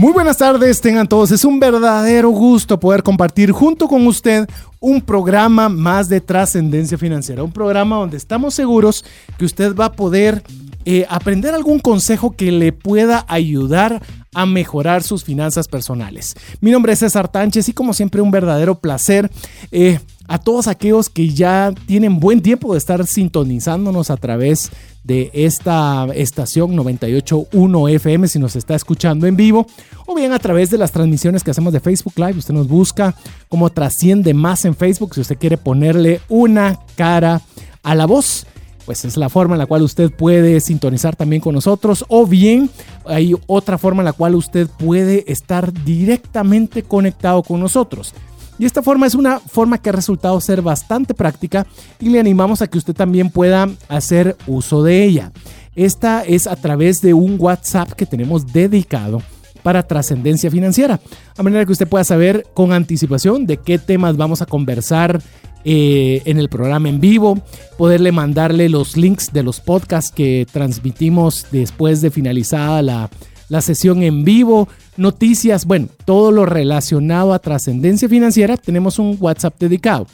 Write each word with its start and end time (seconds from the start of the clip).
Muy 0.00 0.14
buenas 0.14 0.38
tardes, 0.38 0.80
tengan 0.80 1.06
todos. 1.06 1.30
Es 1.30 1.44
un 1.44 1.60
verdadero 1.60 2.30
gusto 2.30 2.80
poder 2.80 3.02
compartir 3.02 3.52
junto 3.52 3.86
con 3.86 4.06
usted 4.06 4.48
un 4.80 5.02
programa 5.02 5.68
más 5.68 6.08
de 6.08 6.22
trascendencia 6.22 6.96
financiera. 6.96 7.42
Un 7.42 7.52
programa 7.52 7.96
donde 7.96 8.16
estamos 8.16 8.54
seguros 8.54 9.04
que 9.36 9.44
usted 9.44 9.76
va 9.76 9.84
a 9.84 9.92
poder 9.92 10.42
eh, 10.86 11.04
aprender 11.10 11.54
algún 11.54 11.80
consejo 11.80 12.34
que 12.34 12.50
le 12.50 12.72
pueda 12.72 13.26
ayudar 13.28 14.00
a 14.32 14.46
mejorar 14.46 15.02
sus 15.02 15.22
finanzas 15.22 15.68
personales. 15.68 16.34
Mi 16.62 16.70
nombre 16.70 16.94
es 16.94 17.00
César 17.00 17.28
Tánchez 17.28 17.68
y 17.68 17.74
como 17.74 17.92
siempre 17.92 18.22
un 18.22 18.30
verdadero 18.30 18.80
placer 18.80 19.30
eh, 19.70 20.00
a 20.28 20.38
todos 20.38 20.66
aquellos 20.66 21.10
que 21.10 21.28
ya 21.28 21.74
tienen 21.86 22.20
buen 22.20 22.40
tiempo 22.40 22.72
de 22.72 22.78
estar 22.78 23.06
sintonizándonos 23.06 24.08
a 24.08 24.16
través 24.16 24.70
de 25.02 25.30
esta 25.32 26.06
estación 26.14 26.76
98.1 26.76 27.90
FM 27.94 28.28
si 28.28 28.38
nos 28.38 28.56
está 28.56 28.74
escuchando 28.74 29.26
en 29.26 29.36
vivo 29.36 29.66
o 30.06 30.14
bien 30.14 30.32
a 30.32 30.38
través 30.38 30.70
de 30.70 30.78
las 30.78 30.92
transmisiones 30.92 31.42
que 31.42 31.50
hacemos 31.50 31.72
de 31.72 31.80
Facebook 31.80 32.14
Live. 32.16 32.38
Usted 32.38 32.54
nos 32.54 32.68
busca 32.68 33.14
como 33.48 33.70
trasciende 33.70 34.34
más 34.34 34.64
en 34.64 34.74
Facebook 34.74 35.14
si 35.14 35.22
usted 35.22 35.38
quiere 35.38 35.56
ponerle 35.56 36.20
una 36.28 36.78
cara 36.96 37.40
a 37.82 37.94
la 37.94 38.06
voz. 38.06 38.46
Pues 38.86 39.04
es 39.04 39.16
la 39.16 39.28
forma 39.28 39.54
en 39.54 39.60
la 39.60 39.66
cual 39.66 39.82
usted 39.82 40.10
puede 40.10 40.60
sintonizar 40.60 41.14
también 41.14 41.40
con 41.40 41.54
nosotros 41.54 42.04
o 42.08 42.26
bien 42.26 42.70
hay 43.06 43.34
otra 43.46 43.78
forma 43.78 44.02
en 44.02 44.06
la 44.06 44.12
cual 44.12 44.34
usted 44.34 44.68
puede 44.68 45.30
estar 45.30 45.72
directamente 45.84 46.82
conectado 46.82 47.42
con 47.42 47.60
nosotros. 47.60 48.14
Y 48.60 48.66
esta 48.66 48.82
forma 48.82 49.06
es 49.06 49.14
una 49.14 49.40
forma 49.40 49.78
que 49.78 49.88
ha 49.88 49.92
resultado 49.92 50.38
ser 50.38 50.60
bastante 50.60 51.14
práctica 51.14 51.66
y 51.98 52.10
le 52.10 52.20
animamos 52.20 52.60
a 52.60 52.66
que 52.66 52.76
usted 52.76 52.92
también 52.92 53.30
pueda 53.30 53.70
hacer 53.88 54.36
uso 54.46 54.82
de 54.82 55.02
ella. 55.02 55.32
Esta 55.74 56.24
es 56.24 56.46
a 56.46 56.56
través 56.56 57.00
de 57.00 57.14
un 57.14 57.36
WhatsApp 57.38 57.92
que 57.92 58.04
tenemos 58.04 58.52
dedicado 58.52 59.22
para 59.62 59.82
trascendencia 59.86 60.50
financiera, 60.50 61.00
a 61.38 61.42
manera 61.42 61.64
que 61.64 61.72
usted 61.72 61.88
pueda 61.88 62.04
saber 62.04 62.44
con 62.52 62.74
anticipación 62.74 63.46
de 63.46 63.56
qué 63.56 63.78
temas 63.78 64.18
vamos 64.18 64.42
a 64.42 64.46
conversar 64.46 65.22
eh, 65.64 66.20
en 66.26 66.38
el 66.38 66.50
programa 66.50 66.90
en 66.90 67.00
vivo, 67.00 67.40
poderle 67.78 68.12
mandarle 68.12 68.68
los 68.68 68.94
links 68.94 69.32
de 69.32 69.42
los 69.42 69.60
podcasts 69.60 70.12
que 70.12 70.46
transmitimos 70.52 71.46
después 71.50 72.02
de 72.02 72.10
finalizada 72.10 72.82
la, 72.82 73.10
la 73.50 73.60
sesión 73.60 74.02
en 74.02 74.24
vivo, 74.24 74.68
noticias, 74.96 75.66
bueno, 75.66 75.88
todo 76.04 76.30
lo 76.30 76.46
relacionado 76.46 77.34
a 77.34 77.40
trascendencia 77.40 78.08
financiera, 78.08 78.56
tenemos 78.56 78.98
un 78.98 79.18
WhatsApp 79.20 79.58
dedicado. 79.58 80.06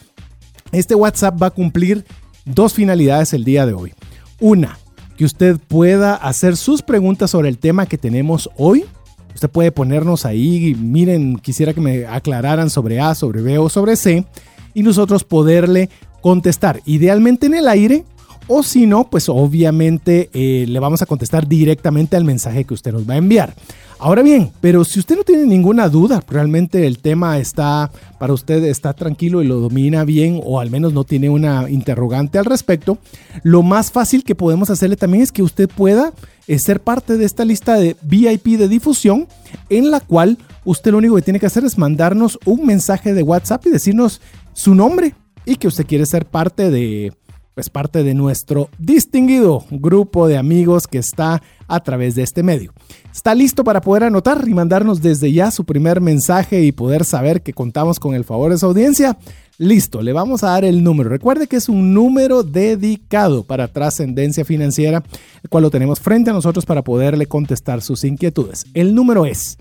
Este 0.72 0.94
WhatsApp 0.94 1.40
va 1.40 1.48
a 1.48 1.50
cumplir 1.50 2.04
dos 2.46 2.72
finalidades 2.72 3.34
el 3.34 3.44
día 3.44 3.66
de 3.66 3.74
hoy. 3.74 3.92
Una, 4.40 4.78
que 5.18 5.26
usted 5.26 5.58
pueda 5.58 6.14
hacer 6.14 6.56
sus 6.56 6.80
preguntas 6.80 7.30
sobre 7.30 7.50
el 7.50 7.58
tema 7.58 7.84
que 7.84 7.98
tenemos 7.98 8.48
hoy. 8.56 8.86
Usted 9.34 9.50
puede 9.50 9.70
ponernos 9.70 10.24
ahí, 10.24 10.74
miren, 10.74 11.36
quisiera 11.36 11.74
que 11.74 11.80
me 11.82 12.06
aclararan 12.06 12.70
sobre 12.70 13.00
A, 13.00 13.14
sobre 13.14 13.42
B 13.42 13.58
o 13.58 13.68
sobre 13.68 13.96
C, 13.96 14.24
y 14.72 14.82
nosotros 14.82 15.24
poderle 15.24 15.90
contestar, 16.22 16.80
idealmente 16.86 17.46
en 17.46 17.54
el 17.54 17.68
aire 17.68 18.04
o 18.48 18.62
si 18.62 18.86
no, 18.86 19.08
pues 19.08 19.28
obviamente 19.28 20.30
eh, 20.32 20.66
le 20.68 20.78
vamos 20.78 21.02
a 21.02 21.06
contestar 21.06 21.48
directamente 21.48 22.16
al 22.16 22.24
mensaje 22.24 22.64
que 22.64 22.74
usted 22.74 22.92
nos 22.92 23.08
va 23.08 23.14
a 23.14 23.18
enviar. 23.18 23.54
Ahora 23.98 24.22
bien, 24.22 24.52
pero 24.60 24.84
si 24.84 25.00
usted 25.00 25.16
no 25.16 25.22
tiene 25.22 25.46
ninguna 25.46 25.88
duda, 25.88 26.22
realmente 26.28 26.86
el 26.86 26.98
tema 26.98 27.38
está 27.38 27.90
para 28.18 28.34
usted, 28.34 28.62
está 28.64 28.92
tranquilo 28.92 29.42
y 29.42 29.46
lo 29.46 29.58
domina 29.58 30.04
bien 30.04 30.40
o 30.44 30.60
al 30.60 30.70
menos 30.70 30.92
no 30.92 31.04
tiene 31.04 31.30
una 31.30 31.70
interrogante 31.70 32.38
al 32.38 32.44
respecto, 32.44 32.98
lo 33.42 33.62
más 33.62 33.90
fácil 33.90 34.22
que 34.22 34.34
podemos 34.34 34.68
hacerle 34.68 34.96
también 34.96 35.22
es 35.22 35.32
que 35.32 35.42
usted 35.42 35.68
pueda 35.70 36.12
eh, 36.46 36.58
ser 36.58 36.80
parte 36.80 37.16
de 37.16 37.24
esta 37.24 37.46
lista 37.46 37.76
de 37.76 37.96
VIP 38.02 38.58
de 38.58 38.68
difusión 38.68 39.28
en 39.70 39.90
la 39.90 40.00
cual 40.00 40.36
usted 40.66 40.90
lo 40.90 40.98
único 40.98 41.16
que 41.16 41.22
tiene 41.22 41.40
que 41.40 41.46
hacer 41.46 41.64
es 41.64 41.78
mandarnos 41.78 42.38
un 42.44 42.66
mensaje 42.66 43.14
de 43.14 43.22
WhatsApp 43.22 43.66
y 43.66 43.70
decirnos 43.70 44.20
su 44.52 44.74
nombre 44.74 45.14
y 45.46 45.56
que 45.56 45.68
usted 45.68 45.86
quiere 45.86 46.04
ser 46.04 46.26
parte 46.26 46.70
de 46.70 47.14
es 47.56 47.70
parte 47.70 48.02
de 48.04 48.12
nuestro 48.12 48.68
distinguido 48.78 49.64
grupo 49.70 50.28
de 50.28 50.36
amigos 50.36 50.86
que 50.86 50.98
está 50.98 51.42
a 51.66 51.80
través 51.80 52.14
de 52.14 52.22
este 52.22 52.42
medio. 52.42 52.74
¿Está 53.14 53.34
listo 53.34 53.64
para 53.64 53.80
poder 53.80 54.04
anotar 54.04 54.46
y 54.46 54.52
mandarnos 54.52 55.00
desde 55.00 55.32
ya 55.32 55.50
su 55.50 55.64
primer 55.64 56.02
mensaje 56.02 56.62
y 56.62 56.72
poder 56.72 57.06
saber 57.06 57.40
que 57.40 57.54
contamos 57.54 57.98
con 57.98 58.14
el 58.14 58.24
favor 58.24 58.52
de 58.52 58.58
su 58.58 58.66
audiencia? 58.66 59.16
Listo, 59.56 60.02
le 60.02 60.12
vamos 60.12 60.44
a 60.44 60.48
dar 60.48 60.66
el 60.66 60.84
número. 60.84 61.08
Recuerde 61.08 61.46
que 61.46 61.56
es 61.56 61.70
un 61.70 61.94
número 61.94 62.42
dedicado 62.42 63.42
para 63.42 63.68
trascendencia 63.68 64.44
financiera, 64.44 65.02
el 65.42 65.48
cual 65.48 65.62
lo 65.62 65.70
tenemos 65.70 65.98
frente 65.98 66.28
a 66.28 66.34
nosotros 66.34 66.66
para 66.66 66.84
poderle 66.84 67.24
contestar 67.24 67.80
sus 67.80 68.04
inquietudes. 68.04 68.66
El 68.74 68.94
número 68.94 69.24
es 69.24 69.56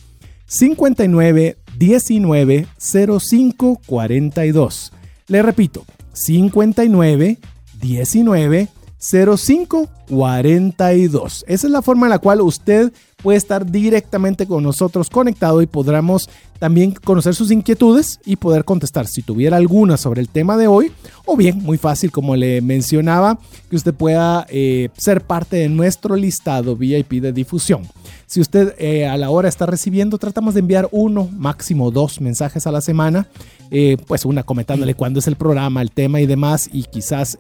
59 0.48 1.58
19 1.78 2.68
05 2.78 3.82
42. 3.86 4.92
Le 5.28 5.42
repito, 5.42 5.86
59 6.12 7.40
19 7.82 8.68
05 9.06 9.90
42. 10.08 11.46
Esa 11.48 11.68
es 11.68 11.72
la 11.72 11.82
forma 11.82 12.06
en 12.06 12.12
la 12.12 12.20
cual 12.20 12.42
usted 12.42 12.92
puede 13.22 13.38
estar 13.38 13.70
directamente 13.70 14.46
con 14.46 14.64
nosotros 14.64 15.10
conectado 15.10 15.62
y 15.62 15.68
podremos 15.68 16.30
también 16.60 16.92
conocer 16.92 17.34
sus 17.34 17.52
inquietudes 17.52 18.20
y 18.24 18.36
poder 18.36 18.66
contestar 18.66 19.08
si 19.08 19.24
tuviera 19.24 19.58
alguna 19.58 19.98
sobre 19.98 20.22
el 20.22 20.30
tema 20.30 20.58
de 20.58 20.68
hoy 20.68 20.92
o 21.26 21.36
bien 21.36 21.58
muy 21.64 21.78
fácil 21.78 22.12
como 22.12 22.36
le 22.36 22.62
mencionaba 22.62 23.40
que 23.70 23.76
usted 23.76 23.94
pueda 23.94 24.46
eh, 24.50 24.90
ser 24.96 25.22
parte 25.22 25.58
de 25.58 25.70
nuestro 25.70 26.16
listado 26.16 26.76
VIP 26.76 27.14
de 27.14 27.34
difusión. 27.34 27.82
Si 28.28 28.42
usted 28.42 28.76
eh, 28.78 29.08
a 29.08 29.18
la 29.18 29.30
hora 29.30 29.50
está 29.50 29.66
recibiendo, 29.66 30.18
tratamos 30.18 30.54
de 30.54 30.60
enviar 30.60 30.88
uno, 30.92 31.30
máximo 31.32 31.92
dos 31.92 32.22
mensajes 32.22 32.68
a 32.68 32.72
la 32.72 32.82
semana, 32.82 33.28
eh, 33.72 33.98
pues 34.08 34.26
una 34.26 34.44
comentándole 34.44 34.94
cuándo 34.94 35.20
es 35.20 35.28
el 35.28 35.36
programa, 35.36 35.82
el 35.82 35.92
tema 35.92 36.22
y 36.22 36.26
demás, 36.26 36.70
y 36.72 36.84
quizás 36.84 37.38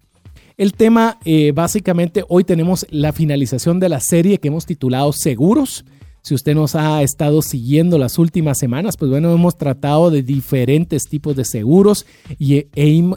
El 0.56 0.72
tema, 0.72 1.18
eh, 1.24 1.50
básicamente, 1.52 2.24
hoy 2.28 2.44
tenemos 2.44 2.86
la 2.90 3.12
finalización 3.12 3.80
de 3.80 3.88
la 3.88 3.98
serie 3.98 4.38
que 4.38 4.48
hemos 4.48 4.66
titulado 4.66 5.12
Seguros. 5.12 5.84
Si 6.22 6.32
usted 6.32 6.54
nos 6.54 6.76
ha 6.76 7.02
estado 7.02 7.42
siguiendo 7.42 7.98
las 7.98 8.20
últimas 8.20 8.56
semanas, 8.56 8.96
pues 8.96 9.10
bueno, 9.10 9.34
hemos 9.34 9.58
tratado 9.58 10.12
de 10.12 10.22
diferentes 10.22 11.08
tipos 11.08 11.34
de 11.34 11.44
seguros 11.44 12.06
y, 12.38 12.66
e 12.76 13.16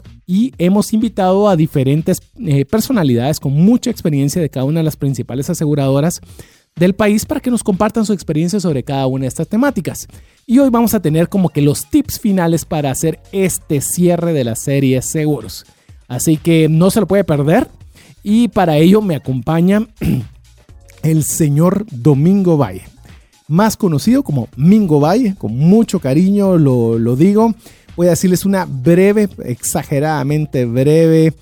hemos 0.58 0.92
invitado 0.92 1.48
a 1.48 1.54
diferentes 1.54 2.20
eh, 2.44 2.64
personalidades 2.64 3.38
con 3.38 3.52
mucha 3.52 3.90
experiencia 3.90 4.42
de 4.42 4.50
cada 4.50 4.66
una 4.66 4.80
de 4.80 4.84
las 4.84 4.96
principales 4.96 5.48
aseguradoras 5.48 6.20
del 6.74 6.94
país 6.94 7.24
para 7.24 7.40
que 7.40 7.52
nos 7.52 7.62
compartan 7.62 8.04
su 8.04 8.12
experiencia 8.12 8.58
sobre 8.58 8.82
cada 8.82 9.06
una 9.06 9.22
de 9.22 9.28
estas 9.28 9.48
temáticas. 9.48 10.08
Y 10.44 10.58
hoy 10.58 10.70
vamos 10.70 10.92
a 10.92 11.00
tener 11.00 11.28
como 11.28 11.50
que 11.50 11.62
los 11.62 11.88
tips 11.88 12.18
finales 12.18 12.64
para 12.64 12.90
hacer 12.90 13.20
este 13.30 13.80
cierre 13.80 14.32
de 14.32 14.42
la 14.42 14.56
serie 14.56 15.02
seguros. 15.02 15.64
Así 16.08 16.36
que 16.38 16.68
no 16.68 16.90
se 16.90 17.00
lo 17.00 17.06
puede 17.06 17.24
perder. 17.24 17.68
Y 18.22 18.48
para 18.48 18.76
ello 18.78 19.00
me 19.00 19.14
acompaña 19.14 19.86
el 21.02 21.22
señor 21.22 21.86
Domingo 21.90 22.56
Valle, 22.56 22.82
más 23.46 23.76
conocido 23.76 24.22
como 24.22 24.48
Mingo 24.56 24.98
Valle, 24.98 25.34
con 25.38 25.56
mucho 25.56 26.00
cariño 26.00 26.58
lo, 26.58 26.98
lo 26.98 27.14
digo. 27.14 27.54
Voy 27.96 28.08
a 28.08 28.10
decirles 28.10 28.44
una 28.44 28.64
breve, 28.64 29.28
exageradamente 29.44 30.64
breve 30.66 31.34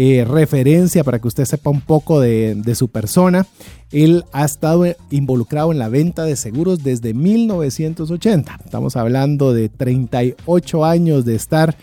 eh, 0.00 0.24
referencia 0.24 1.02
para 1.02 1.18
que 1.18 1.26
usted 1.26 1.44
sepa 1.44 1.70
un 1.70 1.80
poco 1.80 2.20
de, 2.20 2.62
su 2.76 2.86
persona. 2.86 3.48
Él 3.90 4.24
ha 4.30 4.44
estado 4.44 4.84
involucrado 5.10 5.72
en 5.72 5.80
la 5.80 5.88
venta 5.88 6.22
de 6.22 6.36
seguros 6.36 6.84
desde 6.84 7.14
1980. 7.14 8.60
Estamos 8.64 8.94
hablando 8.94 9.52
de 9.52 9.68
38 9.68 10.84
años 10.84 11.24
de 11.24 11.34
estar 11.34 11.76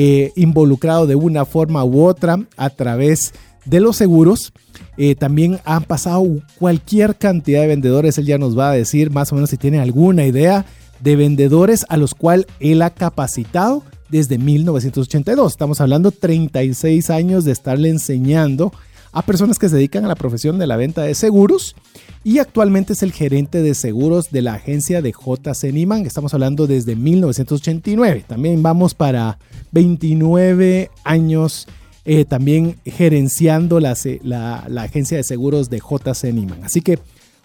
eh, 0.00 0.32
involucrado 0.36 1.08
de 1.08 1.16
una 1.16 1.44
forma 1.44 1.84
u 1.84 2.04
otra 2.04 2.38
a 2.56 2.70
través 2.70 3.34
de 3.64 3.80
los 3.80 3.96
seguros. 3.96 4.52
Eh, 4.96 5.16
también 5.16 5.58
han 5.64 5.82
pasado 5.82 6.24
cualquier 6.56 7.16
cantidad 7.16 7.62
de 7.62 7.66
vendedores. 7.66 8.16
Él 8.16 8.26
ya 8.26 8.38
nos 8.38 8.56
va 8.56 8.70
a 8.70 8.74
decir 8.74 9.10
más 9.10 9.32
o 9.32 9.34
menos 9.34 9.50
si 9.50 9.56
tiene 9.56 9.80
alguna 9.80 10.24
idea 10.24 10.64
de 11.00 11.16
vendedores 11.16 11.84
a 11.88 11.96
los 11.96 12.14
cuales 12.14 12.46
él 12.60 12.80
ha 12.82 12.90
capacitado 12.90 13.82
desde 14.08 14.38
1982. 14.38 15.50
Estamos 15.50 15.80
hablando 15.80 16.12
36 16.12 17.10
años 17.10 17.44
de 17.44 17.50
estarle 17.50 17.88
enseñando 17.88 18.72
a 19.18 19.22
personas 19.22 19.58
que 19.58 19.68
se 19.68 19.74
dedican 19.74 20.04
a 20.04 20.08
la 20.08 20.14
profesión 20.14 20.60
de 20.60 20.68
la 20.68 20.76
venta 20.76 21.02
de 21.02 21.14
seguros 21.14 21.74
y 22.22 22.38
actualmente 22.38 22.92
es 22.92 23.02
el 23.02 23.12
gerente 23.12 23.62
de 23.62 23.74
seguros 23.74 24.30
de 24.30 24.42
la 24.42 24.54
agencia 24.54 25.02
de 25.02 25.10
JC 25.10 25.72
Niman. 25.72 26.06
Estamos 26.06 26.34
hablando 26.34 26.68
desde 26.68 26.94
1989. 26.94 28.24
También 28.28 28.62
vamos 28.62 28.94
para 28.94 29.38
29 29.72 30.92
años 31.02 31.66
eh, 32.04 32.24
también 32.26 32.76
gerenciando 32.86 33.80
la, 33.80 33.96
la, 34.22 34.64
la, 34.68 34.82
agencia 34.82 35.16
de 35.16 35.24
seguros 35.24 35.68
de 35.68 35.78
JC 35.78 36.32
Niman. 36.32 36.62
Así 36.62 36.80
que 36.80 37.00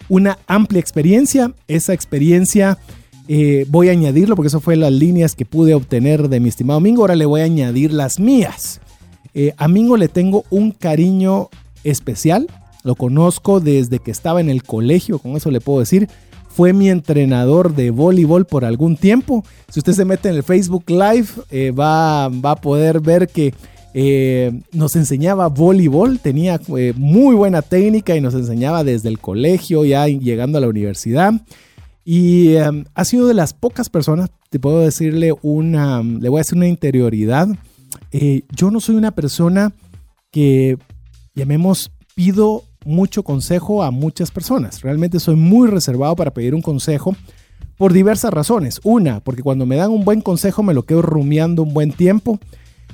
una 0.08 0.38
amplia 0.46 0.78
experiencia. 0.78 1.52
Esa 1.66 1.92
experiencia 1.92 2.78
eh, 3.26 3.66
voy 3.68 3.88
a 3.88 3.92
añadirlo 3.92 4.36
porque 4.36 4.46
eso 4.48 4.60
fue 4.60 4.76
las 4.76 4.92
líneas 4.92 5.34
que 5.34 5.44
pude 5.44 5.74
obtener 5.74 6.28
de 6.28 6.38
mi 6.38 6.50
estimado 6.50 6.78
Mingo. 6.78 7.02
Ahora 7.02 7.16
le 7.16 7.26
voy 7.26 7.40
a 7.40 7.44
añadir 7.44 7.92
las 7.92 8.20
mías. 8.20 8.80
Eh, 9.34 9.52
a 9.56 9.66
Mingo 9.66 9.96
le 9.96 10.06
tengo 10.06 10.44
un 10.50 10.70
cariño 10.70 11.48
especial. 11.84 12.48
Lo 12.82 12.96
conozco 12.96 13.60
desde 13.60 13.98
que 13.98 14.10
estaba 14.10 14.40
en 14.40 14.50
el 14.50 14.62
colegio, 14.62 15.18
con 15.18 15.36
eso 15.36 15.50
le 15.50 15.60
puedo 15.60 15.80
decir. 15.80 16.08
Fue 16.48 16.72
mi 16.72 16.88
entrenador 16.88 17.74
de 17.74 17.90
voleibol 17.90 18.46
por 18.46 18.64
algún 18.64 18.96
tiempo. 18.96 19.44
Si 19.68 19.80
usted 19.80 19.92
se 19.92 20.04
mete 20.04 20.28
en 20.28 20.36
el 20.36 20.42
Facebook 20.42 20.84
Live, 20.88 21.28
eh, 21.50 21.72
va, 21.72 22.28
va, 22.28 22.52
a 22.52 22.56
poder 22.56 23.00
ver 23.00 23.28
que 23.28 23.54
nos 24.72 24.96
enseñaba 24.96 25.48
voleibol. 25.48 26.18
Tenía 26.18 26.60
muy 26.96 27.34
buena 27.34 27.62
técnica 27.62 28.16
y 28.16 28.20
nos 28.20 28.34
enseñaba 28.34 28.84
desde 28.84 29.08
el 29.08 29.18
colegio, 29.18 29.84
ya 29.84 30.06
llegando 30.06 30.58
a 30.58 30.60
la 30.60 30.68
universidad. 30.68 31.34
Y 32.04 32.56
em, 32.56 32.84
ha 32.94 33.04
sido 33.04 33.26
de 33.26 33.34
las 33.34 33.54
pocas 33.54 33.88
personas, 33.88 34.30
te 34.50 34.60
puedo 34.60 34.80
decirle 34.80 35.32
una, 35.42 36.02
le 36.02 36.28
voy 36.28 36.38
a 36.38 36.40
decir 36.40 36.58
una 36.58 36.68
interioridad. 36.68 37.48
Eh, 38.12 38.42
yo 38.54 38.70
no 38.70 38.80
soy 38.80 38.96
una 38.96 39.12
persona 39.12 39.72
que, 40.30 40.76
llamemos, 41.34 41.90
pido 42.14 42.64
mucho 42.84 43.22
consejo 43.22 43.82
a 43.82 43.90
muchas 43.90 44.30
personas. 44.30 44.82
Realmente 44.82 45.20
soy 45.20 45.36
muy 45.36 45.68
reservado 45.68 46.16
para 46.16 46.32
pedir 46.32 46.54
un 46.54 46.62
consejo 46.62 47.16
por 47.76 47.92
diversas 47.92 48.32
razones. 48.32 48.80
Una, 48.84 49.20
porque 49.20 49.42
cuando 49.42 49.66
me 49.66 49.76
dan 49.76 49.90
un 49.90 50.04
buen 50.04 50.20
consejo 50.20 50.62
me 50.62 50.74
lo 50.74 50.84
quedo 50.84 51.02
rumiando 51.02 51.62
un 51.62 51.74
buen 51.74 51.92
tiempo 51.92 52.38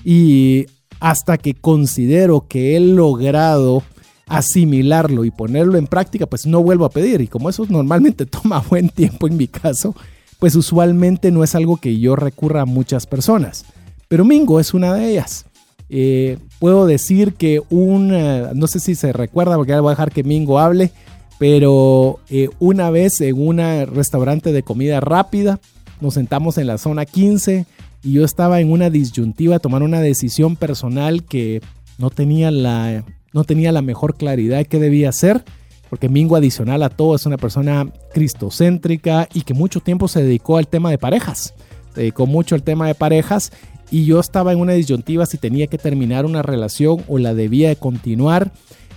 y 0.05 0.67
hasta 1.01 1.39
que 1.39 1.55
considero 1.55 2.47
que 2.49 2.77
he 2.77 2.81
logrado 2.81 3.83
asimilarlo 4.27 5.25
y 5.25 5.31
ponerlo 5.31 5.77
en 5.77 5.87
práctica, 5.87 6.27
pues 6.27 6.47
no 6.47 6.63
vuelvo 6.63 6.85
a 6.85 6.91
pedir. 6.91 7.21
Y 7.21 7.27
como 7.27 7.51
eso 7.51 7.67
normalmente 7.69 8.27
toma 8.27 8.65
buen 8.69 8.89
tiempo 8.89 9.27
en 9.27 9.37
mi 9.37 9.49
caso, 9.49 9.95
pues 10.39 10.55
usualmente 10.57 11.31
no 11.31 11.45
es 11.45 11.55
algo 11.55 11.77
que 11.77 11.99
yo 11.99 12.17
recurra 12.17 12.63
a 12.63 12.67
muchas 12.67 13.07
personas. 13.07 13.65
Pero 14.09 14.25
Mingo 14.25 14.61
es 14.61 14.73
una 14.73 14.95
de 14.95 15.11
ellas. 15.11 15.47
Eh, 15.91 16.39
puedo 16.61 16.87
decir 16.87 17.35
que 17.35 17.61
un, 17.69 18.09
no 18.55 18.67
sé 18.69 18.79
si 18.79 18.95
se 18.95 19.13
recuerda, 19.13 19.57
porque 19.57 19.73
ahora 19.73 19.83
voy 19.83 19.91
a 19.91 19.95
dejar 19.95 20.13
que 20.13 20.23
Mingo 20.23 20.61
hable, 20.61 20.93
pero 21.39 22.21
eh, 22.31 22.49
una 22.61 22.91
vez 22.91 23.21
en 23.21 23.41
un 23.41 23.59
restaurante 23.93 24.53
de 24.53 24.63
comida 24.63 25.01
rápida, 25.01 25.59
nos 26.01 26.15
sentamos 26.15 26.59
en 26.59 26.69
la 26.69 26.79
zona 26.79 27.07
15 27.07 27.67
y 28.03 28.13
yo 28.13 28.25
estaba 28.25 28.61
en 28.61 28.71
una 28.71 28.89
disyuntiva, 28.89 29.59
tomar 29.59 29.83
una 29.83 30.01
decisión 30.01 30.57
personal 30.57 31.25
que 31.25 31.61
no 31.99 32.11
tenía 32.11 32.51
la 32.51 33.05
no 33.33 33.45
tenía 33.45 33.71
la 33.71 33.83
mejor 33.83 34.17
claridad 34.17 34.67
qué 34.67 34.79
debía 34.79 35.09
hacer, 35.11 35.45
porque 35.89 36.09
Mingo 36.09 36.37
adicional 36.37 36.83
a 36.83 36.89
todo 36.89 37.15
es 37.15 37.27
una 37.27 37.37
persona 37.37 37.93
cristocéntrica 38.13 39.29
y 39.33 39.43
que 39.43 39.55
mucho 39.55 39.81
tiempo 39.81 40.09
se 40.09 40.23
dedicó 40.23 40.57
al 40.57 40.69
tema 40.69 40.91
de 40.91 40.99
parejas. 40.99 41.55
Se 41.95 42.01
dedicó 42.01 42.27
mucho 42.27 42.55
al 42.55 42.63
tema 42.63 42.87
de 42.87 42.95
parejas 42.95 43.53
y 43.91 44.05
yo 44.05 44.21
estaba 44.21 44.53
en 44.53 44.61
una 44.61 44.73
disyuntiva 44.73 45.27
si 45.27 45.39
tenía 45.39 45.67
que 45.67 45.79
terminar 45.79 46.27
una 46.27 46.43
relación 46.43 47.03
o 47.09 47.19
la 47.19 47.35
debía 47.35 47.69
de 47.69 47.77
continuar 47.77 48.53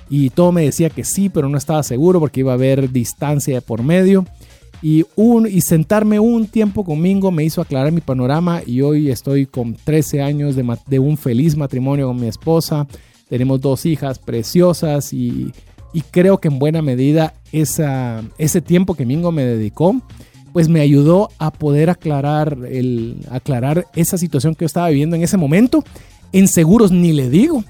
y 0.10 0.30
todo 0.30 0.51
me 0.51 0.63
decía 0.63 0.90
que 0.90 1.04
sí, 1.04 1.30
pero 1.30 1.50
no 1.50 1.57
estaba 1.57 1.81
seguro 1.84 2.19
porque 2.19 2.42
iba 2.42 2.51
a 2.51 2.56
haber 2.56 2.92
distancia 2.92 3.62
por 3.62 3.84
medio. 3.84 4.25
Y, 4.81 5.06
un, 5.16 5.48
y 5.48 5.62
sentarme 5.62 6.19
un 6.19 6.45
tiempo 6.45 6.84
con 6.84 7.01
Mingo 7.01 7.31
me 7.31 7.45
hizo 7.45 7.62
aclarar 7.62 7.94
mi 7.94 8.01
panorama 8.01 8.62
y 8.66 8.81
hoy 8.81 9.10
estoy 9.10 9.45
con 9.45 9.75
13 9.75 10.22
años 10.22 10.57
de, 10.57 10.78
de 10.88 11.00
un 11.00 11.18
feliz 11.18 11.56
matrimonio 11.56 12.07
con 12.07 12.19
mi 12.19 12.28
esposa 12.28 12.86
tenemos 13.34 13.62
dos 13.62 13.88
hijas 13.88 14.19
preciosas 14.19 15.12
y, 15.12 15.51
creo 16.12 16.38
que 16.38 16.50
en 16.50 16.60
buena 16.60 16.84
medida 16.84 17.34
esa, 17.51 18.24
ese 18.38 18.62
tiempo 18.62 18.94
que 18.94 19.07
Mingo 19.07 19.31
me 19.31 19.44
dedicó, 19.44 20.00
pues 20.53 20.69
me 20.69 20.81
ayudó 20.81 21.29
a 21.39 21.51
poder 21.51 21.89
aclarar, 21.89 22.57
el, 22.69 23.17
aclarar 23.29 23.88
esa 23.95 24.17
situación 24.17 24.53
que 24.53 24.63
yo 24.63 24.67
estaba 24.67 24.89
viviendo 24.89 25.15
en 25.15 25.23
ese 25.23 25.35
momento. 25.35 25.83
En 26.31 26.47
seguros 26.47 26.91
ni 26.91 27.11
le 27.11 27.29
digo, 27.29 27.63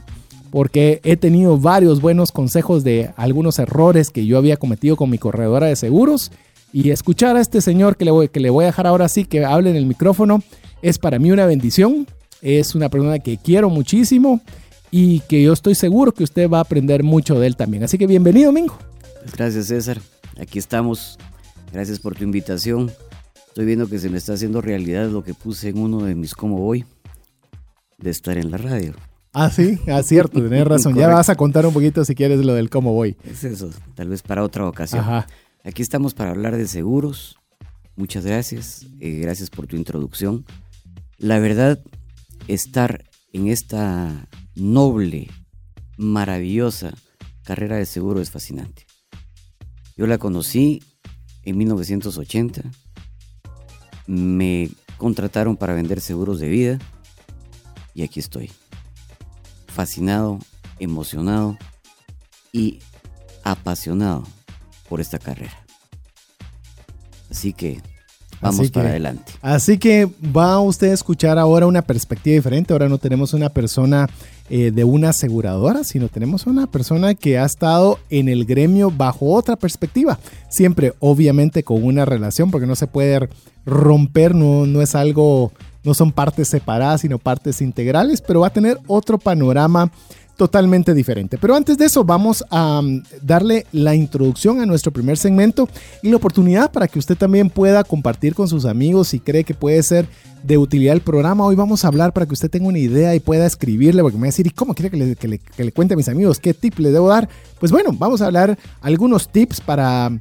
porque 0.52 1.00
he 1.04 1.16
tenido 1.18 1.58
varios 1.58 2.02
buenos 2.02 2.32
consejos 2.32 2.84
de 2.84 3.12
algunos 3.16 3.58
errores 3.58 4.10
que 4.10 4.26
yo 4.26 4.38
había 4.38 4.58
cometido 4.58 4.98
con 4.98 5.10
mi 5.10 5.18
corredora 5.18 5.68
de 5.68 5.76
seguros. 5.76 6.32
Y 6.74 6.90
escuchar 6.90 7.38
a 7.38 7.42
este 7.42 7.62
señor 7.62 7.98
que 7.98 8.06
le 8.06 8.12
voy, 8.12 8.28
que 8.28 8.40
le 8.40 8.50
voy 8.50 8.64
a 8.64 8.68
dejar 8.68 8.86
ahora 8.86 9.08
sí 9.08 9.26
que 9.26 9.46
hable 9.46 9.70
en 9.70 9.76
el 9.76 9.86
micrófono 9.86 10.44
es 10.82 11.00
para 11.00 11.18
mí 11.18 11.32
una 11.32 11.46
bendición. 11.46 12.06
Es 12.42 12.76
una 12.76 12.90
persona 12.90 13.20
que 13.20 13.38
quiero 13.38 13.70
muchísimo 13.70 14.42
y 14.92 15.22
que 15.22 15.42
yo 15.42 15.54
estoy 15.54 15.76
seguro 15.76 16.12
que 16.12 16.26
usted 16.26 16.50
va 16.50 16.58
a 16.58 16.62
aprender 16.62 17.02
mucho 17.02 17.40
de 17.40 17.48
él 17.48 17.56
también. 17.56 17.84
Así 17.84 17.98
que 17.98 18.06
bienvenido, 18.06 18.52
Mingo. 18.52 18.78
Gracias, 19.36 19.68
César. 19.68 20.02
Aquí 20.38 20.60
estamos. 20.60 21.18
Gracias 21.74 21.98
por 22.00 22.14
tu 22.14 22.24
invitación. 22.24 22.92
Estoy 23.48 23.66
viendo 23.66 23.90
que 23.90 23.98
se 23.98 24.08
me 24.08 24.20
está 24.20 24.34
haciendo 24.34 24.62
realidad 24.62 25.10
lo 25.10 25.24
que 25.24 25.34
puse 25.34 25.70
en 25.70 25.80
uno 25.80 26.04
de 26.04 26.14
mis 26.14 26.36
cómo 26.36 26.60
voy 26.60 26.86
de 27.98 28.12
estar 28.12 28.38
en 28.38 28.52
la 28.52 28.58
radio. 28.58 28.94
Ah, 29.34 29.50
sí, 29.50 29.80
ah, 29.88 30.04
cierto, 30.04 30.40
tenés 30.40 30.68
razón. 30.68 30.94
ya 30.94 31.08
vas 31.08 31.30
a 31.30 31.36
contar 31.36 31.66
un 31.66 31.74
poquito 31.74 32.06
si 32.06 32.14
quieres 32.14 32.46
lo 32.46 32.54
del 32.54 32.70
cómo 32.70 32.94
voy. 32.94 33.18
Es 33.24 33.44
eso, 33.44 33.72
tal 33.96 34.10
vez 34.10 34.22
para 34.22 34.44
otra 34.44 34.68
ocasión. 34.68 35.02
Ajá. 35.02 35.28
Aquí 35.64 35.82
estamos 35.82 36.14
para 36.14 36.30
hablar 36.30 36.56
de 36.56 36.68
seguros. 36.68 37.38
Muchas 37.96 38.24
gracias. 38.24 38.86
Eh, 39.00 39.18
gracias 39.22 39.50
por 39.50 39.66
tu 39.66 39.76
introducción. 39.76 40.46
La 41.18 41.40
verdad, 41.40 41.80
estar 42.48 43.04
en 43.32 43.48
esta 43.48 44.28
noble, 44.54 45.28
maravillosa 45.98 46.94
carrera 47.44 47.78
de 47.78 47.88
seguro 47.88 48.22
es 48.22 48.30
fascinante. 48.30 48.86
Yo 49.98 50.06
la 50.06 50.20
conocí 50.20 50.84
en 51.46 51.58
1980. 51.58 52.62
Me 54.08 54.70
contrataron 54.98 55.58
para 55.58 55.74
vender 55.74 56.02
seguros 56.02 56.40
de 56.40 56.50
vida 56.50 56.80
y 57.94 58.04
aquí 58.04 58.20
estoy. 58.20 58.52
Fascinado, 59.68 60.40
emocionado 60.80 61.58
y 62.52 62.80
apasionado 63.44 64.24
por 64.90 65.02
esta 65.02 65.20
carrera. 65.20 65.66
Así 67.30 67.54
que 67.54 67.82
Vamos 68.44 68.72
para 68.72 68.90
adelante. 68.90 69.32
Así 69.42 69.78
que 69.78 70.08
va 70.36 70.60
usted 70.60 70.92
a 70.92 70.94
escuchar 70.94 71.40
ahora 71.40 71.66
una 71.66 71.82
perspectiva 71.82 72.36
diferente. 72.36 72.74
Ahora 72.74 72.90
no 72.90 72.98
tenemos 72.98 73.34
una 73.34 73.50
persona 73.50 74.10
eh, 74.50 74.72
de 74.72 74.84
una 74.84 75.10
aseguradora, 75.10 75.84
sino 75.84 76.10
tenemos 76.10 76.46
una 76.46 76.68
persona 76.68 77.16
que 77.16 77.40
ha 77.40 77.46
estado 77.46 78.00
en 78.10 78.28
el 78.28 78.46
gremio 78.46 78.92
bajo 78.92 79.34
otra 79.34 79.56
perspectiva. 79.56 80.20
Siempre, 80.50 80.94
obviamente, 81.00 81.64
con 81.64 81.84
una 81.84 82.06
relación, 82.06 82.52
porque 82.52 82.68
no 82.68 82.76
se 82.76 82.88
puede 82.88 83.30
romper, 83.66 84.36
no, 84.36 84.66
no 84.66 84.82
es 84.82 84.96
algo, 84.96 85.52
no 85.84 85.94
son 85.94 86.12
partes 86.12 86.50
separadas, 86.50 87.02
sino 87.02 87.20
partes 87.20 87.62
integrales, 87.62 88.22
pero 88.22 88.42
va 88.42 88.48
a 88.48 88.54
tener 88.54 88.78
otro 88.88 89.18
panorama 89.18 89.92
totalmente 90.38 90.94
diferente. 90.94 91.38
Pero 91.38 91.56
antes 91.56 91.78
de 91.78 91.86
eso, 91.86 92.04
vamos 92.04 92.44
a 92.50 92.82
mm, 92.82 93.04
darle 93.22 93.66
la 93.72 93.96
introducción 93.96 94.62
a 94.62 94.66
nuestro 94.66 94.92
primer 94.92 95.18
segmento 95.18 95.68
y 96.02 96.10
la 96.10 96.18
oportunidad 96.18 96.72
para 96.72 96.88
que 96.88 97.00
usted 97.00 97.16
también 97.18 97.50
pueda 97.50 97.84
compartir 97.84 98.34
con 98.36 98.48
sus 98.48 98.66
amigos 98.66 99.10
si 99.10 99.20
cree 99.20 99.44
que 99.44 99.54
puede 99.54 99.82
ser 99.84 100.08
de 100.44 100.58
utilidad 100.58 100.96
el 100.96 101.02
programa. 101.02 101.46
Hoy 101.46 101.56
vamos 101.56 101.86
a 101.86 101.88
hablar 101.88 102.14
para 102.14 102.26
que 102.26 102.34
usted 102.34 102.50
tenga 102.50 102.68
una 102.68 102.80
idea 102.80 103.16
y 103.16 103.20
pueda 103.20 103.46
escribirle, 103.46 104.02
porque 104.02 104.18
me 104.18 104.22
va 104.22 104.28
a 104.28 104.34
decir, 104.34 104.48
¿y 104.48 104.52
cómo 104.52 104.74
quiere 104.74 104.90
que 104.90 104.98
le, 104.98 105.16
que 105.16 105.64
le 105.64 105.72
cuente 105.72 105.94
a 105.94 105.98
mis 105.98 106.10
amigos? 106.10 106.40
¿Qué 106.40 106.54
tip 106.54 106.80
le 106.80 106.92
debo 106.92 107.10
dar? 107.10 107.30
Pues 107.60 107.72
bueno, 107.72 107.92
vamos 107.94 108.22
a 108.22 108.26
hablar 108.26 108.58
algunos 108.82 109.30
tips 109.30 109.62
para 109.62 110.12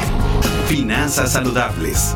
Finanzas 0.67 1.33
Saludables. 1.33 2.15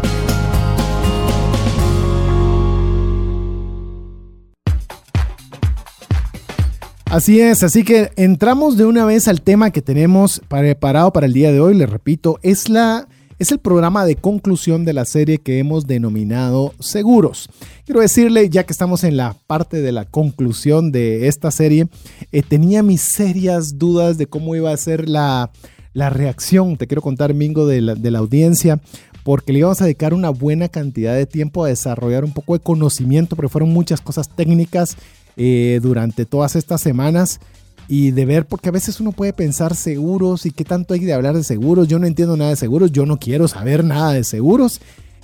Así 7.06 7.40
es, 7.40 7.62
así 7.62 7.84
que 7.84 8.12
entramos 8.16 8.78
de 8.78 8.86
una 8.86 9.06
vez 9.06 9.28
al 9.28 9.44
tema 9.44 9.70
que 9.70 9.84
tenemos 9.84 10.42
preparado 10.48 11.14
para 11.14 11.28
el 11.28 11.34
día 11.34 11.52
de 11.52 11.60
hoy. 11.60 11.76
Les 11.76 11.88
repito, 11.88 12.40
es 12.42 12.68
la 12.70 13.08
es 13.44 13.52
el 13.52 13.60
programa 13.60 14.06
de 14.06 14.16
conclusión 14.16 14.86
de 14.86 14.94
la 14.94 15.04
serie 15.04 15.38
que 15.38 15.60
hemos 15.60 15.86
denominado 15.86 16.74
Seguros. 16.80 17.50
Quiero 17.86 18.00
decirle, 18.00 18.50
ya 18.50 18.64
que 18.64 18.72
estamos 18.72 19.04
en 19.04 19.18
la 19.18 19.36
parte 19.48 19.82
de 19.82 19.92
la 19.92 20.06
conclusión 20.06 20.94
de 20.94 21.28
esta 21.28 21.52
serie, 21.52 21.90
eh, 22.32 22.42
tenía 22.42 22.84
mis 22.84 23.02
serias 23.02 23.78
dudas 23.78 24.18
de 24.18 24.28
cómo 24.28 24.56
iba 24.56 24.72
a 24.72 24.78
ser 24.78 25.10
la, 25.10 25.52
reacción, 25.94 26.78
te 26.78 26.88
quiero 26.88 27.02
contar, 27.02 27.34
Mingo, 27.34 27.68
de 27.68 27.82
la, 27.82 27.96
de 27.96 28.12
la 28.12 28.20
audiencia, 28.20 28.80
porque 29.26 29.52
le 29.52 29.60
íbamos 29.60 29.82
a 29.82 29.86
dedicar 29.86 30.14
una 30.14 30.30
buena 30.30 30.70
cantidad 30.70 31.14
de 31.14 31.26
tiempo 31.26 31.66
a 31.66 31.68
desarrollar 31.68 32.24
un 32.24 32.32
poco 32.32 32.54
de 32.54 32.64
conocimiento, 32.64 33.36
porque 33.36 33.50
fueron 33.50 33.74
muchas 33.74 34.00
cosas 34.00 34.30
técnicas 34.30 34.96
eh, 35.36 35.82
durante 35.84 36.26
todas 36.26 36.56
estas 36.56 36.80
semanas 36.80 37.42
y 37.88 38.12
de 38.12 38.26
ver, 38.26 38.46
porque 38.46 38.70
a 38.70 38.72
veces 38.72 39.00
uno 39.00 39.12
puede 39.12 39.34
pensar 39.34 39.76
seguros 39.76 40.46
y 40.46 40.52
qué 40.52 40.64
tanto 40.64 40.94
hay 40.94 41.02
de 41.02 41.14
hablar 41.14 41.36
de 41.36 41.44
seguros. 41.44 41.88
Yo 41.88 42.00
no 42.00 42.08
entiendo 42.08 42.38
nada 42.38 42.52
de 42.52 42.56
seguros, 42.56 42.92
yo 42.92 43.06
no 43.06 43.18
quiero 43.18 43.48
saber 43.48 43.84
nada 43.84 44.14
de 44.14 44.24
seguros. 44.24 44.80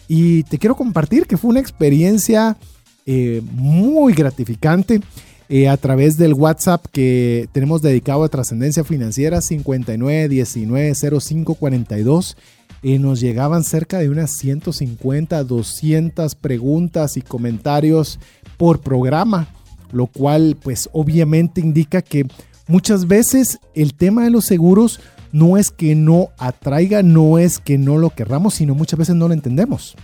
Y 0.08 0.44
te 0.44 0.58
quiero 0.58 0.76
compartir 0.76 1.28
que 1.28 1.38
fue 1.38 1.52
una 1.52 1.60
experiencia 1.60 2.58
eh, 3.06 3.42
muy 3.54 4.14
gratificante 4.14 5.02
eh, 5.48 5.68
a 5.68 5.78
través 5.78 6.18
del 6.18 6.34
WhatsApp 6.34 6.86
que 6.92 7.48
tenemos 7.52 7.82
dedicado 7.82 8.24
a 8.24 8.30
trascendencia 8.30 8.84
financiera 8.84 9.40
59190542. 9.40 12.36
Eh, 12.82 12.98
nos 13.00 13.20
llegaban 13.20 13.64
cerca 13.64 14.00
de 14.00 14.10
unas 14.10 14.32
150, 14.32 15.44
200 15.44 16.36
preguntas 16.36 17.18
y 17.18 17.22
comentarios 17.22 18.20
por 18.58 18.80
programa, 18.82 19.50
lo 19.92 20.08
cual 20.08 20.58
pues 20.62 20.90
obviamente 20.94 21.62
indica 21.62 22.02
que 22.02 22.26
Muchas 22.70 23.08
veces 23.08 23.58
el 23.74 23.96
tema 23.96 24.24
de 24.24 24.30
los 24.30 24.46
seguros 24.46 25.00
no 25.32 25.58
es 25.58 25.72
que 25.72 25.96
no 25.96 26.30
atraiga, 26.38 27.02
no 27.02 27.40
es 27.40 27.58
que 27.58 27.80
no 27.80 27.98
lo 27.98 28.12
querramos, 28.12 28.54
sino 28.54 28.76
muchas 28.76 29.00
veces 29.00 29.16
no 29.16 29.28
lo 29.28 29.34
entendemos. 29.34 29.96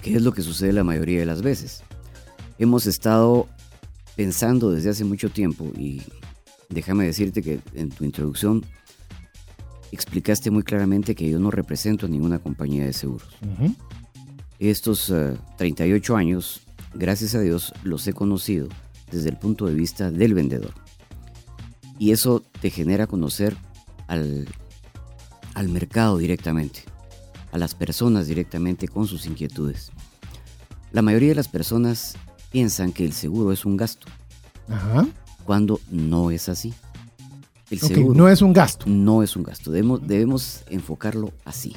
¿Qué 0.00 0.14
es 0.14 0.22
lo 0.22 0.32
que 0.32 0.42
sucede 0.42 0.72
la 0.72 0.84
mayoría 0.84 1.18
de 1.18 1.26
las 1.26 1.42
veces? 1.42 1.82
Hemos 2.60 2.86
estado 2.86 3.48
pensando 4.14 4.70
desde 4.70 4.90
hace 4.90 5.02
mucho 5.02 5.30
tiempo 5.30 5.72
y 5.76 6.00
déjame 6.68 7.06
decirte 7.06 7.42
que 7.42 7.58
en 7.74 7.88
tu 7.88 8.04
introducción 8.04 8.64
explicaste 9.90 10.52
muy 10.52 10.62
claramente 10.62 11.16
que 11.16 11.28
yo 11.28 11.40
no 11.40 11.50
represento 11.50 12.06
a 12.06 12.08
ninguna 12.08 12.38
compañía 12.38 12.84
de 12.84 12.92
seguros. 12.92 13.34
Estos 14.60 15.12
38 15.56 16.14
eh, 16.14 16.16
años, 16.16 16.60
gracias 16.94 17.34
a 17.34 17.40
Dios, 17.40 17.74
los 17.82 18.06
he 18.06 18.12
conocido 18.12 18.68
desde 19.10 19.28
el 19.28 19.38
punto 19.38 19.66
de 19.66 19.74
vista 19.74 20.12
del 20.12 20.34
vendedor 20.34 20.81
y 21.98 22.12
eso 22.12 22.42
te 22.60 22.70
genera 22.70 23.06
conocer 23.06 23.56
al, 24.06 24.48
al 25.54 25.68
mercado 25.68 26.18
directamente, 26.18 26.84
a 27.52 27.58
las 27.58 27.74
personas 27.74 28.26
directamente 28.26 28.88
con 28.88 29.06
sus 29.06 29.26
inquietudes. 29.26 29.90
La 30.92 31.02
mayoría 31.02 31.30
de 31.30 31.36
las 31.36 31.48
personas 31.48 32.16
piensan 32.50 32.92
que 32.92 33.04
el 33.04 33.12
seguro 33.12 33.52
es 33.52 33.64
un 33.64 33.76
gasto, 33.76 34.06
cuando 35.44 35.80
no 35.90 36.30
es 36.30 36.48
así. 36.48 36.74
El 37.70 37.80
seguro 37.80 38.14
no 38.14 38.28
es 38.28 38.42
un 38.42 38.52
gasto. 38.52 38.84
No 38.86 39.22
es 39.22 39.34
un 39.34 39.42
gasto, 39.42 39.70
debemos, 39.70 40.06
debemos 40.06 40.64
enfocarlo 40.68 41.32
así. 41.44 41.74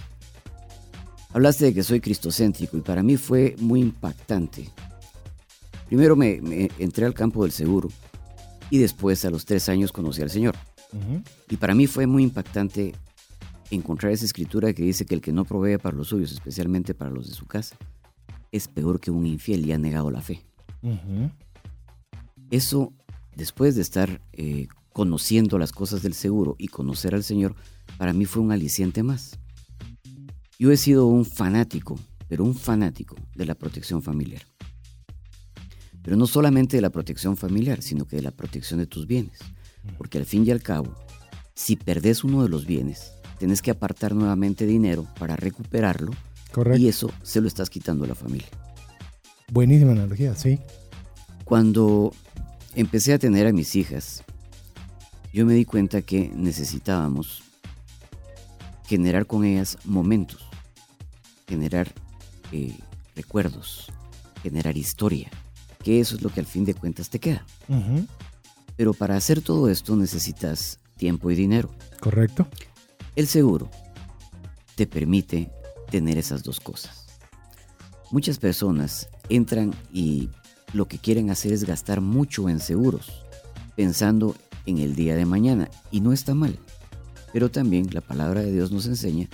Hablaste 1.34 1.66
de 1.66 1.74
que 1.74 1.84
soy 1.84 2.00
cristocéntrico 2.02 2.78
y 2.78 2.82
para 2.82 3.04
mí 3.04 3.18
fue 3.18 3.56
muy 3.60 3.82
impactante. 3.82 4.70
Primero 5.88 6.16
me 6.16 6.70
entré 6.80 7.06
al 7.06 7.14
campo 7.14 7.44
del 7.44 7.52
seguro 7.52 7.90
y 8.70 8.78
después 8.78 9.24
a 9.26 9.30
los 9.30 9.46
tres 9.46 9.70
años 9.70 9.92
conocí 9.92 10.22
al 10.22 10.30
Señor. 10.30 10.56
Y 11.50 11.58
para 11.58 11.76
mí 11.76 11.88
fue 11.88 12.08
muy 12.08 12.24
impactante 12.24 12.94
encontrar 13.70 14.12
esa 14.12 14.26
escritura 14.26 14.74
que 14.74 14.84
dice 14.84 15.06
que 15.06 15.16
el 15.16 15.22
que 15.22 15.34
no 15.34 15.46
provee 15.46 15.78
para 15.78 15.96
los 15.96 16.10
suyos, 16.10 16.32
especialmente 16.32 16.94
para 16.94 17.12
los 17.12 17.28
de 17.28 17.34
su 17.34 17.46
casa, 17.46 17.76
es 18.52 18.68
peor 18.68 19.00
que 19.00 19.12
un 19.12 19.26
infiel 19.26 19.66
y 19.66 19.72
ha 19.72 19.78
negado 19.78 20.12
la 20.12 20.22
fe. 20.22 20.46
Eso, 22.52 22.94
después 23.36 23.76
de 23.76 23.82
estar 23.82 24.22
eh, 24.34 24.68
conociendo 24.94 25.58
las 25.58 25.72
cosas 25.72 26.02
del 26.04 26.14
seguro 26.14 26.56
y 26.58 26.68
conocer 26.68 27.16
al 27.16 27.24
Señor, 27.24 27.56
para 27.98 28.14
mí 28.14 28.26
fue 28.26 28.42
un 28.42 28.52
aliciente 28.52 29.04
más. 29.04 29.38
Yo 30.58 30.72
he 30.72 30.78
sido 30.78 31.08
un 31.08 31.26
fanático, 31.26 32.00
pero 32.28 32.46
un 32.46 32.56
fanático 32.56 33.16
de 33.36 33.46
la 33.46 33.56
protección 33.56 34.02
familiar. 34.02 34.44
Pero 36.06 36.18
no 36.18 36.28
solamente 36.28 36.78
de 36.78 36.82
la 36.82 36.92
protección 36.92 37.36
familiar, 37.36 37.82
sino 37.82 38.06
que 38.06 38.18
de 38.18 38.22
la 38.22 38.30
protección 38.30 38.80
de 38.80 38.86
tus 38.86 39.08
bienes. 39.08 39.40
Porque 39.98 40.20
al 40.20 40.26
fin 40.26 40.46
y 40.46 40.52
al 40.52 40.62
cabo, 40.62 40.96
si 41.56 41.76
perdés 41.76 42.24
uno 42.24 42.44
de 42.44 42.50
los 42.50 42.68
bienes, 42.68 43.14
tienes 43.40 43.64
que 43.64 43.72
apartar 43.72 44.14
nuevamente 44.14 44.68
dinero 44.68 45.08
para 45.18 45.36
recuperarlo. 45.36 46.12
Correcto. 46.52 46.80
Y 46.80 46.90
eso 46.90 47.12
se 47.24 47.42
lo 47.42 47.48
estás 47.48 47.72
quitando 47.72 48.06
a 48.06 48.08
la 48.08 48.14
familia. 48.14 48.48
Buenísima 49.52 49.94
analogía, 49.94 50.36
sí. 50.36 50.60
Cuando 51.44 52.14
empecé 52.76 53.14
a 53.14 53.20
tener 53.20 53.48
a 53.48 53.52
mis 53.52 53.76
hijas, 53.76 54.24
yo 55.34 55.44
me 55.44 55.56
di 55.56 55.66
cuenta 55.66 56.04
que 56.04 56.32
necesitábamos 56.36 57.42
generar 58.86 59.26
con 59.26 59.44
ellas 59.44 59.80
momentos, 59.86 60.46
generar 61.48 61.92
eh, 62.52 62.78
recuerdos, 63.16 63.92
generar 64.44 64.78
historia 64.78 65.32
que 65.86 66.00
eso 66.00 66.16
es 66.16 66.24
lo 66.24 66.32
que 66.32 66.40
al 66.40 66.48
fin 66.48 66.66
de 66.66 66.74
cuentas 66.74 67.12
te 67.12 67.20
queda. 67.20 67.46
Pero 68.76 68.96
para 68.96 69.16
hacer 69.16 69.42
todo 69.42 69.70
esto 69.70 69.96
necesitas 69.96 70.80
tiempo 70.98 71.30
y 71.30 71.36
dinero. 71.36 71.70
Correcto. 72.00 72.48
El 73.16 73.28
seguro 73.28 73.70
te 74.74 74.88
permite 74.88 75.52
tener 75.92 76.18
esas 76.18 76.42
dos 76.42 76.60
cosas. 76.60 77.06
Muchas 78.10 78.40
personas 78.40 79.10
entran 79.30 79.76
y 79.94 80.30
lo 80.74 80.88
que 80.88 80.98
quieren 80.98 81.30
hacer 81.30 81.54
es 81.54 81.66
gastar 81.66 82.02
mucho 82.02 82.50
en 82.50 82.60
seguros, 82.60 83.24
pensando 83.76 84.36
en 84.66 84.80
el 84.80 84.96
día 84.96 85.16
de 85.16 85.28
mañana 85.28 85.70
y 85.92 86.02
no 86.02 86.14
está 86.14 86.34
mal. 86.34 86.58
Pero 87.32 87.52
también 87.52 87.90
la 87.94 88.02
palabra 88.02 88.42
de 88.42 88.52
Dios 88.52 88.72
nos 88.72 88.88
enseña 88.88 89.28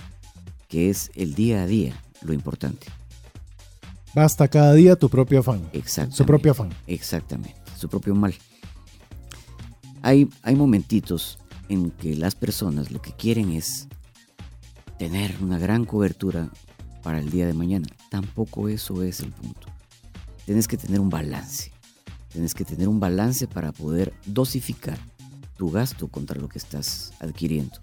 que 0.68 0.90
es 0.90 1.10
el 1.14 1.34
día 1.34 1.62
a 1.62 1.66
día 1.66 1.98
lo 2.20 2.34
importante. 2.34 2.88
Basta 4.14 4.46
cada 4.48 4.74
día 4.74 4.94
tu 4.96 5.08
propio 5.08 5.40
afán. 5.40 5.62
Exactamente. 5.72 6.16
Su 6.16 6.26
propio 6.26 6.52
afán. 6.52 6.68
Exactamente, 6.86 7.54
su 7.78 7.88
propio 7.88 8.14
mal. 8.14 8.34
Hay, 10.02 10.28
hay 10.42 10.54
momentitos 10.54 11.38
en 11.70 11.90
que 11.92 12.14
las 12.16 12.34
personas 12.34 12.90
lo 12.90 13.00
que 13.00 13.12
quieren 13.12 13.52
es 13.52 13.88
tener 14.98 15.34
una 15.40 15.58
gran 15.58 15.86
cobertura 15.86 16.50
para 17.02 17.20
el 17.20 17.30
día 17.30 17.46
de 17.46 17.54
mañana. 17.54 17.86
Tampoco 18.10 18.68
eso 18.68 19.02
es 19.02 19.20
el 19.20 19.30
punto. 19.32 19.68
Tienes 20.44 20.68
que 20.68 20.76
tener 20.76 21.00
un 21.00 21.08
balance. 21.08 21.72
Tienes 22.28 22.52
que 22.54 22.64
tener 22.64 22.88
un 22.88 23.00
balance 23.00 23.46
para 23.46 23.72
poder 23.72 24.12
dosificar 24.26 24.98
tu 25.56 25.70
gasto 25.70 26.08
contra 26.08 26.38
lo 26.38 26.48
que 26.48 26.58
estás 26.58 27.12
adquiriendo. 27.20 27.78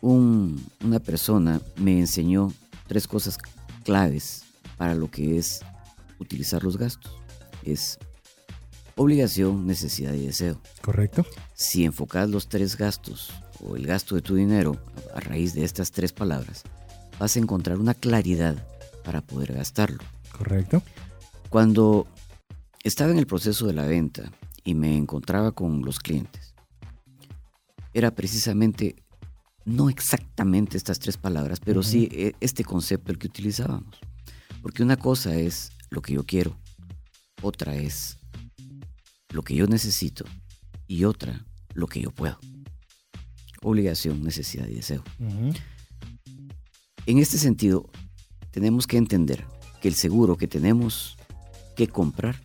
una 0.00 1.00
persona 1.00 1.60
me 1.76 1.98
enseñó 1.98 2.52
tres 2.86 3.08
cosas 3.08 3.38
claves 3.82 4.44
para 4.78 4.94
lo 4.94 5.10
que 5.10 5.36
es 5.36 5.60
utilizar 6.18 6.64
los 6.64 6.78
gastos. 6.78 7.12
Es 7.62 7.98
obligación, 8.96 9.66
necesidad 9.66 10.14
y 10.14 10.26
deseo. 10.26 10.60
Correcto. 10.82 11.26
Si 11.54 11.84
enfocas 11.84 12.30
los 12.30 12.48
tres 12.48 12.76
gastos 12.76 13.30
o 13.60 13.76
el 13.76 13.86
gasto 13.86 14.14
de 14.14 14.22
tu 14.22 14.34
dinero 14.34 14.76
a 15.14 15.20
raíz 15.20 15.52
de 15.54 15.64
estas 15.64 15.90
tres 15.90 16.12
palabras, 16.12 16.62
vas 17.18 17.36
a 17.36 17.38
encontrar 17.38 17.78
una 17.78 17.94
claridad 17.94 18.56
para 19.04 19.20
poder 19.20 19.52
gastarlo. 19.52 19.98
Correcto. 20.36 20.82
Cuando 21.48 22.06
estaba 22.84 23.10
en 23.10 23.18
el 23.18 23.26
proceso 23.26 23.66
de 23.66 23.72
la 23.72 23.86
venta 23.86 24.30
y 24.64 24.74
me 24.74 24.96
encontraba 24.96 25.52
con 25.52 25.82
los 25.82 25.98
clientes, 25.98 26.54
era 27.94 28.14
precisamente, 28.14 28.96
no 29.64 29.88
exactamente 29.88 30.76
estas 30.76 30.98
tres 30.98 31.16
palabras, 31.16 31.58
pero 31.60 31.82
sí 31.82 32.08
e, 32.12 32.34
este 32.40 32.64
concepto 32.64 33.10
el 33.10 33.18
que 33.18 33.26
utilizábamos. 33.28 33.98
Porque 34.68 34.82
una 34.82 34.98
cosa 34.98 35.34
es 35.34 35.72
lo 35.88 36.02
que 36.02 36.12
yo 36.12 36.26
quiero, 36.26 36.54
otra 37.40 37.74
es 37.74 38.18
lo 39.30 39.40
que 39.40 39.54
yo 39.54 39.66
necesito 39.66 40.26
y 40.86 41.04
otra 41.04 41.42
lo 41.72 41.86
que 41.86 42.02
yo 42.02 42.10
puedo. 42.10 42.38
Obligación, 43.62 44.22
necesidad 44.22 44.68
y 44.68 44.74
deseo. 44.74 45.02
En 47.06 47.16
este 47.16 47.38
sentido, 47.38 47.88
tenemos 48.50 48.86
que 48.86 48.98
entender 48.98 49.46
que 49.80 49.88
el 49.88 49.94
seguro 49.94 50.36
que 50.36 50.46
tenemos 50.46 51.16
que 51.74 51.88
comprar, 51.88 52.36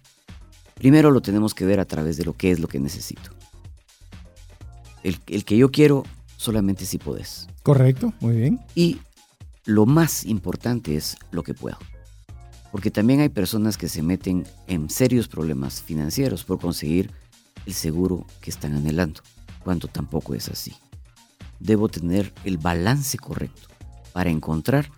primero 0.76 1.12
lo 1.12 1.22
tenemos 1.22 1.54
que 1.54 1.66
ver 1.66 1.82
a 1.82 1.86
través 1.86 2.16
de 2.16 2.24
lo 2.24 2.38
que 2.38 2.52
es 2.52 2.60
lo 2.62 2.70
que 2.70 2.80
necesito. 2.80 3.32
El, 5.04 5.20
el 5.28 5.44
que 5.44 5.58
yo 5.58 5.72
quiero 5.72 6.06
solamente 6.38 6.86
si 6.86 7.00
puedes. 7.00 7.50
Correcto, 7.64 8.14
muy 8.22 8.38
bien. 8.38 8.62
Y 8.76 9.02
lo 9.66 9.86
más 9.86 10.24
importante 10.24 10.96
es 10.96 11.18
lo 11.32 11.44
que 11.44 11.54
puedo. 11.54 11.78
Porque 12.74 12.90
también 12.90 13.20
hay 13.20 13.30
personas 13.30 13.78
que 13.78 13.88
se 13.88 14.02
meten 14.02 14.48
en 14.66 14.90
serios 14.90 15.28
problemas 15.28 15.84
financieros 15.84 16.44
por 16.44 16.60
conseguir 16.60 17.12
el 17.68 17.76
seguro 17.76 18.26
que 18.42 18.50
están 18.50 18.74
anhelando, 18.74 19.22
cuando 19.64 19.88
tampoco 19.88 20.34
es 20.34 20.50
así. 20.50 20.74
Debo 21.60 21.88
tener 21.88 22.34
el 22.46 22.58
balance 22.58 23.20
correcto 23.20 23.68
para 24.12 24.32
encontrar 24.32 24.90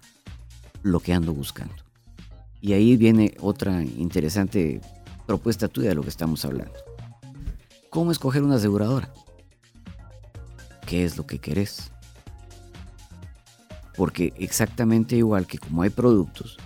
lo 0.84 1.02
que 1.02 1.12
ando 1.14 1.34
buscando. 1.34 1.76
Y 2.62 2.72
ahí 2.72 2.96
viene 2.96 3.36
otra 3.42 3.84
interesante 3.84 4.80
propuesta 5.28 5.68
tuya 5.68 5.90
de 5.90 5.96
lo 5.96 6.02
que 6.02 6.10
estamos 6.10 6.46
hablando. 6.46 6.80
¿Cómo 7.90 8.14
escoger 8.14 8.42
una 8.42 8.56
aseguradora? 8.56 9.14
¿Qué 10.88 11.04
es 11.04 11.18
lo 11.18 11.28
que 11.28 11.40
querés? 11.40 11.92
Porque 13.98 14.32
exactamente 14.38 15.18
igual 15.18 15.46
que 15.46 15.58
como 15.58 15.82
hay 15.82 15.90
productos, 15.90 16.58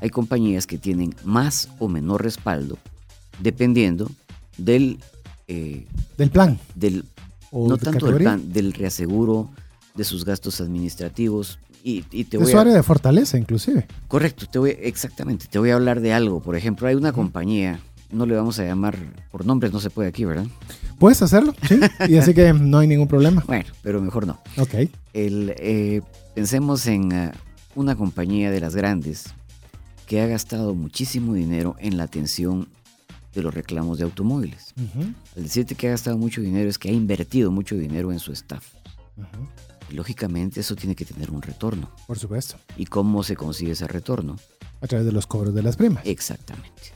hay 0.00 0.10
compañías 0.10 0.66
que 0.66 0.78
tienen 0.78 1.14
más 1.24 1.68
o 1.78 1.88
menor 1.88 2.22
respaldo 2.22 2.78
dependiendo 3.40 4.10
del... 4.56 4.98
Eh, 5.48 5.86
del 6.16 6.30
plan. 6.30 6.58
Del, 6.74 7.04
no 7.52 7.76
tanto 7.78 8.06
del 8.06 8.16
plan, 8.16 8.52
del 8.52 8.72
reaseguro, 8.72 9.50
de 9.94 10.04
sus 10.04 10.24
gastos 10.24 10.60
administrativos. 10.60 11.58
Y, 11.82 12.02
te 12.02 12.36
de 12.36 12.46
su 12.46 12.58
área 12.58 12.74
de 12.74 12.82
fortaleza, 12.82 13.38
inclusive. 13.38 13.86
Correcto, 14.08 14.46
te 14.50 14.58
voy, 14.58 14.76
exactamente. 14.80 15.46
Te 15.48 15.58
voy 15.60 15.70
a 15.70 15.76
hablar 15.76 16.00
de 16.00 16.12
algo. 16.12 16.40
Por 16.40 16.56
ejemplo, 16.56 16.88
hay 16.88 16.96
una 16.96 17.12
compañía, 17.12 17.78
no 18.10 18.26
le 18.26 18.34
vamos 18.34 18.58
a 18.58 18.64
llamar 18.64 18.96
por 19.30 19.46
nombres, 19.46 19.72
no 19.72 19.78
se 19.78 19.90
puede 19.90 20.08
aquí, 20.08 20.24
¿verdad? 20.24 20.46
Puedes 20.98 21.22
hacerlo, 21.22 21.54
sí. 21.68 21.78
y 22.08 22.16
así 22.16 22.34
que 22.34 22.52
no 22.54 22.78
hay 22.78 22.88
ningún 22.88 23.06
problema. 23.06 23.44
Bueno, 23.46 23.66
pero 23.82 24.02
mejor 24.02 24.26
no. 24.26 24.40
Ok. 24.56 24.74
El, 25.12 25.54
eh, 25.58 26.02
pensemos 26.34 26.84
en 26.88 27.12
eh, 27.12 27.32
una 27.76 27.94
compañía 27.94 28.50
de 28.50 28.58
las 28.58 28.74
grandes 28.74 29.26
que 30.06 30.20
ha 30.20 30.26
gastado 30.26 30.74
muchísimo 30.74 31.34
dinero 31.34 31.76
en 31.78 31.96
la 31.96 32.04
atención 32.04 32.68
de 33.34 33.42
los 33.42 33.52
reclamos 33.52 33.98
de 33.98 34.04
automóviles. 34.04 34.72
Al 35.36 35.42
decirte 35.42 35.74
que 35.74 35.88
ha 35.88 35.90
gastado 35.90 36.16
mucho 36.16 36.40
dinero 36.40 36.70
es 36.70 36.78
que 36.78 36.88
ha 36.88 36.92
invertido 36.92 37.50
mucho 37.50 37.76
dinero 37.76 38.12
en 38.12 38.18
su 38.18 38.32
staff. 38.32 38.72
lógicamente 39.90 40.60
eso 40.60 40.74
tiene 40.74 40.94
que 40.94 41.04
tener 41.04 41.30
un 41.30 41.42
retorno. 41.42 41.90
Por 42.06 42.18
supuesto. 42.18 42.56
¿Y 42.76 42.86
cómo 42.86 43.22
se 43.22 43.36
consigue 43.36 43.72
ese 43.72 43.86
retorno? 43.86 44.36
A 44.80 44.86
través 44.86 45.06
de 45.06 45.12
los 45.12 45.26
cobros 45.26 45.54
de 45.54 45.62
las 45.62 45.76
primas. 45.76 46.04
Exactamente. 46.06 46.94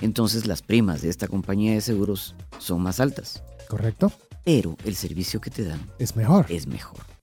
Entonces 0.00 0.46
las 0.46 0.62
primas 0.62 1.02
de 1.02 1.08
esta 1.08 1.28
compañía 1.28 1.74
de 1.74 1.80
seguros 1.80 2.34
son 2.58 2.82
más 2.82 3.00
altas. 3.00 3.42
Correcto. 3.68 4.12
Pero 4.44 4.76
el 4.84 4.94
servicio 4.94 5.40
que 5.40 5.50
te 5.50 5.64
dan 5.64 5.80
es 5.98 6.14
mejor. 6.14 6.46
Es 6.48 6.66
mejor. 6.66 7.15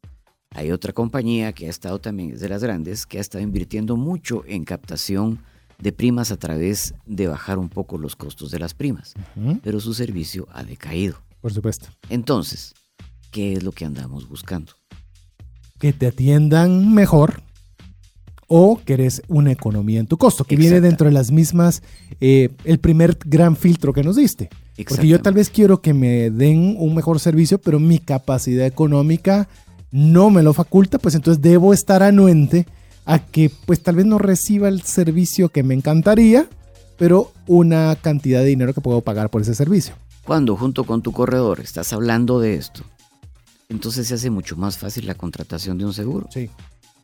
Hay 0.56 0.72
otra 0.72 0.94
compañía 0.94 1.54
que 1.54 1.68
ha 1.68 1.70
estado 1.70 2.00
también, 2.00 2.38
de 2.38 2.50
las 2.50 2.64
grandes, 2.64 3.06
que 3.06 3.18
ha 3.18 3.22
estado 3.22 3.44
invirtiendo 3.44 3.98
mucho 3.98 4.44
en 4.46 4.64
captación 4.64 5.40
de 5.80 5.92
primas 5.92 6.32
a 6.32 6.38
través 6.38 6.94
de 7.06 7.28
bajar 7.28 7.58
un 7.58 7.70
poco 7.70 7.98
los 7.98 8.16
costos 8.16 8.52
de 8.52 8.60
las 8.60 8.74
primas, 8.74 9.14
pero 9.64 9.80
su 9.80 9.94
servicio 9.94 10.48
ha 10.54 10.64
decaído. 10.64 11.18
Por 11.42 11.52
supuesto. 11.52 11.88
Entonces, 12.10 12.74
¿qué 13.32 13.54
es 13.54 13.64
lo 13.64 13.72
que 13.72 13.84
andamos 13.84 14.30
buscando? 14.30 14.74
Que 15.80 15.92
te 15.92 16.08
atiendan 16.08 16.94
mejor 16.94 17.44
o 18.48 18.80
que 18.86 18.94
eres 18.94 19.24
una 19.28 19.52
economía 19.52 20.00
en 20.00 20.08
tu 20.08 20.18
costo, 20.18 20.44
que 20.44 20.56
viene 20.56 20.80
dentro 20.80 21.08
de 21.08 21.14
las 21.14 21.32
mismas, 21.32 21.82
eh, 22.22 22.50
el 22.64 22.80
primer 22.80 23.18
gran 23.26 23.58
filtro 23.58 23.94
que 23.94 24.04
nos 24.04 24.16
diste. 24.16 24.50
Porque 24.88 25.08
yo 25.08 25.22
tal 25.22 25.34
vez 25.34 25.50
quiero 25.50 25.82
que 25.82 25.94
me 25.94 26.30
den 26.30 26.76
un 26.78 26.96
mejor 26.96 27.20
servicio, 27.20 27.60
pero 27.60 27.80
mi 27.80 28.00
capacidad 28.00 28.66
económica 28.66 29.48
no 29.94 30.32
me 30.32 30.42
lo 30.42 30.54
faculta, 30.54 30.98
pues 30.98 31.14
entonces 31.14 31.40
debo 31.40 31.72
estar 31.72 32.02
anuente 32.02 32.66
a 33.06 33.20
que 33.20 33.52
pues 33.68 33.84
tal 33.84 33.98
vez 33.98 34.08
no 34.08 34.18
reciba 34.18 34.68
el 34.68 34.82
servicio 34.82 35.50
que 35.50 35.62
me 35.62 35.76
encantaría, 35.76 36.50
pero 36.98 37.32
una 37.46 37.96
cantidad 38.02 38.40
de 38.40 38.48
dinero 38.48 38.74
que 38.74 38.82
puedo 38.82 39.02
pagar 39.02 39.30
por 39.30 39.44
ese 39.44 39.54
servicio. 39.54 39.94
Cuando 40.26 40.56
junto 40.56 40.84
con 40.86 41.04
tu 41.04 41.12
corredor 41.12 41.60
estás 41.60 41.94
hablando 41.94 42.40
de 42.40 42.56
esto, 42.56 42.84
entonces 43.70 44.08
se 44.08 44.16
hace 44.16 44.32
mucho 44.32 44.58
más 44.58 44.80
fácil 44.80 45.06
la 45.06 45.14
contratación 45.14 45.78
de 45.78 45.86
un 45.86 45.94
seguro. 45.94 46.28
Sí. 46.32 46.50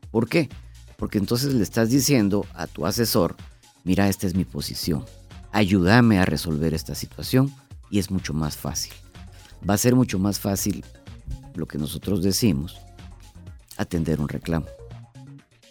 ¿Por 0.10 0.28
qué? 0.28 0.50
Porque 0.98 1.20
entonces 1.20 1.54
le 1.54 1.62
estás 1.62 1.92
diciendo 1.92 2.48
a 2.56 2.66
tu 2.66 2.88
asesor, 2.88 3.36
mira, 3.84 4.10
esta 4.10 4.26
es 4.26 4.34
mi 4.34 4.46
posición, 4.46 5.06
ayúdame 5.52 6.18
a 6.18 6.26
resolver 6.26 6.74
esta 6.74 6.96
situación 6.96 7.54
y 7.92 8.00
es 8.00 8.10
mucho 8.10 8.34
más 8.34 8.58
fácil. 8.58 8.94
Va 9.70 9.76
a 9.76 9.78
ser 9.78 9.94
mucho 9.94 10.18
más 10.18 10.40
fácil 10.40 10.84
lo 11.56 11.68
que 11.68 11.78
nosotros 11.78 12.24
decimos, 12.24 12.78
atender 13.78 14.20
un 14.20 14.30
reclamo. 14.30 14.68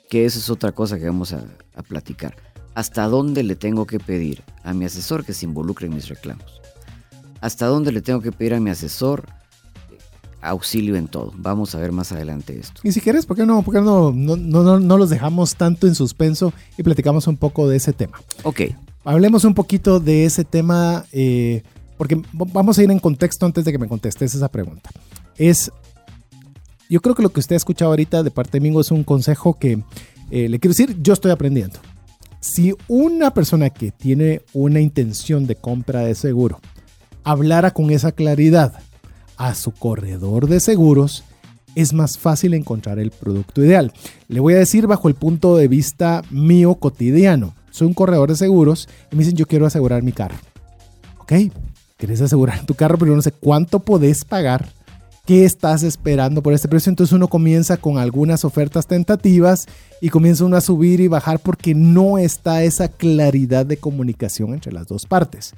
Que 0.09 0.25
eso 0.25 0.39
es 0.39 0.49
otra 0.51 0.73
cosa 0.73 0.99
que 0.99 1.07
vamos 1.07 1.33
a, 1.33 1.45
platicar. 1.87 2.37
¿Hasta 2.75 3.07
dónde 3.07 3.45
le 3.45 3.55
tengo 3.55 3.87
que 3.87 4.01
pedir 4.01 4.43
a 4.65 4.73
mi 4.73 4.85
asesor 4.85 5.25
que 5.25 5.33
se 5.33 5.47
involucre 5.47 5.87
en 5.87 5.95
mis 5.95 6.09
reclamos? 6.09 6.61
¿Hasta 7.41 7.67
dónde 7.67 7.93
le 7.93 8.03
tengo 8.03 8.21
que 8.21 8.33
pedir 8.33 8.55
a 8.55 8.61
mi 8.61 8.71
asesor 8.71 9.27
auxilio 10.41 10.97
en 10.97 11.07
todo? 11.07 11.33
Vamos 11.37 11.75
a 11.75 11.79
ver 11.79 11.93
más 11.93 12.11
adelante 12.11 12.59
esto. 12.59 12.81
Y 12.83 12.91
si 12.91 13.01
quieres, 13.01 13.27
¿por 13.27 13.37
qué 13.37 13.47
no, 13.47 13.63
por 13.63 13.75
no, 13.75 14.11
no, 14.13 14.37
no, 14.37 14.81
no 14.81 14.99
los 14.99 15.11
dejamos 15.11 15.55
tanto 15.55 15.87
en 15.87 15.95
suspenso 15.95 16.53
y 16.77 16.83
platicamos 16.83 17.29
un 17.29 17.37
poco 17.37 17.69
de 17.69 17.77
ese 17.77 17.93
tema? 17.93 18.21
Ok. 18.43 18.63
Hablemos 19.05 19.45
un 19.45 19.55
poquito 19.55 20.01
de 20.01 20.25
ese 20.25 20.45
tema, 20.45 21.05
eh, 21.13 21.63
porque 21.97 22.21
vamos 22.33 22.77
a 22.79 22.83
ir 22.83 22.91
en 22.91 22.99
contexto 22.99 23.47
antes 23.47 23.65
de 23.65 23.73
que 23.73 23.79
me 23.79 23.89
contestes 23.89 24.35
esa 24.35 24.49
pregunta 24.49 24.91
es, 25.39 25.71
yo 26.89 27.01
creo 27.01 27.15
que 27.15 27.23
lo 27.23 27.31
que 27.31 27.41
usted 27.41 27.55
ha 27.55 27.57
escuchado 27.57 27.91
ahorita 27.93 28.23
de 28.23 28.31
parte 28.31 28.53
de 28.53 28.61
Mingo 28.61 28.81
es 28.81 28.91
un 28.91 29.05
consejo 29.05 29.55
que 29.55 29.83
eh, 30.31 30.49
le 30.49 30.59
quiero 30.59 30.73
decir, 30.73 30.97
yo 31.01 31.13
estoy 31.13 31.31
aprendiendo. 31.31 31.79
Si 32.41 32.75
una 32.87 33.33
persona 33.33 33.71
que 33.71 33.91
tiene 33.91 34.43
una 34.53 34.81
intención 34.81 35.47
de 35.47 35.57
compra 35.57 36.01
de 36.01 36.15
seguro 36.15 36.61
hablara 37.25 37.73
con 37.73 37.91
esa 37.91 38.13
claridad 38.13 38.75
a 39.37 39.55
su 39.55 39.73
corredor 39.73 40.49
de 40.49 40.61
seguros, 40.61 41.25
es 41.75 41.93
más 41.93 42.19
fácil 42.19 42.55
encontrar 42.55 42.99
el 42.99 43.11
producto 43.11 43.63
ideal. 43.63 43.93
Le 44.29 44.41
voy 44.41 44.55
a 44.55 44.59
decir 44.59 44.87
bajo 44.87 45.09
el 45.09 45.15
punto 45.15 45.57
de 45.57 45.69
vista 45.69 46.23
mío 46.31 46.75
cotidiano. 46.77 47.55
Soy 47.71 47.87
un 47.87 47.95
corredor 47.95 48.31
de 48.31 48.37
seguros 48.37 48.89
y 49.13 49.17
me 49.17 49.23
dicen 49.23 49.37
yo 49.37 49.47
quiero 49.47 49.67
asegurar 49.67 50.03
mi 50.03 50.13
carro. 50.13 50.37
¿Ok? 51.19 51.33
querés 51.99 52.21
asegurar 52.21 52.65
tu 52.65 52.75
carro, 52.75 52.97
pero 52.97 53.15
no 53.15 53.21
sé 53.21 53.33
cuánto 53.33 53.81
podés 53.81 54.25
pagar 54.25 54.69
¿Qué 55.29 55.45
estás 55.45 55.83
esperando 55.83 56.43
por 56.43 56.55
este 56.55 56.69
precio? 56.69 56.89
Entonces 56.89 57.13
uno 57.13 57.29
comienza 57.29 57.77
con 57.77 57.99
algunas 57.99 58.47
ofertas 58.47 58.87
tentativas 58.87 59.67
y 60.01 60.09
comienza 60.09 60.47
uno 60.47 60.57
a 60.57 60.63
subir 60.63 61.01
y 61.01 61.09
bajar 61.09 61.39
porque 61.39 61.75
no 61.75 62.17
está 62.17 62.65
esa 62.65 62.89
claridad 62.89 63.67
de 63.67 63.77
comunicación 63.77 64.55
entre 64.55 64.73
las 64.73 64.87
dos 64.87 65.05
partes. 65.05 65.53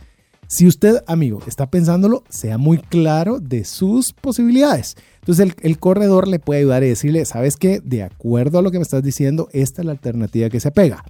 Si 0.48 0.66
usted, 0.66 1.04
amigo, 1.06 1.40
está 1.46 1.70
pensándolo, 1.70 2.24
sea 2.28 2.58
muy 2.58 2.78
claro 2.78 3.38
de 3.38 3.64
sus 3.64 4.12
posibilidades. 4.12 4.96
Entonces 5.20 5.54
el, 5.62 5.78
corredor 5.78 6.26
le 6.26 6.40
puede 6.40 6.62
ayudar 6.62 6.82
y 6.82 6.88
decirle, 6.88 7.24
¿sabes 7.24 7.56
qué? 7.56 7.78
De 7.78 8.02
acuerdo 8.02 8.58
a 8.58 8.62
lo 8.62 8.72
que 8.72 8.78
me 8.78 8.82
estás 8.82 9.04
diciendo, 9.04 9.48
esta 9.52 9.82
es 9.82 9.86
la 9.86 9.92
alternativa 9.92 10.50
que 10.50 10.58
se 10.58 10.72
pega. 10.72 11.04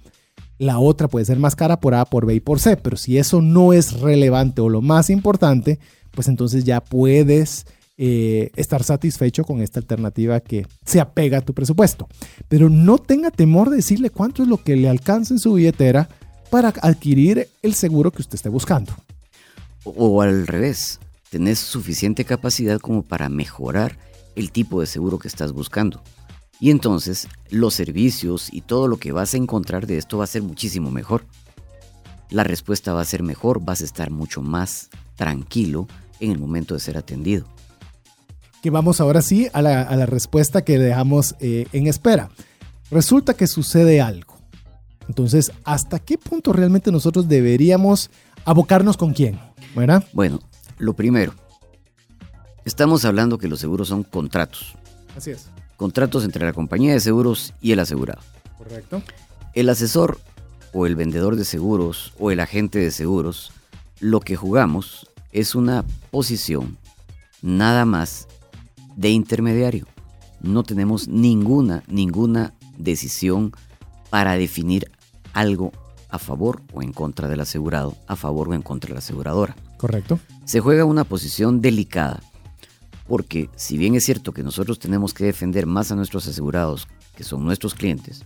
La 0.59 0.77
otra 0.77 1.07
puede 1.07 1.25
ser 1.25 1.39
más 1.39 1.55
cara 1.55 1.79
por 1.79 1.95
A, 1.95 2.05
por 2.05 2.27
B 2.27 2.35
y 2.35 2.39
por 2.39 2.59
C, 2.59 2.77
pero 2.77 2.95
si 2.95 3.17
eso 3.17 3.41
no 3.41 3.73
es 3.73 3.99
relevante 4.01 4.61
o 4.61 4.69
lo 4.69 4.83
más 4.83 5.09
importante, 5.09 5.79
pues 6.11 6.27
entonces 6.27 6.63
ya 6.63 6.79
puedes 6.79 7.65
eh, 8.03 8.49
estar 8.55 8.81
satisfecho 8.81 9.43
con 9.43 9.61
esta 9.61 9.79
alternativa 9.79 10.39
que 10.39 10.65
se 10.83 10.99
apega 10.99 11.37
a 11.37 11.41
tu 11.41 11.53
presupuesto. 11.53 12.07
Pero 12.47 12.67
no 12.67 12.97
tenga 12.97 13.29
temor 13.29 13.69
de 13.69 13.75
decirle 13.75 14.09
cuánto 14.09 14.41
es 14.41 14.49
lo 14.49 14.57
que 14.57 14.75
le 14.75 14.89
alcanza 14.89 15.35
en 15.35 15.39
su 15.39 15.53
billetera 15.53 16.09
para 16.49 16.69
adquirir 16.81 17.47
el 17.61 17.75
seguro 17.75 18.09
que 18.09 18.23
usted 18.23 18.33
esté 18.33 18.49
buscando. 18.49 18.91
O, 19.83 20.23
al 20.23 20.47
revés, 20.47 20.99
tenés 21.29 21.59
suficiente 21.59 22.25
capacidad 22.25 22.79
como 22.79 23.03
para 23.03 23.29
mejorar 23.29 23.99
el 24.35 24.51
tipo 24.51 24.81
de 24.81 24.87
seguro 24.87 25.19
que 25.19 25.27
estás 25.27 25.51
buscando. 25.51 26.01
Y 26.59 26.71
entonces 26.71 27.27
los 27.51 27.75
servicios 27.75 28.51
y 28.51 28.61
todo 28.61 28.87
lo 28.87 28.97
que 28.97 29.11
vas 29.11 29.35
a 29.35 29.37
encontrar 29.37 29.85
de 29.85 29.99
esto 29.99 30.17
va 30.17 30.23
a 30.23 30.27
ser 30.27 30.41
muchísimo 30.41 30.89
mejor. 30.89 31.23
La 32.31 32.43
respuesta 32.43 32.93
va 32.93 33.01
a 33.01 33.05
ser 33.05 33.21
mejor, 33.21 33.63
vas 33.63 33.81
a 33.81 33.85
estar 33.85 34.09
mucho 34.09 34.41
más 34.41 34.89
tranquilo 35.17 35.87
en 36.19 36.31
el 36.31 36.39
momento 36.39 36.73
de 36.73 36.79
ser 36.79 36.97
atendido 36.97 37.45
que 38.61 38.69
vamos 38.69 39.01
ahora 39.01 39.21
sí 39.21 39.49
a 39.53 39.61
la, 39.61 40.05
respuesta 40.05 40.63
que 40.63 40.77
dejamos 40.77 41.35
eh, 41.39 41.67
en 41.73 41.87
espera. 41.87 42.29
Resulta 42.89 43.33
que 43.33 43.47
sucede 43.47 44.01
algo. 44.01 44.35
Entonces, 45.07 45.51
¿hasta 45.63 45.99
qué 45.99 46.17
punto 46.17 46.53
realmente 46.53 46.91
nosotros 46.91 47.27
deberíamos 47.27 48.11
abocarnos 48.45 48.97
con 48.97 49.13
quién? 49.13 49.39
Bueno, 50.13 50.39
lo 50.77 50.93
primero, 50.93 51.33
estamos 52.65 53.05
hablando 53.05 53.37
que 53.37 53.47
los 53.47 53.59
seguros 53.59 53.87
son 53.87 54.03
contratos. 54.03 54.75
Así 55.17 55.31
es. 55.31 55.47
Contratos 55.75 56.23
entre 56.23 56.45
la 56.45 56.53
compañía 56.53 56.93
de 56.93 56.99
seguros 56.99 57.53
y 57.61 57.71
el 57.71 57.79
asegurado. 57.79 58.21
Correcto. 58.57 59.01
El 59.53 59.69
asesor 59.69 60.19
o 60.73 60.85
el 60.85 60.95
vendedor 60.95 61.35
de 61.35 61.45
seguros 61.45 62.13
o 62.19 62.31
el 62.31 62.39
agente 62.39 62.79
de 62.79 62.91
seguros, 62.91 63.51
lo 63.99 64.19
que 64.19 64.35
jugamos 64.35 65.07
es 65.31 65.55
una 65.55 65.83
posición 66.11 66.77
nada 67.41 67.85
más 67.85 68.27
de 68.95 69.09
intermediario. 69.09 69.87
No 70.41 70.63
tenemos 70.63 71.07
ninguna, 71.07 71.83
ninguna 71.87 72.53
decisión 72.77 73.53
para 74.09 74.37
definir 74.37 74.91
algo 75.33 75.71
a 76.09 76.19
favor 76.19 76.61
o 76.73 76.81
en 76.81 76.91
contra 76.91 77.27
del 77.27 77.39
asegurado, 77.39 77.95
a 78.07 78.15
favor 78.15 78.49
o 78.49 78.53
en 78.53 78.61
contra 78.61 78.89
de 78.89 78.93
la 78.95 78.99
aseguradora. 78.99 79.55
Correcto. 79.77 80.19
Se 80.45 80.59
juega 80.59 80.85
una 80.85 81.03
posición 81.03 81.61
delicada, 81.61 82.21
porque 83.07 83.49
si 83.55 83.77
bien 83.77 83.95
es 83.95 84.05
cierto 84.05 84.33
que 84.33 84.43
nosotros 84.43 84.79
tenemos 84.79 85.13
que 85.13 85.25
defender 85.25 85.65
más 85.65 85.91
a 85.91 85.95
nuestros 85.95 86.27
asegurados, 86.27 86.87
que 87.15 87.23
son 87.23 87.45
nuestros 87.45 87.73
clientes, 87.73 88.25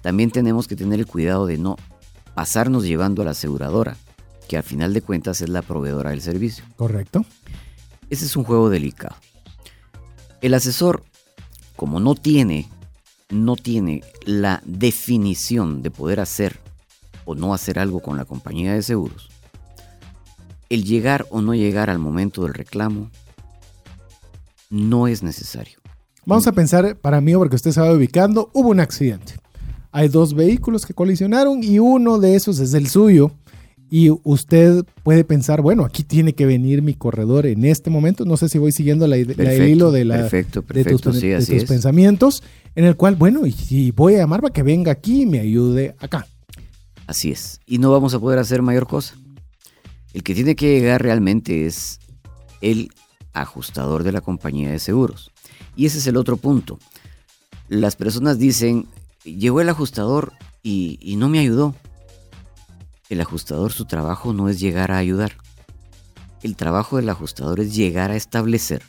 también 0.00 0.30
tenemos 0.30 0.68
que 0.68 0.76
tener 0.76 1.00
el 1.00 1.06
cuidado 1.06 1.46
de 1.46 1.58
no 1.58 1.76
pasarnos 2.34 2.84
llevando 2.84 3.22
a 3.22 3.24
la 3.26 3.32
aseguradora, 3.32 3.96
que 4.48 4.56
al 4.56 4.62
final 4.62 4.94
de 4.94 5.02
cuentas 5.02 5.40
es 5.42 5.48
la 5.48 5.62
proveedora 5.62 6.10
del 6.10 6.22
servicio. 6.22 6.64
Correcto. 6.76 7.24
Ese 8.08 8.24
es 8.24 8.36
un 8.36 8.44
juego 8.44 8.70
delicado. 8.70 9.16
El 10.40 10.54
asesor, 10.54 11.02
como 11.76 12.00
no 12.00 12.14
tiene, 12.14 12.68
no 13.30 13.56
tiene 13.56 14.02
la 14.24 14.62
definición 14.64 15.82
de 15.82 15.90
poder 15.90 16.20
hacer 16.20 16.58
o 17.24 17.34
no 17.34 17.52
hacer 17.52 17.78
algo 17.78 18.00
con 18.00 18.16
la 18.16 18.24
compañía 18.24 18.72
de 18.72 18.82
seguros, 18.82 19.28
el 20.70 20.84
llegar 20.84 21.26
o 21.30 21.40
no 21.40 21.54
llegar 21.54 21.90
al 21.90 21.98
momento 21.98 22.42
del 22.42 22.54
reclamo 22.54 23.10
no 24.70 25.08
es 25.08 25.22
necesario. 25.22 25.78
Vamos 26.24 26.46
a 26.46 26.52
pensar, 26.52 26.96
para 26.96 27.20
mí, 27.20 27.34
porque 27.34 27.56
usted 27.56 27.72
se 27.72 27.80
va 27.80 27.92
ubicando, 27.92 28.50
hubo 28.52 28.68
un 28.68 28.80
accidente. 28.80 29.34
Hay 29.90 30.08
dos 30.08 30.34
vehículos 30.34 30.84
que 30.84 30.94
colisionaron 30.94 31.64
y 31.64 31.78
uno 31.78 32.18
de 32.18 32.36
esos 32.36 32.58
es 32.60 32.74
el 32.74 32.88
suyo 32.88 33.32
y 33.90 34.10
usted 34.22 34.84
puede 35.02 35.24
pensar, 35.24 35.62
bueno, 35.62 35.84
aquí 35.84 36.02
tiene 36.02 36.34
que 36.34 36.44
venir 36.44 36.82
mi 36.82 36.94
corredor 36.94 37.46
en 37.46 37.64
este 37.64 37.88
momento. 37.88 38.26
No 38.26 38.36
sé 38.36 38.48
si 38.48 38.58
voy 38.58 38.70
siguiendo 38.70 39.06
la, 39.06 39.16
el 39.16 39.68
hilo 39.68 39.90
de, 39.90 40.04
la, 40.04 40.16
perfecto, 40.16 40.62
perfecto, 40.62 41.12
de 41.12 41.40
tus, 41.40 41.64
pensamientos, 41.64 42.42
en 42.74 42.84
el 42.84 42.96
cual, 42.96 43.16
bueno, 43.16 43.42
y, 43.46 43.90
voy 43.92 44.14
a 44.14 44.18
llamar 44.18 44.42
para 44.42 44.52
que 44.52 44.62
venga 44.62 44.92
aquí 44.92 45.22
y 45.22 45.26
me 45.26 45.40
ayude 45.40 45.94
acá. 46.00 46.26
Así 47.06 47.30
es. 47.30 47.60
Y 47.66 47.78
no 47.78 47.90
vamos 47.90 48.12
a 48.12 48.20
poder 48.20 48.38
hacer 48.38 48.60
mayor 48.60 48.86
cosa. 48.86 49.14
El 50.12 50.22
que 50.22 50.34
tiene 50.34 50.54
que 50.54 50.78
llegar 50.78 51.02
realmente 51.02 51.64
es 51.64 51.98
el 52.60 52.90
ajustador 53.32 54.04
de 54.04 54.12
la 54.12 54.20
compañía 54.20 54.70
de 54.70 54.80
seguros. 54.80 55.30
Y 55.76 55.86
ese 55.86 55.98
es 55.98 56.06
el 56.06 56.18
otro 56.18 56.36
punto. 56.36 56.78
Las 57.68 57.96
personas 57.96 58.38
dicen, 58.38 58.86
llegó 59.24 59.62
el 59.62 59.68
ajustador 59.70 60.32
y 60.62 61.16
no 61.16 61.30
me 61.30 61.38
ayudó. 61.38 61.74
El 63.08 63.22
ajustador 63.22 63.72
su 63.72 63.86
trabajo 63.86 64.34
no 64.34 64.50
es 64.50 64.60
llegar 64.60 64.92
a 64.92 64.98
ayudar. 64.98 65.32
El 66.42 66.56
trabajo 66.56 66.96
del 66.96 67.08
ajustador 67.08 67.58
es 67.60 67.74
llegar 67.74 68.10
a 68.10 68.16
establecer 68.16 68.82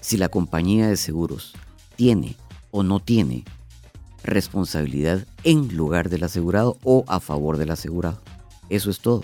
si 0.00 0.16
la 0.16 0.28
compañía 0.28 0.86
de 0.86 0.96
seguros 0.96 1.52
tiene 1.96 2.36
o 2.70 2.84
no 2.84 3.00
tiene 3.00 3.44
responsabilidad 4.22 5.26
en 5.42 5.76
lugar 5.76 6.10
del 6.10 6.22
asegurado 6.22 6.78
o 6.84 7.04
a 7.08 7.18
favor 7.18 7.56
del 7.56 7.72
asegurado. 7.72 8.22
Eso 8.68 8.88
es 8.88 9.00
todo. 9.00 9.22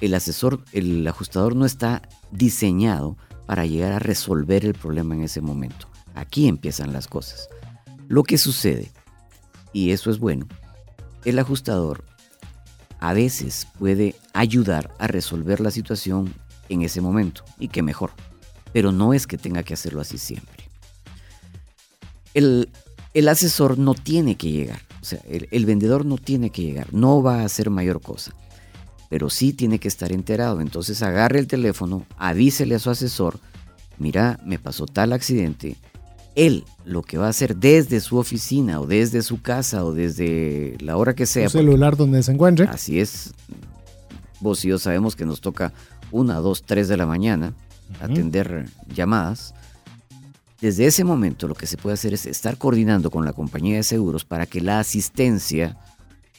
El 0.00 0.14
asesor, 0.14 0.64
el 0.72 1.06
ajustador 1.06 1.56
no 1.56 1.66
está 1.66 2.02
diseñado 2.30 3.16
para 3.46 3.66
llegar 3.66 3.92
a 3.92 3.98
resolver 3.98 4.64
el 4.64 4.74
problema 4.74 5.14
en 5.16 5.22
ese 5.22 5.40
momento. 5.40 5.88
Aquí 6.14 6.46
empiezan 6.46 6.92
las 6.92 7.08
cosas. 7.08 7.48
Lo 8.06 8.22
que 8.22 8.38
sucede, 8.38 8.92
y 9.72 9.90
eso 9.90 10.10
es 10.10 10.18
bueno, 10.18 10.46
el 11.24 11.38
ajustador 11.38 12.04
a 13.02 13.14
veces 13.14 13.66
puede 13.80 14.14
ayudar 14.32 14.94
a 15.00 15.08
resolver 15.08 15.58
la 15.58 15.72
situación 15.72 16.32
en 16.68 16.82
ese 16.82 17.00
momento 17.00 17.44
y 17.58 17.66
que 17.66 17.82
mejor. 17.82 18.12
Pero 18.72 18.92
no 18.92 19.12
es 19.12 19.26
que 19.26 19.36
tenga 19.36 19.64
que 19.64 19.74
hacerlo 19.74 20.00
así 20.00 20.18
siempre. 20.18 20.68
El, 22.32 22.68
asesor 23.28 23.76
no 23.76 23.94
tiene 23.94 24.36
que 24.36 24.52
llegar, 24.52 24.82
o 25.00 25.04
sea, 25.04 25.18
el, 25.28 25.48
el, 25.50 25.66
vendedor 25.66 26.06
no 26.06 26.16
tiene 26.16 26.50
que 26.50 26.62
llegar, 26.62 26.94
no 26.94 27.24
va 27.24 27.40
a 27.40 27.44
hacer 27.44 27.70
mayor 27.70 28.00
cosa, 28.00 28.34
pero 29.10 29.30
sí 29.30 29.52
tiene 29.52 29.80
que 29.80 29.88
estar 29.88 30.12
enterado. 30.12 30.60
Entonces 30.60 31.02
agarre 31.02 31.40
el 31.40 31.48
teléfono, 31.48 32.06
avísele 32.18 32.76
a 32.76 32.78
su 32.78 32.88
asesor, 32.88 33.40
mira, 33.98 34.38
me 34.46 34.60
pasó 34.60 34.86
tal 34.86 35.12
accidente, 35.12 35.76
él 36.34 36.64
lo 36.84 37.02
que 37.02 37.18
va 37.18 37.26
a 37.26 37.30
hacer 37.30 37.56
desde 37.56 38.00
su 38.00 38.16
oficina 38.18 38.80
o 38.80 38.86
desde 38.86 39.22
su 39.22 39.40
casa 39.40 39.84
o 39.84 39.92
desde 39.94 40.76
la 40.80 40.96
hora 40.96 41.14
que 41.14 41.26
sea. 41.26 41.48
Su 41.48 41.58
celular 41.58 41.96
donde 41.96 42.22
se 42.22 42.32
encuentre. 42.32 42.66
Así 42.66 43.00
es. 43.00 43.32
Vos 44.40 44.64
y 44.64 44.68
yo 44.68 44.78
sabemos 44.78 45.14
que 45.14 45.24
nos 45.24 45.40
toca 45.40 45.72
una, 46.10 46.36
dos, 46.36 46.62
tres 46.62 46.88
de 46.88 46.96
la 46.96 47.06
mañana 47.06 47.54
atender 48.00 48.68
llamadas. 48.94 49.54
Desde 50.60 50.86
ese 50.86 51.04
momento 51.04 51.48
lo 51.48 51.54
que 51.54 51.66
se 51.66 51.76
puede 51.76 51.94
hacer 51.94 52.14
es 52.14 52.26
estar 52.26 52.56
coordinando 52.56 53.10
con 53.10 53.24
la 53.24 53.32
compañía 53.32 53.76
de 53.76 53.82
seguros 53.82 54.24
para 54.24 54.46
que 54.46 54.60
la 54.60 54.78
asistencia 54.78 55.76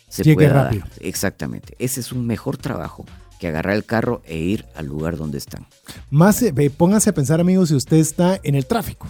se 0.09 0.23
Llegue 0.23 0.35
pueda 0.35 0.63
rápido. 0.63 0.85
dar. 0.85 0.91
Exactamente. 1.01 1.75
Ese 1.79 1.99
es 1.99 2.11
un 2.11 2.25
mejor 2.25 2.57
trabajo 2.57 3.05
que 3.39 3.47
agarrar 3.47 3.75
el 3.75 3.83
carro 3.83 4.21
e 4.25 4.37
ir 4.37 4.65
al 4.75 4.85
lugar 4.85 5.17
donde 5.17 5.37
están. 5.37 5.65
Más, 6.09 6.41
eh, 6.41 6.53
pónganse 6.75 7.09
a 7.09 7.13
pensar, 7.13 7.41
amigos, 7.41 7.69
si 7.69 7.75
usted 7.75 7.97
está 7.97 8.39
en 8.43 8.55
el 8.55 8.65
tráfico 8.65 9.09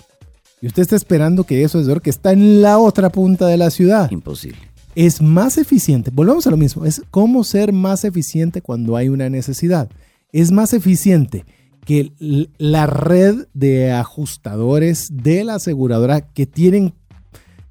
y 0.63 0.67
usted 0.67 0.83
está 0.83 0.95
esperando 0.95 1.43
que 1.43 1.65
eso 1.65 1.77
es 1.77 1.87
ver 1.87 1.99
que 1.99 2.09
está 2.09 2.31
en 2.31 2.61
la 2.61 2.79
otra 2.79 3.09
punta 3.09 3.47
de 3.47 3.57
la 3.57 3.69
ciudad. 3.69 4.09
Imposible. 4.09 4.59
Es 4.95 5.21
más 5.21 5.57
eficiente, 5.57 6.09
volvamos 6.09 6.47
a 6.47 6.51
lo 6.51 6.55
mismo, 6.55 6.85
es 6.85 7.01
cómo 7.11 7.43
ser 7.43 7.73
más 7.73 8.05
eficiente 8.05 8.61
cuando 8.61 8.95
hay 8.95 9.09
una 9.09 9.29
necesidad. 9.29 9.89
Es 10.31 10.53
más 10.53 10.71
eficiente 10.71 11.43
que 11.83 12.13
la 12.57 12.87
red 12.87 13.45
de 13.53 13.91
ajustadores 13.91 15.09
de 15.11 15.43
la 15.43 15.55
aseguradora 15.55 16.21
que 16.21 16.45
tienen 16.45 16.93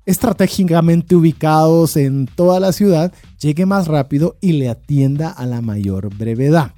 estratégicamente 0.05 1.17
ubicados 1.17 1.97
en 1.97 2.27
toda 2.27 2.61
la 2.61 2.73
ciudad 2.73 3.11
llegue 3.41 3.65
más 3.65 3.89
rápido 3.89 4.37
y 4.43 4.53
le 4.53 4.69
atienda 4.69 5.31
a 5.31 5.47
la 5.47 5.63
mayor 5.63 6.15
brevedad. 6.15 6.75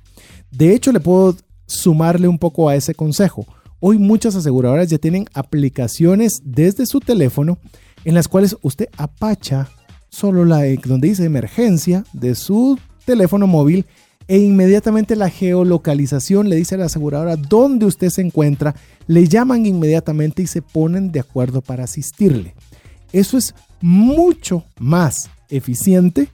De 0.52 0.76
hecho, 0.76 0.92
le 0.92 1.00
puedo 1.00 1.34
sumarle 1.66 2.28
un 2.28 2.38
poco 2.38 2.68
a 2.68 2.76
ese 2.76 2.94
consejo. 2.94 3.44
Hoy 3.86 3.98
muchas 3.98 4.34
aseguradoras 4.34 4.88
ya 4.88 4.96
tienen 4.96 5.26
aplicaciones 5.34 6.40
desde 6.42 6.86
su 6.86 7.00
teléfono 7.00 7.58
en 8.06 8.14
las 8.14 8.28
cuales 8.28 8.56
usted 8.62 8.88
apacha 8.96 9.68
solo 10.08 10.46
la 10.46 10.62
donde 10.86 11.08
dice 11.08 11.26
emergencia 11.26 12.02
de 12.14 12.34
su 12.34 12.78
teléfono 13.04 13.46
móvil 13.46 13.84
e 14.26 14.38
inmediatamente 14.38 15.16
la 15.16 15.28
geolocalización 15.28 16.48
le 16.48 16.56
dice 16.56 16.76
a 16.76 16.78
la 16.78 16.86
aseguradora 16.86 17.36
dónde 17.36 17.84
usted 17.84 18.08
se 18.08 18.22
encuentra, 18.22 18.74
le 19.06 19.28
llaman 19.28 19.66
inmediatamente 19.66 20.40
y 20.40 20.46
se 20.46 20.62
ponen 20.62 21.12
de 21.12 21.20
acuerdo 21.20 21.60
para 21.60 21.84
asistirle. 21.84 22.54
Eso 23.12 23.36
es 23.36 23.54
mucho 23.82 24.64
más 24.78 25.28
eficiente 25.50 26.28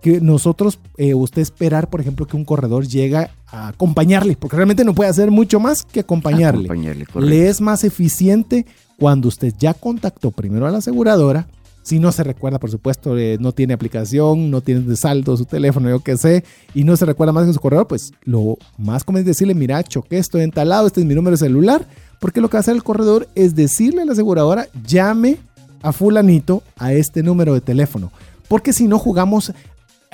que 0.00 0.22
nosotros, 0.22 0.80
eh, 0.96 1.12
usted 1.12 1.42
esperar, 1.42 1.90
por 1.90 2.00
ejemplo, 2.00 2.26
que 2.26 2.36
un 2.36 2.46
corredor 2.46 2.86
llegue 2.86 3.28
a 3.54 3.68
acompañarle, 3.68 4.36
porque 4.36 4.56
realmente 4.56 4.84
no 4.84 4.94
puede 4.94 5.10
hacer 5.10 5.30
mucho 5.30 5.60
más 5.60 5.84
que 5.84 6.00
acompañarle. 6.00 6.68
le 7.14 7.48
es 7.48 7.60
más 7.60 7.84
eficiente 7.84 8.66
cuando 8.98 9.28
usted 9.28 9.54
ya 9.58 9.74
contactó 9.74 10.30
primero 10.30 10.66
a 10.66 10.70
la 10.70 10.78
aseguradora, 10.78 11.46
si 11.82 11.98
no 11.98 12.10
se 12.12 12.24
recuerda, 12.24 12.58
por 12.58 12.70
supuesto, 12.70 13.16
eh, 13.18 13.36
no 13.38 13.52
tiene 13.52 13.74
aplicación, 13.74 14.50
no 14.50 14.62
tiene 14.62 14.80
de 14.80 14.96
saldo 14.96 15.36
su 15.36 15.44
teléfono, 15.44 15.90
yo 15.90 16.00
qué 16.00 16.16
sé, 16.16 16.42
y 16.74 16.82
no 16.82 16.96
se 16.96 17.04
recuerda 17.04 17.32
más 17.32 17.46
que 17.46 17.52
su 17.52 17.60
corredor, 17.60 17.86
pues 17.86 18.12
lo 18.24 18.56
más 18.78 19.04
común 19.04 19.20
es 19.20 19.26
decirle, 19.26 19.54
mira, 19.54 19.82
choqué, 19.82 20.18
estoy 20.18 20.42
entalado, 20.42 20.86
este 20.86 21.00
es 21.00 21.06
mi 21.06 21.14
número 21.14 21.36
de 21.36 21.44
celular, 21.44 21.86
porque 22.20 22.40
lo 22.40 22.48
que 22.48 22.56
hace 22.56 22.72
el 22.72 22.82
corredor 22.82 23.28
es 23.34 23.54
decirle 23.54 24.02
a 24.02 24.04
la 24.06 24.12
aseguradora, 24.12 24.66
llame 24.86 25.36
a 25.82 25.92
fulanito 25.92 26.62
a 26.78 26.94
este 26.94 27.22
número 27.22 27.52
de 27.52 27.60
teléfono, 27.60 28.10
porque 28.48 28.72
si 28.72 28.88
no 28.88 28.98
jugamos 28.98 29.52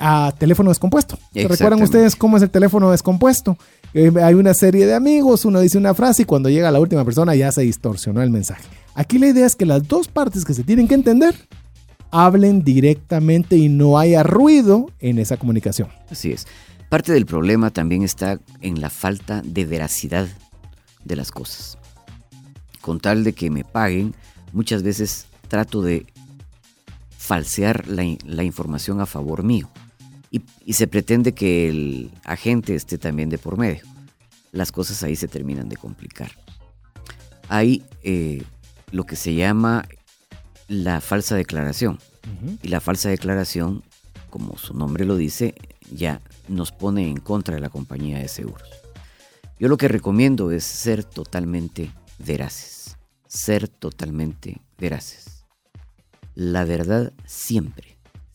a 0.01 0.33
teléfono 0.37 0.71
descompuesto. 0.71 1.17
¿Recuerdan 1.33 1.81
ustedes 1.81 2.15
cómo 2.15 2.37
es 2.37 2.43
el 2.43 2.49
teléfono 2.49 2.91
descompuesto? 2.91 3.57
Eh, 3.93 4.11
hay 4.21 4.33
una 4.33 4.53
serie 4.53 4.85
de 4.85 4.95
amigos, 4.95 5.45
uno 5.45 5.59
dice 5.59 5.77
una 5.77 5.93
frase 5.93 6.23
y 6.23 6.25
cuando 6.25 6.49
llega 6.49 6.71
la 6.71 6.79
última 6.79 7.05
persona 7.05 7.35
ya 7.35 7.51
se 7.51 7.61
distorsionó 7.61 8.21
el 8.21 8.31
mensaje. 8.31 8.63
Aquí 8.95 9.19
la 9.19 9.27
idea 9.27 9.45
es 9.45 9.55
que 9.55 9.65
las 9.65 9.87
dos 9.87 10.07
partes 10.07 10.43
que 10.43 10.53
se 10.53 10.63
tienen 10.63 10.87
que 10.87 10.95
entender 10.95 11.35
hablen 12.09 12.63
directamente 12.63 13.55
y 13.55 13.69
no 13.69 13.97
haya 13.97 14.23
ruido 14.23 14.89
en 14.99 15.19
esa 15.19 15.37
comunicación. 15.37 15.89
Así 16.09 16.31
es. 16.31 16.47
Parte 16.89 17.13
del 17.13 17.25
problema 17.25 17.69
también 17.69 18.03
está 18.03 18.39
en 18.59 18.81
la 18.81 18.89
falta 18.89 19.41
de 19.45 19.65
veracidad 19.65 20.27
de 21.05 21.15
las 21.15 21.31
cosas. 21.31 21.77
Con 22.81 22.99
tal 22.99 23.23
de 23.23 23.33
que 23.33 23.49
me 23.49 23.63
paguen, 23.63 24.15
muchas 24.51 24.83
veces 24.83 25.27
trato 25.47 25.81
de 25.81 26.05
falsear 27.17 27.87
la, 27.87 28.43
información 28.43 28.99
a 28.99 29.05
favor 29.05 29.43
mío. 29.43 29.69
Y, 30.31 30.73
se 30.73 30.87
pretende 30.87 31.33
que 31.33 31.69
el 31.69 32.11
agente 32.23 32.73
esté 32.73 32.97
también 32.97 33.29
de 33.29 33.37
por 33.37 33.57
medio. 33.57 33.83
Las 34.53 34.71
cosas 34.71 35.03
ahí 35.03 35.15
se 35.15 35.27
terminan 35.27 35.67
de 35.67 35.75
complicar. 35.75 36.31
Hay 37.49 37.83
eh, 38.01 38.41
lo 38.91 39.03
que 39.05 39.17
se 39.17 39.35
llama 39.35 39.85
la 40.69 41.01
falsa 41.01 41.35
declaración. 41.35 41.99
Y 42.63 42.69
la 42.69 42.79
falsa 42.79 43.09
declaración, 43.09 43.83
como 44.29 44.57
su 44.57 44.73
nombre 44.73 45.05
lo 45.05 45.17
dice, 45.17 45.53
ya 45.91 46.21
nos 46.47 46.71
pone 46.71 47.09
en 47.09 47.17
contra 47.17 47.55
de 47.55 47.61
la 47.61 47.69
compañía 47.69 48.19
de 48.19 48.29
seguros. 48.29 48.69
Yo 49.59 49.67
lo 49.67 49.77
que 49.77 49.89
recomiendo 49.89 50.51
es 50.51 50.63
ser 50.63 51.03
totalmente 51.03 51.91
veraces. 52.19 52.97
Ser 53.27 53.67
totalmente 53.67 54.61
veraces. 54.77 55.45
La 56.35 56.63
verdad 56.63 57.13
siempre, 57.25 57.90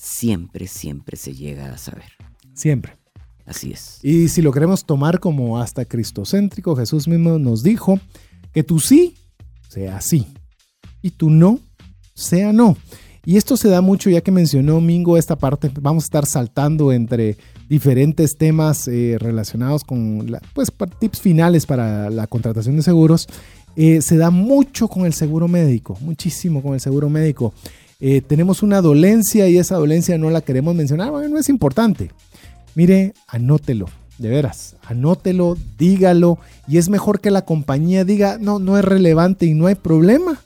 siempre, 0.07 0.69
siempre 0.69 1.17
se 1.17 1.35
llega 1.35 1.73
a 1.73 1.79
saber. 1.79 2.13
Siempre. 2.55 2.97
Así 3.45 3.73
es. 3.73 3.99
Y 4.03 4.29
si 4.29 4.43
lo 4.43 4.53
queremos 4.53 4.85
tomar 4.85 5.21
como 5.21 5.59
hasta 5.59 5.85
cristocéntrico, 5.85 6.77
Jesús 6.77 7.07
mismo 7.07 7.39
nos 7.39 7.63
dijo 7.63 8.01
que 8.53 8.63
tu 8.63 8.81
sí 8.81 9.17
sea 9.69 10.01
sí 10.01 10.27
y 11.03 11.11
tu 11.11 11.31
no 11.31 11.61
sea 12.15 12.53
no. 12.53 12.77
Y 13.25 13.37
esto 13.37 13.57
se 13.57 13.69
da 13.69 13.81
mucho, 13.81 14.09
ya 14.09 14.21
que 14.21 14.31
mencionó 14.31 14.81
Mingo 14.81 15.17
esta 15.17 15.37
parte, 15.37 15.71
vamos 15.81 16.05
a 16.05 16.07
estar 16.07 16.27
saltando 16.27 16.93
entre 16.93 17.37
diferentes 17.69 18.37
temas 18.37 18.87
eh, 18.87 19.17
relacionados 19.19 19.83
con 19.83 20.39
pues, 20.55 20.73
tips 21.01 21.21
finales 21.21 21.67
para 21.67 22.09
la 22.11 22.29
contratación 22.29 22.77
de 22.77 22.83
seguros. 22.83 23.27
Eh, 23.75 24.01
se 24.01 24.17
da 24.17 24.31
mucho 24.31 24.89
con 24.89 25.05
el 25.05 25.13
seguro 25.13 25.49
médico, 25.49 25.99
muchísimo 26.01 26.63
con 26.63 26.75
el 26.75 26.81
seguro 26.81 27.11
médico. 27.11 27.53
Eh, 28.01 28.21
tenemos 28.21 28.63
una 28.63 28.83
dolencia 28.83 29.49
y 29.49 29.57
esa 29.57 29.77
dolencia 29.77 30.19
no 30.19 30.31
la 30.31 30.43
queremos 30.43 30.75
mencionar, 30.75 31.13
no 31.13 31.39
es 31.39 31.49
importante. 31.49 32.11
Mire, 32.75 33.15
anótelo, 33.27 33.87
de 34.19 34.29
veras, 34.29 34.77
anótelo, 34.83 35.57
dígalo 35.79 36.39
y 36.69 36.79
es 36.79 36.89
mejor 36.89 37.21
que 37.21 37.31
la 37.31 37.45
compañía 37.45 38.05
diga, 38.05 38.39
no, 38.39 38.59
no 38.59 38.79
es 38.79 38.85
relevante 38.85 39.47
y 39.47 39.55
no 39.55 39.67
hay 39.67 39.75
problema 39.75 40.41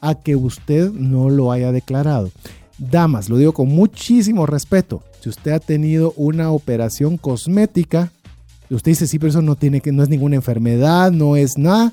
a 0.00 0.14
que 0.16 0.36
usted 0.36 0.90
no 0.92 1.30
lo 1.30 1.52
haya 1.52 1.72
declarado. 1.72 2.30
Damas, 2.78 3.28
lo 3.28 3.36
digo 3.36 3.52
con 3.52 3.68
muchísimo 3.68 4.46
respeto. 4.46 5.02
Si 5.20 5.28
usted 5.28 5.52
ha 5.52 5.60
tenido 5.60 6.12
una 6.16 6.50
operación 6.50 7.16
cosmética, 7.16 8.12
y 8.70 8.74
usted 8.74 8.92
dice, 8.92 9.06
sí, 9.06 9.18
pero 9.18 9.30
eso 9.30 9.42
no, 9.42 9.56
tiene 9.56 9.80
que, 9.80 9.92
no 9.92 10.02
es 10.02 10.08
ninguna 10.08 10.36
enfermedad, 10.36 11.10
no 11.10 11.36
es 11.36 11.58
nada, 11.58 11.92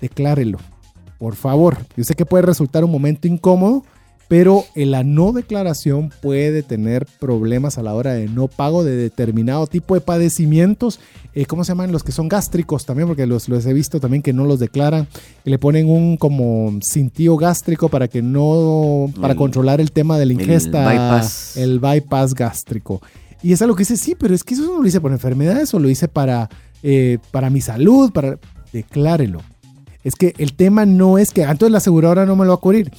declárelo. 0.00 0.58
Por 1.18 1.34
favor. 1.36 1.78
Yo 1.96 2.04
sé 2.04 2.14
que 2.14 2.26
puede 2.26 2.42
resultar 2.42 2.84
un 2.84 2.90
momento 2.90 3.28
incómodo, 3.28 3.84
pero 4.32 4.64
la 4.74 5.04
no 5.04 5.32
declaración 5.32 6.10
puede 6.22 6.62
tener 6.62 7.06
problemas 7.20 7.76
a 7.76 7.82
la 7.82 7.92
hora 7.92 8.14
de 8.14 8.28
no 8.28 8.48
pago 8.48 8.82
de 8.82 8.96
determinado 8.96 9.66
tipo 9.66 9.94
de 9.94 10.00
padecimientos. 10.00 11.00
Eh, 11.34 11.44
¿Cómo 11.44 11.64
se 11.64 11.72
llaman 11.72 11.92
los 11.92 12.02
que 12.02 12.12
son 12.12 12.30
gástricos 12.30 12.86
también? 12.86 13.08
Porque 13.08 13.26
los, 13.26 13.50
los 13.50 13.66
he 13.66 13.74
visto 13.74 14.00
también 14.00 14.22
que 14.22 14.32
no 14.32 14.46
los 14.46 14.58
declaran. 14.58 15.06
Le 15.44 15.58
ponen 15.58 15.86
un 15.86 16.16
como 16.16 16.72
cintillo 16.82 17.36
gástrico 17.36 17.90
para 17.90 18.08
que 18.08 18.22
no, 18.22 19.12
para 19.20 19.34
controlar 19.34 19.82
el 19.82 19.92
tema 19.92 20.18
de 20.18 20.24
la 20.24 20.32
ingesta. 20.32 20.90
El 20.90 20.98
bypass. 20.98 21.56
El 21.58 21.78
bypass 21.78 22.34
gástrico. 22.34 23.02
Y 23.42 23.52
es 23.52 23.60
algo 23.60 23.76
que 23.76 23.82
dice, 23.82 23.98
sí, 23.98 24.14
pero 24.18 24.34
es 24.34 24.44
que 24.44 24.54
eso 24.54 24.62
no 24.62 24.80
lo 24.80 24.88
hice 24.88 25.02
por 25.02 25.12
enfermedades 25.12 25.74
o 25.74 25.78
lo 25.78 25.90
hice 25.90 26.08
para, 26.08 26.48
eh, 26.82 27.18
para 27.32 27.50
mi 27.50 27.60
salud, 27.60 28.10
para... 28.12 28.38
Declárelo. 28.72 29.42
Es 30.02 30.14
que 30.14 30.32
el 30.38 30.54
tema 30.54 30.86
no 30.86 31.18
es 31.18 31.32
que, 31.32 31.44
ah, 31.44 31.54
la 31.68 31.76
aseguradora 31.76 32.24
no 32.24 32.34
me 32.34 32.46
lo 32.46 32.52
va 32.52 32.54
a 32.54 32.60
cubrir 32.60 32.90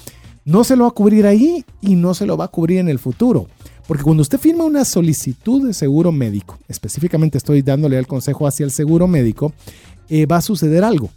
no 0.45 0.63
se 0.63 0.75
lo 0.75 0.84
va 0.84 0.89
a 0.89 0.93
cubrir 0.93 1.25
ahí 1.25 1.65
y 1.82 1.95
no 1.95 2.13
se 2.13 2.25
lo 2.25 2.38
va 2.38 2.45
a 2.45 2.49
cubrir 2.49 2.79
en 2.79 2.89
el 2.89 2.99
futuro. 2.99 3.47
Porque 3.88 4.03
cuando 4.03 4.21
usted 4.21 4.39
firma 4.39 4.63
una 4.63 4.86
solicitud 4.86 5.67
de 5.67 5.73
seguro 5.73 6.12
médico, 6.12 6.58
específicamente 6.67 7.38
estoy 7.38 7.62
dándole 7.62 7.97
el 7.97 8.08
consejo 8.08 8.47
hacia 8.47 8.63
el 8.63 8.71
seguro 8.71 9.08
médico, 9.08 9.53
eh, 10.10 10.25
va 10.25 10.38
a 10.38 10.41
suceder 10.41 10.84
algo. 10.84 11.10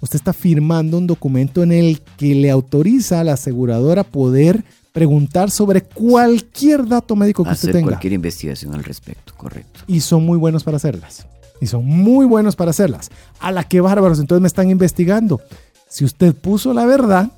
Usted 0.00 0.16
está 0.16 0.32
firmando 0.32 0.98
un 0.98 1.06
documento 1.06 1.62
en 1.62 1.72
el 1.72 2.00
que 2.16 2.34
le 2.34 2.50
autoriza 2.50 3.20
a 3.20 3.24
la 3.24 3.34
aseguradora 3.34 4.04
poder 4.04 4.64
preguntar 4.92 5.50
sobre 5.50 5.82
cualquier 5.82 6.86
dato 6.86 7.16
médico 7.16 7.44
que 7.44 7.50
usted 7.50 7.72
tenga. 7.72 7.88
Cualquier 7.88 8.12
investigación 8.12 8.74
al 8.74 8.84
respecto, 8.84 9.32
correcto. 9.36 9.80
Y 9.86 10.00
son 10.00 10.24
muy 10.24 10.38
buenos 10.38 10.64
para 10.64 10.76
hacerlas. 10.76 11.26
Y 11.60 11.66
son 11.66 11.86
muy 11.86 12.26
buenos 12.26 12.56
para 12.56 12.70
hacerlas. 12.70 13.10
A 13.40 13.52
la 13.52 13.64
que 13.64 13.80
bárbaros, 13.80 14.18
entonces 14.18 14.42
me 14.42 14.48
están 14.48 14.70
investigando. 14.70 15.40
Si 15.88 16.04
usted 16.04 16.34
puso 16.34 16.74
la 16.74 16.84
verdad, 16.84 17.30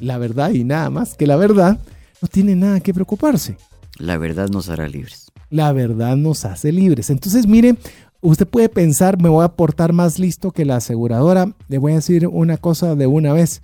la 0.00 0.18
verdad 0.18 0.50
y 0.50 0.64
nada 0.64 0.90
más 0.90 1.14
que 1.14 1.26
la 1.26 1.36
verdad, 1.36 1.78
no 2.20 2.28
tiene 2.28 2.56
nada 2.56 2.80
que 2.80 2.92
preocuparse. 2.92 3.56
La 3.98 4.18
verdad 4.18 4.48
nos 4.48 4.68
hará 4.68 4.88
libres. 4.88 5.30
La 5.50 5.72
verdad 5.72 6.16
nos 6.16 6.44
hace 6.44 6.72
libres. 6.72 7.10
Entonces, 7.10 7.46
mire, 7.46 7.76
usted 8.20 8.46
puede 8.46 8.68
pensar, 8.68 9.20
me 9.20 9.28
voy 9.28 9.44
a 9.44 9.48
portar 9.48 9.92
más 9.92 10.18
listo 10.18 10.52
que 10.52 10.64
la 10.64 10.76
aseguradora. 10.76 11.54
Le 11.68 11.78
voy 11.78 11.92
a 11.92 11.96
decir 11.96 12.26
una 12.26 12.56
cosa 12.56 12.94
de 12.94 13.06
una 13.06 13.32
vez. 13.32 13.62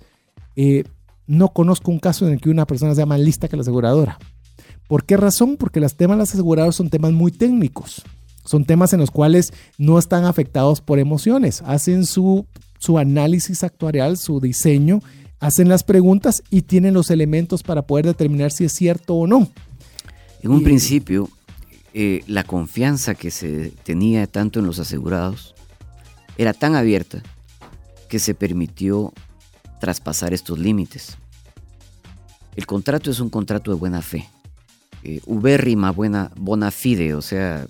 Eh, 0.55 0.83
no 1.25 1.49
conozco 1.49 1.91
un 1.91 1.99
caso 1.99 2.25
en 2.27 2.33
el 2.33 2.41
que 2.41 2.49
una 2.49 2.65
persona 2.65 2.95
sea 2.95 3.05
más 3.05 3.19
lista 3.19 3.47
que 3.47 3.55
la 3.55 3.61
aseguradora. 3.61 4.17
¿Por 4.87 5.05
qué 5.05 5.17
razón? 5.17 5.57
Porque 5.57 5.79
los 5.79 5.95
temas 5.95 6.17
de 6.17 6.19
las 6.19 6.33
aseguradoras 6.33 6.75
son 6.75 6.89
temas 6.89 7.11
muy 7.11 7.31
técnicos. 7.31 8.03
Son 8.45 8.63
temas 8.63 8.93
en 8.93 9.01
los 9.01 9.11
cuales 9.11 9.51
no 9.77 9.99
están 9.99 10.23
afectados 10.23 10.79
por 10.79 10.99
emociones. 10.99 11.61
Hacen 11.65 12.05
su, 12.05 12.45
su 12.79 12.97
análisis 12.97 13.63
actuarial, 13.63 14.17
su 14.17 14.39
diseño 14.39 15.01
hacen 15.39 15.69
las 15.69 15.83
preguntas 15.83 16.43
y 16.49 16.63
tienen 16.63 16.93
los 16.93 17.09
elementos 17.11 17.63
para 17.63 17.83
poder 17.83 18.05
determinar 18.05 18.51
si 18.51 18.65
es 18.65 18.73
cierto 18.73 19.15
o 19.15 19.27
no. 19.27 19.49
En 20.41 20.51
un 20.51 20.63
principio, 20.63 21.29
eh, 21.93 22.23
la 22.27 22.43
confianza 22.43 23.15
que 23.15 23.31
se 23.31 23.71
tenía 23.83 24.27
tanto 24.27 24.59
en 24.59 24.67
los 24.67 24.79
asegurados 24.79 25.55
era 26.37 26.53
tan 26.53 26.75
abierta 26.75 27.23
que 28.07 28.19
se 28.19 28.33
permitió 28.33 29.13
traspasar 29.79 30.33
estos 30.33 30.59
límites. 30.59 31.17
El 32.55 32.65
contrato 32.65 33.11
es 33.11 33.19
un 33.19 33.29
contrato 33.29 33.71
de 33.71 33.77
buena 33.77 34.01
fe, 34.01 34.27
eh, 35.03 35.21
ubérrima 35.25 35.91
buena, 35.91 36.31
bona 36.35 36.71
fide, 36.71 37.13
o 37.13 37.21
sea, 37.21 37.67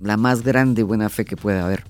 la 0.00 0.16
más 0.16 0.42
grande 0.42 0.82
buena 0.82 1.08
fe 1.08 1.24
que 1.24 1.36
puede 1.36 1.60
haber. 1.60 1.84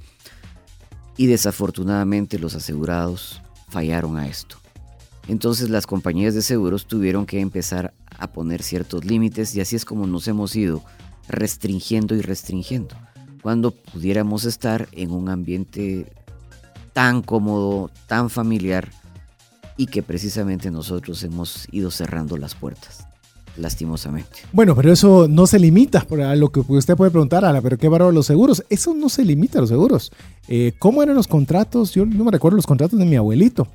Y 1.17 1.27
desafortunadamente 1.27 2.39
los 2.39 2.55
asegurados 2.55 3.43
fallaron 3.69 4.17
a 4.17 4.29
esto. 4.29 4.62
Entonces 5.29 5.71
las 5.71 5.87
compañías 5.87 6.35
de 6.35 6.43
seguros 6.43 6.87
tuvieron 6.87 7.27
que 7.27 7.41
empezar 7.41 7.95
a 8.19 8.33
poner 8.33 8.63
ciertos 8.63 9.05
límites 9.05 9.55
y 9.55 9.61
así 9.61 9.77
es 9.77 9.85
como 9.85 10.07
nos 10.07 10.27
hemos 10.29 10.55
ido 10.57 10.83
restringiendo 11.29 12.15
y 12.15 12.23
restringiendo. 12.23 12.97
Cuando 13.41 13.71
pudiéramos 13.73 14.45
estar 14.45 14.89
en 14.93 15.11
un 15.11 15.29
ambiente 15.29 16.13
tan 16.93 17.23
cómodo, 17.23 17.91
tan 18.07 18.31
familiar 18.31 18.91
y 19.77 19.87
que 19.87 20.03
precisamente 20.03 20.71
nosotros 20.71 21.23
hemos 21.25 21.67
ido 21.73 21.91
cerrando 21.91 22.37
las 22.37 22.55
puertas. 22.55 23.07
lastimosamente. 23.59 24.39
Bueno, 24.51 24.75
pero 24.75 24.91
eso 24.91 25.29
no 25.29 25.47
se 25.47 25.59
limita 25.59 26.07
a 26.11 26.35
lo 26.37 26.51
que 26.51 26.61
usted 26.61 26.97
puede 26.97 27.11
preguntar, 27.11 27.45
a 27.45 27.53
la, 27.53 27.61
pero 27.61 27.77
qué 27.77 27.87
bárbaro 27.87 28.11
los 28.11 28.25
seguros. 28.25 28.65
Eso 28.71 28.95
no 28.95 29.11
se 29.11 29.27
limita 29.27 29.59
a 29.59 29.61
los 29.61 29.69
seguros. 29.69 30.11
Eh, 30.49 30.73
¿Cómo 30.79 31.03
eran 31.03 31.15
los 31.15 31.29
contratos? 31.29 31.93
Yo 31.93 32.07
no 32.07 32.25
me 32.25 32.31
recuerdo 32.31 32.57
los 32.57 32.67
contratos 32.67 32.99
de 32.99 33.05
mi 33.05 33.17
abuelito. 33.17 33.69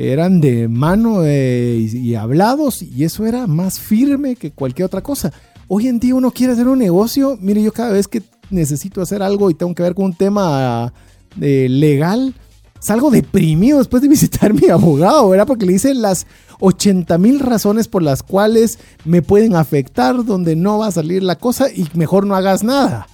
Eran 0.00 0.40
de 0.40 0.68
mano 0.68 1.24
eh, 1.24 1.88
y, 1.92 2.14
hablados 2.14 2.82
y 2.82 3.02
eso 3.02 3.26
era 3.26 3.48
más 3.48 3.80
firme 3.80 4.36
que 4.36 4.52
cualquier 4.52 4.86
otra 4.86 5.02
cosa. 5.02 5.32
Hoy 5.66 5.88
en 5.88 5.98
día 5.98 6.14
uno 6.14 6.30
quiere 6.30 6.52
hacer 6.52 6.68
un 6.68 6.78
negocio. 6.78 7.36
Mire, 7.40 7.64
yo 7.64 7.72
cada 7.72 7.90
vez 7.90 8.06
que 8.06 8.22
necesito 8.48 9.02
hacer 9.02 9.24
algo 9.24 9.50
y 9.50 9.54
tengo 9.54 9.74
que 9.74 9.82
ver 9.82 9.96
con 9.96 10.04
un 10.04 10.14
tema 10.14 10.92
eh, 11.40 11.66
legal, 11.68 12.32
salgo 12.78 13.10
deprimido 13.10 13.78
después 13.78 14.00
de 14.00 14.08
visitar 14.08 14.52
a 14.52 14.54
mi 14.54 14.68
abogado, 14.68 15.30
¿verdad? 15.30 15.48
Porque 15.48 15.66
le 15.66 15.72
dice 15.72 15.92
las 15.94 16.28
80 16.60 17.18
mil 17.18 17.40
razones 17.40 17.88
por 17.88 18.04
las 18.04 18.22
cuales 18.22 18.78
me 19.04 19.20
pueden 19.20 19.56
afectar, 19.56 20.24
donde 20.24 20.54
no 20.54 20.78
va 20.78 20.86
a 20.86 20.92
salir 20.92 21.24
la 21.24 21.34
cosa 21.34 21.72
y 21.72 21.88
mejor 21.94 22.24
no 22.24 22.36
hagas 22.36 22.62
nada. 22.62 23.08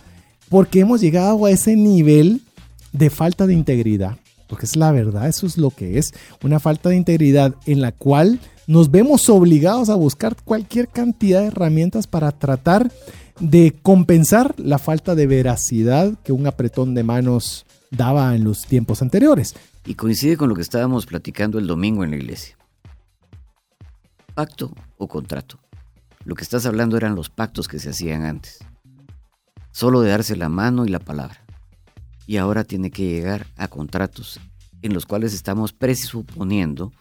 Porque 0.51 0.81
hemos 0.81 1.01
llegado 1.01 1.47
a 1.47 1.51
ese 1.51 1.77
nivel 1.77 2.42
de 2.92 3.09
falta 3.09 3.47
de 3.47 3.55
integridad. 3.55 4.18
Porque 4.48 4.66
es 4.66 4.76
la 4.76 4.92
verdad, 4.92 5.28
eso 5.28 5.46
es 5.46 5.57
lo 5.57 5.70
que 5.70 5.98
es. 5.98 6.12
Una 6.42 6.61
falta 6.61 6.88
de 6.88 6.96
integridad 6.96 7.54
en 7.66 7.80
la 7.80 7.92
cual 7.92 8.40
nos 8.66 8.90
vemos 8.90 9.28
obligados 9.28 9.88
a 9.90 9.94
buscar 9.94 10.37
cualquier 10.42 10.88
cantidad 10.88 11.40
de 11.40 11.48
herramientas 11.48 12.07
para 12.07 12.33
tratar 12.33 12.90
de 13.40 13.74
compensar 13.83 14.54
la 14.59 14.78
falta 14.78 15.14
de 15.14 15.26
veracidad 15.26 16.14
que 16.22 16.33
un 16.33 16.46
apretón 16.46 16.94
de 16.94 17.02
manos 17.02 17.66
daba 17.90 18.35
en 18.35 18.44
los 18.44 18.66
tiempos 18.66 19.02
anteriores. 19.02 19.54
Y 19.85 19.94
coincide 19.94 20.37
con 20.37 20.48
lo 20.48 20.54
que 20.54 20.62
estábamos 20.62 21.07
platicando 21.07 21.59
el 21.59 21.66
domingo 21.66 22.04
en 22.04 22.11
la 22.11 22.16
iglesia. 22.16 22.57
Pacto 24.35 24.72
o 24.96 25.09
contrato. 25.09 25.59
Lo 26.24 26.35
que 26.35 26.42
estás 26.42 26.64
hablando 26.64 26.96
eran 26.96 27.14
los 27.14 27.28
pactos 27.28 27.68
que 27.68 27.78
se 27.78 27.90
hacían 27.90 28.24
antes. 28.24 28.61
Solo 29.72 30.00
de 30.00 30.11
darse 30.11 30.37
la 30.37 30.48
mano 30.48 30.87
y 30.87 30.88
la 30.88 31.00
palabra. 31.00 31.43
Y 32.26 32.37
ahora 32.38 32.64
tiene 32.64 32.90
que 32.90 33.04
llegar 33.04 33.46
a 33.56 33.68
contratos 33.68 34.40
en 34.82 34.94
los 34.94 35.06
cuales 35.06 35.32
estamos 35.34 35.72
presuponiendo 35.72 36.92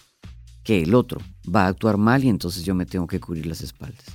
que 0.64 0.82
el 0.82 0.96
otro 0.96 1.22
va 1.54 1.66
a 1.66 1.68
actuar 1.68 1.98
mal 1.98 2.24
y 2.24 2.30
entonces 2.30 2.64
yo 2.64 2.74
me 2.74 2.86
tengo 2.86 3.08
que 3.08 3.20
cubrir 3.20 3.46
las 3.46 3.62
espaldas. 3.62 4.06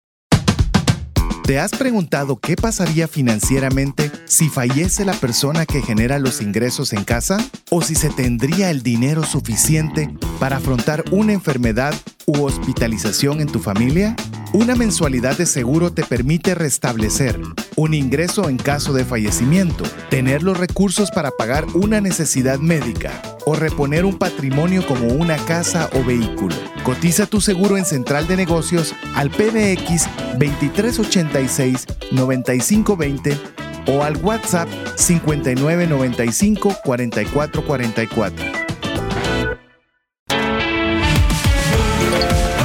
¿Te 1.49 1.59
has 1.59 1.71
preguntado 1.71 2.39
qué 2.39 2.57
pasaría 2.57 3.09
financieramente 3.09 4.13
si 4.27 4.51
fallece 4.51 5.07
la 5.07 5.15
persona 5.15 5.65
que 5.65 5.81
genera 5.81 6.19
los 6.19 6.43
ingresos 6.43 6.93
en 6.93 7.05
casa? 7.05 7.39
¿O 7.71 7.81
si 7.81 7.95
se 7.95 8.11
tendría 8.11 8.69
el 8.69 8.83
dinero 8.83 9.23
suficiente 9.23 10.11
para 10.39 10.59
afrontar 10.59 11.05
una 11.11 11.33
enfermedad 11.33 11.95
u 12.27 12.43
hospitalización 12.43 13.41
en 13.41 13.47
tu 13.47 13.61
familia? 13.61 14.15
Una 14.53 14.75
mensualidad 14.75 15.39
de 15.39 15.47
seguro 15.47 15.91
te 15.91 16.05
permite 16.05 16.55
restablecer 16.55 17.41
un 17.77 17.95
ingreso 17.95 18.51
en 18.51 18.59
caso 18.59 18.93
de 18.93 19.07
fallecimiento, 19.07 19.85
tener 20.11 20.43
los 20.43 20.59
recursos 20.59 21.11
para 21.11 21.31
pagar 21.31 21.65
una 21.75 22.03
necesidad 22.03 22.59
médica 22.59 23.23
o 23.49 23.55
reponer 23.55 24.05
un 24.05 24.19
patrimonio 24.19 24.87
como 24.87 25.07
una 25.07 25.39
casa 25.39 25.89
o 25.95 26.05
vehículo. 26.05 26.55
Cotiza 26.85 27.25
tu 27.25 27.41
seguro 27.41 27.79
en 27.79 27.87
Central 27.87 28.27
de 28.27 28.37
Negocios 28.37 28.95
al 29.15 29.31
PBX 29.31 30.07
2386 30.39 31.87
9520 32.11 33.39
o 33.87 34.05
al 34.05 34.19
WhatsApp 34.19 34.69
5995 34.97 36.77
4444. 36.85 38.45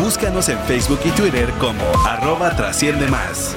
Búscanos 0.01 0.49
en 0.49 0.59
Facebook 0.59 0.99
y 1.05 1.11
Twitter 1.11 1.49
como 1.59 1.81
arroba 2.05 2.53
trasciende 2.57 3.07
más. 3.07 3.55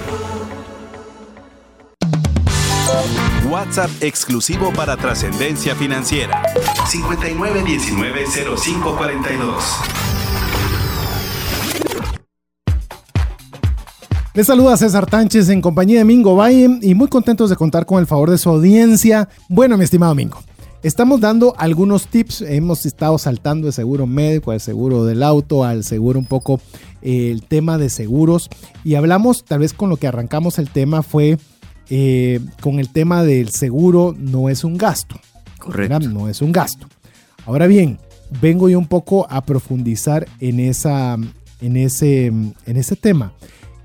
WhatsApp 3.51 3.91
exclusivo 4.01 4.73
para 4.73 4.97
trascendencia 4.97 5.75
financiera. 5.75 6.41
59190542. 6.89 9.63
Les 14.35 14.47
saluda 14.47 14.77
César 14.77 15.07
Tánchez 15.07 15.49
en 15.49 15.61
compañía 15.63 15.99
de 15.99 16.05
Mingo 16.05 16.37
Valle 16.37 16.79
y 16.83 16.95
muy 16.95 17.09
contentos 17.09 17.49
de 17.49 17.57
contar 17.57 17.87
con 17.87 18.01
el 18.01 18.07
favor 18.07 18.31
de 18.31 18.39
su 18.39 18.51
audiencia. 18.51 19.29
Bueno, 19.49 19.79
mi 19.79 19.85
estimado 19.85 20.15
Mingo, 20.15 20.39
Estamos 20.83 21.21
dando 21.21 21.55
algunos 21.59 22.07
tips, 22.07 22.43
hemos 22.43 22.87
estado 22.87 23.19
saltando 23.19 23.67
el 23.67 23.73
seguro 23.73 24.07
médico, 24.07 24.53
al 24.53 24.61
seguro 24.61 25.05
del 25.05 25.25
auto, 25.25 25.65
al 25.65 25.83
seguro 25.83 26.21
un 26.21 26.27
poco 26.27 26.61
eh, 27.03 27.33
el 27.33 27.43
tema 27.43 27.77
de 27.77 27.91
seguros 27.91 28.49
y 28.85 28.95
hablamos, 28.95 29.45
tal 29.45 29.59
vez 29.61 29.73
con 29.73 29.91
lo 29.91 29.97
que 29.97 30.07
arrancamos 30.07 30.61
el 30.61 30.71
tema 30.71 31.03
fue 31.03 31.39
eh, 31.91 32.41
con 32.61 32.79
el 32.79 32.91
tema 32.91 33.23
del 33.23 33.51
seguro 33.51 34.15
no 34.17 34.49
es 34.49 34.65
un 34.65 34.77
gasto. 34.77 35.19
Correcto. 35.59 36.01
No 36.01 36.29
es 36.29 36.43
un 36.43 36.53
gasto. 36.53 36.87
Ahora 37.45 37.67
bien, 37.67 37.99
vengo 38.41 38.69
yo 38.69 38.79
un 38.79 38.89
poco 38.89 39.27
a 39.31 39.45
profundizar 39.45 40.27
en, 40.41 40.61
esa, 40.61 41.17
en, 41.61 41.77
ese, 41.77 42.27
en 42.27 42.55
ese 42.67 42.97
tema. 42.97 43.33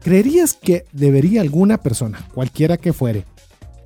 ¿Creerías 0.04 0.54
que 0.54 0.86
debería 0.92 1.42
alguna 1.42 1.78
persona, 1.78 2.28
cualquiera 2.34 2.78
que 2.78 2.92
fuere, 2.92 3.26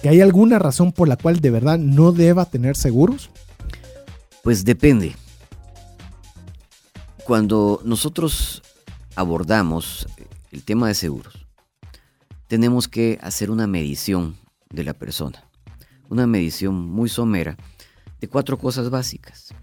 ¿Que 0.06 0.10
hay 0.10 0.22
alguna 0.22 0.60
razón 0.60 0.92
por 0.92 1.08
la 1.08 1.18
cual 1.18 1.40
de 1.40 1.50
verdad 1.50 1.80
no 1.80 2.12
deba 2.12 2.46
tener 2.46 2.76
seguros? 2.76 3.32
Pues 4.44 4.64
depende. 4.64 5.16
Cuando 7.24 7.82
nosotros 7.84 8.62
abordamos 9.16 10.08
el 10.52 10.64
tema 10.64 10.90
de 10.90 10.94
seguros, 10.94 11.35
tenemos 12.48 12.88
que 12.88 13.20
hacer 13.22 13.50
una 13.52 13.68
medición 13.68 14.38
de 14.70 14.84
la 14.84 14.94
persona. 14.94 15.50
Una 16.10 16.28
medición 16.28 16.76
muy 16.76 17.10
somera 17.10 17.58
de 18.20 18.28
cuatro 18.28 18.58
cosas 18.58 18.90
básicas. 18.90 19.54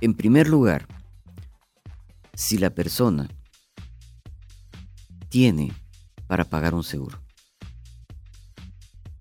En 0.00 0.14
primer 0.14 0.48
lugar, 0.48 0.86
si 2.34 2.58
la 2.58 2.70
persona 2.70 3.28
tiene 5.28 5.72
para 6.26 6.44
pagar 6.44 6.74
un 6.74 6.84
seguro. 6.84 7.20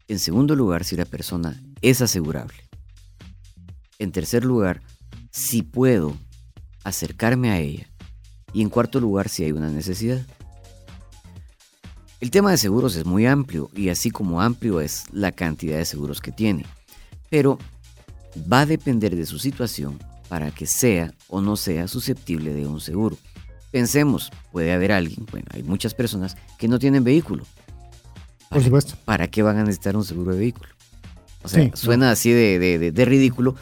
En 0.08 0.20
segundo 0.20 0.56
lugar, 0.56 0.84
si 0.84 0.96
la 0.96 1.06
persona 1.06 1.62
es 1.82 2.02
asegurable. 2.02 2.58
En 4.00 4.12
tercer 4.12 4.44
lugar, 4.44 4.82
si 5.30 5.62
puedo 5.62 6.18
acercarme 6.84 7.52
a 7.52 7.60
ella. 7.60 7.88
Y 8.54 8.62
en 8.62 8.70
cuarto 8.70 9.00
lugar, 9.00 9.30
si 9.30 9.44
hay 9.44 9.52
una 9.52 9.70
necesidad. 9.70 10.26
El 12.22 12.30
tema 12.30 12.52
de 12.52 12.58
seguros 12.58 12.96
es 12.96 13.06
muy 13.06 13.26
amplio 13.26 13.72
y 13.76 13.90
así 13.90 14.12
como 14.12 14.42
amplio 14.42 14.80
es 14.80 15.06
la 15.12 15.32
cantidad 15.32 15.78
de 15.78 15.86
seguros 15.86 16.22
que 16.22 16.32
tiene. 16.32 16.68
Pero 17.32 17.58
va 18.52 18.62
a 18.62 18.66
depender 18.68 19.16
de 19.16 19.26
su 19.26 19.40
situación 19.40 19.98
para 20.30 20.52
que 20.52 20.68
sea 20.68 21.16
o 21.30 21.42
no 21.42 21.58
sea 21.58 21.88
susceptible 21.88 22.54
de 22.54 22.68
un 22.68 22.80
seguro. 22.80 23.18
Pensemos, 23.72 24.30
puede 24.52 24.72
haber 24.72 24.92
alguien, 24.92 25.26
bueno, 25.32 25.48
hay 25.52 25.64
muchas 25.64 25.96
personas 25.96 26.38
que 26.60 26.68
no 26.68 26.78
tienen 26.78 27.04
vehículo. 27.04 27.44
Por 28.50 28.64
supuesto. 28.64 28.94
¿Para 29.04 29.28
qué 29.28 29.42
van 29.42 29.58
a 29.58 29.64
necesitar 29.64 29.98
un 29.98 30.04
seguro 30.04 30.34
de 30.34 30.40
vehículo? 30.40 30.70
O 31.42 31.50
sea, 31.50 31.76
suena 31.76 32.12
así 32.12 32.32
de, 32.32 33.04
ridículo, 33.04 33.56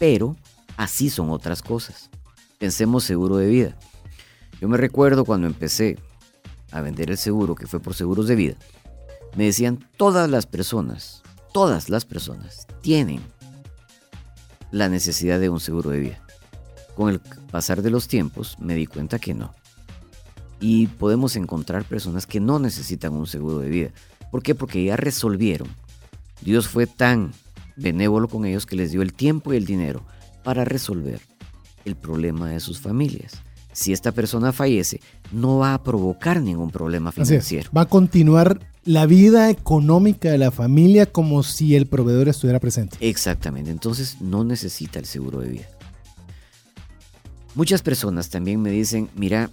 pero 0.00 0.36
así 0.76 1.08
son 1.08 1.30
otras 1.30 1.62
cosas. 1.62 2.10
Pensemos 2.58 3.04
seguro 3.04 3.36
de 3.36 3.46
vida. 3.46 3.78
Yo 4.60 4.68
me 4.68 4.76
recuerdo 4.76 5.24
cuando 5.24 5.46
empecé 5.46 5.98
a 6.72 6.80
vender 6.80 7.10
el 7.10 7.18
seguro, 7.18 7.54
que 7.54 7.66
fue 7.66 7.80
por 7.80 7.94
seguros 7.94 8.26
de 8.26 8.34
vida, 8.34 8.56
me 9.36 9.44
decían 9.44 9.86
todas 9.96 10.28
las 10.28 10.46
personas, 10.46 11.22
todas 11.52 11.88
las 11.88 12.04
personas 12.04 12.66
tienen 12.80 13.20
la 14.70 14.88
necesidad 14.88 15.38
de 15.38 15.48
un 15.48 15.60
seguro 15.60 15.90
de 15.90 16.00
vida. 16.00 16.18
Con 16.96 17.08
el 17.08 17.20
pasar 17.20 17.82
de 17.82 17.90
los 17.90 18.08
tiempos 18.08 18.56
me 18.58 18.74
di 18.74 18.86
cuenta 18.86 19.18
que 19.18 19.34
no. 19.34 19.54
Y 20.60 20.86
podemos 20.86 21.36
encontrar 21.36 21.84
personas 21.84 22.26
que 22.26 22.40
no 22.40 22.58
necesitan 22.58 23.12
un 23.12 23.26
seguro 23.26 23.58
de 23.58 23.68
vida. 23.68 23.90
¿Por 24.30 24.42
qué? 24.42 24.54
Porque 24.54 24.84
ya 24.84 24.96
resolvieron 24.96 25.68
Dios 26.42 26.66
fue 26.66 26.86
tan 26.86 27.32
benévolo 27.76 28.28
con 28.28 28.44
ellos 28.44 28.66
que 28.66 28.76
les 28.76 28.90
dio 28.90 29.02
el 29.02 29.12
tiempo 29.12 29.52
y 29.52 29.56
el 29.56 29.64
dinero 29.64 30.04
para 30.42 30.64
resolver 30.64 31.20
el 31.84 31.96
problema 31.96 32.48
de 32.48 32.58
sus 32.58 32.80
familias. 32.80 33.42
Si 33.72 33.92
esta 33.92 34.12
persona 34.12 34.52
fallece, 34.52 35.00
no 35.30 35.58
va 35.58 35.74
a 35.74 35.82
provocar 35.82 36.40
ningún 36.40 36.70
problema 36.70 37.10
financiero. 37.12 37.70
Va 37.76 37.82
a 37.82 37.88
continuar 37.88 38.60
la 38.84 39.06
vida 39.06 39.50
económica 39.50 40.30
de 40.30 40.38
la 40.38 40.50
familia 40.50 41.06
como 41.06 41.42
si 41.42 41.76
el 41.76 41.86
proveedor 41.86 42.28
estuviera 42.28 42.60
presente. 42.60 42.96
Exactamente, 43.00 43.70
entonces 43.70 44.20
no 44.20 44.44
necesita 44.44 44.98
el 44.98 45.06
seguro 45.06 45.40
de 45.40 45.48
vida. 45.48 45.68
Muchas 47.54 47.82
personas 47.82 48.28
también 48.28 48.60
me 48.60 48.70
dicen, 48.70 49.08
mira, 49.14 49.50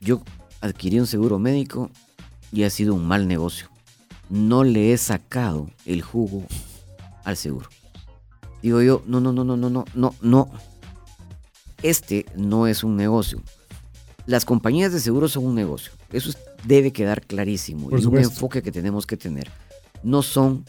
yo 0.00 0.22
adquirí 0.60 0.98
un 1.00 1.06
seguro 1.06 1.38
médico 1.38 1.90
y 2.52 2.62
ha 2.62 2.70
sido 2.70 2.94
un 2.94 3.06
mal 3.06 3.28
negocio 3.28 3.68
no 4.30 4.64
le 4.64 4.92
he 4.92 4.98
sacado 4.98 5.70
el 5.86 6.02
jugo 6.02 6.44
al 7.24 7.36
seguro. 7.36 7.68
Digo 8.62 8.82
yo, 8.82 9.02
no, 9.06 9.20
no, 9.20 9.32
no, 9.32 9.44
no, 9.44 9.56
no, 9.56 9.70
no, 9.70 9.84
no, 9.94 10.14
no. 10.20 10.50
Este 11.82 12.26
no 12.36 12.66
es 12.66 12.84
un 12.84 12.96
negocio. 12.96 13.42
Las 14.26 14.44
compañías 14.44 14.92
de 14.92 15.00
seguros 15.00 15.32
son 15.32 15.46
un 15.46 15.54
negocio. 15.54 15.92
Eso 16.12 16.30
debe 16.64 16.92
quedar 16.92 17.24
clarísimo. 17.24 17.96
es 17.96 18.04
un 18.04 18.18
enfoque 18.18 18.62
que 18.62 18.72
tenemos 18.72 19.06
que 19.06 19.16
tener. 19.16 19.50
No 20.02 20.22
son 20.22 20.64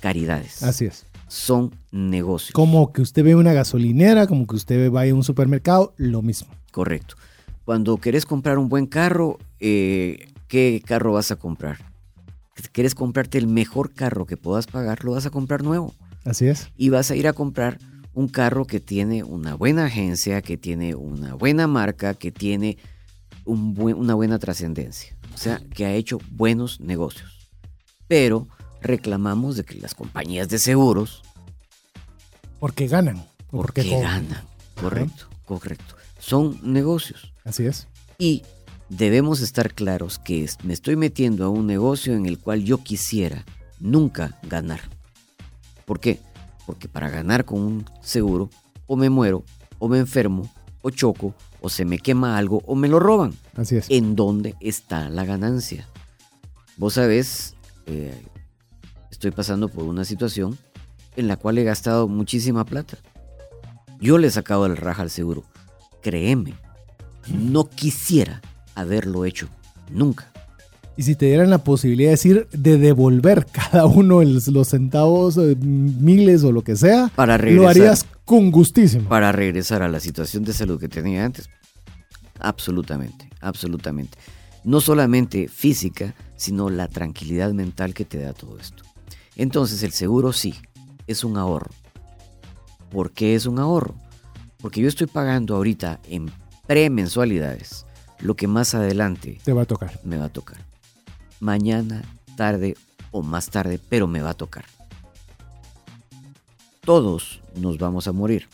caridades. 0.00 0.62
Así 0.62 0.86
es. 0.86 1.06
Son 1.28 1.74
negocios. 1.90 2.52
Como 2.52 2.92
que 2.92 3.00
usted 3.00 3.24
ve 3.24 3.34
una 3.34 3.54
gasolinera, 3.54 4.26
como 4.26 4.46
que 4.46 4.56
usted 4.56 4.90
vaya 4.90 5.12
a 5.12 5.14
un 5.14 5.24
supermercado, 5.24 5.94
lo 5.96 6.20
mismo. 6.20 6.52
Correcto. 6.70 7.14
Cuando 7.64 7.96
querés 7.96 8.26
comprar 8.26 8.58
un 8.58 8.68
buen 8.68 8.86
carro, 8.86 9.38
eh, 9.60 10.28
¿qué 10.48 10.82
carro 10.84 11.12
vas 11.14 11.30
a 11.30 11.36
comprar? 11.36 11.92
quieres 12.72 12.94
comprarte 12.94 13.38
el 13.38 13.46
mejor 13.46 13.92
carro 13.92 14.26
que 14.26 14.36
puedas 14.36 14.66
pagar, 14.66 15.04
lo 15.04 15.12
vas 15.12 15.26
a 15.26 15.30
comprar 15.30 15.62
nuevo. 15.62 15.94
Así 16.24 16.46
es. 16.46 16.70
Y 16.76 16.90
vas 16.90 17.10
a 17.10 17.16
ir 17.16 17.26
a 17.26 17.32
comprar 17.32 17.78
un 18.14 18.28
carro 18.28 18.66
que 18.66 18.80
tiene 18.80 19.24
una 19.24 19.54
buena 19.54 19.86
agencia, 19.86 20.42
que 20.42 20.56
tiene 20.56 20.94
una 20.94 21.34
buena 21.34 21.66
marca, 21.66 22.14
que 22.14 22.30
tiene 22.30 22.78
una 23.44 24.14
buena 24.14 24.38
trascendencia. 24.38 25.16
O 25.34 25.38
sea, 25.38 25.60
que 25.74 25.86
ha 25.86 25.94
hecho 25.94 26.18
buenos 26.30 26.80
negocios. 26.80 27.50
Pero 28.06 28.48
reclamamos 28.80 29.56
de 29.56 29.64
que 29.64 29.78
las 29.78 29.94
compañías 29.94 30.48
de 30.48 30.58
seguros... 30.58 31.22
Porque 32.60 32.86
ganan. 32.86 33.24
Porque, 33.50 33.82
ganan. 33.82 34.44
Correcto, 34.80 35.28
correcto. 35.44 35.96
Son 36.18 36.58
negocios. 36.62 37.32
Así 37.44 37.66
es. 37.66 37.88
Y 38.18 38.42
debemos 38.88 39.40
estar 39.40 39.74
claros 39.74 40.18
que 40.18 40.48
me 40.62 40.74
estoy 40.74 40.96
metiendo 40.96 41.44
a 41.44 41.48
un 41.48 41.66
negocio 41.66 42.14
en 42.14 42.26
el 42.26 42.38
cual 42.38 42.62
yo 42.62 42.78
quisiera 42.78 43.44
nunca 43.80 44.38
ganar. 44.42 44.80
¿Por 45.84 45.98
qué? 45.98 46.20
Porque 46.66 46.88
para 46.88 47.10
ganar 47.10 47.44
con 47.44 47.60
un 47.60 47.84
seguro, 48.00 48.50
o 48.86 48.96
me 48.96 49.10
muero, 49.10 49.44
o 49.78 49.88
me 49.88 49.98
enfermo, 49.98 50.50
o 50.82 50.90
choco, 50.90 51.34
o 51.60 51.68
se 51.68 51.84
me 51.84 51.98
quema 51.98 52.36
algo, 52.36 52.62
o 52.66 52.74
me 52.74 52.88
lo 52.88 52.98
roban. 52.98 53.34
Así 53.56 53.76
es. 53.76 53.86
¿En 53.88 54.16
dónde 54.16 54.54
está 54.60 55.08
la 55.08 55.24
ganancia? 55.24 55.88
Vos 56.76 56.94
sabés, 56.94 57.56
eh, 57.86 58.22
estoy 59.10 59.30
pasando 59.30 59.68
por 59.68 59.84
una 59.84 60.04
situación 60.04 60.58
en 61.16 61.28
la 61.28 61.36
cual 61.36 61.58
he 61.58 61.64
gastado 61.64 62.08
muchísima 62.08 62.64
plata. 62.64 62.98
Yo 64.00 64.18
le 64.18 64.28
he 64.28 64.30
sacado 64.30 64.66
el 64.66 64.76
raja 64.76 65.02
al 65.02 65.10
seguro. 65.10 65.44
Créeme, 66.02 66.54
no 67.28 67.68
quisiera 67.68 68.40
haberlo 68.74 69.24
hecho. 69.24 69.48
Nunca. 69.90 70.31
Y 70.96 71.04
si 71.04 71.14
te 71.14 71.26
dieran 71.26 71.50
la 71.50 71.58
posibilidad 71.58 72.08
de 72.08 72.12
decir 72.12 72.48
de 72.52 72.78
devolver 72.78 73.46
cada 73.52 73.86
uno 73.86 74.22
los 74.22 74.68
centavos, 74.68 75.38
eh, 75.38 75.56
miles 75.56 76.44
o 76.44 76.52
lo 76.52 76.62
que 76.62 76.76
sea, 76.76 77.10
para 77.14 77.38
lo 77.38 77.68
harías 77.68 78.06
con 78.24 78.50
gustísimo. 78.50 79.08
Para 79.08 79.32
regresar 79.32 79.82
a 79.82 79.88
la 79.88 80.00
situación 80.00 80.44
de 80.44 80.52
salud 80.52 80.78
que 80.78 80.88
tenía 80.88 81.24
antes. 81.24 81.48
Absolutamente, 82.38 83.30
absolutamente. 83.40 84.18
No 84.64 84.80
solamente 84.80 85.48
física, 85.48 86.14
sino 86.36 86.70
la 86.70 86.88
tranquilidad 86.88 87.52
mental 87.52 87.94
que 87.94 88.04
te 88.04 88.18
da 88.18 88.32
todo 88.32 88.58
esto. 88.58 88.84
Entonces 89.36 89.82
el 89.82 89.92
seguro 89.92 90.32
sí, 90.32 90.54
es 91.06 91.24
un 91.24 91.36
ahorro. 91.36 91.70
¿Por 92.90 93.12
qué 93.12 93.34
es 93.34 93.46
un 93.46 93.58
ahorro? 93.58 93.94
Porque 94.60 94.80
yo 94.80 94.88
estoy 94.88 95.06
pagando 95.06 95.56
ahorita 95.56 96.00
en 96.08 96.30
premensualidades 96.66 97.86
lo 98.20 98.34
que 98.34 98.46
más 98.46 98.74
adelante 98.74 99.40
te 99.44 99.52
va 99.52 99.62
a 99.62 99.66
tocar. 99.66 100.00
Me 100.04 100.16
va 100.16 100.26
a 100.26 100.32
tocar. 100.32 100.58
Mañana, 101.42 102.02
tarde 102.36 102.76
o 103.10 103.22
más 103.22 103.50
tarde, 103.50 103.78
pero 103.88 104.06
me 104.06 104.22
va 104.22 104.30
a 104.30 104.34
tocar. 104.34 104.64
Todos 106.84 107.40
nos 107.56 107.78
vamos 107.78 108.06
a 108.06 108.12
morir. 108.12 108.48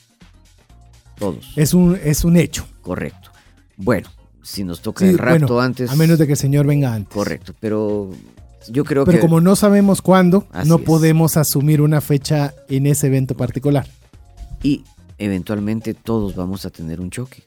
Todos. 1.19 1.53
Es 1.57 1.75
un, 1.75 1.99
es 2.03 2.25
un 2.25 2.37
hecho. 2.37 2.67
Correcto. 2.83 3.31
Bueno, 3.77 4.09
si 4.43 4.65
nos 4.65 4.81
toca 4.81 5.07
el 5.07 5.19
rapto 5.19 5.61
antes. 5.61 5.91
A 5.91 5.97
menos 5.97 6.19
de 6.19 6.27
que 6.27 6.33
el 6.33 6.39
Señor 6.39 6.67
venga 6.67 6.95
antes. 6.95 7.15
Correcto, 7.15 7.55
pero 7.61 8.11
yo 8.69 8.85
creo 8.85 9.05
que. 9.05 9.13
Pero 9.13 9.23
como 9.23 9.41
no 9.41 9.55
sabemos 9.55 10.03
cuándo, 10.03 10.47
no 10.65 10.79
podemos 10.79 11.37
asumir 11.37 11.81
una 11.81 12.01
fecha 12.01 12.55
en 12.69 12.87
ese 12.87 13.09
evento 13.09 13.37
particular. 13.37 13.87
Y 14.63 14.85
eventualmente 15.19 15.95
todos 15.95 16.35
vamos 16.35 16.65
a 16.65 16.71
tener 16.71 17.01
un 17.01 17.11
choque 17.11 17.45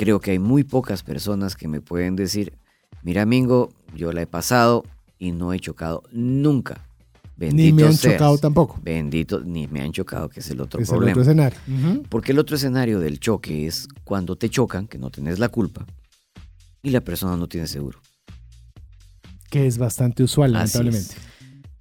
creo 0.00 0.18
que 0.18 0.30
hay 0.30 0.38
muy 0.38 0.64
pocas 0.64 1.02
personas 1.02 1.56
que 1.56 1.68
me 1.68 1.82
pueden 1.82 2.16
decir, 2.16 2.54
mira 3.02 3.26
Mingo, 3.26 3.70
yo 3.94 4.12
la 4.12 4.22
he 4.22 4.26
pasado 4.26 4.84
y 5.18 5.32
no 5.32 5.52
he 5.52 5.60
chocado 5.60 6.02
nunca. 6.12 6.86
Bendito 7.36 7.56
ni 7.56 7.72
me 7.72 7.88
han 7.88 7.96
chocado 7.96 8.38
tampoco. 8.38 8.78
Bendito, 8.82 9.40
ni 9.40 9.66
me 9.66 9.80
han 9.80 9.92
chocado, 9.92 10.28
que 10.28 10.40
es 10.40 10.50
el 10.50 10.60
otro 10.60 10.80
problema. 10.82 11.12
El 11.12 11.18
otro 11.18 11.22
escenario. 11.22 11.58
Porque 12.10 12.32
el 12.32 12.38
otro 12.38 12.56
escenario 12.56 13.00
del 13.00 13.18
choque 13.18 13.66
es 13.66 13.88
cuando 14.04 14.36
te 14.36 14.50
chocan, 14.50 14.86
que 14.86 14.98
no 14.98 15.10
tenés 15.10 15.38
la 15.38 15.48
culpa, 15.48 15.86
y 16.82 16.90
la 16.90 17.00
persona 17.00 17.36
no 17.36 17.48
tiene 17.48 17.66
seguro. 17.66 17.98
Que 19.48 19.66
es 19.66 19.78
bastante 19.78 20.22
usual, 20.22 20.52
lamentablemente. 20.52 21.14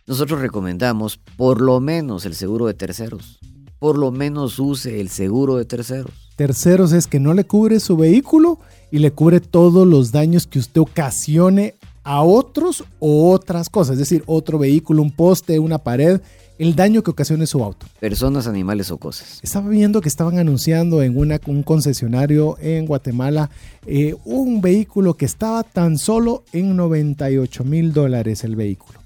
Nosotros 0.08 0.40
recomendamos 0.40 1.18
por 1.18 1.60
lo 1.60 1.82
menos 1.82 2.26
el 2.26 2.36
seguro 2.36 2.66
de 2.66 2.74
terceros. 2.74 3.40
Por 3.80 3.98
lo 3.98 4.12
menos 4.12 4.60
use 4.60 5.02
el 5.02 5.10
seguro 5.10 5.58
de 5.58 5.66
terceros 5.66 6.30
terceros 6.40 6.94
es 6.94 7.06
que 7.06 7.20
no 7.20 7.34
le 7.34 7.44
cubre 7.44 7.82
su 7.82 7.98
vehículo 7.98 8.60
y 8.92 9.00
le 9.00 9.12
cubre 9.12 9.42
todos 9.42 9.86
los 9.86 10.14
daños 10.14 10.48
que 10.48 10.58
usted 10.58 10.80
ocasione 10.80 11.76
a 12.04 12.22
otros 12.24 12.84
o 13.00 13.32
otras 13.32 13.70
cosas, 13.70 13.94
es 13.94 14.00
decir, 14.00 14.24
otro 14.26 14.58
vehículo, 14.58 15.02
un 15.02 15.12
poste, 15.12 15.60
una 15.60 15.78
pared, 15.78 16.22
el 16.60 16.76
daño 16.76 17.02
que 17.04 17.12
ocasione 17.12 17.48
su 17.48 17.64
auto. 17.64 17.88
Personas, 18.00 18.46
animales 18.46 18.92
o 18.92 18.98
cosas. 18.98 19.40
Estaba 19.42 19.70
viendo 19.70 20.02
que 20.02 20.10
estaban 20.10 20.38
anunciando 20.40 21.02
en 21.02 21.18
una, 21.18 21.40
un 21.48 21.64
concesionario 21.64 22.58
en 22.60 22.86
Guatemala 22.86 23.50
eh, 23.86 24.16
un 24.26 24.60
vehículo 24.60 25.16
que 25.16 25.26
estaba 25.26 25.64
tan 25.64 25.98
solo 25.98 26.44
en 26.52 26.76
98 26.76 27.64
mil 27.64 27.94
dólares 27.94 28.44
el 28.44 28.58
vehículo. 28.58 29.00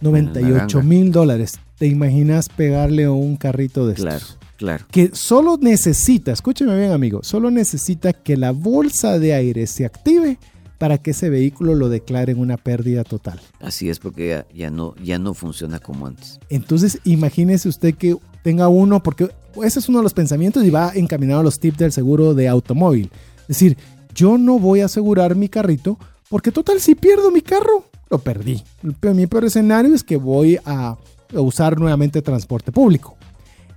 98 0.00 0.82
mil 0.82 1.10
dólares. 1.10 1.58
¿Te 1.78 1.86
imaginas 1.86 2.48
pegarle 2.48 3.08
un 3.08 3.36
carrito 3.36 3.86
de 3.86 3.94
claro. 3.94 4.24
Claro. 4.56 4.84
Que 4.90 5.10
solo 5.14 5.56
necesita, 5.58 6.32
escúcheme 6.32 6.78
bien 6.78 6.92
amigo, 6.92 7.20
solo 7.22 7.50
necesita 7.50 8.12
que 8.12 8.36
la 8.36 8.50
bolsa 8.50 9.18
de 9.18 9.32
aire 9.32 9.66
se 9.66 9.86
active 9.86 10.36
para 10.80 10.96
que 10.96 11.10
ese 11.10 11.28
vehículo 11.28 11.74
lo 11.74 11.90
declare 11.90 12.32
en 12.32 12.38
una 12.38 12.56
pérdida 12.56 13.04
total. 13.04 13.38
Así 13.60 13.90
es, 13.90 13.98
porque 13.98 14.46
ya, 14.54 14.70
no, 14.70 14.94
ya 14.96 15.18
no 15.18 15.34
funciona 15.34 15.78
como 15.78 16.06
antes. 16.06 16.40
Entonces, 16.48 17.00
imagínese 17.04 17.68
usted 17.68 17.94
que 17.94 18.16
tenga 18.42 18.68
uno, 18.68 19.02
porque 19.02 19.28
ese 19.62 19.78
es 19.78 19.90
uno 19.90 19.98
de 19.98 20.04
los 20.04 20.14
pensamientos 20.14 20.64
y 20.64 20.70
va 20.70 20.92
encaminado 20.94 21.40
a 21.40 21.42
los 21.42 21.60
tips 21.60 21.76
del 21.76 21.92
seguro 21.92 22.32
de 22.32 22.48
automóvil. 22.48 23.10
Es 23.42 23.48
decir, 23.48 23.76
yo 24.14 24.38
no 24.38 24.58
voy 24.58 24.80
a 24.80 24.86
asegurar 24.86 25.36
mi 25.36 25.50
carrito 25.50 25.98
porque 26.30 26.50
total, 26.50 26.80
si 26.80 26.94
pierdo 26.94 27.30
mi 27.30 27.42
carro, 27.42 27.84
lo 28.08 28.18
perdí. 28.18 28.62
Mi 29.02 29.26
peor 29.26 29.44
escenario 29.44 29.94
es 29.94 30.02
que 30.02 30.16
voy 30.16 30.58
a 30.64 30.96
usar 31.34 31.78
nuevamente 31.78 32.22
transporte 32.22 32.72
público. 32.72 33.18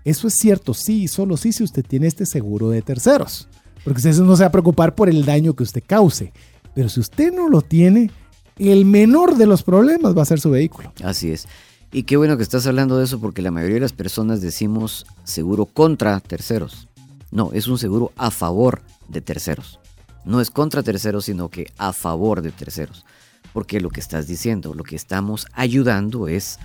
Eso 0.05 0.29
es 0.29 0.35
cierto, 0.35 0.73
sí, 0.73 1.09
solo 1.09 1.35
sí 1.35 1.51
si 1.51 1.65
usted 1.65 1.83
tiene 1.85 2.07
este 2.07 2.25
seguro 2.25 2.69
de 2.69 2.81
terceros. 2.81 3.49
porque 3.83 3.97
usted 3.97 4.23
no 4.23 4.37
se 4.37 4.43
va 4.43 4.47
a 4.47 4.51
preocupar 4.51 4.95
por 4.95 5.09
el 5.09 5.25
daño 5.25 5.53
que 5.53 5.63
usted 5.63 5.83
cause. 5.85 6.31
Pero 6.75 6.89
si 6.89 6.99
usted 6.99 7.31
no 7.31 7.49
lo 7.49 7.61
tiene, 7.61 8.11
el 8.57 8.85
menor 8.85 9.35
de 9.35 9.45
los 9.45 9.63
problemas 9.63 10.17
va 10.17 10.23
a 10.23 10.25
ser 10.25 10.39
su 10.39 10.49
vehículo. 10.49 10.91
Así 11.03 11.31
es. 11.31 11.47
Y 11.91 12.03
qué 12.03 12.17
bueno 12.17 12.37
que 12.37 12.43
estás 12.43 12.65
hablando 12.65 12.97
de 12.97 13.05
eso 13.05 13.19
porque 13.19 13.43
la 13.43 13.51
mayoría 13.51 13.75
de 13.75 13.81
las 13.81 13.93
personas 13.93 14.41
decimos 14.41 15.05
seguro 15.23 15.65
contra 15.65 16.19
terceros. 16.19 16.87
No, 17.29 17.51
es 17.53 17.67
un 17.67 17.77
seguro 17.77 18.11
a 18.17 18.31
favor 18.31 18.81
de 19.07 19.21
terceros. 19.21 19.79
No 20.25 20.41
es 20.41 20.49
contra 20.49 20.81
terceros, 20.81 21.25
sino 21.25 21.49
que 21.49 21.71
a 21.77 21.93
favor 21.93 22.41
de 22.41 22.51
terceros. 22.51 23.05
Porque 23.53 23.79
lo 23.79 23.89
que 23.89 23.99
estás 23.99 24.25
diciendo, 24.25 24.73
lo 24.73 24.83
que 24.83 24.95
estamos 24.95 25.45
ayudando 25.53 26.27
es 26.27 26.57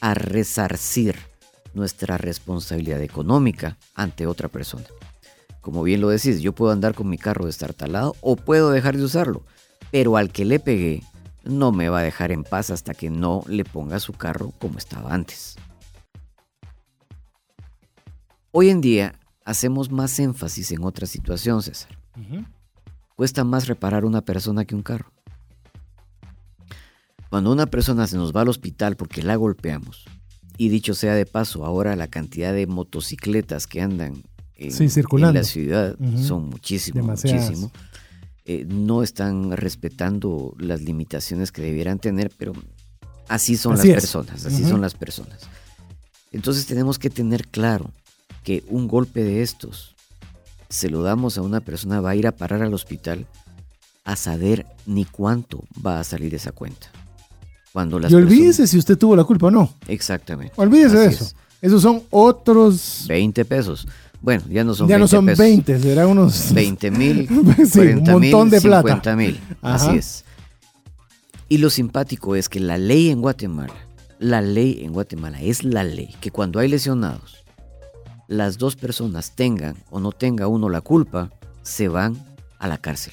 a 0.00 0.14
resarcir 0.14 1.16
nuestra 1.74 2.16
responsabilidad 2.16 3.02
económica 3.02 3.76
ante 3.94 4.26
otra 4.26 4.48
persona. 4.48 4.84
Como 5.60 5.82
bien 5.82 6.00
lo 6.00 6.10
decís, 6.10 6.40
yo 6.40 6.52
puedo 6.52 6.72
andar 6.72 6.94
con 6.94 7.08
mi 7.08 7.18
carro 7.18 7.46
destartalado 7.46 8.14
o 8.20 8.36
puedo 8.36 8.70
dejar 8.70 8.96
de 8.96 9.02
usarlo, 9.02 9.44
pero 9.90 10.16
al 10.16 10.32
que 10.32 10.44
le 10.44 10.60
pegué 10.60 11.02
no 11.44 11.72
me 11.72 11.88
va 11.88 12.00
a 12.00 12.02
dejar 12.02 12.32
en 12.32 12.44
paz 12.44 12.70
hasta 12.70 12.94
que 12.94 13.10
no 13.10 13.42
le 13.46 13.64
ponga 13.64 14.00
su 14.00 14.12
carro 14.12 14.52
como 14.58 14.78
estaba 14.78 15.14
antes. 15.14 15.56
Hoy 18.50 18.70
en 18.70 18.80
día 18.80 19.14
hacemos 19.44 19.90
más 19.90 20.18
énfasis 20.18 20.72
en 20.72 20.82
otra 20.84 21.06
situación, 21.06 21.62
César. 21.62 21.96
Cuesta 23.14 23.44
más 23.44 23.68
reparar 23.68 24.04
una 24.04 24.22
persona 24.22 24.64
que 24.64 24.74
un 24.74 24.82
carro. 24.82 25.12
Cuando 27.30 27.52
una 27.52 27.66
persona 27.66 28.06
se 28.06 28.16
nos 28.16 28.34
va 28.34 28.42
al 28.42 28.48
hospital 28.48 28.96
porque 28.96 29.22
la 29.22 29.36
golpeamos, 29.36 30.04
y 30.58 30.68
dicho 30.68 30.94
sea 30.94 31.14
de 31.14 31.26
paso, 31.26 31.64
ahora 31.64 31.96
la 31.96 32.08
cantidad 32.08 32.52
de 32.52 32.66
motocicletas 32.66 33.66
que 33.66 33.82
andan 33.82 34.22
en, 34.54 35.34
la 35.34 35.44
ciudad 35.44 35.96
son 36.16 36.48
muchísimo, 36.48 37.02
muchísimo. 37.02 37.70
Eh, 38.48 38.64
no 38.68 39.02
están 39.02 39.50
respetando 39.50 40.54
las 40.58 40.80
limitaciones 40.80 41.50
que 41.50 41.62
debieran 41.62 41.98
tener, 41.98 42.30
pero 42.38 42.52
así 43.26 43.56
son 43.56 43.76
las 43.76 43.84
personas, 43.84 44.46
así 44.46 44.62
son 44.62 44.80
las 44.80 44.94
personas. 44.94 45.40
Entonces 46.30 46.64
tenemos 46.66 47.00
que 47.00 47.10
tener 47.10 47.48
claro 47.48 47.90
que 48.44 48.62
un 48.68 48.86
golpe 48.86 49.24
de 49.24 49.42
estos 49.42 49.96
se 50.68 50.88
lo 50.88 51.02
damos 51.02 51.38
a 51.38 51.42
una 51.42 51.60
persona, 51.60 52.00
va 52.00 52.10
a 52.10 52.14
ir 52.16 52.28
a 52.28 52.32
parar 52.32 52.62
al 52.62 52.72
hospital 52.72 53.26
a 54.04 54.14
saber 54.14 54.64
ni 54.86 55.04
cuánto 55.04 55.64
va 55.84 55.98
a 55.98 56.04
salir 56.04 56.32
esa 56.32 56.52
cuenta. 56.52 56.86
Cuando 57.72 58.00
y 58.08 58.14
olvídese 58.14 58.68
si 58.68 58.78
usted 58.78 58.96
tuvo 58.96 59.16
la 59.16 59.24
culpa 59.24 59.48
o 59.48 59.50
no. 59.50 59.74
Exactamente. 59.88 60.54
Olvídese 60.56 60.98
de 60.98 61.06
eso. 61.06 61.34
Esos 61.60 61.82
son 61.82 62.04
otros... 62.10 63.06
20 63.08 63.44
pesos. 63.44 63.88
Bueno, 64.20 64.44
ya 64.48 64.64
no 64.64 64.74
son 64.74 64.88
ya 64.88 64.98
no 64.98 65.06
son 65.06 65.26
20, 65.26 65.78
serán 65.78 66.08
unos 66.08 66.52
20 66.54 66.90
mil, 66.90 67.28
sí, 67.70 67.80
un 67.80 68.02
montón 68.02 68.50
de 68.50 68.60
50 68.60 69.16
mil. 69.16 69.40
Así 69.62 69.96
es. 69.96 70.24
Y 71.48 71.58
lo 71.58 71.70
simpático 71.70 72.34
es 72.34 72.48
que 72.48 72.58
la 72.58 72.76
ley 72.76 73.10
en 73.10 73.20
Guatemala, 73.20 73.74
la 74.18 74.40
ley 74.40 74.80
en 74.82 74.92
Guatemala 74.92 75.40
es 75.40 75.62
la 75.62 75.84
ley 75.84 76.14
que 76.20 76.30
cuando 76.30 76.58
hay 76.58 76.68
lesionados, 76.68 77.44
las 78.26 78.58
dos 78.58 78.74
personas 78.74 79.36
tengan 79.36 79.76
o 79.90 80.00
no 80.00 80.10
tenga 80.10 80.48
uno 80.48 80.68
la 80.68 80.80
culpa, 80.80 81.30
se 81.62 81.88
van 81.88 82.16
a 82.58 82.66
la 82.66 82.78
cárcel, 82.78 83.12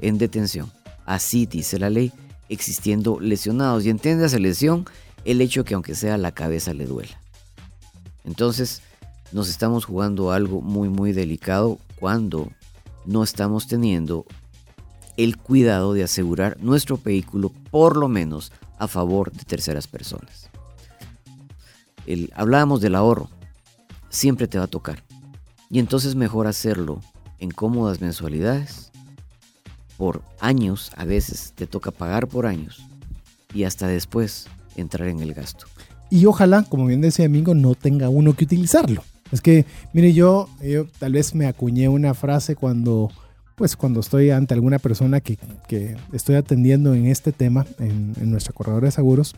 en 0.00 0.18
detención. 0.18 0.72
Así 1.06 1.46
dice 1.46 1.78
la 1.78 1.90
ley, 1.90 2.12
existiendo 2.48 3.20
lesionados. 3.20 3.84
Y 3.84 3.90
entiende 3.90 4.28
lesión 4.40 4.86
el 5.24 5.40
hecho 5.40 5.64
que 5.64 5.74
aunque 5.74 5.94
sea 5.94 6.18
la 6.18 6.32
cabeza 6.32 6.74
le 6.74 6.86
duela. 6.86 7.20
Entonces, 8.24 8.82
nos 9.34 9.48
estamos 9.48 9.84
jugando 9.84 10.30
algo 10.30 10.60
muy 10.60 10.88
muy 10.88 11.12
delicado 11.12 11.80
cuando 11.98 12.52
no 13.04 13.24
estamos 13.24 13.66
teniendo 13.66 14.26
el 15.16 15.36
cuidado 15.36 15.92
de 15.92 16.04
asegurar 16.04 16.56
nuestro 16.62 17.00
vehículo 17.04 17.50
por 17.72 17.96
lo 17.96 18.06
menos 18.06 18.52
a 18.78 18.86
favor 18.86 19.32
de 19.32 19.42
terceras 19.42 19.88
personas. 19.88 20.50
El, 22.06 22.32
hablábamos 22.36 22.80
del 22.80 22.94
ahorro, 22.94 23.28
siempre 24.08 24.46
te 24.46 24.58
va 24.58 24.64
a 24.64 24.68
tocar. 24.68 25.02
Y 25.68 25.80
entonces 25.80 26.14
mejor 26.14 26.46
hacerlo 26.46 27.00
en 27.40 27.50
cómodas 27.50 28.00
mensualidades. 28.00 28.92
Por 29.96 30.22
años, 30.38 30.92
a 30.96 31.04
veces 31.04 31.54
te 31.56 31.66
toca 31.66 31.90
pagar 31.90 32.28
por 32.28 32.46
años 32.46 32.84
y 33.52 33.64
hasta 33.64 33.88
después 33.88 34.46
entrar 34.76 35.08
en 35.08 35.18
el 35.20 35.34
gasto. 35.34 35.66
Y 36.08 36.26
ojalá, 36.26 36.62
como 36.62 36.86
bien 36.86 37.00
decía 37.00 37.26
Amigo, 37.26 37.52
no 37.54 37.74
tenga 37.74 38.08
uno 38.08 38.34
que 38.34 38.44
utilizarlo. 38.44 39.02
Es 39.32 39.40
que, 39.40 39.64
mire, 39.92 40.12
yo, 40.12 40.48
yo 40.62 40.86
tal 40.98 41.12
vez 41.12 41.34
me 41.34 41.46
acuñé 41.46 41.88
una 41.88 42.14
frase 42.14 42.56
cuando, 42.56 43.10
pues 43.56 43.76
cuando 43.76 44.00
estoy 44.00 44.30
ante 44.30 44.54
alguna 44.54 44.78
persona 44.78 45.20
que, 45.20 45.38
que 45.68 45.96
estoy 46.12 46.36
atendiendo 46.36 46.94
en 46.94 47.06
este 47.06 47.32
tema, 47.32 47.66
en, 47.78 48.14
en 48.20 48.30
nuestra 48.30 48.52
corredora 48.52 48.86
de 48.86 48.92
seguros, 48.92 49.34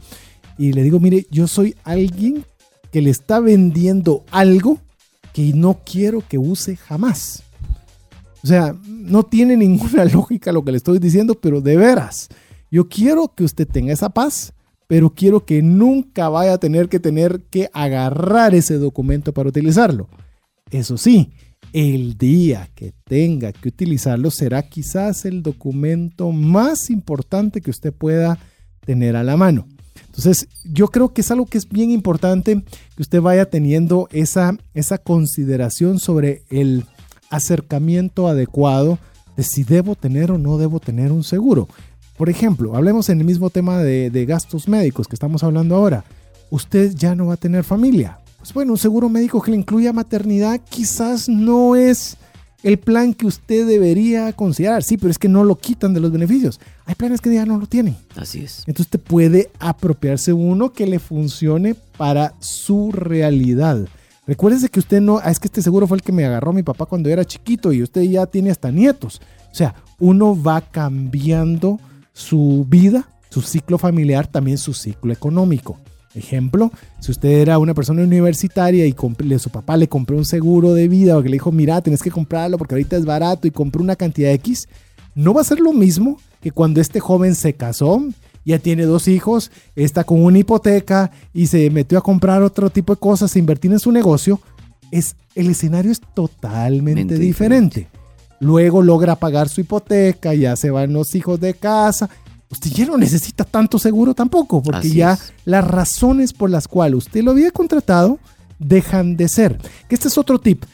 y 0.58 0.72
le 0.72 0.82
digo, 0.82 1.00
mire, 1.00 1.26
yo 1.30 1.46
soy 1.46 1.76
alguien 1.84 2.44
que 2.90 3.02
le 3.02 3.10
está 3.10 3.40
vendiendo 3.40 4.24
algo 4.30 4.78
que 5.32 5.52
no 5.52 5.80
quiero 5.84 6.22
que 6.26 6.38
use 6.38 6.76
jamás. 6.76 7.42
O 8.42 8.46
sea, 8.46 8.74
no 8.86 9.22
tiene 9.24 9.56
ninguna 9.56 10.04
lógica 10.12 10.52
lo 10.52 10.64
que 10.64 10.70
le 10.70 10.78
estoy 10.78 10.98
diciendo, 10.98 11.34
pero 11.34 11.60
de 11.60 11.76
veras, 11.76 12.28
yo 12.70 12.88
quiero 12.88 13.32
que 13.34 13.44
usted 13.44 13.66
tenga 13.66 13.92
esa 13.92 14.08
paz, 14.08 14.52
pero 14.86 15.10
quiero 15.10 15.44
que 15.44 15.62
nunca 15.62 16.28
vaya 16.28 16.54
a 16.54 16.58
tener 16.58 16.88
que 16.88 17.00
tener 17.00 17.42
que 17.50 17.70
agarrar 17.72 18.54
ese 18.54 18.78
documento 18.78 19.32
para 19.32 19.48
utilizarlo. 19.48 20.08
Eso 20.70 20.96
sí, 20.96 21.32
el 21.72 22.16
día 22.16 22.70
que 22.74 22.92
tenga 23.04 23.52
que 23.52 23.68
utilizarlo 23.68 24.30
será 24.30 24.62
quizás 24.62 25.24
el 25.24 25.42
documento 25.42 26.32
más 26.32 26.90
importante 26.90 27.60
que 27.60 27.70
usted 27.70 27.92
pueda 27.92 28.38
tener 28.84 29.16
a 29.16 29.24
la 29.24 29.36
mano. 29.36 29.66
Entonces, 30.06 30.48
yo 30.64 30.88
creo 30.88 31.12
que 31.12 31.20
es 31.20 31.30
algo 31.30 31.46
que 31.46 31.58
es 31.58 31.68
bien 31.68 31.90
importante 31.90 32.62
que 32.96 33.02
usted 33.02 33.20
vaya 33.20 33.50
teniendo 33.50 34.08
esa, 34.12 34.56
esa 34.72 34.98
consideración 34.98 35.98
sobre 35.98 36.42
el 36.48 36.84
acercamiento 37.28 38.28
adecuado 38.28 38.98
de 39.36 39.42
si 39.42 39.64
debo 39.64 39.94
tener 39.94 40.30
o 40.30 40.38
no 40.38 40.56
debo 40.56 40.80
tener 40.80 41.12
un 41.12 41.24
seguro. 41.24 41.68
Por 42.16 42.30
ejemplo, 42.30 42.74
hablemos 42.74 43.08
en 43.10 43.20
el 43.20 43.26
mismo 43.26 43.50
tema 43.50 43.78
de, 43.78 44.26
gastos 44.26 44.68
médicos 44.68 45.06
que 45.06 45.14
estamos 45.14 45.44
hablando 45.44 45.76
ahora. 45.76 46.04
Usted 46.50 46.92
ya 46.94 47.14
no 47.14 47.26
va 47.26 47.34
a 47.34 47.38
tener 47.38 47.64
familia. 47.64 48.18
Pues 48.38 48.54
bueno, 48.54 48.72
un 48.72 48.78
seguro 48.78 49.08
médico 49.08 49.42
que 49.42 49.50
le 49.50 49.56
incluya 49.58 49.92
maternidad 49.92 50.60
quizás 50.68 51.28
no 51.28 51.76
es 51.76 52.16
el 52.62 52.78
plan 52.78 53.12
que 53.12 53.26
usted 53.26 53.66
debería 53.66 54.32
considerar. 54.32 54.82
Sí, 54.82 54.96
pero 54.96 55.10
es 55.10 55.18
que 55.18 55.28
no 55.28 55.44
lo 55.44 55.56
quitan 55.56 55.92
de 55.92 56.00
los 56.00 56.10
beneficios. 56.10 56.58
Hay 56.86 56.94
planes 56.94 57.20
que 57.20 57.32
ya 57.32 57.44
no 57.44 57.58
lo 57.58 57.66
tienen. 57.66 57.96
Así 58.16 58.40
es. 58.42 58.60
Entonces 58.60 58.86
usted 58.86 59.00
puede 59.00 59.50
apropiarse 59.58 60.32
uno 60.32 60.72
que 60.72 60.86
le 60.86 60.98
funcione 60.98 61.74
para 61.96 62.34
su 62.40 62.92
realidad. 62.92 63.86
Recuérdese 64.26 64.68
que 64.68 64.80
usted 64.80 65.00
no, 65.00 65.20
ah, 65.22 65.30
es 65.30 65.38
que 65.38 65.48
este 65.48 65.62
seguro 65.62 65.86
fue 65.86 65.98
el 65.98 66.02
que 66.02 66.12
me 66.12 66.24
agarró 66.24 66.52
mi 66.52 66.62
papá 66.62 66.86
cuando 66.86 67.10
era 67.10 67.24
chiquito 67.24 67.72
y 67.72 67.82
usted 67.82 68.02
ya 68.02 68.26
tiene 68.26 68.50
hasta 68.50 68.70
nietos. 68.70 69.20
O 69.52 69.54
sea, 69.54 69.74
uno 69.98 70.40
va 70.40 70.60
cambiando 70.62 71.78
su 72.16 72.64
vida, 72.66 73.10
su 73.28 73.42
ciclo 73.42 73.76
familiar, 73.76 74.26
también 74.26 74.56
su 74.56 74.72
ciclo 74.72 75.12
económico. 75.12 75.76
Ejemplo, 76.14 76.72
si 76.98 77.12
usted 77.12 77.28
era 77.28 77.58
una 77.58 77.74
persona 77.74 78.02
universitaria 78.02 78.86
y 78.86 78.96
su 79.38 79.50
papá 79.50 79.76
le 79.76 79.86
compró 79.86 80.16
un 80.16 80.24
seguro 80.24 80.72
de 80.72 80.88
vida 80.88 81.18
o 81.18 81.22
que 81.22 81.28
le 81.28 81.34
dijo, 81.34 81.52
mira, 81.52 81.82
tienes 81.82 82.02
que 82.02 82.10
comprarlo 82.10 82.56
porque 82.56 82.74
ahorita 82.74 82.96
es 82.96 83.04
barato 83.04 83.46
y 83.46 83.50
compró 83.50 83.82
una 83.82 83.96
cantidad 83.96 84.32
X, 84.32 84.66
no 85.14 85.34
va 85.34 85.42
a 85.42 85.44
ser 85.44 85.60
lo 85.60 85.74
mismo 85.74 86.18
que 86.40 86.52
cuando 86.52 86.80
este 86.80 87.00
joven 87.00 87.34
se 87.34 87.52
casó, 87.52 88.02
ya 88.46 88.58
tiene 88.58 88.84
dos 88.84 89.08
hijos, 89.08 89.50
está 89.74 90.04
con 90.04 90.24
una 90.24 90.38
hipoteca 90.38 91.10
y 91.34 91.48
se 91.48 91.68
metió 91.68 91.98
a 91.98 92.02
comprar 92.02 92.42
otro 92.42 92.70
tipo 92.70 92.94
de 92.94 93.00
cosas, 93.00 93.36
a 93.36 93.38
invertir 93.38 93.72
en 93.72 93.78
su 93.78 93.92
negocio, 93.92 94.40
es, 94.90 95.16
el 95.34 95.50
escenario 95.50 95.92
es 95.92 96.00
totalmente 96.14 97.18
diferente. 97.18 97.88
Luego 98.40 98.82
logra 98.82 99.16
pagar 99.16 99.48
su 99.48 99.60
hipoteca, 99.60 100.34
ya 100.34 100.56
se 100.56 100.70
van 100.70 100.92
los 100.92 101.14
hijos 101.14 101.40
de 101.40 101.54
casa. 101.54 102.08
Usted 102.50 102.70
ya 102.70 102.86
no 102.86 102.96
necesita 102.96 103.44
tanto 103.44 103.78
seguro 103.78 104.14
tampoco, 104.14 104.62
porque 104.62 104.90
ya 104.90 105.18
las 105.44 105.66
razones 105.66 106.32
por 106.32 106.50
las 106.50 106.68
cuales 106.68 106.98
usted 106.98 107.22
lo 107.22 107.32
había 107.32 107.50
contratado 107.50 108.18
dejan 108.58 109.16
de 109.16 109.28
ser. 109.28 109.58
Este 109.88 110.08
es 110.08 110.18
otro 110.18 110.38
tip. 110.38 110.64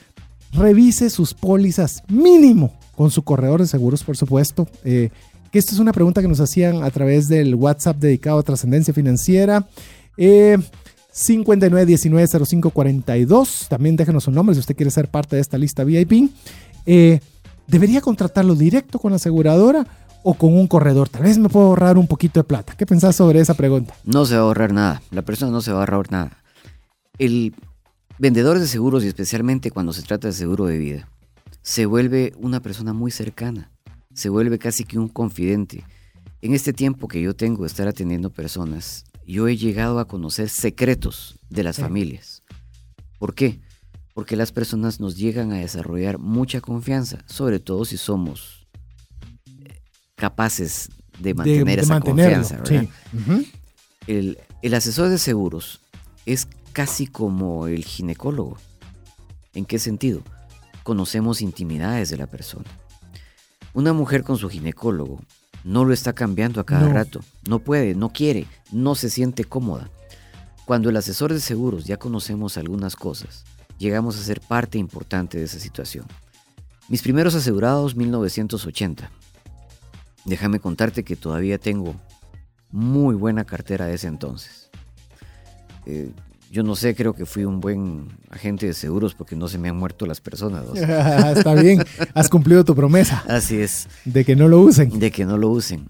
Revise 0.51 1.09
sus 1.09 1.33
pólizas 1.33 2.03
mínimo 2.07 2.73
con 2.95 3.09
su 3.09 3.23
corredor 3.23 3.61
de 3.61 3.67
seguros, 3.67 4.03
por 4.03 4.17
supuesto. 4.17 4.67
Eh, 4.83 5.09
que 5.51 5.59
esta 5.59 5.73
es 5.73 5.79
una 5.79 5.93
pregunta 5.93 6.21
que 6.21 6.27
nos 6.27 6.39
hacían 6.39 6.83
a 6.83 6.91
través 6.91 7.27
del 7.27 7.55
WhatsApp 7.55 7.97
dedicado 7.97 8.39
a 8.39 8.43
trascendencia 8.43 8.93
financiera. 8.93 9.67
Eh, 10.17 10.57
59190542. 11.13 13.67
También 13.67 13.95
déjenos 13.95 14.27
un 14.27 14.35
nombre 14.35 14.53
si 14.55 14.59
usted 14.59 14.75
quiere 14.75 14.91
ser 14.91 15.09
parte 15.09 15.35
de 15.35 15.41
esta 15.41 15.57
lista 15.57 15.83
VIP. 15.83 16.29
Eh, 16.85 17.19
¿Debería 17.67 18.01
contratarlo 18.01 18.55
directo 18.55 18.99
con 18.99 19.11
la 19.11 19.15
aseguradora 19.15 19.85
o 20.23 20.33
con 20.33 20.53
un 20.53 20.67
corredor? 20.67 21.09
Tal 21.09 21.23
vez 21.23 21.37
me 21.37 21.49
puedo 21.49 21.67
ahorrar 21.67 21.97
un 21.97 22.07
poquito 22.07 22.39
de 22.39 22.43
plata. 22.43 22.75
¿Qué 22.75 22.85
pensás 22.85 23.15
sobre 23.15 23.39
esa 23.39 23.53
pregunta? 23.53 23.95
No 24.03 24.25
se 24.25 24.35
va 24.35 24.41
a 24.41 24.43
ahorrar 24.43 24.73
nada. 24.73 25.01
La 25.11 25.21
persona 25.21 25.51
no 25.51 25.61
se 25.61 25.71
va 25.71 25.79
a 25.79 25.81
ahorrar 25.81 26.11
nada. 26.11 26.37
El 27.17 27.55
vendedor 28.19 28.59
de 28.59 28.67
seguros, 28.67 29.03
y 29.03 29.07
especialmente 29.07 29.71
cuando 29.71 29.93
se 29.93 30.01
trata 30.01 30.27
de 30.27 30.33
seguro 30.33 30.65
de 30.65 30.77
vida, 30.77 31.09
se 31.61 31.85
vuelve 31.85 32.33
una 32.37 32.59
persona 32.59 32.93
muy 32.93 33.11
cercana, 33.11 33.71
se 34.13 34.29
vuelve 34.29 34.59
casi 34.59 34.83
que 34.83 34.99
un 34.99 35.07
confidente. 35.07 35.83
En 36.41 36.53
este 36.53 36.73
tiempo 36.73 37.07
que 37.07 37.21
yo 37.21 37.35
tengo 37.35 37.63
de 37.63 37.67
estar 37.67 37.87
atendiendo 37.87 38.29
personas, 38.29 39.05
yo 39.25 39.47
he 39.47 39.55
llegado 39.55 39.99
a 39.99 40.07
conocer 40.07 40.49
secretos 40.49 41.39
de 41.49 41.63
las 41.63 41.77
familias. 41.77 42.43
¿Por 43.17 43.33
qué? 43.33 43.61
Porque 44.13 44.35
las 44.35 44.51
personas 44.51 44.99
nos 44.99 45.17
llegan 45.17 45.51
a 45.51 45.57
desarrollar 45.57 46.19
mucha 46.19 46.61
confianza, 46.61 47.19
sobre 47.25 47.59
todo 47.59 47.83
si 47.85 47.97
somos 47.97 48.67
eh, 49.63 49.81
capaces 50.15 50.89
de 51.19 51.33
mantener 51.33 51.79
esa 51.79 51.99
confianza. 51.99 52.61
el, 54.07 54.37
el 54.61 54.73
asesor 54.73 55.09
de 55.09 55.17
seguros 55.17 55.81
es 56.25 56.47
casi 56.73 57.07
como 57.07 57.67
el 57.67 57.83
ginecólogo. 57.83 58.57
¿En 59.53 59.65
qué 59.65 59.79
sentido? 59.79 60.21
Conocemos 60.83 61.41
intimidades 61.41 62.09
de 62.09 62.17
la 62.17 62.27
persona. 62.27 62.65
Una 63.73 63.93
mujer 63.93 64.23
con 64.23 64.37
su 64.37 64.49
ginecólogo 64.49 65.19
no 65.63 65.85
lo 65.85 65.93
está 65.93 66.13
cambiando 66.13 66.59
a 66.59 66.65
cada 66.65 66.91
rato. 66.91 67.21
No 67.47 67.59
puede, 67.59 67.95
no 67.95 68.09
quiere, 68.09 68.47
no 68.71 68.95
se 68.95 69.09
siente 69.09 69.45
cómoda. 69.45 69.89
Cuando 70.65 70.89
el 70.89 70.97
asesor 70.97 71.33
de 71.33 71.39
seguros 71.39 71.85
ya 71.85 71.97
conocemos 71.97 72.57
algunas 72.57 72.95
cosas, 72.95 73.45
llegamos 73.77 74.17
a 74.19 74.23
ser 74.23 74.41
parte 74.41 74.77
importante 74.77 75.37
de 75.37 75.45
esa 75.45 75.59
situación. 75.59 76.05
Mis 76.89 77.01
primeros 77.01 77.35
asegurados 77.35 77.95
1980. 77.95 79.09
Déjame 80.25 80.59
contarte 80.59 81.03
que 81.03 81.15
todavía 81.15 81.57
tengo 81.57 81.95
muy 82.71 83.15
buena 83.15 83.45
cartera 83.45 83.85
de 83.85 83.95
ese 83.95 84.07
entonces. 84.07 84.69
Eh, 85.85 86.11
yo 86.51 86.61
no 86.61 86.75
sé, 86.75 86.93
creo 86.93 87.13
que 87.13 87.25
fui 87.25 87.45
un 87.45 87.59
buen 87.59 88.09
agente 88.29 88.67
de 88.67 88.73
seguros 88.73 89.15
porque 89.15 89.35
no 89.35 89.47
se 89.47 89.57
me 89.57 89.69
han 89.69 89.75
muerto 89.75 90.05
las 90.05 90.21
personas. 90.21 90.65
Está 90.75 91.55
bien, 91.55 91.83
has 92.13 92.29
cumplido 92.29 92.63
tu 92.63 92.75
promesa. 92.75 93.23
Así 93.27 93.59
es. 93.59 93.87
De 94.05 94.23
que 94.23 94.35
no 94.35 94.47
lo 94.47 94.59
usen. 94.59 94.99
De 94.99 95.09
que 95.09 95.25
no 95.25 95.37
lo 95.37 95.49
usen. 95.49 95.89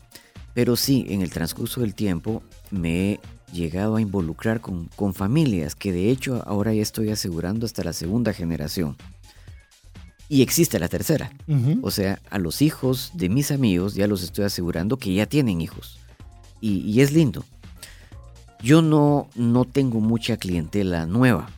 Pero 0.54 0.76
sí, 0.76 1.06
en 1.10 1.22
el 1.22 1.32
transcurso 1.32 1.82
del 1.82 1.96
tiempo 1.96 2.44
me 2.72 3.12
he 3.12 3.20
llegado 3.54 3.96
a 3.96 4.02
involucrar 4.02 4.60
con, 4.60 4.90
con 4.96 5.14
familias 5.14 5.76
que 5.76 5.92
de 5.92 6.10
hecho 6.10 6.44
ahora 6.46 6.74
ya 6.74 6.82
estoy 6.82 7.10
asegurando 7.10 7.66
hasta 7.66 7.84
la 7.84 7.94
segunda 7.94 8.34
generación. 8.34 8.98
Y 10.30 10.42
existe 10.42 10.80
la 10.80 10.88
tercera. 10.88 11.32
O 11.82 11.92
sea, 11.92 12.20
a 12.32 12.40
los 12.40 12.62
hijos 12.62 13.12
de 13.14 13.30
mis 13.30 13.52
amigos 13.52 13.94
ya 13.94 14.08
los 14.08 14.24
estoy 14.24 14.46
asegurando 14.46 14.98
que 14.98 15.14
ya 15.14 15.28
tienen 15.28 15.62
hijos. 15.62 16.00
Y, 16.60 16.80
y 16.80 17.02
es 17.02 17.12
lindo. 17.12 17.46
Yo 18.64 18.82
no, 18.82 19.30
no 19.36 19.66
tengo 19.66 20.00
mucha 20.00 20.38
clientela 20.38 21.06
nueva, 21.06 21.50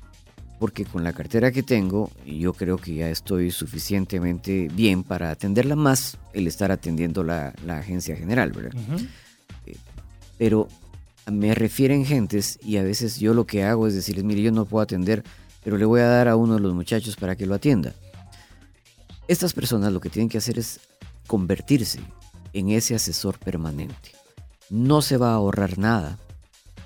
porque 0.60 0.86
con 0.86 1.04
la 1.04 1.14
cartera 1.14 1.52
que 1.52 1.62
tengo, 1.62 2.10
yo 2.26 2.54
creo 2.54 2.78
que 2.78 2.96
ya 2.96 3.10
estoy 3.10 3.52
suficientemente 3.52 4.70
bien 4.74 5.04
para 5.04 5.30
atenderla 5.30 5.76
más 5.76 6.18
el 6.34 6.48
estar 6.48 6.72
atendiendo 6.72 7.24
la, 7.24 7.54
agencia 7.68 8.16
general, 8.16 8.52
¿verdad? 8.52 8.74
Eh, 9.68 9.78
pero 10.38 10.68
me 11.32 11.56
refieren 11.56 12.06
gentes 12.06 12.60
y 12.62 12.78
a 12.78 12.84
veces 12.84 13.20
yo 13.20 13.34
lo 13.34 13.46
que 13.46 13.64
hago 13.64 13.88
es 13.88 13.94
decirles, 13.94 14.24
mire, 14.24 14.42
yo 14.42 14.52
no 14.52 14.66
puedo 14.66 14.84
atender, 14.84 15.24
pero 15.64 15.78
le 15.78 15.86
voy 15.86 16.02
a 16.02 16.08
dar 16.08 16.28
a 16.28 16.36
uno 16.36 16.56
de 16.56 16.60
los 16.62 16.74
muchachos 16.74 17.16
para 17.16 17.36
que 17.36 17.46
lo 17.46 17.56
atienda. 17.56 17.94
Estas 19.28 19.54
personas 19.54 19.92
lo 19.92 20.00
que 20.00 20.10
tienen 20.10 20.30
que 20.30 20.38
hacer 20.38 20.60
es 20.60 20.80
convertirse 21.28 22.00
en 22.54 22.70
ese 22.70 22.96
asesor 22.96 23.40
permanente. 23.40 24.12
No 24.70 25.02
se 25.02 25.18
va 25.18 25.32
a 25.32 25.36
ahorrar 25.36 25.78
nada 25.78 26.20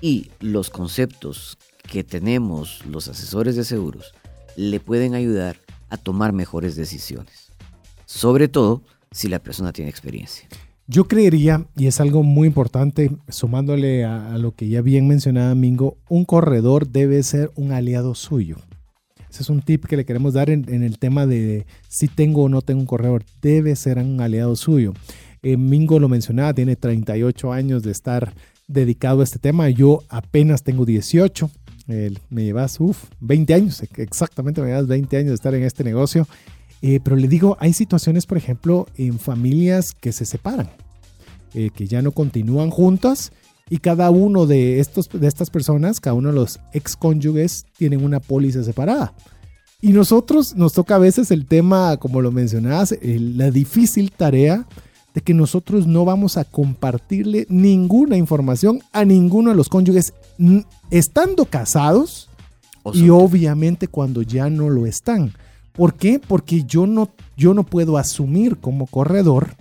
y 0.00 0.30
los 0.40 0.70
conceptos 0.70 1.58
que 1.82 2.04
tenemos 2.04 2.84
los 2.86 3.08
asesores 3.08 3.56
de 3.56 3.64
seguros 3.64 4.14
le 4.56 4.80
pueden 4.80 5.14
ayudar 5.14 5.56
a 5.90 5.96
tomar 5.96 6.32
mejores 6.32 6.76
decisiones. 6.76 7.50
Sobre 8.06 8.48
todo 8.48 8.82
si 9.10 9.28
la 9.28 9.40
persona 9.40 9.72
tiene 9.72 9.90
experiencia. 9.90 10.48
Yo 10.92 11.06
creería, 11.06 11.66
y 11.76 11.86
es 11.86 12.00
algo 12.00 12.24
muy 12.24 12.48
importante, 12.48 13.12
sumándole 13.28 14.04
a, 14.04 14.36
lo 14.38 14.56
que 14.56 14.66
ya 14.66 14.82
bien 14.82 15.06
mencionaba 15.06 15.54
Mingo, 15.54 15.98
un 16.08 16.24
corredor 16.24 16.88
debe 16.88 17.22
ser 17.22 17.52
un 17.54 17.70
aliado 17.70 18.16
suyo. 18.16 18.56
Ese 19.30 19.44
es 19.44 19.50
un 19.50 19.62
tip 19.62 19.84
que 19.86 19.96
le 19.96 20.04
queremos 20.04 20.34
dar 20.34 20.50
en, 20.50 20.68
el 20.68 20.98
tema 20.98 21.28
de 21.28 21.64
si 21.86 22.08
tengo 22.08 22.42
o 22.42 22.48
no 22.48 22.60
tengo 22.60 22.80
un 22.80 22.86
corredor. 22.86 23.22
Debe 23.40 23.76
ser 23.76 23.98
un 23.98 24.20
aliado 24.20 24.56
suyo. 24.56 24.92
Eh, 25.44 25.56
Mingo 25.56 26.00
lo 26.00 26.08
mencionaba, 26.08 26.54
tiene 26.54 26.74
38 26.74 27.52
años 27.52 27.84
de 27.84 27.92
estar 27.92 28.34
dedicado 28.66 29.20
a 29.20 29.24
este 29.24 29.38
tema. 29.38 29.70
Yo 29.70 30.02
apenas 30.08 30.64
tengo 30.64 30.84
18. 30.84 31.48
me 31.86 32.42
llevas, 32.42 32.80
uff, 32.80 33.04
20 33.20 33.54
años, 33.54 33.80
exactamente 33.96 34.60
me 34.60 34.66
llevas 34.66 34.88
20 34.88 35.16
años 35.18 35.28
de 35.28 35.34
estar 35.36 35.54
en 35.54 35.62
este 35.62 35.84
negocio. 35.84 36.26
Eh, 36.82 37.00
pero 37.02 37.16
le 37.16 37.28
digo, 37.28 37.56
hay 37.60 37.72
situaciones, 37.72 38.26
por 38.26 38.38
ejemplo, 38.38 38.86
en 38.96 39.18
familias 39.18 39.92
que 39.92 40.12
se 40.12 40.24
separan, 40.24 40.70
eh, 41.54 41.70
que 41.74 41.86
ya 41.86 42.00
no 42.00 42.12
continúan 42.12 42.70
juntas 42.70 43.32
y 43.68 43.78
cada 43.78 44.10
uno 44.10 44.46
de, 44.46 44.80
estos, 44.80 45.08
de 45.08 45.26
estas 45.26 45.50
personas, 45.50 46.00
cada 46.00 46.14
uno 46.14 46.30
de 46.30 46.34
los 46.34 46.58
ex 46.72 46.96
cónyuges, 46.96 47.66
tienen 47.76 48.02
una 48.04 48.18
póliza 48.18 48.64
separada. 48.64 49.14
Y 49.82 49.92
nosotros 49.92 50.56
nos 50.56 50.72
toca 50.72 50.96
a 50.96 50.98
veces 50.98 51.30
el 51.30 51.46
tema, 51.46 51.96
como 51.98 52.20
lo 52.20 52.32
mencionabas, 52.32 52.94
la 53.02 53.50
difícil 53.50 54.10
tarea 54.10 54.66
de 55.14 55.20
que 55.20 55.34
nosotros 55.34 55.86
no 55.86 56.04
vamos 56.04 56.36
a 56.36 56.44
compartirle 56.44 57.46
ninguna 57.48 58.16
información 58.16 58.82
a 58.92 59.04
ninguno 59.04 59.50
de 59.50 59.56
los 59.56 59.68
cónyuges 59.68 60.12
estando 60.90 61.44
casados 61.46 62.28
y 62.92 63.08
obviamente 63.08 63.88
cuando 63.88 64.22
ya 64.22 64.50
no 64.50 64.68
lo 64.68 64.86
están. 64.86 65.32
¿Por 65.80 65.94
qué? 65.94 66.18
Porque 66.18 66.64
yo 66.64 66.86
no, 66.86 67.08
yo 67.38 67.54
no 67.54 67.64
puedo 67.64 67.96
asumir 67.96 68.58
como 68.58 68.86
corredor 68.86 69.56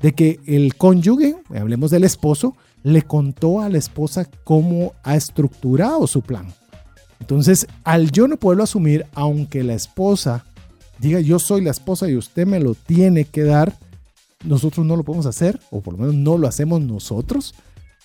de 0.00 0.12
que 0.12 0.38
el 0.46 0.76
cónyuge, 0.76 1.34
hablemos 1.52 1.90
del 1.90 2.04
esposo, 2.04 2.54
le 2.84 3.02
contó 3.02 3.60
a 3.60 3.68
la 3.68 3.78
esposa 3.78 4.28
cómo 4.44 4.92
ha 5.02 5.16
estructurado 5.16 6.06
su 6.06 6.22
plan. 6.22 6.46
Entonces, 7.18 7.66
al 7.82 8.12
yo 8.12 8.28
no 8.28 8.36
poderlo 8.36 8.62
asumir, 8.62 9.04
aunque 9.14 9.64
la 9.64 9.74
esposa 9.74 10.44
diga 11.00 11.18
yo 11.18 11.40
soy 11.40 11.62
la 11.62 11.72
esposa 11.72 12.08
y 12.08 12.14
usted 12.14 12.46
me 12.46 12.60
lo 12.60 12.76
tiene 12.76 13.24
que 13.24 13.42
dar, 13.42 13.76
nosotros 14.44 14.86
no 14.86 14.94
lo 14.94 15.02
podemos 15.02 15.26
hacer, 15.26 15.58
o 15.72 15.80
por 15.80 15.94
lo 15.94 15.98
menos 15.98 16.14
no 16.14 16.38
lo 16.38 16.46
hacemos 16.46 16.82
nosotros, 16.82 17.52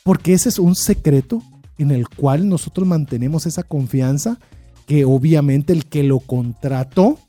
porque 0.01 0.33
ese 0.33 0.49
es 0.49 0.57
un 0.57 0.73
secreto 0.75 1.43
en 1.77 1.91
el 1.91 2.09
cual 2.09 2.49
nosotros 2.49 2.87
mantenemos 2.87 3.45
esa 3.45 3.61
confianza 3.61 4.39
que 4.87 5.05
obviamente 5.05 5.71
el 5.71 5.85
que 5.85 6.01
lo 6.01 6.19
contrató, 6.19 7.19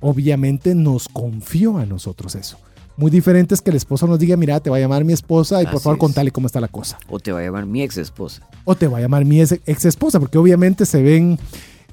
obviamente 0.00 0.74
nos 0.74 1.08
confió 1.08 1.78
a 1.78 1.86
nosotros 1.86 2.34
eso. 2.34 2.58
Muy 2.96 3.10
diferente 3.10 3.54
es 3.54 3.62
que 3.62 3.70
el 3.70 3.76
esposo 3.76 4.06
nos 4.06 4.18
diga, 4.18 4.36
mira, 4.36 4.60
te 4.60 4.68
va 4.68 4.76
a 4.76 4.80
llamar 4.80 5.04
mi 5.04 5.14
esposa 5.14 5.62
y 5.62 5.66
por 5.66 5.80
favor 5.80 5.98
contale 5.98 6.30
cómo 6.30 6.46
está 6.46 6.60
la 6.60 6.68
cosa. 6.68 6.98
O 7.08 7.18
te 7.18 7.32
va 7.32 7.40
a 7.40 7.42
llamar 7.42 7.64
mi 7.64 7.82
ex 7.82 7.96
esposa. 7.96 8.46
O 8.64 8.74
te 8.74 8.86
va 8.88 8.98
a 8.98 9.00
llamar 9.00 9.24
mi 9.24 9.40
ex 9.40 9.84
esposa, 9.84 10.20
porque 10.20 10.36
obviamente 10.36 10.84
se 10.84 11.02
ven 11.02 11.38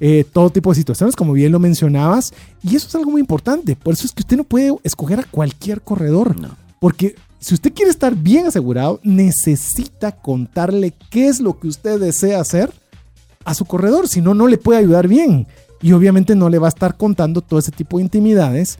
eh, 0.00 0.24
todo 0.30 0.50
tipo 0.50 0.70
de 0.70 0.76
situaciones, 0.76 1.16
como 1.16 1.32
bien 1.32 1.50
lo 1.50 1.58
mencionabas. 1.58 2.34
Y 2.62 2.76
eso 2.76 2.88
es 2.88 2.94
algo 2.94 3.10
muy 3.10 3.20
importante. 3.20 3.74
Por 3.74 3.94
eso 3.94 4.06
es 4.06 4.12
que 4.12 4.20
usted 4.20 4.36
no 4.36 4.44
puede 4.44 4.74
escoger 4.82 5.20
a 5.20 5.24
cualquier 5.24 5.80
corredor. 5.80 6.38
No. 6.38 6.56
Porque 6.78 7.14
si 7.40 7.54
usted 7.54 7.72
quiere 7.72 7.90
estar 7.90 8.14
bien 8.14 8.46
asegurado, 8.46 9.00
necesita 9.02 10.12
contarle 10.12 10.92
qué 11.10 11.28
es 11.28 11.40
lo 11.40 11.58
que 11.58 11.68
usted 11.68 11.98
desea 11.98 12.40
hacer 12.40 12.70
a 13.44 13.54
su 13.54 13.64
corredor. 13.64 14.08
Si 14.08 14.20
no, 14.20 14.34
no 14.34 14.46
le 14.46 14.58
puede 14.58 14.80
ayudar 14.80 15.08
bien. 15.08 15.46
Y 15.80 15.92
obviamente 15.92 16.34
no 16.34 16.48
le 16.48 16.58
va 16.58 16.66
a 16.66 16.70
estar 16.70 16.96
contando 16.96 17.40
todo 17.40 17.58
ese 17.60 17.70
tipo 17.70 17.98
de 17.98 18.04
intimidades 18.04 18.78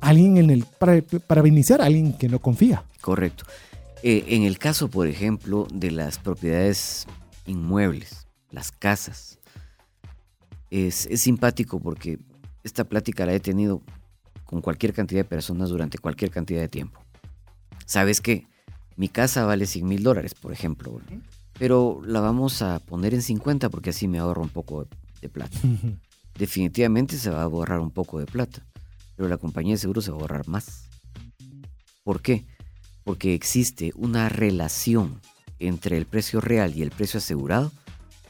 a 0.00 0.08
alguien 0.08 0.36
en 0.36 0.50
el, 0.50 0.64
para, 0.64 1.00
para 1.26 1.46
iniciar 1.46 1.80
a 1.80 1.86
alguien 1.86 2.12
que 2.12 2.28
no 2.28 2.38
confía. 2.38 2.84
Correcto. 3.00 3.44
Eh, 4.02 4.24
en 4.28 4.44
el 4.44 4.58
caso, 4.58 4.88
por 4.88 5.06
ejemplo, 5.06 5.66
de 5.72 5.90
las 5.90 6.18
propiedades 6.18 7.06
inmuebles, 7.46 8.26
las 8.50 8.72
casas, 8.72 9.38
es, 10.70 11.08
simpático 11.16 11.80
porque 11.80 12.18
esta 12.64 12.84
plática 12.84 13.26
la 13.26 13.34
he 13.34 13.40
tenido 13.40 13.82
con 14.44 14.60
cualquier 14.62 14.92
cantidad 14.92 15.20
de 15.20 15.24
personas 15.24 15.68
durante 15.68 15.98
cualquier 15.98 16.30
cantidad 16.30 16.60
de 16.60 16.68
tiempo. 16.68 17.00
¿Sabes 17.86 18.20
qué? 18.20 18.46
Mi 18.96 19.08
casa 19.08 19.44
vale 19.44 19.66
100 19.66 19.86
mil 19.86 20.02
dólares, 20.02 20.34
por 20.34 20.52
ejemplo, 20.52 21.00
pero 21.58 22.00
la 22.04 22.20
vamos 22.20 22.62
a 22.62 22.78
poner 22.78 23.14
en 23.14 23.22
50 23.22 23.68
porque 23.68 23.90
así 23.90 24.08
me 24.08 24.18
ahorro 24.18 24.42
un 24.42 24.48
poco 24.48 24.86
de, 25.20 25.28
plata. 25.28 25.58
Definitivamente 26.40 27.18
se 27.18 27.28
va 27.28 27.42
a 27.42 27.46
borrar 27.46 27.80
un 27.80 27.90
poco 27.90 28.18
de 28.18 28.24
plata, 28.24 28.66
pero 29.14 29.28
la 29.28 29.36
compañía 29.36 29.74
de 29.74 29.78
seguros 29.78 30.06
se 30.06 30.10
va 30.10 30.16
a 30.16 30.20
ahorrar 30.22 30.48
más. 30.48 30.88
¿Por 32.02 32.22
qué? 32.22 32.46
Porque 33.04 33.34
existe 33.34 33.92
una 33.94 34.30
relación 34.30 35.20
entre 35.58 35.98
el 35.98 36.06
precio 36.06 36.40
real 36.40 36.74
y 36.74 36.80
el 36.80 36.92
precio 36.92 37.18
asegurado 37.18 37.70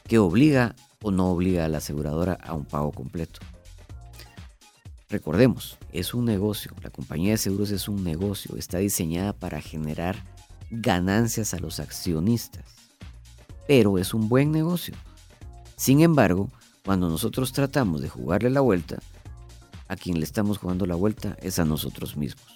que 0.09 0.19
obliga 0.19 0.75
o 1.05 1.13
no 1.13 1.31
obliga 1.31 1.65
a 1.65 1.69
la 1.69 1.79
aseguradora 1.79 2.33
a 2.33 2.53
un 2.53 2.65
pago 2.65 2.91
completo. 2.91 3.39
Recordemos, 5.09 5.79
es 5.93 6.13
un 6.13 6.25
negocio, 6.25 6.73
la 6.83 6.91
compañía 6.91 7.31
de 7.31 7.39
seguros 7.39 7.71
es 7.71 7.89
un 7.89 8.03
negocio, 8.03 8.57
está 8.57 8.79
diseñada 8.79 9.35
para 9.35 9.61
generar 9.61 10.17
ganancias 10.73 11.55
a 11.55 11.61
los 11.61 11.79
accionistas, 11.79 12.65
pero 13.69 13.99
es 13.99 14.15
un 14.15 14.29
buen 14.29 14.51
negocio. 14.51 14.97
Sin 15.77 16.01
embargo, 16.01 16.51
cuando 16.85 17.09
nosotros 17.09 17.53
tratamos 17.53 18.01
de 18.01 18.09
jugarle 18.09 18.51
la 18.51 18.61
vuelta, 18.61 18.99
a 19.89 19.97
quien 19.97 20.19
le 20.19 20.25
estamos 20.25 20.59
jugando 20.59 20.87
la 20.87 20.95
vuelta 20.95 21.37
es 21.43 21.59
a 21.59 21.65
nosotros 21.65 22.17
mismos. 22.17 22.47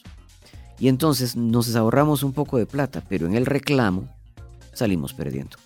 Y 0.79 0.89
entonces 0.89 1.37
nos 1.37 1.75
ahorramos 1.75 2.23
un 2.23 2.33
poco 2.33 2.59
de 2.59 2.67
plata, 2.67 3.03
pero 3.09 3.27
en 3.27 3.35
el 3.35 3.47
reclamo 3.47 4.09
salimos 4.73 5.15
perdiendo. 5.15 5.57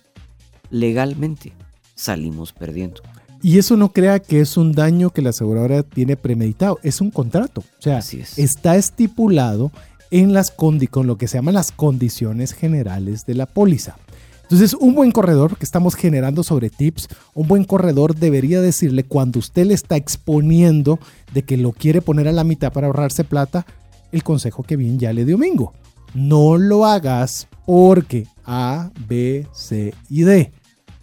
Legalmente 0.69 1.53
salimos 1.95 2.53
perdiendo. 2.53 3.01
Y 3.41 3.57
eso 3.57 3.77
no 3.77 3.93
crea 3.93 4.19
que 4.19 4.41
es 4.41 4.57
un 4.57 4.73
daño 4.73 5.11
que 5.11 5.21
la 5.21 5.29
aseguradora 5.29 5.83
tiene 5.83 6.17
premeditado, 6.17 6.79
es 6.83 7.01
un 7.01 7.09
contrato. 7.09 7.61
O 7.61 7.81
sea, 7.81 7.99
está 7.99 8.75
estipulado 8.75 9.71
en 10.11 10.33
las 10.33 10.51
con 10.51 10.79
lo 11.07 11.17
que 11.17 11.27
se 11.27 11.37
llaman 11.37 11.53
las 11.53 11.71
condiciones 11.71 12.53
generales 12.53 13.25
de 13.25 13.35
la 13.35 13.45
póliza. 13.45 13.95
Entonces, 14.49 14.73
un 14.73 14.95
buen 14.95 15.11
corredor 15.11 15.57
que 15.57 15.63
estamos 15.63 15.93
generando 15.93 16.41
sobre 16.41 16.71
tips, 16.71 17.07
un 17.35 17.47
buen 17.47 17.65
corredor 17.65 18.15
debería 18.15 18.61
decirle 18.61 19.03
cuando 19.03 19.37
usted 19.37 19.67
le 19.67 19.75
está 19.75 19.95
exponiendo 19.95 20.97
de 21.35 21.43
que 21.43 21.55
lo 21.55 21.71
quiere 21.71 22.01
poner 22.01 22.27
a 22.27 22.31
la 22.31 22.43
mitad 22.43 22.73
para 22.73 22.87
ahorrarse 22.87 23.23
plata, 23.23 23.67
el 24.11 24.23
consejo 24.23 24.63
que 24.63 24.75
bien 24.75 24.97
ya 24.97 25.13
le 25.13 25.23
dio 25.23 25.37
Mingo. 25.37 25.73
No 26.15 26.57
lo 26.57 26.87
hagas 26.87 27.47
porque 27.67 28.25
A, 28.43 28.89
B, 29.07 29.45
C 29.53 29.93
y 30.09 30.23
D. 30.23 30.51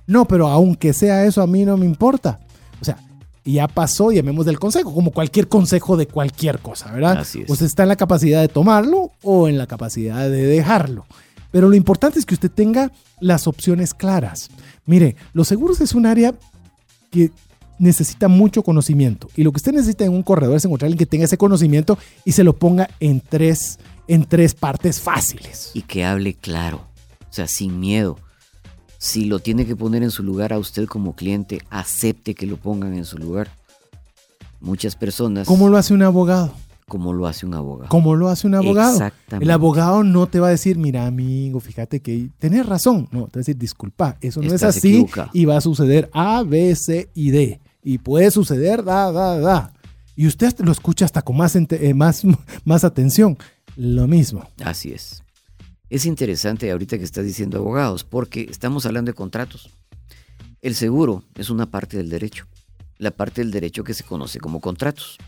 No, 0.08 0.26
pero 0.26 0.48
aunque 0.48 0.92
sea 0.92 1.24
eso, 1.24 1.40
a 1.40 1.46
mí 1.46 1.64
no 1.64 1.76
me 1.76 1.86
importa. 1.86 2.40
O 2.80 2.84
sea, 2.84 2.98
ya 3.44 3.68
pasó, 3.68 4.10
llamemos 4.10 4.44
del 4.44 4.58
consejo, 4.58 4.92
como 4.92 5.12
cualquier 5.12 5.46
consejo 5.46 5.96
de 5.96 6.08
cualquier 6.08 6.58
cosa, 6.58 6.90
¿verdad? 6.90 7.18
Así 7.18 7.42
es. 7.42 7.50
Usted 7.50 7.66
está 7.66 7.84
en 7.84 7.90
la 7.90 7.96
capacidad 7.96 8.40
de 8.40 8.48
tomarlo 8.48 9.12
o 9.22 9.46
en 9.46 9.56
la 9.56 9.68
capacidad 9.68 10.28
de 10.28 10.46
dejarlo. 10.46 11.06
Pero 11.50 11.68
lo 11.68 11.74
importante 11.74 12.18
es 12.18 12.26
que 12.26 12.34
usted 12.34 12.50
tenga 12.50 12.92
las 13.20 13.46
opciones 13.46 13.94
claras. 13.94 14.50
Mire, 14.84 15.16
los 15.32 15.48
seguros 15.48 15.80
es 15.80 15.94
un 15.94 16.06
área 16.06 16.34
que 17.10 17.30
necesita 17.78 18.28
mucho 18.28 18.62
conocimiento. 18.62 19.28
Y 19.36 19.42
lo 19.42 19.52
que 19.52 19.56
usted 19.56 19.72
necesita 19.72 20.04
en 20.04 20.12
un 20.12 20.22
corredor 20.22 20.56
es 20.56 20.64
encontrar 20.64 20.86
alguien 20.86 20.98
que 20.98 21.06
tenga 21.06 21.24
ese 21.24 21.38
conocimiento 21.38 21.98
y 22.24 22.32
se 22.32 22.44
lo 22.44 22.56
ponga 22.56 22.88
en 23.00 23.20
tres, 23.20 23.78
en 24.08 24.24
tres 24.24 24.54
partes 24.54 25.00
fáciles. 25.00 25.70
Y 25.74 25.82
que 25.82 26.04
hable 26.04 26.34
claro, 26.34 26.86
o 27.28 27.32
sea, 27.32 27.46
sin 27.46 27.78
miedo. 27.80 28.18
Si 28.98 29.26
lo 29.26 29.40
tiene 29.40 29.66
que 29.66 29.76
poner 29.76 30.02
en 30.02 30.10
su 30.10 30.22
lugar 30.22 30.52
a 30.52 30.58
usted 30.58 30.86
como 30.86 31.14
cliente, 31.14 31.60
acepte 31.70 32.34
que 32.34 32.46
lo 32.46 32.56
pongan 32.56 32.94
en 32.94 33.04
su 33.04 33.18
lugar. 33.18 33.50
Muchas 34.60 34.96
personas... 34.96 35.46
¿Cómo 35.46 35.68
lo 35.68 35.76
hace 35.76 35.92
un 35.92 36.02
abogado? 36.02 36.54
Como 36.88 37.12
lo 37.12 37.26
hace 37.26 37.46
un 37.46 37.54
abogado. 37.54 37.88
Como 37.88 38.14
lo 38.14 38.28
hace 38.28 38.46
un 38.46 38.54
abogado. 38.54 38.92
Exactamente. 38.92 39.44
El 39.44 39.50
abogado 39.50 40.04
no 40.04 40.28
te 40.28 40.38
va 40.38 40.48
a 40.48 40.50
decir, 40.50 40.78
mira 40.78 41.06
amigo, 41.06 41.58
fíjate 41.58 42.00
que 42.00 42.30
tenés 42.38 42.64
razón. 42.64 43.08
No, 43.10 43.26
te 43.26 43.38
va 43.38 43.38
a 43.38 43.38
decir, 43.38 43.58
disculpa, 43.58 44.16
eso 44.20 44.40
no 44.40 44.54
es 44.54 44.62
así 44.62 45.06
y 45.32 45.44
va 45.44 45.56
a 45.56 45.60
suceder 45.60 46.08
A, 46.12 46.42
B, 46.44 46.74
C 46.76 47.10
y 47.14 47.30
D. 47.30 47.60
Y 47.82 47.98
puede 47.98 48.30
suceder 48.30 48.84
da, 48.84 49.10
da, 49.10 49.38
da. 49.38 49.72
Y 50.14 50.26
usted 50.26 50.58
lo 50.60 50.72
escucha 50.72 51.04
hasta 51.04 51.22
con 51.22 51.36
más, 51.36 51.56
eh, 51.56 51.94
más, 51.94 52.22
más 52.64 52.84
atención. 52.84 53.36
Lo 53.76 54.06
mismo. 54.06 54.48
Así 54.64 54.92
es. 54.92 55.22
Es 55.90 56.06
interesante 56.06 56.70
ahorita 56.70 56.98
que 56.98 57.04
estás 57.04 57.24
diciendo 57.24 57.58
abogados, 57.58 58.04
porque 58.04 58.46
estamos 58.48 58.86
hablando 58.86 59.10
de 59.10 59.14
contratos. 59.14 59.70
El 60.62 60.74
seguro 60.74 61.24
es 61.34 61.50
una 61.50 61.70
parte 61.70 61.96
del 61.96 62.10
derecho, 62.10 62.46
la 62.96 63.10
parte 63.10 63.42
del 63.42 63.50
derecho 63.50 63.84
que 63.84 63.94
se 63.94 64.02
conoce 64.02 64.40
como 64.40 64.60
contratos. 64.60 65.18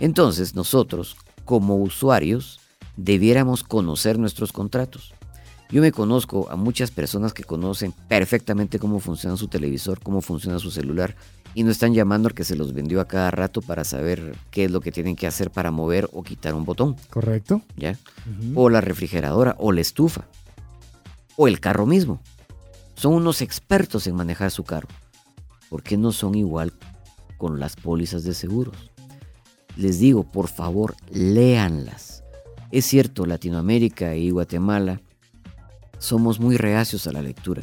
Entonces 0.00 0.54
nosotros, 0.54 1.16
como 1.44 1.76
usuarios, 1.76 2.60
debiéramos 2.96 3.64
conocer 3.64 4.18
nuestros 4.18 4.52
contratos. 4.52 5.14
Yo 5.70 5.80
me 5.80 5.92
conozco 5.92 6.48
a 6.50 6.56
muchas 6.56 6.90
personas 6.90 7.32
que 7.32 7.42
conocen 7.42 7.92
perfectamente 8.08 8.78
cómo 8.78 9.00
funciona 9.00 9.36
su 9.36 9.48
televisor, 9.48 10.00
cómo 10.00 10.20
funciona 10.20 10.58
su 10.58 10.70
celular, 10.70 11.16
y 11.54 11.62
no 11.62 11.70
están 11.70 11.94
llamando 11.94 12.28
al 12.28 12.34
que 12.34 12.44
se 12.44 12.56
los 12.56 12.74
vendió 12.74 13.00
a 13.00 13.06
cada 13.06 13.30
rato 13.30 13.62
para 13.62 13.84
saber 13.84 14.36
qué 14.50 14.64
es 14.64 14.70
lo 14.70 14.80
que 14.80 14.92
tienen 14.92 15.16
que 15.16 15.26
hacer 15.26 15.50
para 15.50 15.70
mover 15.70 16.08
o 16.12 16.22
quitar 16.22 16.54
un 16.54 16.64
botón. 16.64 16.96
Correcto. 17.10 17.62
¿Ya? 17.76 17.98
O 18.54 18.70
la 18.70 18.80
refrigeradora, 18.80 19.56
o 19.58 19.72
la 19.72 19.80
estufa, 19.80 20.26
o 21.36 21.48
el 21.48 21.60
carro 21.60 21.86
mismo. 21.86 22.20
Son 22.96 23.14
unos 23.14 23.40
expertos 23.40 24.06
en 24.06 24.16
manejar 24.16 24.50
su 24.50 24.64
carro. 24.64 24.88
¿Por 25.68 25.82
qué 25.82 25.96
no 25.96 26.12
son 26.12 26.34
igual 26.34 26.72
con 27.38 27.58
las 27.58 27.76
pólizas 27.76 28.24
de 28.24 28.34
seguros? 28.34 28.92
Les 29.76 29.98
digo, 29.98 30.24
por 30.24 30.48
favor, 30.48 30.94
léanlas. 31.10 32.22
Es 32.70 32.86
cierto, 32.86 33.26
Latinoamérica 33.26 34.16
y 34.16 34.30
Guatemala 34.30 35.00
somos 35.98 36.40
muy 36.40 36.56
reacios 36.56 37.06
a 37.06 37.12
la 37.12 37.22
lectura, 37.22 37.62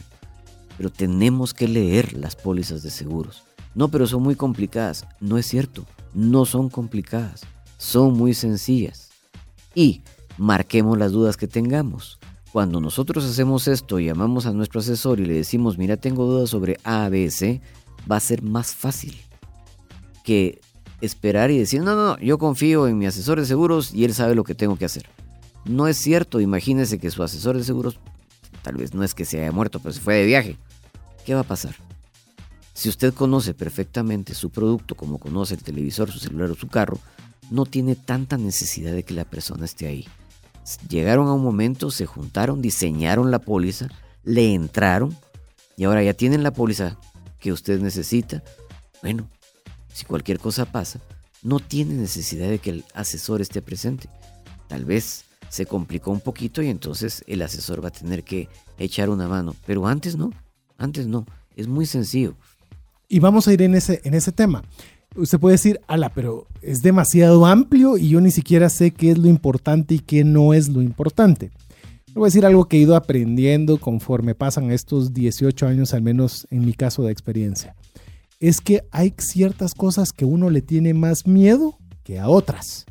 pero 0.78 0.89
tenemos 0.89 1.53
que 1.53 1.68
leer 1.68 2.14
las 2.14 2.36
pólizas 2.36 2.84
de 2.84 2.89
seguros. 2.89 3.43
No, 3.76 3.89
pero 3.89 4.07
son 4.07 4.24
muy 4.24 4.36
complicadas. 4.36 5.05
No 5.20 5.38
es 5.38 5.45
cierto, 5.45 5.86
no 6.14 6.45
son 6.45 6.70
complicadas, 6.70 7.41
son 7.78 8.18
muy 8.18 8.34
sencillas. 8.34 9.09
Y 9.76 10.01
marquemos 10.38 10.97
las 10.97 11.12
dudas 11.12 11.38
que 11.38 11.47
tengamos. 11.47 12.20
Cuando 12.51 12.82
nosotros 12.82 13.24
hacemos 13.24 13.70
esto 13.70 13.99
llamamos 13.99 14.45
a 14.45 14.51
nuestro 14.51 14.82
asesor 14.82 15.22
y 15.22 15.26
le 15.26 15.36
decimos, 15.36 15.78
mira, 15.78 15.95
tengo 15.95 16.26
dudas 16.26 16.49
sobre 16.49 16.78
A, 16.84 17.07
B, 17.07 17.32
C, 17.32 17.62
va 18.12 18.18
a 18.18 18.22
ser 18.22 18.41
más 18.41 18.76
fácil 18.76 19.16
que 20.26 20.59
esperar 21.02 21.52
y 21.52 21.58
decir, 21.58 21.82
no, 21.82 21.95
no, 21.95 22.08
no, 22.08 22.20
yo 22.20 22.38
confío 22.38 22.88
en 22.88 22.97
mi 22.97 23.06
asesor 23.06 23.39
de 23.39 23.45
seguros 23.45 23.93
y 23.93 24.06
él 24.06 24.14
sabe 24.14 24.36
lo 24.36 24.43
que 24.43 24.56
tengo 24.56 24.78
que 24.78 24.86
hacer. 24.86 25.08
No 25.66 25.88
es 25.88 25.97
cierto, 25.97 26.39
imagínese 26.39 26.99
que 26.99 27.12
su 27.12 27.24
asesor 27.24 27.58
de 27.58 27.64
seguros, 27.64 27.99
tal 28.62 28.76
vez 28.76 28.93
no 28.93 29.04
es 29.04 29.14
que 29.14 29.26
se 29.26 29.41
haya 29.41 29.52
muerto, 29.52 29.80
pero 29.80 29.93
se 29.93 30.02
fue 30.02 30.16
de 30.16 30.26
viaje. 30.26 30.58
¿Qué 31.26 31.34
va 31.34 31.41
a 31.41 31.45
pasar? 31.45 31.76
Si 32.74 32.89
usted 32.89 33.14
conoce 33.14 33.54
perfectamente 33.54 34.34
su 34.34 34.49
producto 34.49 34.95
como 34.95 35.20
conoce 35.20 35.54
el 35.54 35.64
televisor, 35.64 36.12
su 36.12 36.20
celular 36.20 36.49
o 36.49 36.56
su 36.56 36.68
carro, 36.68 36.97
no 37.52 37.66
tiene 37.66 37.95
tanta 37.95 38.38
necesidad 38.38 38.93
de 38.93 39.04
que 39.04 39.14
la 39.14 39.26
persona 39.26 39.66
esté 39.66 39.88
ahí. 39.88 40.08
Llegaron 40.89 41.28
a 41.28 41.34
un 41.34 41.43
momento, 41.43 41.91
se 41.91 42.06
juntaron, 42.06 42.62
diseñaron 42.62 43.30
la 43.30 43.39
póliza, 43.39 43.88
le 44.24 44.54
entraron 44.54 45.16
y 45.78 45.84
ahora 45.84 46.04
ya 46.04 46.14
tienen 46.14 46.43
la 46.43 46.52
póliza 46.52 46.97
que 47.39 47.52
usted 47.52 47.82
necesita. 47.82 48.43
Bueno, 49.02 49.28
si 49.94 50.06
cualquier 50.06 50.39
cosa 50.39 50.66
pasa, 50.66 51.00
no 51.44 51.60
tiene 51.60 51.96
necesidad 51.96 52.50
de 52.50 52.60
que 52.60 52.70
el 52.70 52.84
asesor 52.94 53.42
esté 53.42 53.62
presente. 53.62 54.10
Tal 54.68 54.86
vez 54.86 55.26
se 55.50 55.66
complicó 55.66 56.12
un 56.12 56.22
poquito 56.22 56.62
y 56.62 56.70
entonces 56.70 57.24
el 57.28 57.42
asesor 57.42 57.84
va 57.84 57.89
a 57.89 57.92
tener 57.92 58.24
que 58.24 58.48
echar 58.78 59.10
una 59.10 59.28
mano. 59.28 59.56
Pero 59.66 59.88
antes 59.88 60.16
no, 60.16 60.32
antes 60.78 61.08
no. 61.08 61.26
Es 61.56 61.68
muy 61.68 61.86
sencillo. 61.86 62.36
Y 63.10 63.20
vamos 63.20 63.48
a 63.48 63.54
ir 63.54 63.62
en 63.62 63.76
ese, 63.76 64.02
en 64.06 64.14
ese 64.14 64.32
tema. 64.32 64.64
Usted 65.16 65.39
puede 65.39 65.56
decir, 65.56 65.82
ala, 65.88 66.10
pero 66.10 66.48
es 66.62 66.82
demasiado 66.82 67.46
amplio 67.46 67.98
y 67.98 68.10
yo 68.10 68.22
ni 68.22 68.32
siquiera 68.32 68.70
sé 68.70 68.92
qué 68.92 69.12
es 69.12 69.18
lo 69.18 69.28
importante 69.28 69.96
y 69.96 70.00
qué 70.00 70.24
no 70.24 70.54
es 70.54 70.70
lo 70.70 70.82
importante. 70.82 71.52
Voy 72.14 72.24
a 72.24 72.28
decir 72.28 72.46
algo 72.46 72.66
que 72.66 72.78
he 72.78 72.82
ido 72.82 72.96
aprendiendo 72.96 73.78
conforme 73.78 74.36
pasan 74.36 74.72
estos 74.72 75.14
18 75.14 75.68
años, 75.68 75.94
al 75.94 76.02
menos 76.02 76.48
en 76.50 76.66
mi 76.66 76.74
caso 76.74 77.04
de 77.04 77.12
experiencia 77.12 77.76
es 78.42 78.60
que 78.60 78.84
hay 78.92 79.14
ciertas 79.20 79.74
cosas 79.74 80.12
que 80.12 80.26
uno 80.26 80.50
le 80.50 80.62
tiene 80.62 80.94
más 80.94 81.28
miedo 81.28 81.78
que 82.04 82.20
a 82.20 82.28
otras. 82.28 82.86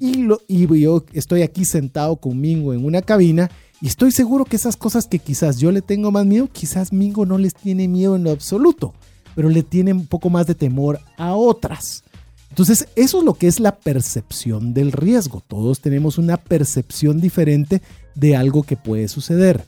Y, 0.00 0.14
lo, 0.14 0.40
y 0.48 0.66
yo 0.80 1.04
estoy 1.12 1.42
aquí 1.42 1.64
sentado 1.64 2.16
con 2.16 2.40
Mingo 2.40 2.72
en 2.72 2.84
una 2.84 3.02
cabina 3.02 3.50
y 3.80 3.86
estoy 3.86 4.10
seguro 4.10 4.44
que 4.44 4.56
esas 4.56 4.76
cosas 4.76 5.06
que 5.06 5.18
quizás 5.18 5.58
yo 5.58 5.70
le 5.70 5.82
tengo 5.82 6.10
más 6.10 6.26
miedo, 6.26 6.48
quizás 6.50 6.92
Mingo 6.92 7.26
no 7.26 7.38
les 7.38 7.54
tiene 7.54 7.86
miedo 7.86 8.16
en 8.16 8.24
lo 8.24 8.30
absoluto, 8.30 8.94
pero 9.36 9.50
le 9.50 9.62
tiene 9.62 9.92
un 9.92 10.06
poco 10.06 10.30
más 10.30 10.46
de 10.46 10.54
temor 10.54 10.98
a 11.18 11.34
otras. 11.34 12.02
Entonces, 12.48 12.88
eso 12.96 13.18
es 13.18 13.24
lo 13.24 13.34
que 13.34 13.46
es 13.46 13.60
la 13.60 13.76
percepción 13.76 14.74
del 14.74 14.92
riesgo. 14.92 15.42
Todos 15.46 15.80
tenemos 15.80 16.18
una 16.18 16.36
percepción 16.36 17.20
diferente 17.20 17.82
de 18.14 18.36
algo 18.36 18.62
que 18.62 18.76
puede 18.76 19.08
suceder. 19.08 19.64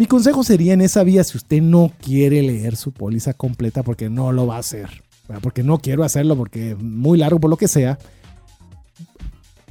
Mi 0.00 0.06
consejo 0.06 0.42
sería 0.44 0.72
en 0.72 0.80
esa 0.80 1.04
vía 1.04 1.22
si 1.24 1.36
usted 1.36 1.60
no 1.60 1.92
quiere 2.00 2.40
leer 2.40 2.74
su 2.76 2.90
póliza 2.90 3.34
completa 3.34 3.82
porque 3.82 4.08
no 4.08 4.32
lo 4.32 4.46
va 4.46 4.56
a 4.56 4.60
hacer, 4.60 4.88
porque 5.42 5.62
no 5.62 5.76
quiero 5.76 6.04
hacerlo 6.04 6.38
porque 6.38 6.70
es 6.70 6.78
muy 6.78 7.18
largo 7.18 7.38
por 7.38 7.50
lo 7.50 7.58
que 7.58 7.68
sea, 7.68 7.98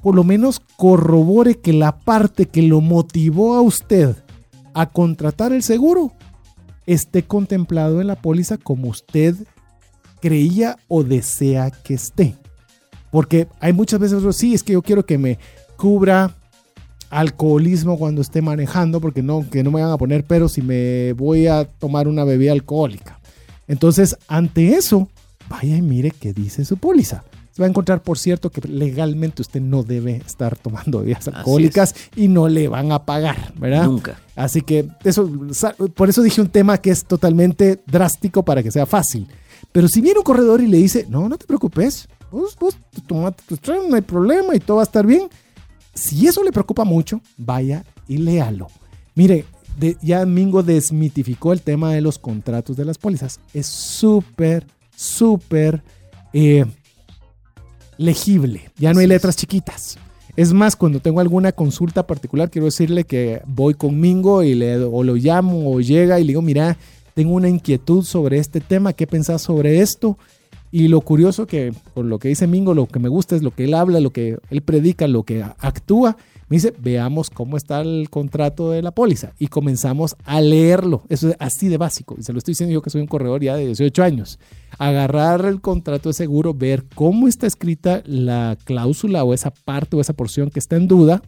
por 0.04 0.14
lo 0.14 0.24
menos 0.24 0.62
corrobore 0.78 1.56
que 1.56 1.74
la 1.74 1.98
parte 1.98 2.46
que 2.46 2.62
lo 2.62 2.80
motivó 2.80 3.56
a 3.56 3.62
usted 3.62 4.18
a 4.76 4.86
contratar 4.86 5.52
el 5.52 5.64
seguro 5.64 6.14
esté 6.86 7.24
contemplado 7.24 8.00
en 8.00 8.06
la 8.06 8.22
póliza 8.22 8.58
como 8.58 8.90
usted 8.90 9.36
creía 10.22 10.78
o 10.88 11.04
desea 11.04 11.72
que 11.72 11.96
esté. 11.96 12.36
Porque 13.10 13.48
hay 13.60 13.74
muchas 13.74 14.00
veces, 14.00 14.24
sí, 14.36 14.54
es 14.54 14.62
que 14.62 14.74
yo 14.74 14.84
quiero 14.84 15.04
que 15.08 15.18
me 15.18 15.40
cubra 15.76 16.36
alcoholismo 17.10 17.98
cuando 17.98 18.22
esté 18.22 18.42
manejando, 18.42 19.02
porque 19.02 19.24
no, 19.24 19.46
que 19.50 19.64
no 19.64 19.72
me 19.72 19.82
van 19.82 19.92
a 19.92 19.98
poner 19.98 20.24
pero 20.24 20.48
si 20.48 20.62
me 20.62 21.14
voy 21.14 21.48
a 21.48 21.66
tomar 21.66 22.08
una 22.08 22.24
bebida 22.24 22.52
alcohólica. 22.52 23.20
Entonces, 23.68 24.18
ante 24.28 24.74
eso, 24.74 25.10
vaya 25.48 25.78
y 25.78 25.82
mire 25.82 26.12
qué 26.12 26.34
dice 26.34 26.66
su 26.66 26.78
póliza. 26.78 27.24
Se 27.52 27.62
va 27.62 27.68
a 27.68 27.70
encontrar, 27.70 28.02
por 28.02 28.18
cierto, 28.18 28.52
que 28.52 28.68
legalmente 28.68 29.42
usted 29.42 29.60
no 29.60 29.84
debe 29.84 30.18
estar 30.26 30.56
tomando 30.56 31.00
bebidas 31.00 31.28
alcohólicas 31.28 31.94
y 32.16 32.28
no 32.28 32.48
le 32.48 32.68
van 32.68 32.92
a 32.92 33.06
pagar, 33.06 33.54
¿verdad? 33.58 33.86
Nunca. 33.86 34.20
Así 34.36 34.62
que 34.62 34.88
eso, 35.04 35.30
por 35.94 36.10
eso 36.10 36.22
dije 36.22 36.42
un 36.42 36.50
tema 36.50 36.78
que 36.78 36.92
es 36.92 37.04
totalmente 37.06 37.82
drástico 37.86 38.44
para 38.44 38.64
que 38.64 38.72
sea 38.72 38.86
fácil. 38.86 39.28
Pero 39.72 39.88
si 39.88 40.02
viene 40.02 40.20
un 40.20 40.24
corredor 40.24 40.62
y 40.62 40.68
le 40.68 40.78
dice, 40.78 41.06
no, 41.10 41.28
no 41.28 41.38
te 41.38 41.46
preocupes, 41.46 42.08
vos, 42.32 42.56
vos 42.60 42.78
tomate 43.08 43.44
tus 43.48 43.60
no 43.68 43.96
hay 43.96 44.02
problema 44.02 44.56
y 44.56 44.60
todo 44.60 44.78
va 44.78 44.84
a 44.84 44.86
estar 44.86 45.06
bien. 45.06 45.28
Si 46.00 46.26
eso 46.26 46.44
le 46.44 46.54
preocupa 46.54 46.86
mucho, 46.86 47.22
vaya 47.38 47.84
y 48.08 48.18
léalo. 48.18 48.68
Mire, 49.16 49.44
ya 50.02 50.26
Mingo 50.26 50.64
desmitificó 50.64 51.52
el 51.52 51.62
tema 51.62 51.92
de 51.92 52.00
los 52.00 52.18
contratos 52.18 52.78
de 52.78 52.86
las 52.86 52.98
pólizas. 52.98 53.42
Es 53.54 53.66
súper, 53.66 54.66
súper 54.96 55.84
eh, 56.32 56.66
legible. 57.98 58.72
Ya 58.78 58.94
no 58.94 59.02
hay 59.02 59.08
letras 59.08 59.36
chiquitas. 59.36 59.98
Es 60.38 60.54
más, 60.54 60.78
cuando 60.78 61.02
tengo 61.02 61.20
alguna 61.20 61.52
consulta 61.52 62.08
particular, 62.08 62.50
quiero 62.50 62.66
decirle 62.66 63.04
que 63.04 63.42
voy 63.46 63.74
con 63.74 64.00
Mingo 64.00 64.42
y 64.42 64.56
le, 64.56 64.78
o 64.78 65.04
lo 65.04 65.16
llamo 65.16 65.70
o 65.70 65.82
llega 65.82 66.18
y 66.18 66.24
le 66.24 66.30
digo, 66.30 66.42
mira, 66.42 66.78
tengo 67.14 67.34
una 67.34 67.50
inquietud 67.50 68.06
sobre 68.06 68.38
este 68.38 68.62
tema, 68.62 68.94
¿qué 68.94 69.06
pensás 69.06 69.42
sobre 69.42 69.82
esto? 69.82 70.18
Y 70.72 70.88
lo 70.88 71.02
curioso 71.02 71.48
que, 71.48 71.74
por 71.94 72.06
lo 72.06 72.20
que 72.20 72.28
dice 72.28 72.46
Mingo, 72.46 72.74
lo 72.74 72.86
que 72.86 73.00
me 73.00 73.10
gusta 73.10 73.36
es 73.36 73.42
lo 73.42 73.52
que 73.52 73.64
él 73.64 73.74
habla, 73.74 74.00
lo 74.00 74.12
que 74.12 74.38
él 74.50 74.62
predica, 74.62 75.08
lo 75.08 75.24
que 75.24 75.44
actúa. 75.44 76.16
Me 76.48 76.58
dice, 76.58 76.74
veamos 76.80 77.30
cómo 77.30 77.58
está 77.58 77.82
el 77.82 78.10
contrato 78.10 78.72
de 78.72 78.82
la 78.82 78.92
póliza. 78.92 79.34
Y 79.40 79.48
comenzamos 79.48 80.16
a 80.26 80.42
leerlo. 80.42 81.04
Eso 81.10 81.30
es 81.30 81.36
así 81.40 81.70
de 81.70 81.78
básico. 81.78 82.16
Y 82.18 82.24
se 82.24 82.34
lo 82.34 82.40
estoy 82.40 82.54
diciendo 82.54 82.74
yo 82.74 82.82
que 82.82 82.90
soy 82.90 83.02
un 83.02 83.08
corredor 83.08 83.42
ya 83.42 83.56
de 83.56 83.66
18 83.66 84.04
años. 84.04 84.40
Agarrar 84.78 85.46
el 85.46 85.62
contrato 85.62 86.10
de 86.10 86.14
seguro, 86.14 86.54
ver 86.54 86.86
cómo 86.96 87.28
está 87.28 87.48
escrita 87.48 88.04
la 88.06 88.58
cláusula 88.64 89.24
o 89.24 89.34
esa 89.34 89.52
parte 89.52 89.96
o 89.96 90.02
esa 90.02 90.14
porción 90.14 90.50
que 90.50 90.60
está 90.60 90.76
en 90.76 90.88
duda. 90.88 91.22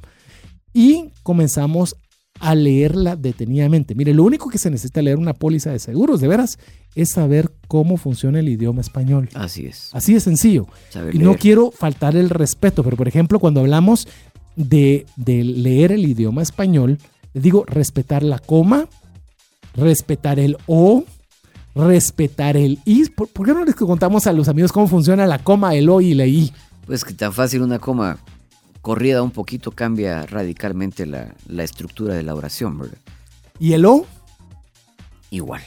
Y 0.74 1.10
comenzamos 1.24 1.96
a 2.42 2.56
leerla 2.56 3.16
detenidamente. 3.16 3.94
Mire, 3.94 4.14
lo 4.14 4.24
único 4.24 4.50
que 4.50 4.58
se 4.58 4.72
necesita 4.72 5.02
leer 5.02 5.18
una 5.18 5.34
póliza 5.34 5.72
de 5.72 5.78
seguros, 5.78 6.20
de 6.20 6.28
veras, 6.28 6.58
es 6.96 7.12
saber 7.12 7.52
cómo 7.68 7.98
funciona 7.98 8.40
el 8.40 8.50
idioma 8.50 8.82
español. 8.82 9.30
Así 9.36 9.68
es. 9.68 9.90
Así 9.94 10.16
de 10.16 10.20
sencillo. 10.20 10.68
y 11.14 11.20
no 11.20 11.36
quiero 11.36 11.70
faltar 11.70 12.18
el 12.18 12.32
respeto, 12.32 12.84
pero 12.84 12.98
por 12.98 13.08
ejemplo, 13.08 13.40
cuando 13.40 13.62
hablamos 13.62 14.08
de, 14.56 15.06
leer 15.18 15.92
el 15.92 16.06
idioma 16.06 16.42
español, 16.42 16.98
les 17.34 17.44
digo 17.44 17.64
respetar 17.68 18.24
la 18.24 18.40
coma, 18.40 18.88
respetar 19.76 20.40
el 20.40 20.58
O, 20.66 21.06
respetar 21.76 22.58
el 22.58 22.80
I. 22.86 23.08
¿Por, 23.10 23.30
qué 23.46 23.54
no 23.54 23.64
les 23.64 23.76
contamos 23.76 24.26
a 24.26 24.34
los 24.34 24.48
amigos 24.48 24.72
cómo 24.72 24.88
funciona 24.88 25.28
la 25.28 25.38
coma, 25.40 25.76
el 25.76 25.90
O 25.90 26.02
y 26.02 26.16
la 26.16 26.26
I? 26.26 26.52
Pues 26.88 27.06
que 27.06 27.14
tan 27.14 27.32
fácil 27.32 27.62
una 27.62 27.78
coma 27.78 28.18
corrida 28.82 29.22
un 29.22 29.32
poquito 29.32 29.72
cambia 29.72 30.26
radicalmente 30.26 31.06
la, 31.06 31.34
estructura 31.64 32.16
de 32.16 32.24
la 32.24 32.36
oración, 32.36 32.78
¿verdad? 32.80 32.98
¿Y 33.60 33.74
el 33.74 33.86
O? 33.86 34.06
Igual. 35.30 35.62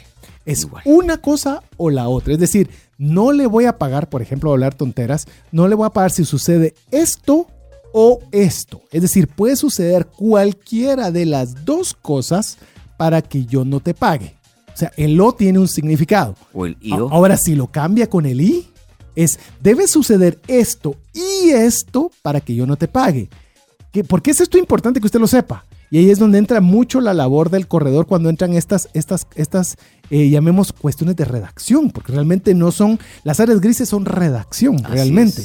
Es 0.44 0.66
una 0.84 1.18
cosa 1.18 1.62
o 1.78 1.90
la 1.90 2.08
otra. 2.08 2.34
Es 2.34 2.38
decir, 2.38 2.68
no 2.98 3.32
le 3.32 3.46
voy 3.46 3.64
a 3.64 3.78
pagar, 3.78 4.10
por 4.10 4.20
ejemplo, 4.20 4.50
hablar 4.52 4.74
tonteras, 4.74 5.26
no 5.52 5.68
le 5.68 5.74
voy 5.74 5.86
a 5.86 5.90
pagar 5.90 6.10
si 6.10 6.24
sucede 6.24 6.74
esto 6.90 7.46
o 7.92 8.20
esto. 8.30 8.82
Es 8.90 9.00
decir, 9.02 9.28
puede 9.28 9.56
suceder 9.56 10.06
cualquiera 10.06 11.10
de 11.10 11.24
las 11.24 11.64
dos 11.64 11.94
cosas 11.94 12.58
para 12.98 13.22
que 13.22 13.46
yo 13.46 13.64
no 13.64 13.80
te 13.80 13.94
pague. 13.94 14.34
O 14.74 14.76
sea, 14.76 14.92
el 14.96 15.20
O 15.20 15.32
tiene 15.32 15.58
un 15.60 15.68
significado. 15.68 16.34
O 16.52 16.66
el 16.66 16.76
IO. 16.80 17.08
Ahora, 17.10 17.36
si 17.36 17.54
lo 17.54 17.68
cambia 17.68 18.10
con 18.10 18.26
el 18.26 18.40
I, 18.40 18.66
es, 19.16 19.38
debe 19.62 19.86
suceder 19.88 20.40
esto 20.46 20.96
y 21.12 21.50
esto 21.50 22.10
para 22.22 22.40
que 22.40 22.54
yo 22.54 22.66
no 22.66 22.76
te 22.76 22.88
pague. 22.88 23.28
¿Por 24.08 24.22
qué 24.22 24.32
es 24.32 24.40
esto 24.40 24.58
importante 24.58 25.00
que 25.00 25.06
usted 25.06 25.20
lo 25.20 25.28
sepa? 25.28 25.64
Y 25.90 25.98
ahí 25.98 26.10
es 26.10 26.18
donde 26.18 26.38
entra 26.38 26.60
mucho 26.60 27.00
la 27.00 27.14
labor 27.14 27.50
del 27.50 27.68
corredor 27.68 28.06
cuando 28.06 28.28
entran 28.28 28.54
estas, 28.54 28.88
estas, 28.94 29.28
estas 29.36 29.76
eh, 30.10 30.28
llamemos 30.28 30.72
cuestiones 30.72 31.14
de 31.14 31.24
redacción, 31.24 31.90
porque 31.90 32.12
realmente 32.12 32.52
no 32.54 32.72
son, 32.72 32.98
las 33.22 33.38
áreas 33.38 33.60
grises 33.60 33.88
son 33.88 34.04
redacción, 34.04 34.82
realmente. 34.82 35.44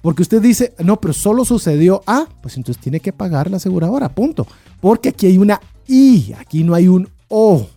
Porque 0.00 0.22
usted 0.22 0.40
dice, 0.40 0.72
no, 0.78 0.98
pero 0.98 1.12
solo 1.12 1.44
sucedió 1.44 2.02
A, 2.06 2.26
pues 2.40 2.56
entonces 2.56 2.82
tiene 2.82 3.00
que 3.00 3.12
pagar 3.12 3.50
la 3.50 3.58
aseguradora, 3.58 4.08
punto. 4.08 4.46
Porque 4.80 5.10
aquí 5.10 5.26
hay 5.26 5.36
una 5.36 5.60
I, 5.86 6.32
aquí 6.38 6.64
no 6.64 6.74
hay 6.74 6.88
un 6.88 7.08
O. 7.28 7.68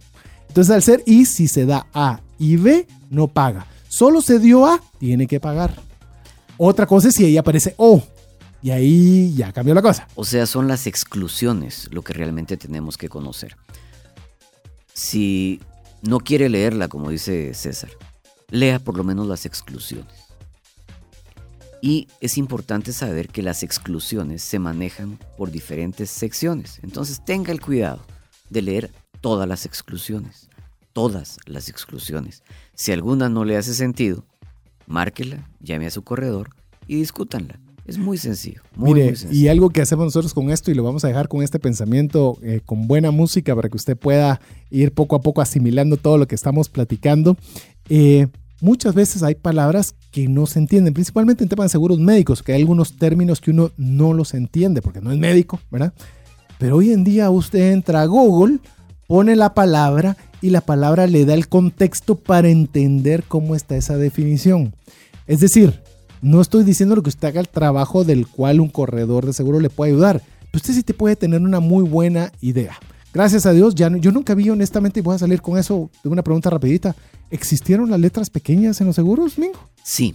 Entonces 0.48 0.74
al 0.74 0.84
ser 0.84 1.04
I, 1.06 1.26
si 1.26 1.50
se 1.50 1.66
da 1.66 1.88
A 1.94 2.22
y 2.39 2.56
B, 2.56 2.88
no 3.10 3.28
paga. 3.28 3.68
Solo 3.94 4.22
se 4.22 4.39
dio 4.39 4.66
A, 4.66 4.82
tiene 4.98 5.28
que 5.28 5.39
pagar. 5.39 5.80
Otra 6.58 6.88
cosa 6.88 7.10
es 7.10 7.14
si 7.14 7.26
ahí 7.26 7.38
aparece 7.38 7.76
O. 7.78 8.02
Y 8.64 8.72
ahí 8.72 9.36
ya 9.36 9.54
cambió 9.54 9.76
la 9.76 9.84
cosa. 9.84 10.08
O 10.16 10.26
sea, 10.26 10.48
son 10.48 10.68
las 10.68 10.88
exclusiones 10.88 11.89
lo 11.91 12.02
que 12.02 12.14
realmente 12.14 12.58
tenemos 12.58 12.98
que 12.98 13.08
conocer. 13.08 13.56
Si 14.96 15.62
no 16.02 16.18
quiere 16.18 16.50
leerla, 16.50 16.88
como 16.88 17.12
dice 17.12 17.54
César, 17.54 17.91
lea 18.50 18.80
por 18.80 18.98
lo 18.98 19.04
menos 19.04 19.28
las 19.28 19.46
exclusiones. 19.46 20.24
Y 21.80 22.08
es 22.20 22.39
importante 22.39 22.94
saber 22.94 23.28
que 23.28 23.44
las 23.44 23.62
exclusiones 23.62 24.41
se 24.41 24.58
manejan 24.58 25.20
por 25.38 25.52
diferentes 25.52 26.10
secciones. 26.10 26.80
Entonces 26.82 27.24
tenga 27.24 27.52
el 27.52 27.62
cuidado 27.62 28.04
de 28.50 28.64
leer 28.64 28.91
todas 29.22 29.48
las 29.48 29.68
exclusiones. 29.68 30.50
Todas 30.94 31.38
las 31.46 31.70
exclusiones. 31.70 32.41
Si 32.76 32.91
alguna 32.91 33.30
no 33.30 33.45
le 33.45 33.57
hace 33.57 33.74
sentido, 33.74 34.26
márquela, 34.88 35.49
llame 35.59 35.88
a 35.88 35.91
su 35.91 36.03
corredor 36.03 36.49
y 36.88 36.95
discútanla. 36.95 37.59
Es 37.86 37.97
muy 37.97 38.17
sencillo. 38.17 38.61
Mire, 38.78 39.13
y 39.30 39.49
algo 39.49 39.69
que 39.69 39.82
hacemos 39.82 40.05
nosotros 40.05 40.34
con 40.34 40.49
esto 40.49 40.71
y 40.71 40.74
lo 40.74 40.84
vamos 40.84 41.03
a 41.03 41.09
dejar 41.09 41.28
con 41.28 41.43
este 41.43 41.59
pensamiento, 41.59 42.38
eh, 42.41 42.61
con 42.65 42.88
buena 42.88 43.11
música 43.11 43.53
para 43.55 43.67
que 43.67 43.76
usted 43.76 43.97
pueda 43.97 44.39
ir 44.71 44.93
poco 44.93 45.17
a 45.17 45.21
poco 45.21 45.41
asimilando 45.41 45.97
todo 45.97 46.17
lo 46.17 46.26
que 46.26 46.36
estamos 46.36 46.69
platicando. 46.69 47.36
Eh, 47.89 48.28
muchas 48.61 48.95
veces 48.95 49.21
hay 49.21 49.36
palabras 49.36 49.95
que 50.11 50.30
no 50.30 50.45
se 50.45 50.59
entienden, 50.59 50.93
principalmente 50.93 51.43
en 51.43 51.49
temas 51.49 51.65
de 51.65 51.69
seguros 51.71 51.99
médicos, 51.99 52.41
que 52.41 52.53
hay 52.53 52.61
algunos 52.61 52.95
términos 52.95 53.41
que 53.41 53.51
uno 53.51 53.71
no 53.76 54.13
los 54.13 54.34
entiende 54.34 54.82
porque 54.82 55.01
no 55.01 55.11
es 55.11 55.17
médico, 55.17 55.59
¿verdad? 55.69 55.93
Pero 56.59 56.78
hoy 56.78 56.91
en 56.91 57.03
día 57.03 57.30
usted 57.30 57.74
entra 57.74 58.01
a 58.01 58.05
Google, 58.05 58.59
pone 59.07 59.36
la 59.36 59.53
palabra 59.53 60.15
y 60.44 60.50
la 60.50 60.60
palabra 60.60 61.08
le 61.08 61.24
da 61.24 61.36
el 61.36 61.48
contexto 61.48 62.16
para 62.16 62.50
entender 62.50 63.24
cómo 63.24 63.56
está 63.56 63.78
esa 63.78 63.96
definición. 63.96 64.76
Es 65.26 65.39
decir, 65.39 65.82
no 66.22 66.41
estoy 66.41 66.66
diciendo 66.66 67.02
que 67.02 67.08
usted 67.08 67.30
haga 67.30 67.39
el 67.39 67.48
trabajo 67.48 68.04
del 68.04 68.28
cual 68.28 68.60
un 68.60 68.68
corredor 68.68 69.26
de 69.26 69.32
seguro 69.32 69.62
le 69.62 69.70
puede 69.70 69.94
ayudar, 69.94 70.22
pero 70.52 70.58
usted 70.58 70.74
sí 70.74 70.84
te 70.84 70.94
puede 70.94 71.16
tener 71.16 71.39
una 71.39 71.62
muy 71.62 71.86
buena 71.86 72.34
idea. 72.41 72.78
Gracias 73.14 73.46
a 73.46 73.54
Dios, 73.54 73.74
ya 73.74 73.89
yo 73.96 74.12
nunca 74.12 74.36
vi 74.36 74.50
honestamente, 74.50 75.00
y 75.00 75.04
voy 75.04 75.16
a 75.16 75.20
salir 75.20 75.41
con 75.41 75.58
eso 75.58 75.89
de 76.04 76.10
una 76.10 76.24
pregunta 76.24 76.50
rapidita. 76.50 76.94
¿Existieron 77.32 77.89
las 77.89 78.02
letras 78.02 78.30
pequeñas 78.30 78.82
en 78.82 78.88
los 78.88 78.98
seguros, 78.98 79.38
Mingo? 79.38 79.70
Sí, 79.82 80.14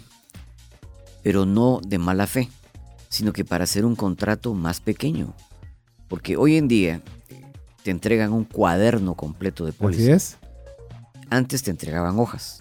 pero 1.22 1.46
no 1.46 1.80
de 1.86 1.96
mala 1.96 2.26
fe, 2.26 2.50
sino 3.08 3.32
que 3.32 3.46
para 3.46 3.64
hacer 3.64 3.86
un 3.86 3.96
contrato 3.96 4.52
más 4.52 4.80
pequeño. 4.80 5.32
Porque 6.06 6.36
hoy 6.36 6.56
en 6.56 6.68
día 6.68 7.00
te 7.88 7.92
entregan 7.92 8.34
un 8.34 8.44
cuaderno 8.44 9.14
completo 9.14 9.64
de 9.64 9.72
póliza. 9.72 10.02
Así 10.02 10.10
es. 10.10 10.36
Antes 11.30 11.62
te 11.62 11.70
entregaban 11.70 12.18
hojas, 12.18 12.60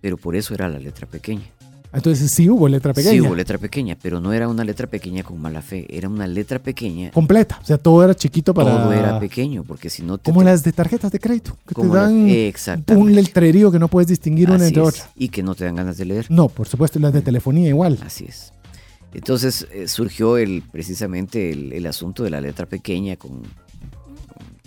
pero 0.00 0.16
por 0.16 0.34
eso 0.34 0.54
era 0.54 0.68
la 0.68 0.80
letra 0.80 1.06
pequeña. 1.06 1.44
Entonces 1.92 2.32
sí 2.32 2.50
hubo 2.50 2.66
letra 2.66 2.92
pequeña. 2.92 3.12
Sí 3.12 3.20
hubo 3.20 3.36
letra 3.36 3.58
pequeña, 3.58 3.96
pero 4.02 4.20
no 4.20 4.32
era 4.32 4.48
una 4.48 4.64
letra 4.64 4.88
pequeña 4.88 5.22
con 5.22 5.40
mala 5.40 5.62
fe, 5.62 5.86
era 5.88 6.08
una 6.08 6.26
letra 6.26 6.58
pequeña. 6.58 7.12
Completa, 7.12 7.60
o 7.62 7.64
sea, 7.64 7.78
todo 7.78 8.02
era 8.02 8.12
chiquito 8.16 8.52
para... 8.52 8.72
Todo 8.72 8.92
era 8.92 9.20
pequeño, 9.20 9.62
porque 9.62 9.88
si 9.88 10.02
no 10.02 10.18
te... 10.18 10.32
Como 10.32 10.42
las 10.42 10.64
de 10.64 10.72
tarjetas 10.72 11.12
de 11.12 11.20
crédito, 11.20 11.56
que 11.64 11.76
te 11.76 11.86
dan 11.86 12.26
un 12.96 13.14
letrerío 13.14 13.70
que 13.70 13.78
no 13.78 13.86
puedes 13.86 14.08
distinguir 14.08 14.50
una 14.50 14.66
entre 14.66 14.82
otra. 14.82 15.08
Y 15.14 15.28
que 15.28 15.44
no 15.44 15.54
te 15.54 15.64
dan 15.64 15.76
ganas 15.76 15.96
de 15.96 16.06
leer. 16.06 16.26
No, 16.28 16.48
por 16.48 16.66
supuesto, 16.66 16.98
las 16.98 17.12
de 17.12 17.22
telefonía 17.22 17.68
igual. 17.68 18.00
Así 18.04 18.24
es. 18.24 18.52
Entonces 19.12 19.68
eh, 19.72 19.86
surgió 19.86 20.38
el, 20.38 20.64
precisamente 20.72 21.50
el, 21.50 21.86
asunto 21.86 22.24
de 22.24 22.30
la 22.30 22.40
letra 22.40 22.66
pequeña 22.66 23.14
con 23.14 23.42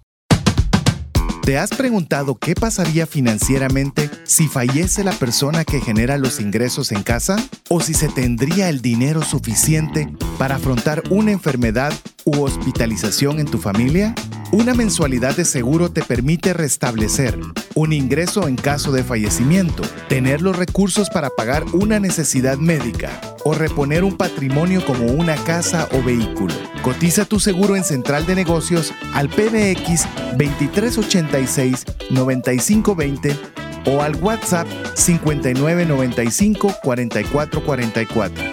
¿Te 1.43 1.59
has 1.59 1.71
preguntado 1.71 2.35
qué 2.35 2.53
pasaría 2.55 3.05
financieramente 3.05 4.09
si 4.31 4.47
fallece 4.47 5.03
la 5.03 5.11
persona 5.11 5.65
que 5.65 5.81
genera 5.81 6.17
los 6.17 6.39
ingresos 6.39 6.93
en 6.93 7.03
casa 7.03 7.35
o 7.67 7.81
si 7.81 7.93
se 7.93 8.07
tendría 8.07 8.69
el 8.69 8.81
dinero 8.81 9.23
suficiente 9.23 10.09
para 10.37 10.55
afrontar 10.55 11.03
una 11.09 11.33
enfermedad 11.33 11.91
u 12.23 12.41
hospitalización 12.41 13.39
en 13.39 13.47
tu 13.47 13.57
familia? 13.57 14.15
Una 14.53 14.73
mensualidad 14.73 15.35
de 15.35 15.43
seguro 15.43 15.91
te 15.91 16.01
permite 16.01 16.53
restablecer 16.53 17.37
un 17.75 17.91
ingreso 17.91 18.47
en 18.47 18.55
caso 18.55 18.93
de 18.93 19.03
fallecimiento, 19.03 19.83
tener 20.07 20.41
los 20.41 20.55
recursos 20.55 21.09
para 21.09 21.29
pagar 21.31 21.65
una 21.73 21.99
necesidad 21.99 22.57
médica 22.57 23.19
o 23.43 23.53
reponer 23.53 24.05
un 24.05 24.15
patrimonio 24.15 24.85
como 24.85 25.07
una 25.07 25.35
casa 25.43 25.89
o 25.91 26.01
vehículo. 26.01 26.53
Cotiza 26.83 27.25
tu 27.25 27.41
seguro 27.41 27.75
en 27.75 27.83
Central 27.83 28.25
de 28.25 28.35
Negocios 28.35 28.93
al 29.13 29.27
PBX 29.27 30.07
2386 30.37 31.85
9520 32.11 33.61
o 33.85 34.01
al 34.01 34.15
WhatsApp 34.15 34.67
5995 34.95 36.73
4444. 36.83 38.43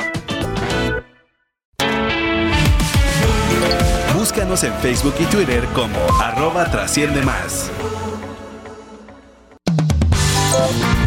Búscanos 4.15 4.63
en 4.65 4.75
Facebook 4.75 5.15
y 5.21 5.25
Twitter 5.25 5.65
como 5.75 5.99
arroba 6.21 6.71
trasciende 6.71 7.23
más. 7.23 7.71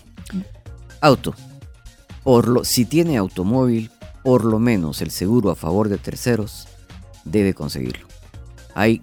Auto 1.00 1.32
lo, 2.36 2.64
si 2.64 2.84
tiene 2.84 3.16
automóvil, 3.16 3.90
por 4.22 4.44
lo 4.44 4.58
menos 4.58 5.00
el 5.00 5.10
seguro 5.10 5.50
a 5.50 5.56
favor 5.56 5.88
de 5.88 5.98
terceros 5.98 6.68
debe 7.24 7.54
conseguirlo. 7.54 8.06
Hay 8.74 9.02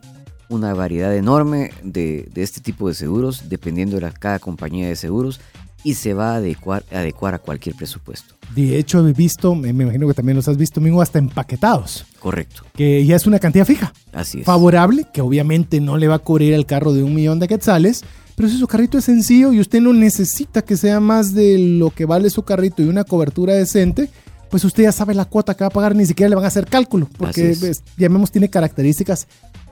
una 0.50 0.74
variedad 0.74 1.16
enorme 1.16 1.72
de, 1.84 2.30
este 2.36 2.62
tipo 2.62 2.88
de 2.88 2.94
seguros 2.94 3.50
dependiendo 3.50 4.00
de 4.00 4.12
cada 4.12 4.40
compañía 4.40 4.88
de 4.88 4.96
seguros 4.96 5.40
y 5.84 5.96
se 5.96 6.14
va 6.14 6.34
a 6.34 6.36
adecuar, 6.36 6.84
adecuar 6.92 7.36
a 7.36 7.40
cualquier 7.40 7.76
presupuesto. 7.76 8.36
De 8.56 8.78
hecho, 8.78 9.08
he 9.08 9.14
visto, 9.14 9.54
me 9.54 9.70
imagino 9.70 10.08
que 10.08 10.14
también 10.14 10.36
los 10.36 10.48
has 10.48 10.58
visto, 10.58 10.82
mismo 10.82 11.02
hasta 11.02 11.20
empaquetados. 11.20 12.06
Correcto. 12.20 12.64
Que 12.76 13.06
ya 13.06 13.16
es 13.16 13.28
una 13.28 13.40
cantidad 13.40 13.66
fija. 13.66 13.94
Así 14.12 14.40
es. 14.40 14.46
Favorable, 14.46 15.06
que 15.14 15.22
obviamente 15.22 15.80
no 15.82 15.98
le 15.98 16.08
va 16.08 16.16
a 16.16 16.20
cubrir 16.20 16.54
el 16.54 16.66
carro 16.66 16.94
de 16.94 17.04
un 17.04 17.14
millón 17.14 17.40
de 17.40 17.48
quetzales, 17.48 18.04
pero 18.36 18.50
si 18.50 18.58
su 18.58 18.68
carrito 18.68 18.98
es 18.98 19.06
sencillo 19.06 19.54
y 19.54 19.60
usted 19.60 19.82
no 19.82 19.94
necesita 19.94 20.62
que 20.62 20.76
sea 20.76 21.00
más 21.00 21.34
de 21.34 21.58
lo 21.58 21.90
que 21.90 22.06
vale 22.06 22.30
su 22.30 22.44
carrito 22.44 22.84
y 22.84 22.88
una 22.88 23.06
cobertura 23.06 23.54
decente, 23.54 24.10
pues 24.50 24.64
usted 24.64 24.84
ya 24.84 24.92
sabe 24.92 25.14
la 25.14 25.26
cuota 25.26 25.56
que 25.56 25.64
va 25.64 25.68
a 25.68 25.72
pagar, 25.72 25.96
ni 25.96 26.06
siquiera 26.06 26.30
le 26.30 26.36
van 26.36 26.46
a 26.46 26.50
hacer 26.50 26.66
cálculo, 26.66 27.10
porque 27.18 27.56
pues, 27.60 27.84
llamemos 27.98 28.32
tiene 28.32 28.50
características 28.50 29.28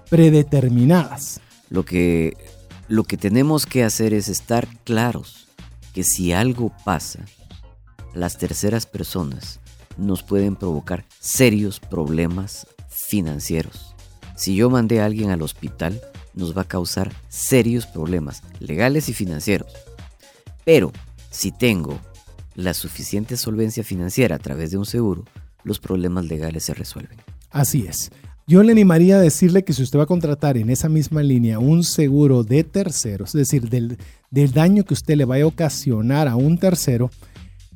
predeterminadas. 0.10 1.42
Lo 1.70 1.84
que, 1.84 2.38
lo 2.88 3.04
que 3.04 3.18
tenemos 3.18 3.66
que 3.66 3.84
hacer 3.84 4.14
es 4.14 4.30
estar 4.30 4.68
claros 4.84 5.48
que 5.94 6.04
si 6.04 6.32
algo 6.32 6.72
pasa, 6.86 7.20
las 8.14 8.38
terceras 8.38 8.86
personas 8.86 9.60
nos 9.98 10.24
pueden 10.24 10.56
provocar 10.56 11.06
serios 11.20 11.80
problemas 11.80 12.68
financieros. 12.90 13.96
Si 14.36 14.56
yo 14.56 14.70
mandé 14.70 15.02
a 15.02 15.06
alguien 15.06 15.30
al 15.30 15.42
hospital, 15.42 16.02
nos 16.34 16.58
va 16.58 16.64
a 16.64 16.68
causar 16.68 17.12
serios 17.30 17.86
problemas 17.86 18.44
legales 18.60 19.10
y 19.10 19.14
financieros. 19.14 19.72
Pero 20.66 20.92
si 21.30 21.52
tengo 21.52 22.00
la 22.56 22.74
suficiente 22.74 23.38
solvencia 23.38 23.84
financiera 23.84 24.36
a 24.36 24.40
través 24.40 24.72
de 24.72 24.78
un 24.78 24.86
seguro, 24.86 25.26
los 25.64 25.80
problemas 25.80 26.26
legales 26.26 26.64
se 26.64 26.74
resuelven. 26.74 27.18
Así 27.50 27.86
es. 27.88 28.12
Yo 28.46 28.62
le 28.62 28.74
animaría 28.74 29.16
a 29.16 29.22
decirle 29.22 29.64
que 29.64 29.72
si 29.72 29.84
usted 29.84 30.00
va 30.00 30.04
a 30.04 30.08
contratar 30.08 30.58
en 30.58 30.70
esa 30.70 30.90
misma 30.90 31.24
línea 31.24 31.60
un 31.60 31.84
seguro 31.84 32.44
de 32.44 32.66
terceros, 32.66 33.30
es 33.30 33.50
decir, 33.50 33.70
del, 33.70 33.98
daño 34.52 34.84
que 34.84 34.94
usted 34.94 35.16
le 35.16 35.24
vaya 35.24 35.46
a 35.46 35.48
ocasionar 35.48 36.28
a 36.28 36.36
un 36.36 36.58
tercero, 36.58 37.10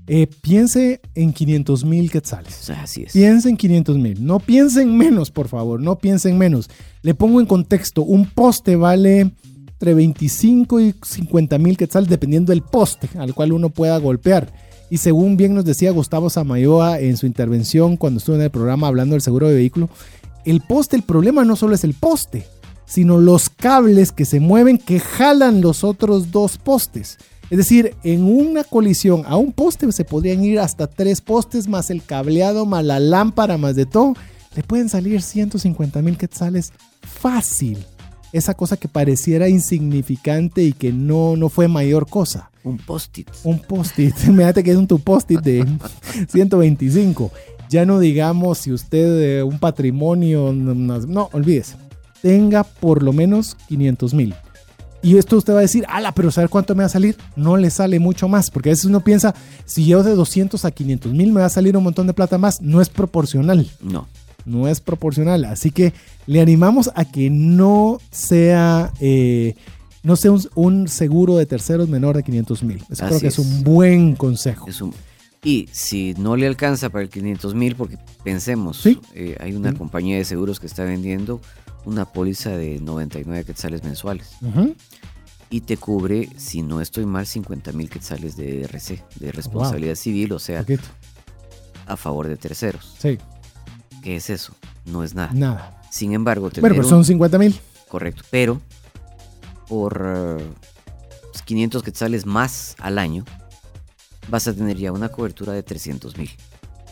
eh, 0.08 0.28
piense 0.42 1.02
en 1.16 1.34
500 1.34 1.84
mil 1.84 2.10
quetzales. 2.10 2.70
Así 2.70 3.04
es. 3.04 3.14
Piense 3.14 3.50
en 3.50 3.58
500 3.58 3.98
mil. 3.98 4.26
No 4.26 4.40
piensen 4.40 4.98
menos, 4.98 5.32
por 5.32 5.50
favor. 5.50 5.82
No 5.82 5.98
piensen 5.98 6.38
menos. 6.38 6.70
Le 7.02 7.14
pongo 7.14 7.42
en 7.42 7.46
contexto. 7.46 8.04
Un 8.04 8.26
poste 8.26 8.78
vale 8.78 9.32
entre 9.78 9.94
25 9.94 10.80
y 10.80 10.96
50 11.04 11.58
mil 11.60 11.78
quetzales, 11.78 12.10
dependiendo 12.10 12.52
del 12.52 12.64
poste 12.64 13.10
al 13.20 13.34
cual 13.36 13.52
uno 13.52 13.70
pueda 13.70 13.98
golpear. 13.98 14.52
Y 14.90 14.98
según 14.98 15.36
bien 15.36 15.54
nos 15.54 15.66
decía 15.66 15.92
Gustavo 15.92 16.30
Samayoa 16.30 17.00
en 17.00 17.18
su 17.18 17.26
intervención 17.26 17.98
cuando 17.98 18.20
estuvo 18.20 18.38
en 18.38 18.44
el 18.44 18.50
programa 18.50 18.88
hablando 18.88 19.14
del 19.14 19.22
seguro 19.22 19.50
de 19.50 19.56
vehículo, 19.56 19.90
el 20.46 20.62
poste, 20.62 20.96
el 20.96 21.04
problema 21.04 21.44
no 21.44 21.58
solo 21.58 21.76
es 21.76 21.84
el 21.84 21.94
poste, 21.94 22.48
sino 22.86 23.18
los 23.18 23.50
cables 23.50 24.14
que 24.14 24.24
se 24.24 24.40
mueven 24.40 24.78
que 24.78 25.02
jalan 25.02 25.60
los 25.60 25.84
otros 25.84 26.32
dos 26.32 26.58
postes. 26.58 27.18
Es 27.50 27.58
decir, 27.58 27.96
en 28.04 28.24
una 28.24 28.64
colisión 28.64 29.24
a 29.26 29.38
un 29.38 29.54
poste 29.54 29.90
se 29.92 30.04
podrían 30.04 30.44
ir 30.44 30.60
hasta 30.60 30.88
tres 30.88 31.22
postes, 31.22 31.68
más 31.68 31.90
el 31.90 32.04
cableado, 32.04 32.66
más 32.66 32.84
la 32.84 33.00
lámpara, 33.00 33.58
más 33.58 33.76
de 33.76 33.86
todo. 33.86 34.14
Le 34.56 34.64
pueden 34.64 34.90
salir 34.90 35.22
150 35.22 36.02
mil 36.02 36.18
quetzales 36.18 36.74
fácil. 37.02 37.78
Esa 38.34 38.54
cosa 38.54 38.76
que 38.76 38.90
pareciera 38.90 39.48
insignificante 39.48 40.64
y 40.64 40.74
que 40.74 40.92
no, 40.92 41.38
no 41.38 41.48
fue 41.48 41.70
mayor 41.70 42.10
cosa. 42.10 42.52
Un 42.64 42.78
post-it. 42.78 43.30
Un 43.46 43.60
post-it. 43.60 44.14
Imagínate 44.28 44.64
que 44.64 44.72
es 44.72 44.78
un 44.78 44.88
tu 44.88 45.00
post-it 45.00 45.40
de 45.40 45.66
125. 46.28 47.32
Ya 47.70 47.86
no 47.86 48.00
digamos 48.00 48.60
si 48.60 48.72
usted 48.74 49.40
eh, 49.40 49.44
un 49.44 49.60
patrimonio, 49.60 50.52
no, 50.52 51.30
olvídese. 51.32 51.76
Tenga 52.22 52.64
por 52.64 53.04
lo 53.04 53.14
menos 53.14 53.56
500 53.70 54.14
mil. 54.14 54.36
Y 55.02 55.18
esto 55.18 55.38
usted 55.38 55.54
va 55.54 55.60
a 55.60 55.62
decir, 55.62 55.86
ala, 55.88 56.12
pero 56.12 56.32
¿saber 56.32 56.50
cuánto 56.50 56.74
me 56.74 56.82
va 56.82 56.88
a 56.88 56.90
salir? 56.90 57.16
No 57.36 57.58
le 57.58 57.70
sale 57.70 58.00
mucho 58.00 58.28
más, 58.28 58.50
porque 58.50 58.70
a 58.70 58.72
veces 58.72 58.86
uno 58.86 59.02
piensa, 59.02 59.36
si 59.66 59.86
yo 59.86 60.04
de 60.04 60.16
200 60.16 60.64
a 60.66 60.72
500 60.72 61.14
mil 61.14 61.32
me 61.32 61.42
va 61.42 61.48
a 61.48 61.50
salir 61.50 61.78
un 61.78 61.84
montón 61.84 62.08
de 62.08 62.14
plata 62.14 62.38
más, 62.38 62.62
no 62.62 62.82
es 62.82 62.90
proporcional. 62.90 63.70
No. 63.82 64.08
No 64.46 64.68
es 64.68 64.80
proporcional. 64.80 65.46
Así 65.46 65.72
que 65.72 65.94
le 66.26 66.42
animamos 66.42 66.90
a 66.96 67.06
que 67.06 67.30
no 67.30 68.00
sea, 68.12 68.92
eh, 69.00 69.56
no 70.04 70.16
sea 70.16 70.32
un, 70.56 70.88
seguro 70.88 71.38
de 71.38 71.46
terceros 71.46 71.90
menor 71.90 72.16
de 72.16 72.24
500 72.24 72.64
mil. 72.64 72.84
creo 72.88 73.20
que 73.20 73.28
es. 73.28 73.40
un 73.40 73.64
buen 73.64 74.16
consejo. 74.16 74.68
y 75.44 75.70
si 75.72 76.16
no 76.18 76.36
le 76.36 76.48
alcanza 76.48 76.90
para 76.90 77.04
el 77.04 77.10
500 77.10 77.54
mil, 77.56 77.76
porque 77.76 77.98
pensemos, 78.24 78.84
eh, 78.86 79.36
hay 79.40 79.54
una 79.54 79.74
compañía 79.74 80.18
de 80.18 80.26
seguros 80.26 80.60
que 80.60 80.66
está 80.66 80.86
vendiendo 80.86 81.40
una 81.88 82.04
póliza 82.04 82.50
de 82.50 82.80
99 82.80 83.46
quetzales 83.46 83.84
mensuales. 83.84 84.36
Y 85.50 85.62
te 85.62 85.78
cubre, 85.78 86.30
si 86.36 86.62
no 86.62 86.82
estoy 86.82 87.06
mal, 87.06 87.26
50 87.26 87.72
mil 87.72 87.90
quetzales 87.90 88.36
de 88.36 88.64
RC, 88.64 89.02
de 89.16 89.32
responsabilidad 89.32 89.96
civil, 89.96 90.34
o 90.34 90.40
sea, 90.40 90.66
a 91.86 91.96
favor 91.96 92.28
de 92.28 92.36
terceros. 92.36 92.94
Sí. 93.00 93.18
¿Qué 94.04 94.18
es 94.18 94.30
eso? 94.30 94.54
No 94.86 95.06
es 95.06 95.16
nada. 95.16 95.32
Nada. 95.34 95.82
Sin 95.90 96.12
embargo, 96.12 96.50
tener 96.50 96.70
pero 96.70 96.84
son 96.84 97.06
50 97.06 97.38
mil. 97.40 97.58
Correcto, 97.88 98.24
pero 98.30 98.62
por 99.70 100.42
500 101.46 101.82
eh, 101.82 101.86
quetzales 101.86 102.26
más 102.26 102.76
al 102.80 103.00
año, 103.00 103.24
vas 104.28 104.50
a 104.50 104.54
tener 104.54 104.76
ya 104.76 104.92
una 104.92 105.08
cobertura 105.08 105.54
de 105.54 105.64
300 105.64 106.18
mil. 106.18 106.30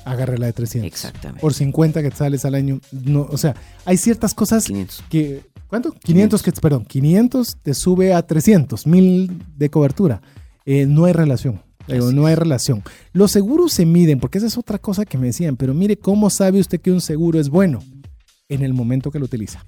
Agarre 0.06 0.38
la 0.38 0.46
de 0.46 0.54
300. 0.54 0.88
Exactamente. 0.88 1.42
Por 1.42 1.54
50 1.54 2.02
quetzales 2.02 2.46
al 2.46 2.56
año. 2.56 2.80
No, 2.92 3.28
o 3.30 3.38
sea, 3.38 3.56
hay 3.84 3.98
ciertas 3.98 4.34
cosas 4.34 4.66
500. 4.66 5.04
que... 5.10 5.42
¿Cuánto? 5.68 5.92
500, 5.92 6.44
que, 6.44 6.52
perdón, 6.54 6.86
500 6.86 7.58
te 7.62 7.74
sube 7.74 8.14
a 8.14 8.22
300, 8.22 8.86
mil 8.86 9.42
de 9.58 9.70
cobertura. 9.70 10.22
Eh, 10.64 10.86
no 10.86 11.06
hay 11.06 11.14
relación. 11.14 11.62
Digo, 11.88 12.12
no 12.12 12.26
hay 12.26 12.36
relación. 12.36 12.84
Los 13.14 13.32
seguros 13.32 13.74
se 13.74 13.86
miden, 13.86 14.20
porque 14.20 14.38
esa 14.38 14.48
es 14.48 14.58
otra 14.58 14.80
cosa 14.80 15.06
que 15.06 15.18
me 15.18 15.28
decían, 15.28 15.56
pero 15.56 15.74
mire, 15.74 15.98
¿cómo 15.98 16.30
sabe 16.30 16.60
usted 16.60 16.80
que 16.82 16.92
un 16.92 17.02
seguro 17.02 17.40
es 17.40 17.50
bueno? 17.50 17.80
En 18.48 18.62
el 18.62 18.74
momento 18.74 19.12
que 19.12 19.20
lo 19.20 19.26
utiliza. 19.26 19.66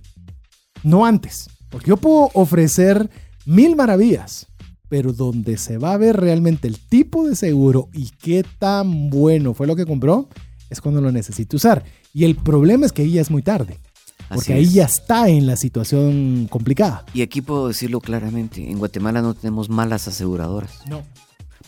No 0.83 1.05
antes. 1.05 1.49
Porque 1.69 1.89
yo 1.89 1.97
puedo 1.97 2.29
ofrecer 2.33 3.09
mil 3.45 3.75
maravillas, 3.75 4.47
pero 4.89 5.13
donde 5.13 5.57
se 5.57 5.77
va 5.77 5.93
a 5.93 5.97
ver 5.97 6.17
realmente 6.17 6.67
el 6.67 6.79
tipo 6.79 7.27
de 7.27 7.35
seguro 7.35 7.89
y 7.93 8.09
qué 8.21 8.43
tan 8.59 9.09
bueno 9.09 9.53
fue 9.53 9.67
lo 9.67 9.75
que 9.75 9.85
compró, 9.85 10.29
es 10.69 10.81
cuando 10.81 11.01
lo 11.01 11.11
necesite 11.11 11.55
usar. 11.55 11.83
Y 12.13 12.23
el 12.23 12.35
problema 12.35 12.85
es 12.85 12.91
que 12.91 13.03
ahí 13.03 13.11
ya 13.11 13.21
es 13.21 13.31
muy 13.31 13.41
tarde. 13.41 13.79
Porque 14.29 14.53
ahí 14.53 14.65
ya 14.65 14.85
está 14.85 15.29
en 15.29 15.45
la 15.45 15.55
situación 15.55 16.47
complicada. 16.49 17.05
Y 17.13 17.21
aquí 17.21 17.41
puedo 17.41 17.69
decirlo 17.69 18.01
claramente, 18.01 18.69
en 18.69 18.77
Guatemala 18.77 19.21
no 19.21 19.33
tenemos 19.33 19.69
malas 19.69 20.07
aseguradoras. 20.07 20.81
No. 20.87 21.03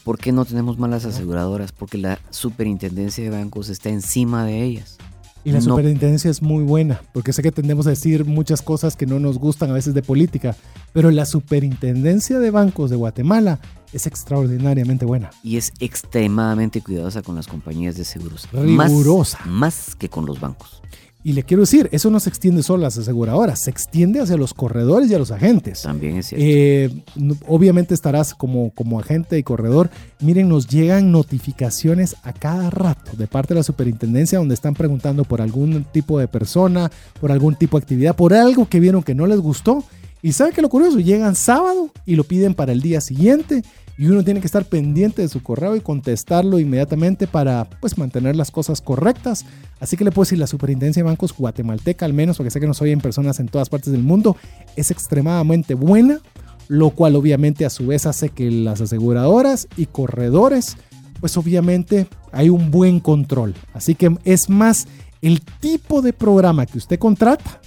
¿Por 0.03 0.17
qué 0.17 0.31
no 0.31 0.43
tenemos 0.43 0.77
malas 0.77 1.05
aseguradoras? 1.05 1.71
Porque 1.71 1.97
la 1.97 2.19
superintendencia 2.31 3.23
de 3.23 3.29
bancos 3.29 3.69
está 3.69 3.89
encima 3.89 4.45
de 4.45 4.63
ellas. 4.63 4.97
Y 5.43 5.51
la 5.51 5.61
superintendencia 5.61 6.29
es 6.29 6.41
muy 6.41 6.63
buena, 6.63 7.01
porque 7.13 7.31
sé 7.31 7.41
que 7.41 7.51
tendemos 7.51 7.87
a 7.87 7.91
decir 7.91 8.25
muchas 8.25 8.61
cosas 8.61 8.95
que 8.95 9.05
no 9.05 9.19
nos 9.19 9.37
gustan 9.37 9.69
a 9.69 9.73
veces 9.73 9.93
de 9.93 10.01
política, 10.01 10.55
pero 10.91 11.11
la 11.11 11.25
superintendencia 11.25 12.39
de 12.39 12.51
bancos 12.51 12.89
de 12.89 12.97
Guatemala 12.97 13.59
es 13.93 14.05
extraordinariamente 14.05 15.05
buena. 15.05 15.31
Y 15.43 15.57
es 15.57 15.71
extremadamente 15.79 16.81
cuidadosa 16.81 17.21
con 17.21 17.35
las 17.35 17.47
compañías 17.47 17.95
de 17.95 18.05
seguros. 18.05 18.47
Rigurosa. 18.51 19.39
más 19.45 19.95
que 19.95 20.09
con 20.09 20.25
los 20.25 20.39
bancos. 20.39 20.81
Y 21.21 21.33
le 21.33 21.43
quiero 21.43 21.61
decir, 21.61 21.89
eso 21.91 22.09
no 22.09 22.19
se 22.21 22.29
extiende 22.29 22.63
solo 22.63 22.83
a 22.83 22.87
las 22.87 22.97
aseguradoras, 22.97 23.59
se 23.59 23.69
extiende 23.69 24.21
hacia 24.21 24.37
los 24.37 24.53
corredores 24.53 25.11
y 25.11 25.15
a 25.15 25.19
los 25.19 25.31
agentes. 25.31 25.81
También 25.81 26.17
es 26.17 26.27
cierto. 26.27 26.45
Eh, 26.47 27.03
obviamente 27.45 27.93
estarás 27.93 28.33
como, 28.33 28.71
como 28.71 29.01
agente 29.01 29.37
y 29.37 29.43
corredor. 29.43 29.89
Miren, 30.21 30.47
nos 30.47 30.67
llegan 30.67 31.11
notificaciones 31.11 32.15
a 32.23 32.31
cada 32.31 32.69
rato 32.69 33.11
de 33.17 33.27
parte 33.27 33.53
de 33.53 33.59
la 33.59 33.63
superintendencia 33.63 34.39
donde 34.39 34.53
están 34.53 34.75
preguntando 34.75 35.25
por 35.25 35.41
algún 35.41 35.83
tipo 35.91 36.19
de 36.19 36.29
persona, 36.29 36.89
por 37.19 37.33
algún 37.33 37.55
tipo 37.55 37.77
de 37.77 37.83
actividad, 37.83 38.15
por 38.15 38.33
algo 38.33 38.69
que 38.69 38.79
vieron 38.79 39.03
que 39.03 39.13
no 39.13 39.27
les 39.27 39.39
gustó. 39.39 39.83
Y 40.21 40.33
¿saben 40.33 40.53
qué 40.53 40.61
lo 40.61 40.69
curioso? 40.69 40.99
Llegan 40.99 41.35
sábado 41.35 41.91
y 42.05 42.15
lo 42.15 42.25
piden 42.25 42.53
para 42.53 42.73
el 42.73 42.81
día 42.81 42.99
siguiente 42.99 43.63
y 43.97 44.07
uno 44.07 44.23
tiene 44.23 44.41
que 44.41 44.47
estar 44.47 44.65
pendiente 44.65 45.21
de 45.21 45.29
su 45.29 45.41
correo 45.41 45.75
y 45.75 45.81
contestarlo 45.81 46.59
inmediatamente 46.59 47.27
para 47.27 47.69
pues 47.81 47.97
mantener 47.97 48.35
las 48.35 48.51
cosas 48.51 48.81
correctas. 48.81 49.45
Así 49.79 49.97
que 49.97 50.03
le 50.03 50.11
puedo 50.11 50.25
decir, 50.25 50.39
la 50.39 50.47
Superintendencia 50.47 51.03
de 51.03 51.07
Bancos 51.07 51.35
guatemalteca 51.35 52.05
al 52.05 52.13
menos, 52.13 52.37
porque 52.37 52.51
sé 52.51 52.59
que 52.59 52.67
nos 52.67 52.81
oyen 52.81 53.01
personas 53.01 53.39
en 53.39 53.47
todas 53.47 53.69
partes 53.69 53.91
del 53.91 54.03
mundo, 54.03 54.35
es 54.75 54.91
extremadamente 54.91 55.73
buena, 55.73 56.19
lo 56.67 56.91
cual 56.91 57.15
obviamente 57.15 57.65
a 57.65 57.69
su 57.69 57.87
vez 57.87 58.05
hace 58.05 58.29
que 58.29 58.51
las 58.51 58.81
aseguradoras 58.81 59.67
y 59.75 59.85
corredores, 59.85 60.77
pues 61.19 61.35
obviamente 61.37 62.07
hay 62.31 62.49
un 62.49 62.71
buen 62.71 62.99
control. 62.99 63.53
Así 63.73 63.95
que 63.95 64.17
es 64.25 64.49
más 64.49 64.87
el 65.21 65.41
tipo 65.41 66.01
de 66.01 66.13
programa 66.13 66.65
que 66.65 66.77
usted 66.77 66.99
contrata 66.99 67.59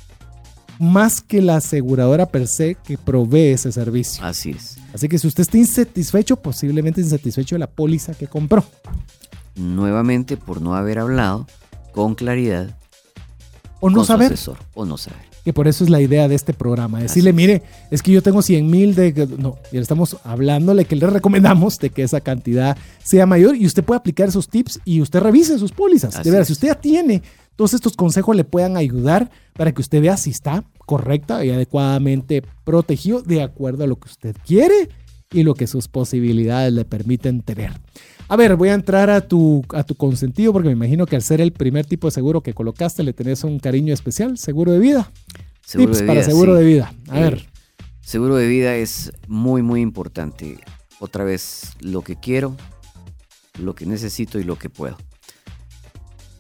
más 0.79 1.21
que 1.21 1.43
la 1.43 1.57
aseguradora 1.57 2.27
per 2.27 2.47
se 2.47 2.77
que 2.77 2.99
provee 2.99 3.53
ese 3.53 3.73
servicio. 3.73 4.25
Así 4.25 4.51
es. 4.51 4.79
Así 4.93 5.09
que 5.09 5.19
si 5.19 5.27
usted 5.27 5.43
está 5.43 5.59
insatisfecho, 5.59 6.37
posiblemente 6.37 7.01
insatisfecho 7.01 7.55
de 7.55 7.61
la 7.61 7.67
póliza 7.67 8.15
que 8.15 8.27
compró. 8.27 8.65
Nuevamente, 9.55 10.37
por 10.37 10.61
no 10.61 10.75
haber 10.75 10.99
hablado 10.99 11.47
con 11.93 12.15
claridad. 12.15 12.77
O 13.81 13.91
no 13.91 14.05
saber. 14.05 14.35
o 14.75 14.85
no 14.85 14.97
saber. 14.97 15.33
Que 15.45 15.53
por 15.53 15.67
eso 15.67 15.83
es 15.83 15.91
la 15.91 16.01
idea 16.01 16.29
de 16.29 16.37
este 16.37 16.53
programa. 16.53 17.01
Decirle, 17.01 17.33
mire, 17.33 17.63
es 17.91 18.01
que 18.01 18.13
yo 18.13 18.23
tengo 18.23 18.43
100 18.43 18.71
mil 18.71 18.95
de... 18.95 19.29
No, 19.39 19.59
y 19.73 19.79
estamos 19.79 20.17
hablándole 20.23 20.85
que 20.85 20.95
le 20.95 21.09
recomendamos 21.09 21.79
de 21.79 21.91
que 21.91 22.05
esa 22.05 22.21
cantidad 22.21 22.77
sea 23.03 23.27
mayor 23.27 23.57
y 23.57 23.67
usted 23.67 23.83
puede 23.83 23.99
aplicar 23.99 24.29
esos 24.29 24.49
tips 24.49 24.79
y 24.85 25.01
usted 25.01 25.19
revise 25.19 25.59
sus 25.59 25.73
pólizas. 25.73 26.23
de 26.23 26.31
verdad, 26.31 26.47
si 26.47 26.53
usted 26.53 26.69
ya 26.69 26.77
tiene 26.77 27.23
todos 27.57 27.75
estos 27.75 27.97
consejos 27.97 28.37
le 28.37 28.45
puedan 28.45 28.77
ayudar 28.77 29.31
para 29.55 29.73
que 29.73 29.83
usted 29.83 30.01
vea 30.01 30.17
si 30.17 30.31
está 30.31 30.65
correcta 30.87 31.45
y 31.45 31.51
adecuadamente 31.51 32.43
protegido 32.65 33.23
de 33.23 33.43
acuerdo 33.43 33.85
a 33.85 33.87
lo 33.87 33.97
que 33.97 34.09
usted 34.09 34.37
quiere 34.45 34.89
y 35.33 35.43
lo 35.43 35.55
que 35.55 35.67
sus 35.67 35.89
posibilidades 35.89 36.73
le 36.73 36.85
permiten 36.85 37.43
tener. 37.43 37.73
A 38.29 38.37
ver, 38.37 38.57
voy 38.57 38.71
a 38.71 38.75
entrar 38.75 39.11
a 39.11 39.21
tu, 39.21 39.65
a 39.71 39.85
tu 39.85 39.95
consentido 39.95 40.53
porque 40.53 40.69
me 40.69 40.73
imagino 40.73 41.07
que 41.07 41.17
al 41.17 41.23
ser 41.23 41.41
el 41.41 41.53
primer 41.53 41.87
tipo 41.87 42.07
de 42.07 42.13
seguro 42.13 42.43
que 42.43 42.55
colocaste 42.55 43.03
le 43.03 43.13
tenés 43.13 43.45
un 43.45 43.59
cariño 43.59 43.93
especial, 43.93 44.39
seguro 44.39 44.73
de 44.73 44.79
vida. 44.79 45.11
Seguro 45.65 45.93
Tips 45.93 46.03
para 46.07 46.23
seguro 46.23 46.55
de 46.55 46.65
vida. 46.65 46.95
A 47.09 47.19
eh, 47.19 47.23
ver. 47.23 47.47
Seguro 48.01 48.37
de 48.37 48.47
vida 48.47 48.77
es 48.77 49.13
muy, 49.29 49.63
muy 49.63 49.81
importante. 49.81 50.59
Otra 50.99 51.25
vez, 51.25 51.75
lo 51.81 52.03
que 52.03 52.17
quiero, 52.17 52.57
lo 53.59 53.75
que 53.75 53.87
necesito 53.87 54.39
y 54.39 54.45
lo 54.45 54.57
que 54.59 54.71
puedo. 54.71 54.97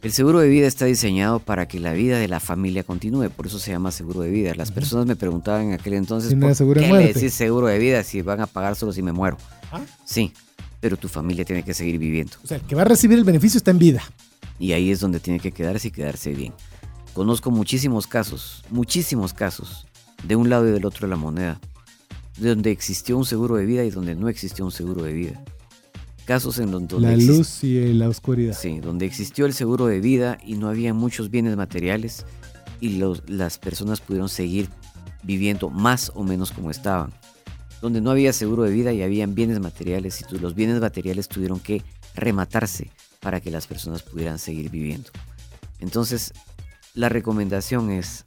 El 0.02 0.10
seguro 0.10 0.40
de 0.40 0.48
vida 0.48 0.66
está 0.66 0.86
diseñado 0.86 1.38
para 1.38 1.68
que 1.68 1.78
la 1.78 1.92
vida 1.92 2.18
de 2.18 2.26
la 2.26 2.40
familia 2.40 2.82
continúe, 2.82 3.30
por 3.30 3.46
eso 3.46 3.60
se 3.60 3.70
llama 3.70 3.92
seguro 3.92 4.20
de 4.20 4.30
vida. 4.30 4.52
Las 4.56 4.72
personas 4.72 5.06
me 5.06 5.14
preguntaban 5.14 5.68
en 5.68 5.72
aquel 5.74 5.94
entonces, 5.94 6.34
¿por 6.34 6.52
seguro 6.56 6.80
qué 6.80 6.88
de 6.88 6.92
le 6.92 7.12
decís 7.12 7.32
seguro 7.32 7.68
de 7.68 7.78
vida 7.78 8.02
si 8.02 8.20
van 8.20 8.40
a 8.40 8.48
pagar 8.48 8.74
solo 8.74 8.92
si 8.92 9.00
me 9.00 9.12
muero? 9.12 9.36
¿Ah? 9.70 9.80
Sí, 10.04 10.32
pero 10.80 10.96
tu 10.96 11.06
familia 11.06 11.44
tiene 11.44 11.62
que 11.62 11.72
seguir 11.72 11.98
viviendo. 11.98 12.32
O 12.42 12.48
sea, 12.48 12.56
el 12.56 12.64
que 12.64 12.74
va 12.74 12.82
a 12.82 12.84
recibir 12.84 13.16
el 13.16 13.22
beneficio 13.22 13.58
está 13.58 13.70
en 13.70 13.78
vida. 13.78 14.02
Y 14.58 14.72
ahí 14.72 14.90
es 14.90 14.98
donde 14.98 15.20
tiene 15.20 15.38
que 15.38 15.52
quedarse 15.52 15.86
y 15.86 15.90
quedarse 15.92 16.34
bien. 16.34 16.52
Conozco 17.14 17.52
muchísimos 17.52 18.08
casos, 18.08 18.64
muchísimos 18.70 19.32
casos, 19.32 19.86
de 20.24 20.34
un 20.34 20.50
lado 20.50 20.66
y 20.68 20.72
del 20.72 20.84
otro 20.84 21.06
de 21.06 21.10
la 21.10 21.16
moneda, 21.16 21.60
de 22.38 22.48
donde 22.48 22.72
existió 22.72 23.16
un 23.16 23.24
seguro 23.24 23.54
de 23.54 23.66
vida 23.66 23.84
y 23.84 23.90
donde 23.90 24.16
no 24.16 24.28
existió 24.28 24.64
un 24.64 24.72
seguro 24.72 25.04
de 25.04 25.12
vida 25.12 25.44
casos 26.24 26.58
en 26.58 26.70
donde... 26.70 27.00
La 27.00 27.16
luz 27.16 27.64
y 27.64 27.92
la 27.92 28.08
oscuridad. 28.08 28.56
Sí, 28.58 28.80
donde 28.80 29.06
existió 29.06 29.46
el 29.46 29.52
seguro 29.52 29.86
de 29.86 30.00
vida 30.00 30.38
y 30.44 30.54
no 30.54 30.68
había 30.68 30.94
muchos 30.94 31.30
bienes 31.30 31.56
materiales 31.56 32.24
y 32.80 33.00
las 33.26 33.58
personas 33.58 34.00
pudieron 34.00 34.28
seguir 34.28 34.68
viviendo 35.22 35.70
más 35.70 36.10
o 36.14 36.24
menos 36.24 36.50
como 36.50 36.70
estaban. 36.70 37.12
Donde 37.80 38.00
no 38.00 38.10
había 38.10 38.32
seguro 38.32 38.62
de 38.64 38.72
vida 38.72 38.92
y 38.92 39.02
habían 39.02 39.34
bienes 39.34 39.60
materiales 39.60 40.20
y 40.20 40.38
los 40.38 40.54
bienes 40.54 40.80
materiales 40.80 41.28
tuvieron 41.28 41.60
que 41.60 41.82
rematarse 42.14 42.90
para 43.20 43.40
que 43.40 43.50
las 43.50 43.66
personas 43.66 44.02
pudieran 44.02 44.38
seguir 44.38 44.70
viviendo. 44.70 45.10
Entonces, 45.78 46.32
la 46.94 47.08
recomendación 47.08 47.90
es, 47.90 48.24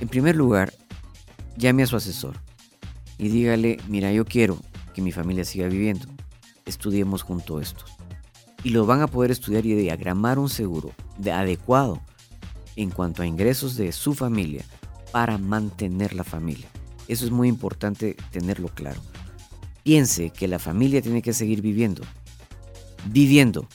en 0.00 0.08
primer 0.08 0.36
lugar, 0.36 0.74
llame 1.56 1.84
a 1.84 1.86
su 1.86 1.96
asesor 1.96 2.36
y 3.18 3.28
dígale, 3.28 3.78
mira, 3.88 4.12
yo 4.12 4.24
quiero 4.24 4.58
que 4.94 5.02
mi 5.02 5.12
familia 5.12 5.44
siga 5.44 5.68
viviendo. 5.68 6.06
Estudiemos 6.66 7.22
junto 7.22 7.60
esto. 7.60 7.84
Y 8.64 8.70
lo 8.70 8.86
van 8.86 9.00
a 9.00 9.08
poder 9.08 9.30
estudiar 9.30 9.66
y 9.66 9.74
diagramar 9.74 10.38
un 10.38 10.48
seguro 10.48 10.92
de 11.18 11.32
adecuado 11.32 12.00
en 12.76 12.90
cuanto 12.90 13.22
a 13.22 13.26
ingresos 13.26 13.76
de 13.76 13.92
su 13.92 14.14
familia 14.14 14.64
para 15.10 15.38
mantener 15.38 16.14
la 16.14 16.24
familia. 16.24 16.68
Eso 17.08 17.24
es 17.24 17.30
muy 17.30 17.48
importante 17.48 18.16
tenerlo 18.30 18.68
claro. 18.68 19.00
Piense 19.82 20.30
que 20.30 20.46
la 20.46 20.58
familia 20.58 21.02
tiene 21.02 21.22
que 21.22 21.32
seguir 21.32 21.60
viviendo. 21.60 22.02
Viviendo. 23.06 23.66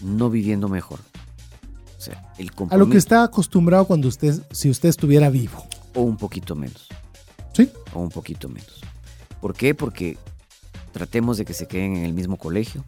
No 0.00 0.30
viviendo 0.30 0.68
mejor. 0.68 1.00
O 1.98 2.00
sea, 2.00 2.32
el 2.38 2.50
A 2.70 2.76
lo 2.76 2.88
que 2.88 2.96
está 2.96 3.24
acostumbrado 3.24 3.84
cuando 3.84 4.08
usted, 4.08 4.42
si 4.52 4.70
usted 4.70 4.88
estuviera 4.88 5.28
vivo. 5.28 5.66
O 5.94 6.02
un 6.02 6.16
poquito 6.16 6.54
menos. 6.54 6.88
¿Sí? 7.52 7.68
O 7.92 8.00
un 8.00 8.08
poquito 8.08 8.48
menos. 8.48 8.80
¿Por 9.40 9.54
qué? 9.54 9.74
Porque 9.74 10.16
tratemos 10.92 11.38
de 11.38 11.44
que 11.44 11.54
se 11.54 11.66
queden 11.66 11.96
en 11.96 12.04
el 12.04 12.12
mismo 12.12 12.36
colegio, 12.36 12.84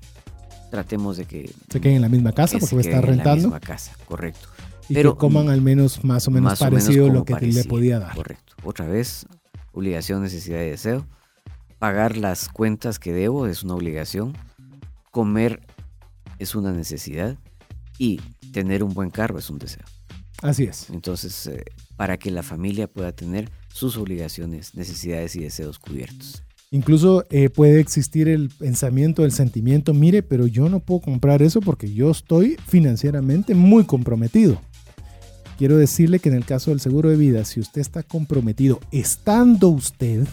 tratemos 0.70 1.16
de 1.16 1.26
que... 1.26 1.52
Se 1.70 1.80
queden 1.80 1.96
en 1.96 2.02
la 2.02 2.08
misma 2.08 2.32
casa 2.32 2.58
porque 2.58 2.80
estar 2.80 3.04
rentando. 3.04 3.32
En 3.32 3.36
la 3.42 3.58
misma 3.58 3.60
casa, 3.60 3.92
correcto. 4.06 4.48
Y 4.88 4.94
Pero, 4.94 5.14
que 5.14 5.20
coman 5.20 5.48
al 5.48 5.60
menos 5.60 6.04
más 6.04 6.26
o 6.28 6.30
menos 6.30 6.58
parecido 6.58 7.06
a 7.06 7.12
lo 7.12 7.24
que 7.24 7.34
le 7.34 7.64
podía 7.64 7.98
dar. 7.98 8.14
Correcto. 8.14 8.54
Otra 8.64 8.86
vez, 8.86 9.26
obligación, 9.72 10.22
necesidad 10.22 10.60
y 10.62 10.70
deseo. 10.70 11.06
Pagar 11.78 12.16
las 12.16 12.48
cuentas 12.48 12.98
que 12.98 13.12
debo 13.12 13.46
es 13.46 13.62
una 13.62 13.74
obligación. 13.74 14.36
Comer 15.10 15.60
es 16.38 16.54
una 16.54 16.72
necesidad. 16.72 17.36
Y 17.98 18.20
tener 18.52 18.82
un 18.82 18.94
buen 18.94 19.10
carro 19.10 19.38
es 19.38 19.50
un 19.50 19.58
deseo. 19.58 19.84
Así 20.42 20.64
es. 20.64 20.90
Entonces, 20.90 21.46
eh, 21.46 21.64
para 21.96 22.18
que 22.18 22.30
la 22.30 22.42
familia 22.42 22.88
pueda 22.88 23.12
tener 23.12 23.50
sus 23.68 23.96
obligaciones, 23.96 24.74
necesidades 24.74 25.36
y 25.36 25.40
deseos 25.40 25.78
cubiertos. 25.78 26.42
Incluso 26.73 27.27
eh, 27.28 27.51
puede 27.51 27.81
existir 27.81 28.28
el 28.28 28.49
pensamiento, 28.49 29.27
el 29.27 29.32
sentimiento, 29.32 29.93
mire, 29.93 30.23
pero 30.23 30.47
yo 30.47 30.70
no 30.70 30.81
puedo 30.81 31.03
comprar 31.03 31.43
eso 31.43 31.61
porque 31.61 31.93
yo 31.93 32.11
estoy 32.11 32.57
financieramente 32.66 33.55
muy 33.55 33.85
comprometido. 33.85 34.59
Quiero 35.59 35.77
decirle 35.77 36.19
que 36.19 36.31
en 36.31 36.35
el 36.35 36.47
caso 36.47 36.70
del 36.70 36.81
seguro 36.81 37.11
de 37.11 37.16
vida, 37.16 37.44
si 37.44 37.61
usted 37.61 37.82
está 37.82 38.03
comprometido 38.03 38.81
estando 38.90 39.69
usted, 39.69 40.27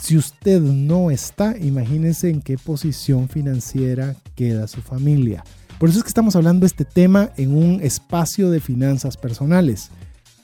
Si 0.00 0.18
usted 0.18 0.60
no 0.60 1.10
está, 1.10 1.56
imagínese 1.56 2.28
en 2.28 2.42
qué 2.42 2.58
posición 2.58 3.28
financiera 3.28 4.16
queda 4.34 4.66
su 4.66 4.82
familia. 4.82 5.44
Por 5.78 5.88
eso 5.88 5.98
es 5.98 6.04
que 6.04 6.08
estamos 6.08 6.36
hablando 6.36 6.60
de 6.60 6.66
este 6.66 6.84
tema 6.84 7.30
en 7.38 7.54
un 7.54 7.80
espacio 7.80 8.50
de 8.50 8.60
finanzas 8.60 9.16
personales. 9.16 9.90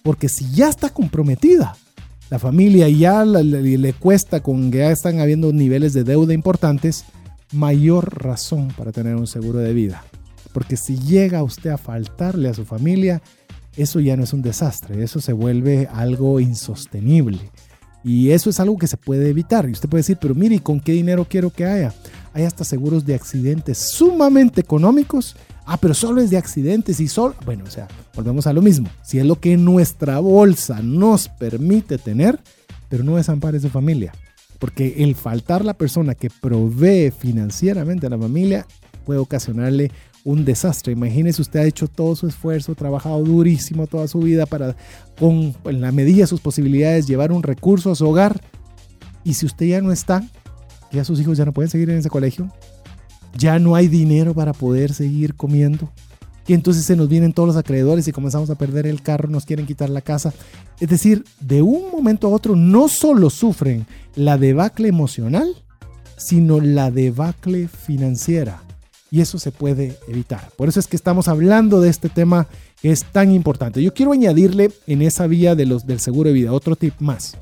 Porque 0.03 0.31
si 0.31 0.51
ya 0.53 0.71
está 0.71 0.89
comprometida, 0.89 1.77
la 2.31 2.39
familia 2.39 2.89
ya 2.89 3.24
le, 3.24 3.93
cuesta 3.94 4.40
con 4.40 4.70
que 4.70 4.78
ya 4.78 4.93
están 4.93 5.19
habiendo 5.19 5.52
niveles 5.52 5.93
de 5.93 6.05
deuda 6.05 6.32
importantes, 6.32 7.05
mayor 7.52 8.23
razón 8.23 8.69
para 8.77 8.93
tener 8.93 9.16
un 9.16 9.27
seguro 9.27 9.59
de 9.59 9.73
vida. 9.73 10.05
Porque 10.52 10.77
si 10.77 10.97
llega 10.97 11.43
usted 11.43 11.70
a 11.70 11.78
faltarle 11.78 12.48
a 12.48 12.55
su 12.55 12.65
familia, 12.65 13.20
eso 13.77 13.98
ya 13.98 14.16
no 14.16 14.23
es 14.23 14.32
un 14.32 14.43
desastre, 14.43 15.02
eso 15.02 15.20
se 15.20 15.32
vuelve 15.32 15.89
algo 15.93 16.39
insostenible. 16.39 17.51
Y 18.05 18.31
eso 18.31 18.48
es 18.48 18.61
algo 18.61 18.78
que 18.78 18.86
se 18.86 18.97
puede 18.97 19.28
evitar. 19.28 19.69
Y 19.69 19.73
usted 19.73 19.89
puede 19.89 20.01
decir, 20.01 20.19
pero 20.20 20.35
mire, 20.35 20.61
¿con 20.61 20.81
qué 20.81 20.93
dinero 20.93 21.27
quiero 21.28 21.51
que 21.51 21.66
haya? 21.66 21.93
Hay 22.32 22.44
hasta 22.44 22.65
seguros 22.65 23.05
de 23.05 23.15
accidentes 23.15 23.78
sumamente 23.78 24.61
económicos. 24.61 25.36
Ah, 25.73 25.77
pero 25.77 25.95
solo 25.95 26.21
es 26.21 26.31
de 26.31 26.37
accidentes 26.37 26.99
y 26.99 27.07
solo... 27.07 27.37
Bueno, 27.45 27.63
o 27.65 27.71
sea, 27.71 27.87
volvemos 28.17 28.49
a 28.49 28.53
lo 28.53 28.61
mismo. 28.61 28.89
Si 29.03 29.21
es 29.21 29.25
lo 29.25 29.39
que 29.39 29.57
nuestra 29.57 30.19
bolsa 30.19 30.81
nos 30.83 31.29
permite 31.29 31.97
tener, 31.97 32.41
pero 32.89 33.05
no 33.05 33.15
desampare 33.15 33.61
su 33.61 33.69
familia. 33.69 34.13
Porque 34.59 35.05
el 35.05 35.15
faltar 35.15 35.65
la 35.65 35.75
persona 35.75 36.17
que 36.17 36.29
provee 36.29 37.13
financieramente 37.17 38.09
a 38.09 38.11
la 38.11 38.19
familia 38.19 38.67
puede 39.07 39.21
ocasionarle 39.21 39.93
un 40.25 40.45
desastre. 40.45 40.93
Imagínese 40.93 41.41
usted 41.41 41.61
ha 41.61 41.67
hecho 41.67 41.87
todo 41.87 42.17
su 42.17 42.27
esfuerzo, 42.27 42.75
trabajado 42.75 43.23
durísimo 43.23 43.87
toda 43.87 44.09
su 44.09 44.19
vida 44.19 44.47
para, 44.47 44.75
con 45.21 45.55
en 45.67 45.81
la 45.81 45.93
medida 45.93 46.23
de 46.23 46.27
sus 46.27 46.41
posibilidades, 46.41 47.07
llevar 47.07 47.31
un 47.31 47.45
recurso 47.45 47.93
a 47.93 47.95
su 47.95 48.09
hogar. 48.09 48.41
Y 49.23 49.35
si 49.35 49.47
usted 49.47 49.67
ya 49.67 49.81
no 49.81 49.93
está, 49.93 50.29
ya 50.91 51.05
sus 51.05 51.21
hijos 51.21 51.39
ya 51.39 51.45
no 51.45 51.53
pueden 51.53 51.71
seguir 51.71 51.91
en 51.91 51.99
ese 51.99 52.11
colegio, 52.11 52.53
ya 53.36 53.59
no 53.59 53.74
hay 53.74 53.89
dinero 53.89 54.35
para 54.35 54.52
poder 54.52 54.93
seguir 54.93 55.35
comiendo. 55.35 55.90
Y 56.47 56.55
entonces 56.55 56.85
se 56.85 56.97
nos 56.97 57.09
vienen 57.09 57.32
todos 57.32 57.47
los 57.47 57.57
acreedores 57.57 58.09
y 58.09 58.12
comenzamos 58.12 58.51
a 58.51 58.57
perder 58.57 58.86
el 58.86 59.02
carro, 59.02 59.28
nos 59.28 59.44
quieren 59.44 59.66
quitar 59.66 59.89
la 59.89 60.01
casa. 60.01 60.32
Es 60.81 60.89
decir, 60.89 61.24
de 61.39 61.62
un 61.62 61.90
momento 61.93 62.27
a 62.27 62.31
otro 62.31 62.57
no 62.57 62.89
solo 62.89 63.31
sufren 63.31 63.86
la 64.16 64.36
debacle 64.36 64.89
emocional, 64.89 65.55
sino 66.16 66.61
la 66.61 66.90
debacle 66.90 67.69
financiera 67.69 68.62
y 69.11 69.20
eso 69.20 69.39
se 69.39 69.51
puede 69.51 69.97
evitar. 70.09 70.51
Por 70.57 70.69
eso 70.69 70.81
es 70.81 70.86
que 70.86 70.97
estamos 70.97 71.28
hablando 71.28 71.81
de 71.81 71.90
este 71.90 72.09
tema 72.09 72.47
que 72.81 72.93
es 72.93 73.05
tan 73.05 73.32
importante. 73.32 73.82
Yo 73.82 73.93
quiero 73.93 74.12
añadirle 74.12 74.70
en 74.86 75.02
esa 75.02 75.27
vía 75.27 75.55
de 75.55 75.66
los, 75.66 75.86
del 75.86 76.01
seguro 76.01 76.28
de 76.28 76.35
vida 76.35 76.52
otro 76.52 76.77
tip 76.77 76.94
más. 77.01 77.36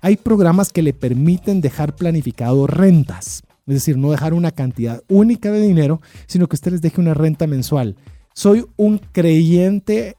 Hay 0.00 0.16
programas 0.16 0.72
que 0.72 0.82
le 0.82 0.94
permiten 0.94 1.60
dejar 1.60 1.94
planificado 1.94 2.66
rentas, 2.66 3.42
es 3.70 3.76
decir, 3.82 3.96
no 3.96 4.10
dejar 4.10 4.34
una 4.34 4.50
cantidad 4.50 5.02
única 5.08 5.50
de 5.50 5.60
dinero, 5.60 6.00
sino 6.26 6.48
que 6.48 6.56
usted 6.56 6.72
les 6.72 6.82
deje 6.82 7.00
una 7.00 7.14
renta 7.14 7.46
mensual. 7.46 7.96
Soy 8.34 8.64
un 8.76 8.98
creyente, 8.98 10.16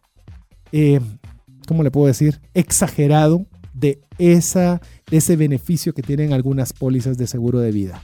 eh, 0.72 1.00
¿cómo 1.68 1.84
le 1.84 1.92
puedo 1.92 2.08
decir? 2.08 2.40
Exagerado 2.54 3.46
de, 3.74 4.02
esa, 4.18 4.82
de 5.10 5.18
ese 5.18 5.36
beneficio 5.36 5.94
que 5.94 6.02
tienen 6.02 6.34
algunas 6.34 6.74
pólizas 6.74 7.18
de 7.18 7.28
seguro 7.28 7.60
de 7.60 7.72
vida. 7.72 8.02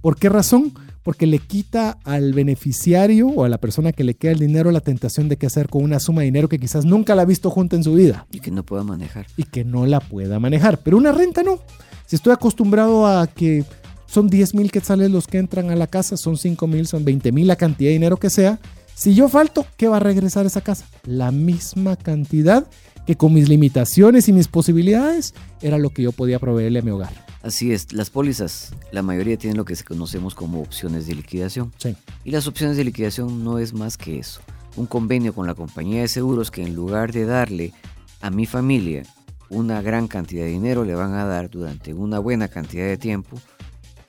¿Por 0.00 0.16
qué 0.16 0.28
razón? 0.28 0.72
porque 1.02 1.26
le 1.26 1.38
quita 1.38 1.98
al 2.04 2.32
beneficiario 2.32 3.28
o 3.28 3.44
a 3.44 3.48
la 3.48 3.58
persona 3.58 3.92
que 3.92 4.04
le 4.04 4.14
queda 4.14 4.32
el 4.32 4.38
dinero 4.38 4.70
la 4.70 4.80
tentación 4.80 5.28
de 5.28 5.36
qué 5.36 5.46
hacer 5.46 5.68
con 5.68 5.82
una 5.82 5.98
suma 5.98 6.20
de 6.20 6.26
dinero 6.26 6.48
que 6.48 6.58
quizás 6.58 6.84
nunca 6.84 7.14
la 7.14 7.22
ha 7.22 7.26
visto 7.26 7.50
junta 7.50 7.76
en 7.76 7.84
su 7.84 7.94
vida. 7.94 8.26
Y 8.30 8.40
que 8.40 8.50
no 8.50 8.62
pueda 8.64 8.84
manejar. 8.84 9.26
Y 9.36 9.44
que 9.44 9.64
no 9.64 9.86
la 9.86 10.00
pueda 10.00 10.38
manejar. 10.38 10.78
Pero 10.78 10.96
una 10.96 11.12
renta 11.12 11.42
no. 11.42 11.58
Si 12.06 12.16
estoy 12.16 12.32
acostumbrado 12.32 13.06
a 13.06 13.26
que 13.26 13.64
son 14.10 14.28
10 14.28 14.54
mil 14.54 14.72
quetzales 14.72 15.08
los 15.10 15.28
que 15.28 15.38
entran 15.38 15.70
a 15.70 15.76
la 15.76 15.86
casa, 15.86 16.16
son 16.16 16.36
5 16.36 16.66
mil, 16.66 16.88
son 16.88 17.04
20 17.04 17.30
mil, 17.30 17.46
la 17.46 17.54
cantidad 17.54 17.90
de 17.90 17.92
dinero 17.92 18.16
que 18.16 18.28
sea. 18.28 18.58
Si 18.92 19.14
yo 19.14 19.28
falto, 19.28 19.64
¿qué 19.76 19.86
va 19.86 19.98
a 19.98 20.00
regresar 20.00 20.44
a 20.44 20.48
esa 20.48 20.62
casa? 20.62 20.84
La 21.04 21.30
misma 21.30 21.94
cantidad 21.94 22.66
que 23.06 23.16
con 23.16 23.32
mis 23.32 23.48
limitaciones 23.48 24.28
y 24.28 24.32
mis 24.32 24.48
posibilidades 24.48 25.32
era 25.62 25.78
lo 25.78 25.90
que 25.90 26.02
yo 26.02 26.10
podía 26.10 26.40
proveerle 26.40 26.80
a 26.80 26.82
mi 26.82 26.90
hogar. 26.90 27.12
Así 27.42 27.72
es, 27.72 27.92
las 27.92 28.10
pólizas, 28.10 28.72
la 28.90 29.02
mayoría 29.02 29.38
tienen 29.38 29.56
lo 29.56 29.64
que 29.64 29.76
conocemos 29.76 30.34
como 30.34 30.60
opciones 30.60 31.06
de 31.06 31.14
liquidación. 31.14 31.72
Sí. 31.78 31.94
Y 32.24 32.32
las 32.32 32.48
opciones 32.48 32.76
de 32.76 32.84
liquidación 32.84 33.44
no 33.44 33.60
es 33.60 33.72
más 33.72 33.96
que 33.96 34.18
eso. 34.18 34.40
Un 34.74 34.86
convenio 34.86 35.32
con 35.34 35.46
la 35.46 35.54
compañía 35.54 36.00
de 36.00 36.08
seguros 36.08 36.50
que 36.50 36.62
en 36.62 36.74
lugar 36.74 37.12
de 37.12 37.26
darle 37.26 37.72
a 38.20 38.30
mi 38.30 38.44
familia 38.44 39.04
una 39.50 39.82
gran 39.82 40.08
cantidad 40.08 40.44
de 40.44 40.50
dinero, 40.50 40.84
le 40.84 40.96
van 40.96 41.14
a 41.14 41.26
dar 41.26 41.48
durante 41.48 41.94
una 41.94 42.18
buena 42.18 42.48
cantidad 42.48 42.86
de 42.86 42.96
tiempo 42.96 43.40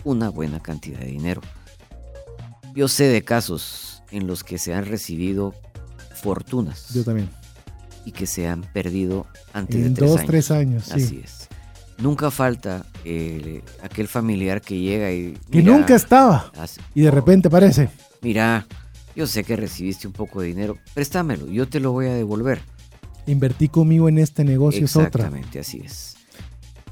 una 0.03 0.29
buena 0.29 0.59
cantidad 0.59 0.99
de 0.99 1.07
dinero. 1.07 1.41
Yo 2.75 2.87
sé 2.87 3.05
de 3.05 3.23
casos 3.23 4.03
en 4.11 4.27
los 4.27 4.43
que 4.43 4.57
se 4.57 4.73
han 4.73 4.85
recibido 4.85 5.53
fortunas. 6.15 6.93
Yo 6.93 7.03
también. 7.03 7.29
Y 8.05 8.11
que 8.11 8.25
se 8.25 8.47
han 8.47 8.61
perdido 8.61 9.27
antes 9.53 9.83
de 9.83 9.89
tres 9.91 10.09
dos, 10.09 10.19
años. 10.19 10.27
tres 10.27 10.51
años. 10.51 10.85
Sí. 10.85 10.93
Así 10.93 11.21
es 11.23 11.41
nunca 12.01 12.31
falta 12.31 12.85
eh, 13.05 13.61
aquel 13.81 14.07
familiar 14.07 14.61
que 14.61 14.79
llega 14.79 15.11
y... 15.11 15.37
Que 15.49 15.61
nunca 15.61 15.95
estaba. 15.95 16.51
y 16.93 17.01
de 17.01 17.09
oh, 17.09 17.11
repente 17.11 17.47
aparece. 17.47 17.89
Mira, 18.21 18.67
yo 19.15 19.27
sé 19.27 19.43
que 19.43 19.55
recibiste 19.55 20.07
un 20.07 20.13
poco 20.13 20.41
de 20.41 20.47
dinero, 20.47 20.77
préstamelo, 20.93 21.47
yo 21.47 21.67
te 21.67 21.79
lo 21.79 21.91
voy 21.91 22.07
a 22.07 22.13
devolver. 22.13 22.61
Invertí 23.27 23.69
conmigo 23.69 24.09
en 24.09 24.17
este 24.17 24.43
negocio 24.43 24.85
es 24.85 24.95
otra. 24.95 25.25
Exactamente, 25.25 25.59
así 25.59 25.81
es. 25.85 26.10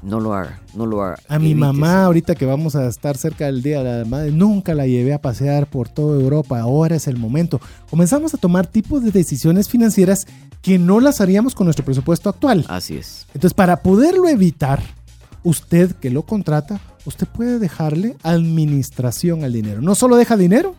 No 0.02 0.18
lo 0.18 0.32
haga, 0.34 0.60
no 0.74 0.86
lo 0.86 1.02
haga. 1.02 1.18
A 1.28 1.38
mi 1.38 1.54
mamá, 1.54 2.04
ahorita 2.04 2.34
que 2.34 2.46
vamos 2.46 2.74
a 2.74 2.86
estar 2.86 3.16
cerca 3.18 3.46
del 3.46 3.62
Día 3.62 3.82
de 3.82 3.98
la 4.00 4.04
Madre, 4.06 4.30
nunca 4.30 4.74
la 4.74 4.86
llevé 4.86 5.12
a 5.12 5.20
pasear 5.20 5.66
por 5.66 5.88
toda 5.88 6.18
Europa. 6.18 6.58
Ahora 6.58 6.96
es 6.96 7.06
el 7.06 7.18
momento. 7.18 7.60
Comenzamos 7.90 8.32
a 8.32 8.38
tomar 8.38 8.66
tipos 8.66 9.02
de 9.04 9.10
decisiones 9.10 9.68
financieras 9.68 10.26
que 10.62 10.78
no 10.78 11.00
las 11.00 11.20
haríamos 11.20 11.54
con 11.54 11.66
nuestro 11.66 11.84
presupuesto 11.84 12.30
actual. 12.30 12.64
Así 12.68 12.96
es. 12.96 13.26
Entonces, 13.34 13.54
para 13.54 13.82
poderlo 13.82 14.28
evitar, 14.28 14.82
usted 15.42 15.92
que 15.92 16.10
lo 16.10 16.22
contrata, 16.22 16.80
usted 17.04 17.26
puede 17.26 17.58
dejarle 17.58 18.16
administración 18.22 19.44
al 19.44 19.52
dinero. 19.52 19.82
No 19.82 19.94
solo 19.94 20.16
deja 20.16 20.36
dinero, 20.36 20.74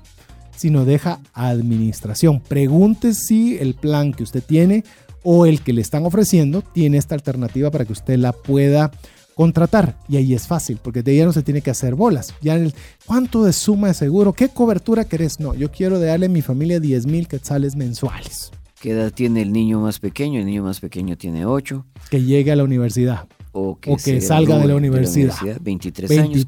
sino 0.56 0.86
deja 0.86 1.20
administración. 1.34 2.40
Pregunte 2.40 3.14
si 3.14 3.58
el 3.58 3.76
plan 3.76 4.14
que 4.14 4.24
usted 4.24 4.44
tiene 4.44 4.84
o 5.24 5.46
el 5.46 5.62
que 5.62 5.74
le 5.74 5.82
están 5.82 6.06
ofreciendo 6.06 6.62
tiene 6.62 6.98
esta 6.98 7.16
alternativa 7.16 7.72
para 7.72 7.86
que 7.86 7.94
usted 7.94 8.18
la 8.18 8.32
pueda 8.32 8.92
contratar. 9.36 9.98
Y 10.08 10.18
ahí 10.18 10.34
es 10.34 10.48
fácil, 10.48 10.80
porque 10.82 11.04
de 11.04 11.14
ella 11.14 11.26
no 11.26 11.34
se 11.34 11.44
tiene 11.44 11.62
que 11.62 11.72
hacer 11.72 11.96
bolas. 11.96 12.34
Ya 12.42 12.56
el, 12.56 12.74
¿Cuánto 13.06 13.44
de 13.44 13.54
suma 13.54 13.88
de 13.88 13.94
seguro? 13.94 14.34
¿Qué 14.34 14.50
cobertura 14.50 15.06
querés? 15.06 15.40
No, 15.40 15.56
yo 15.56 15.72
quiero 15.72 16.00
darle 16.00 16.28
a 16.28 16.30
mi 16.30 16.42
familia 16.42 16.80
10 16.80 17.08
mil 17.08 17.28
quetzales 17.28 17.76
mensuales. 17.76 18.52
¿Qué 18.80 18.92
edad 18.92 19.12
tiene 19.12 19.42
el 19.44 19.52
niño 19.52 19.80
más 19.80 20.00
pequeño? 20.00 20.40
El 20.40 20.46
niño 20.48 20.64
más 20.64 20.80
pequeño 20.80 21.16
tiene 21.18 21.46
8. 21.46 21.86
Que 22.10 22.24
llegue 22.24 22.52
a 22.52 22.56
la 22.56 22.64
universidad 22.64 23.28
o 23.52 23.78
que, 23.80 24.22
salga 24.22 24.58
de 24.58 24.68
la 24.68 24.76
universidad. 24.76 25.36
23, 25.62 26.12
años, 26.18 26.46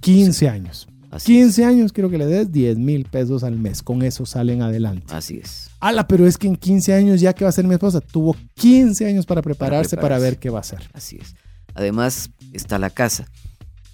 15. 0.00 0.48
años. 0.48 0.88
15 1.22 1.64
años 1.64 1.92
quiero 1.92 2.10
que 2.10 2.18
le 2.18 2.26
des 2.26 2.50
10 2.50 2.78
mil 2.78 3.04
pesos 3.04 3.44
al 3.44 3.56
mes. 3.56 3.82
Con 3.82 4.02
eso 4.02 4.26
salen 4.26 4.62
adelante. 4.62 5.14
Así 5.14 5.38
es. 5.38 5.70
Ala, 5.80 6.06
pero 6.08 6.26
es 6.26 6.38
que 6.38 6.46
en 6.46 6.56
15 6.56 6.94
años 6.94 7.20
ya 7.20 7.32
que 7.32 7.44
va 7.44 7.50
a 7.50 7.52
ser 7.52 7.66
mi 7.66 7.74
esposa, 7.74 8.00
tuvo 8.00 8.36
15 8.54 9.06
años 9.06 9.26
para 9.26 9.42
prepararse 9.42 9.96
para, 9.96 10.18
ver 10.18 10.38
qué 10.38 10.50
va 10.50 10.58
a 10.58 10.60
hacer. 10.60 10.80
Así 10.92 11.18
es. 11.20 11.34
Además 11.74 12.30
está 12.52 12.78
la 12.78 12.90
casa. 12.90 13.26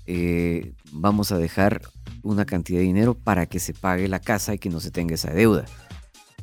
Eh, 0.07 0.73
vamos 0.93 1.33
a 1.33 1.39
dejar 1.39 1.83
una 2.23 2.45
cantidad 2.45 2.79
de 2.79 2.85
dinero 2.85 3.15
para 3.15 3.47
que 3.47 3.61
se 3.61 3.75
pague 3.75 4.09
la 4.09 4.21
casa 4.21 4.55
y 4.55 4.59
que 4.59 4.71
no 4.71 4.81
se 4.81 4.91
tenga 4.91 5.15
esa 5.15 5.33
deuda. 5.33 5.65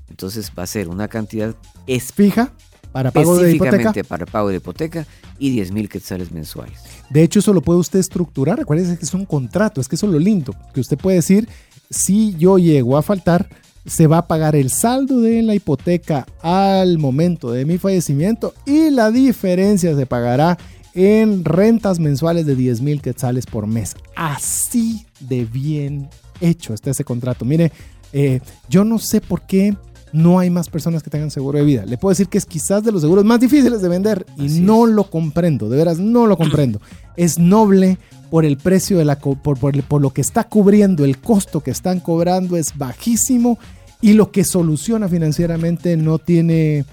Entonces 0.09 0.51
va 0.57 0.63
a 0.63 0.67
ser 0.67 0.87
una 0.89 1.07
cantidad 1.07 1.55
es 1.85 2.13
fija 2.13 2.53
para 2.97 3.11
pago 3.11 3.37
de 3.37 3.51
hipoteca. 3.53 3.93
para 4.07 4.25
pago 4.25 4.49
de 4.49 4.55
hipoteca 4.55 5.05
y 5.37 5.51
10 5.51 5.71
mil 5.71 5.87
quetzales 5.87 6.31
mensuales. 6.31 6.79
De 7.11 7.21
hecho, 7.21 7.37
eso 7.37 7.53
lo 7.53 7.61
puede 7.61 7.79
usted 7.79 7.99
estructurar. 7.99 8.57
Recuerde 8.57 8.97
que 8.97 9.05
es 9.05 9.13
un 9.13 9.25
contrato, 9.25 9.79
es 9.79 9.87
que 9.87 9.95
eso 9.95 10.07
es 10.07 10.13
lo 10.13 10.17
lindo, 10.17 10.55
que 10.73 10.79
usted 10.79 10.97
puede 10.97 11.17
decir, 11.17 11.47
si 11.91 12.35
yo 12.37 12.57
llego 12.57 12.97
a 12.97 13.03
faltar, 13.03 13.47
se 13.85 14.07
va 14.07 14.17
a 14.17 14.27
pagar 14.27 14.55
el 14.55 14.71
saldo 14.71 15.21
de 15.21 15.43
la 15.43 15.53
hipoteca 15.53 16.25
al 16.41 16.97
momento 16.97 17.51
de 17.51 17.65
mi 17.65 17.77
fallecimiento 17.77 18.55
y 18.65 18.89
la 18.89 19.11
diferencia 19.11 19.95
se 19.95 20.05
pagará 20.07 20.57
en 20.95 21.45
rentas 21.45 21.99
mensuales 21.99 22.47
de 22.47 22.55
10 22.55 22.81
mil 22.81 23.01
quetzales 23.03 23.45
por 23.45 23.67
mes. 23.67 23.95
Así 24.15 25.05
de 25.19 25.45
bien 25.45 26.09
hecho 26.41 26.73
está 26.73 26.89
ese 26.89 27.03
contrato. 27.03 27.45
Mire, 27.45 27.71
eh, 28.11 28.39
yo 28.69 28.83
no 28.83 28.97
sé 28.97 29.21
por 29.21 29.43
qué 29.43 29.75
no 30.13 30.39
hay 30.39 30.49
más 30.49 30.69
personas 30.69 31.03
que 31.03 31.09
tengan 31.09 31.31
seguro 31.31 31.59
de 31.59 31.65
vida. 31.65 31.85
Le 31.85 31.97
puedo 31.97 32.11
decir 32.11 32.27
que 32.27 32.37
es 32.37 32.45
quizás 32.45 32.83
de 32.83 32.91
los 32.91 33.01
seguros 33.01 33.25
más 33.25 33.39
difíciles 33.39 33.81
de 33.81 33.89
vender 33.89 34.25
y 34.37 34.59
no 34.59 34.85
lo 34.85 35.09
comprendo, 35.09 35.69
de 35.69 35.77
veras 35.77 35.99
no 35.99 36.27
lo 36.27 36.37
comprendo. 36.37 36.81
es 37.17 37.39
noble 37.39 37.97
por 38.29 38.45
el 38.45 38.57
precio 38.57 38.97
de 38.97 39.05
la 39.05 39.17
por, 39.19 39.57
por, 39.57 40.01
lo 40.01 40.09
que 40.11 40.21
está 40.21 40.43
cubriendo, 40.45 41.05
el 41.05 41.19
costo 41.19 41.61
que 41.61 41.71
están 41.71 41.99
cobrando 41.99 42.57
es 42.57 42.77
bajísimo 42.77 43.57
y 44.01 44.13
lo 44.13 44.31
que 44.31 44.43
soluciona 44.43 45.07
financieramente 45.07 45.97
no 45.97 46.19
tiene, 46.19 46.85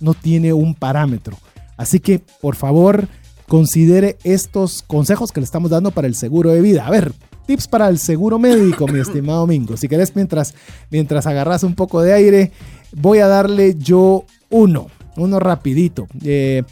no 0.00 0.14
tiene 0.14 0.52
un 0.52 0.74
parámetro. 0.74 1.36
Así 1.76 1.98
que, 1.98 2.20
por 2.40 2.56
favor, 2.56 3.08
considere 3.48 4.18
estos 4.22 4.82
consejos 4.82 5.32
que 5.32 5.40
le 5.40 5.44
estamos 5.44 5.70
dando 5.70 5.90
para 5.90 6.06
el 6.06 6.14
seguro 6.14 6.50
de 6.50 6.60
vida. 6.60 6.86
A 6.86 6.90
ver, 6.90 7.12
tips 7.46 7.68
para 7.68 7.88
el 7.88 7.98
seguro 7.98 8.38
médico, 8.38 8.86
mi 8.86 9.00
estimado 9.00 9.46
Mingo. 9.46 9.76
Si 9.76 9.88
querés, 9.88 10.14
mientras, 10.14 10.54
mientras 10.90 11.26
agarras 11.26 11.62
un 11.62 11.74
poco 11.74 12.02
de 12.02 12.12
aire, 12.12 12.52
voy 12.94 13.18
a 13.18 13.26
darle 13.26 13.76
yo 13.76 14.24
uno, 14.50 14.88
uno 15.16 15.38
rapidito. 15.38 16.06
Eh, 16.24 16.62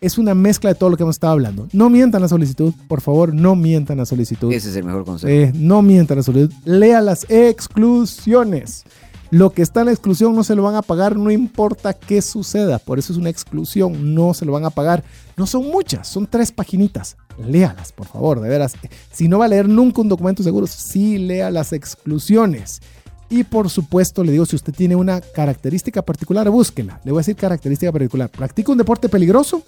es 0.00 0.16
una 0.16 0.34
mezcla 0.34 0.70
de 0.70 0.74
todo 0.74 0.90
lo 0.90 0.96
que 0.96 1.02
hemos 1.02 1.16
estado 1.16 1.34
hablando. 1.34 1.68
No 1.72 1.90
mientan 1.90 2.22
la 2.22 2.28
solicitud, 2.28 2.72
por 2.88 3.00
favor, 3.00 3.34
no 3.34 3.54
mientan 3.54 3.98
la 3.98 4.06
solicitud. 4.06 4.52
Ese 4.52 4.70
es 4.70 4.76
el 4.76 4.84
mejor 4.84 5.04
consejo. 5.04 5.30
Eh, 5.30 5.52
no 5.54 5.82
mientan 5.82 6.18
la 6.18 6.22
solicitud. 6.22 6.54
Lea 6.64 7.00
las 7.00 7.26
exclusiones. 7.28 8.84
Lo 9.30 9.50
que 9.50 9.62
está 9.62 9.80
en 9.80 9.86
la 9.86 9.92
exclusión 9.92 10.34
no 10.34 10.42
se 10.42 10.56
lo 10.56 10.64
van 10.64 10.74
a 10.74 10.82
pagar, 10.82 11.16
no 11.16 11.30
importa 11.30 11.94
qué 11.94 12.20
suceda. 12.20 12.80
Por 12.80 12.98
eso 12.98 13.12
es 13.12 13.18
una 13.18 13.30
exclusión, 13.30 14.12
no 14.12 14.34
se 14.34 14.44
lo 14.44 14.50
van 14.50 14.64
a 14.64 14.70
pagar. 14.70 15.04
No 15.36 15.46
son 15.46 15.68
muchas, 15.68 16.08
son 16.08 16.26
tres 16.26 16.50
paginitas. 16.50 17.16
Léalas, 17.38 17.92
por 17.92 18.08
favor, 18.08 18.40
de 18.40 18.48
veras. 18.48 18.74
Si 19.12 19.28
no 19.28 19.38
va 19.38 19.44
a 19.44 19.48
leer 19.48 19.68
nunca 19.68 20.00
un 20.00 20.08
documento 20.08 20.42
seguro, 20.42 20.66
sí 20.66 21.16
lea 21.18 21.48
las 21.50 21.72
exclusiones. 21.72 22.80
Y 23.28 23.44
por 23.44 23.70
supuesto, 23.70 24.24
le 24.24 24.32
digo, 24.32 24.44
si 24.46 24.56
usted 24.56 24.74
tiene 24.74 24.96
una 24.96 25.20
característica 25.20 26.02
particular, 26.02 26.50
búsquela. 26.50 27.00
Le 27.04 27.12
voy 27.12 27.20
a 27.20 27.22
decir 27.22 27.36
característica 27.36 27.92
particular. 27.92 28.28
¿Practica 28.30 28.72
un 28.72 28.78
deporte 28.78 29.08
peligroso? 29.08 29.62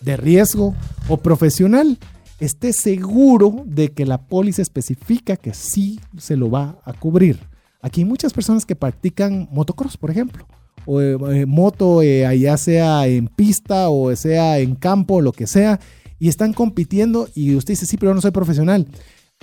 ¿De 0.00 0.16
riesgo? 0.16 0.74
¿O 1.08 1.18
profesional? 1.18 1.98
Esté 2.40 2.72
seguro 2.72 3.62
de 3.64 3.92
que 3.92 4.06
la 4.06 4.18
póliza 4.18 4.60
especifica 4.60 5.36
que 5.36 5.54
sí 5.54 6.00
se 6.18 6.36
lo 6.36 6.50
va 6.50 6.80
a 6.84 6.92
cubrir. 6.92 7.53
Aquí 7.84 8.00
hay 8.00 8.04
muchas 8.06 8.32
personas 8.32 8.64
que 8.64 8.74
practican 8.74 9.46
motocross, 9.52 9.96
por 9.96 10.10
ejemplo. 10.10 10.46
O 10.86 11.00
eh, 11.00 11.18
eh, 11.34 11.46
moto, 11.46 12.02
eh, 12.02 12.26
ya 12.38 12.56
sea 12.56 13.06
en 13.06 13.28
pista 13.28 13.90
o 13.90 14.14
sea 14.16 14.58
en 14.58 14.74
campo, 14.74 15.20
lo 15.20 15.32
que 15.32 15.46
sea. 15.46 15.78
Y 16.18 16.28
están 16.28 16.54
compitiendo 16.54 17.28
y 17.34 17.54
usted 17.54 17.72
dice, 17.72 17.84
sí, 17.84 17.96
pero 17.98 18.14
no 18.14 18.20
soy 18.20 18.30
profesional 18.30 18.88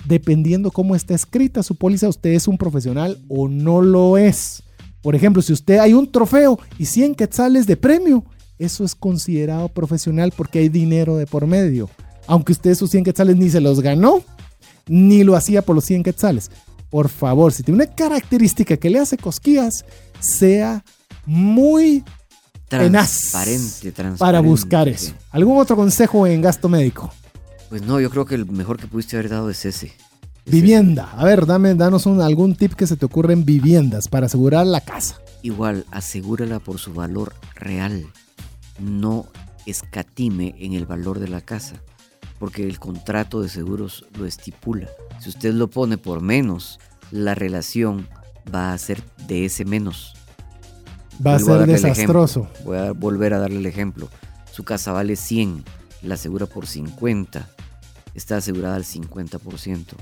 dependiendo 0.04 0.70
cómo 0.70 0.96
está 0.96 1.14
escrita 1.14 1.62
su 1.62 1.76
póliza, 1.76 2.08
usted 2.08 2.30
es 2.30 2.48
un 2.48 2.58
profesional 2.58 3.18
o 3.28 3.48
no 3.48 3.80
lo 3.80 4.18
es. 4.18 4.62
Por 5.00 5.14
ejemplo, 5.14 5.42
si 5.42 5.52
usted 5.52 5.78
hay 5.78 5.94
un 5.94 6.10
trofeo 6.10 6.58
y 6.78 6.86
100 6.86 7.14
quetzales 7.14 7.66
de 7.66 7.76
premio, 7.76 8.24
eso 8.58 8.84
es 8.84 8.94
considerado 8.94 9.68
profesional 9.68 10.32
porque 10.36 10.60
hay 10.60 10.68
dinero 10.68 11.16
de 11.16 11.26
por 11.26 11.46
medio. 11.46 11.88
Aunque 12.26 12.52
usted 12.52 12.70
esos 12.70 12.90
100 12.90 13.04
quetzales 13.04 13.36
ni 13.36 13.50
se 13.50 13.60
los 13.60 13.80
ganó, 13.80 14.22
ni 14.88 15.24
lo 15.24 15.36
hacía 15.36 15.62
por 15.62 15.74
los 15.74 15.84
100 15.84 16.02
quetzales. 16.04 16.50
Por 16.92 17.08
favor, 17.08 17.54
si 17.54 17.62
tiene 17.62 17.82
una 17.82 17.94
característica 17.94 18.76
que 18.76 18.90
le 18.90 18.98
hace 18.98 19.16
cosquillas, 19.16 19.86
sea 20.20 20.84
muy 21.24 22.04
transparente, 22.68 23.92
transparente. 23.92 24.18
para 24.18 24.40
buscar 24.40 24.88
eso. 24.88 25.14
¿Algún 25.30 25.58
otro 25.58 25.74
consejo 25.74 26.26
en 26.26 26.42
gasto 26.42 26.68
médico? 26.68 27.10
Pues 27.70 27.80
no, 27.80 27.98
yo 27.98 28.10
creo 28.10 28.26
que 28.26 28.34
el 28.34 28.44
mejor 28.44 28.76
que 28.76 28.88
pudiste 28.88 29.16
haber 29.16 29.30
dado 29.30 29.48
es 29.48 29.64
ese. 29.64 29.94
Vivienda. 30.44 31.10
A 31.16 31.24
ver, 31.24 31.46
dame, 31.46 31.74
danos 31.74 32.06
algún 32.06 32.56
tip 32.56 32.74
que 32.74 32.86
se 32.86 32.98
te 32.98 33.06
ocurre 33.06 33.32
en 33.32 33.46
viviendas 33.46 34.08
para 34.08 34.26
asegurar 34.26 34.66
la 34.66 34.82
casa. 34.82 35.16
Igual, 35.40 35.86
asegúrala 35.92 36.58
por 36.58 36.78
su 36.78 36.92
valor 36.92 37.32
real. 37.54 38.04
No 38.78 39.28
escatime 39.64 40.54
en 40.58 40.74
el 40.74 40.84
valor 40.84 41.20
de 41.20 41.28
la 41.28 41.40
casa, 41.40 41.82
porque 42.42 42.64
el 42.64 42.80
contrato 42.80 43.40
de 43.40 43.48
seguros 43.48 44.04
lo 44.18 44.26
estipula. 44.26 44.88
Si 45.20 45.28
usted 45.28 45.54
lo 45.54 45.70
pone 45.70 45.96
por 45.96 46.22
menos, 46.22 46.80
la 47.12 47.36
relación 47.36 48.08
va 48.52 48.72
a 48.72 48.78
ser 48.78 49.00
de 49.28 49.44
ese 49.44 49.64
menos. 49.64 50.16
Va 51.24 51.36
a 51.36 51.38
ser 51.38 51.66
desastroso. 51.68 52.48
Voy 52.64 52.78
a 52.78 52.90
volver 52.90 53.32
a 53.32 53.38
darle 53.38 53.58
el 53.58 53.66
ejemplo. 53.66 54.08
Su 54.50 54.64
casa 54.64 54.90
vale 54.90 55.14
100, 55.14 55.62
la 56.02 56.14
asegura 56.14 56.46
por 56.46 56.66
50 56.66 57.48
está 58.12 58.38
asegurada 58.38 58.74
al 58.74 58.82
50%. 58.82 59.94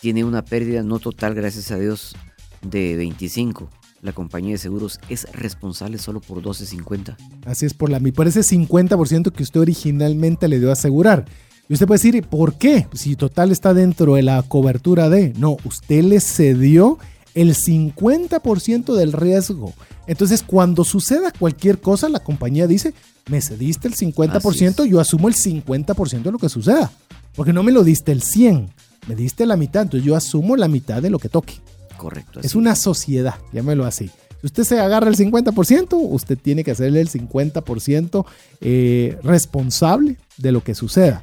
Tiene 0.00 0.24
una 0.24 0.44
pérdida 0.44 0.82
no 0.82 0.98
total, 0.98 1.36
gracias 1.36 1.70
a 1.70 1.78
Dios, 1.78 2.16
de 2.62 2.96
25. 2.96 3.70
La 4.02 4.12
compañía 4.12 4.50
de 4.50 4.58
seguros 4.58 4.98
es 5.08 5.28
responsable 5.32 5.96
solo 5.96 6.20
por 6.20 6.42
12.50. 6.42 7.16
Así 7.46 7.66
es, 7.66 7.72
por, 7.72 7.88
la, 7.88 8.00
por 8.00 8.26
ese 8.26 8.40
50% 8.40 9.30
que 9.30 9.44
usted 9.44 9.60
originalmente 9.60 10.48
le 10.48 10.58
dio 10.58 10.70
a 10.70 10.72
asegurar. 10.72 11.24
Y 11.68 11.74
usted 11.74 11.86
puede 11.86 11.98
decir, 11.98 12.26
¿por 12.26 12.54
qué? 12.54 12.88
Si 12.94 13.14
total 13.14 13.52
está 13.52 13.74
dentro 13.74 14.16
de 14.16 14.22
la 14.22 14.42
cobertura 14.42 15.08
de... 15.08 15.32
No, 15.38 15.56
usted 15.64 16.02
le 16.02 16.18
cedió 16.18 16.98
el 17.34 17.54
50% 17.54 18.92
del 18.94 19.12
riesgo. 19.12 19.72
Entonces, 20.08 20.42
cuando 20.42 20.82
suceda 20.82 21.32
cualquier 21.38 21.80
cosa, 21.80 22.08
la 22.08 22.18
compañía 22.18 22.66
dice, 22.66 22.94
me 23.30 23.40
cediste 23.40 23.86
el 23.86 23.94
50%, 23.94 24.84
yo 24.84 24.98
asumo 24.98 25.28
el 25.28 25.34
50% 25.34 26.22
de 26.22 26.32
lo 26.32 26.38
que 26.38 26.48
suceda. 26.48 26.90
Porque 27.36 27.52
no 27.52 27.62
me 27.62 27.70
lo 27.70 27.84
diste 27.84 28.10
el 28.10 28.22
100, 28.22 28.68
me 29.06 29.14
diste 29.14 29.46
la 29.46 29.56
mitad, 29.56 29.82
entonces 29.82 30.04
yo 30.04 30.16
asumo 30.16 30.56
la 30.56 30.66
mitad 30.66 31.00
de 31.00 31.10
lo 31.10 31.20
que 31.20 31.28
toque. 31.28 31.54
Correcto. 32.02 32.40
Es 32.42 32.56
una 32.56 32.74
sociedad, 32.74 33.36
llámelo 33.52 33.84
así. 33.84 34.10
Si 34.40 34.46
usted 34.46 34.64
se 34.64 34.80
agarra 34.80 35.08
el 35.08 35.16
50%, 35.16 35.96
usted 36.10 36.36
tiene 36.36 36.64
que 36.64 36.72
hacerle 36.72 37.00
el 37.00 37.08
50% 37.08 38.26
eh, 38.60 39.16
responsable 39.22 40.16
de 40.36 40.50
lo 40.50 40.64
que 40.64 40.74
suceda. 40.74 41.22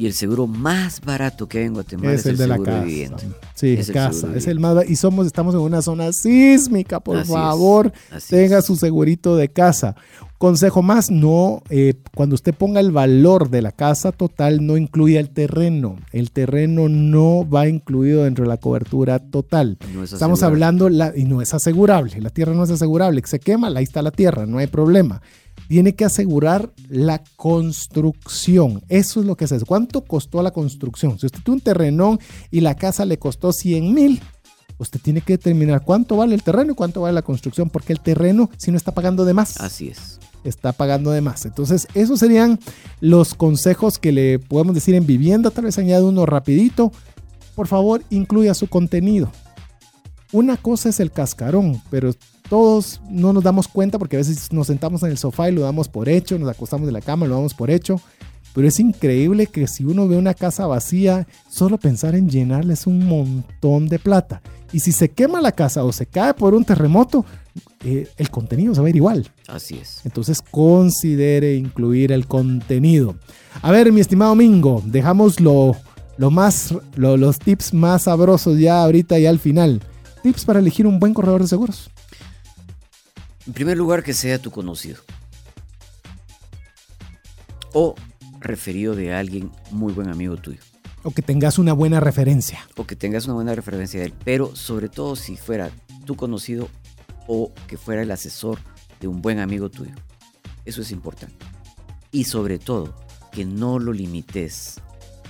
Y 0.00 0.06
el 0.06 0.14
seguro 0.14 0.46
más 0.46 1.02
barato 1.02 1.46
que 1.46 1.58
hay 1.58 1.64
en 1.66 1.74
Guatemala 1.74 2.14
es, 2.14 2.24
el, 2.24 2.38
de 2.38 2.46
la 2.46 2.58
casa. 2.58 2.86
Sí, 3.54 3.74
es 3.74 3.90
casa. 3.90 4.34
es 4.34 4.46
el 4.46 4.58
más 4.58 4.88
y 4.88 4.96
somos 4.96 5.26
estamos 5.26 5.54
en 5.54 5.60
una 5.60 5.82
zona 5.82 6.14
sísmica, 6.14 7.00
por 7.00 7.22
favor, 7.26 7.92
tenga 8.30 8.62
su 8.62 8.76
segurito 8.76 9.36
de 9.36 9.50
casa. 9.50 9.96
Consejo 10.38 10.80
más, 10.80 11.10
no, 11.10 11.62
eh, 11.68 11.92
cuando 12.14 12.34
usted 12.34 12.54
ponga 12.54 12.80
el 12.80 12.92
valor 12.92 13.50
de 13.50 13.60
la 13.60 13.72
casa 13.72 14.10
total, 14.10 14.64
no 14.64 14.78
incluya 14.78 15.20
el 15.20 15.28
terreno. 15.28 15.98
El 16.12 16.30
terreno 16.30 16.88
no 16.88 17.46
va 17.46 17.68
incluido 17.68 18.24
dentro 18.24 18.44
de 18.44 18.48
la 18.48 18.56
cobertura 18.56 19.18
total. 19.18 19.76
Estamos 20.02 20.42
hablando, 20.42 20.88
la, 20.88 21.12
y 21.14 21.24
no 21.24 21.42
es 21.42 21.52
asegurable, 21.52 22.18
la 22.22 22.30
tierra 22.30 22.54
no 22.54 22.64
es 22.64 22.70
asegurable, 22.70 23.20
se 23.26 23.38
quema, 23.38 23.68
ahí 23.68 23.84
está 23.84 24.00
la 24.00 24.12
tierra, 24.12 24.46
no 24.46 24.56
hay 24.56 24.66
problema. 24.66 25.20
Tiene 25.68 25.94
que 25.94 26.04
asegurar 26.04 26.72
la 26.88 27.22
construcción. 27.36 28.82
Eso 28.88 29.20
es 29.20 29.26
lo 29.26 29.36
que 29.36 29.46
se 29.46 29.56
hace. 29.56 29.64
¿Cuánto 29.64 30.02
costó 30.04 30.42
la 30.42 30.50
construcción? 30.50 31.18
Si 31.18 31.26
usted 31.26 31.40
tiene 31.44 31.56
un 31.56 31.60
terrenón 31.60 32.20
y 32.50 32.60
la 32.60 32.74
casa 32.74 33.04
le 33.04 33.18
costó 33.18 33.52
100 33.52 33.94
mil, 33.94 34.20
usted 34.78 35.00
tiene 35.00 35.20
que 35.20 35.34
determinar 35.34 35.82
cuánto 35.84 36.16
vale 36.16 36.34
el 36.34 36.42
terreno 36.42 36.72
y 36.72 36.74
cuánto 36.74 37.02
vale 37.02 37.14
la 37.14 37.22
construcción, 37.22 37.70
porque 37.70 37.92
el 37.92 38.00
terreno 38.00 38.50
si 38.56 38.70
no 38.70 38.76
está 38.76 38.92
pagando 38.92 39.24
de 39.24 39.34
más. 39.34 39.60
Así 39.60 39.88
es 39.88 40.20
está 40.44 40.72
pagando 40.72 41.10
de 41.10 41.20
más. 41.20 41.44
Entonces, 41.44 41.86
esos 41.94 42.20
serían 42.20 42.58
los 43.00 43.34
consejos 43.34 43.98
que 43.98 44.12
le 44.12 44.38
podemos 44.38 44.74
decir 44.74 44.94
en 44.94 45.06
vivienda. 45.06 45.50
Tal 45.50 45.64
vez 45.64 45.78
añade 45.78 46.02
uno 46.04 46.26
rapidito. 46.26 46.92
Por 47.54 47.66
favor, 47.66 48.02
incluya 48.10 48.54
su 48.54 48.68
contenido. 48.68 49.30
Una 50.32 50.56
cosa 50.56 50.88
es 50.88 51.00
el 51.00 51.10
cascarón, 51.10 51.82
pero 51.90 52.12
todos 52.50 53.00
no 53.08 53.32
nos 53.32 53.44
damos 53.44 53.68
cuenta 53.68 53.98
porque 53.98 54.16
a 54.16 54.18
veces 54.18 54.52
nos 54.52 54.66
sentamos 54.66 55.04
en 55.04 55.10
el 55.10 55.18
sofá 55.18 55.48
y 55.48 55.52
lo 55.52 55.62
damos 55.62 55.88
por 55.88 56.08
hecho, 56.08 56.38
nos 56.38 56.50
acostamos 56.50 56.84
de 56.84 56.92
la 56.92 57.00
cama, 57.00 57.26
lo 57.26 57.36
damos 57.36 57.54
por 57.54 57.70
hecho. 57.70 58.00
Pero 58.52 58.66
es 58.66 58.80
increíble 58.80 59.46
que 59.46 59.68
si 59.68 59.84
uno 59.84 60.08
ve 60.08 60.16
una 60.16 60.34
casa 60.34 60.66
vacía, 60.66 61.28
solo 61.48 61.78
pensar 61.78 62.16
en 62.16 62.28
llenarle 62.28 62.74
es 62.74 62.88
un 62.88 63.06
montón 63.06 63.88
de 63.88 64.00
plata. 64.00 64.42
Y 64.72 64.80
si 64.80 64.90
se 64.90 65.10
quema 65.10 65.40
la 65.40 65.52
casa 65.52 65.84
o 65.84 65.92
se 65.92 66.06
cae 66.06 66.34
por 66.34 66.54
un 66.54 66.64
terremoto, 66.64 67.24
eh, 67.84 68.08
el 68.16 68.30
contenido 68.30 68.74
se 68.74 68.80
va 68.80 68.88
a 68.88 68.90
ir 68.90 68.96
igual. 68.96 69.30
Así 69.46 69.78
es. 69.80 70.00
Entonces 70.04 70.42
considere 70.42 71.54
incluir 71.54 72.10
el 72.10 72.26
contenido. 72.26 73.14
A 73.62 73.70
ver, 73.70 73.92
mi 73.92 74.00
estimado 74.00 74.34
Mingo, 74.34 74.82
dejamos 74.84 75.38
lo, 75.38 75.76
más, 76.18 76.74
los 76.96 77.38
tips 77.38 77.72
más 77.72 78.02
sabrosos 78.02 78.58
ya 78.58 78.82
ahorita 78.82 79.20
y 79.20 79.26
al 79.26 79.38
final. 79.38 79.80
Tips 80.24 80.44
para 80.44 80.58
elegir 80.58 80.88
un 80.88 80.98
buen 80.98 81.14
corredor 81.14 81.42
de 81.42 81.48
seguros. 81.48 81.90
En 83.50 83.54
primer 83.54 83.76
lugar, 83.76 84.04
que 84.04 84.14
sea 84.14 84.40
tu 84.40 84.52
conocido. 84.52 85.02
O 87.72 87.96
referido 88.38 88.94
de 88.94 89.12
alguien 89.12 89.50
muy 89.72 89.92
buen 89.92 90.08
amigo 90.08 90.36
tuyo. 90.36 90.60
O 91.02 91.10
que 91.10 91.20
tengas 91.20 91.58
una 91.58 91.72
buena 91.72 91.98
referencia. 91.98 92.60
O 92.76 92.86
que 92.86 92.94
tengas 92.94 93.24
una 93.24 93.34
buena 93.34 93.52
referencia 93.52 93.98
de 93.98 94.06
él. 94.06 94.14
Pero 94.24 94.54
sobre 94.54 94.88
todo 94.88 95.16
si 95.16 95.36
fuera 95.36 95.72
tu 96.04 96.14
conocido 96.14 96.68
o 97.26 97.52
que 97.66 97.76
fuera 97.76 98.02
el 98.02 98.12
asesor 98.12 98.60
de 99.00 99.08
un 99.08 99.20
buen 99.20 99.40
amigo 99.40 99.68
tuyo. 99.68 99.96
Eso 100.64 100.82
es 100.82 100.92
importante. 100.92 101.44
Y 102.12 102.24
sobre 102.24 102.60
todo, 102.60 102.94
que 103.32 103.44
no 103.44 103.80
lo 103.80 103.92
limites 103.92 104.80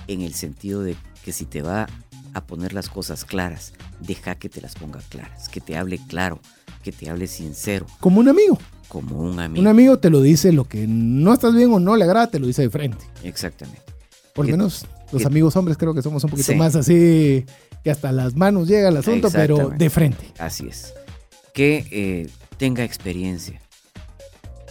en 0.05 0.21
el 0.21 0.35
sentido 0.35 0.83
de 0.83 0.95
que 1.25 1.33
si 1.33 1.45
te 1.45 1.63
va 1.63 1.87
a 2.35 2.45
poner 2.45 2.73
las 2.73 2.87
cosas 2.87 3.25
claras, 3.25 3.73
deja 3.99 4.35
que 4.35 4.47
te 4.47 4.61
las 4.61 4.75
ponga 4.75 4.99
claras, 5.09 5.49
que 5.49 5.59
te 5.59 5.75
hable 5.75 5.99
claro, 6.07 6.39
que 6.81 6.91
te 6.91 7.09
hable 7.09 7.27
sincero. 7.27 7.85
Como 7.99 8.19
un 8.19 8.27
amigo. 8.27 8.57
Como 8.87 9.19
un 9.21 9.39
amigo. 9.39 9.61
Un 9.61 9.67
amigo 9.67 9.99
te 9.99 10.09
lo 10.09 10.21
dice 10.21 10.51
lo 10.51 10.65
que 10.65 10.85
no 10.87 11.33
estás 11.33 11.55
bien 11.55 11.71
o 11.71 11.79
no 11.79 11.95
le 11.95 12.03
agrada, 12.03 12.27
te 12.27 12.39
lo 12.39 12.47
dice 12.47 12.63
de 12.63 12.69
frente. 12.69 13.05
Exactamente. 13.23 13.81
Por 14.33 14.45
lo 14.45 14.51
menos 14.51 14.85
los 15.11 15.25
amigos 15.25 15.55
hombres 15.55 15.77
creo 15.77 15.93
que 15.93 16.01
somos 16.01 16.23
un 16.23 16.29
poquito 16.29 16.55
más 16.55 16.75
así, 16.75 17.45
que 17.83 17.91
hasta 17.91 18.11
las 18.11 18.35
manos 18.35 18.67
llega 18.67 18.89
el 18.89 18.97
asunto, 18.97 19.29
pero 19.31 19.69
de 19.69 19.89
frente. 19.89 20.25
Así 20.37 20.67
es 20.67 20.93
que 21.53 21.85
eh, 21.91 22.29
tenga 22.57 22.83
experiencia. 22.83 23.61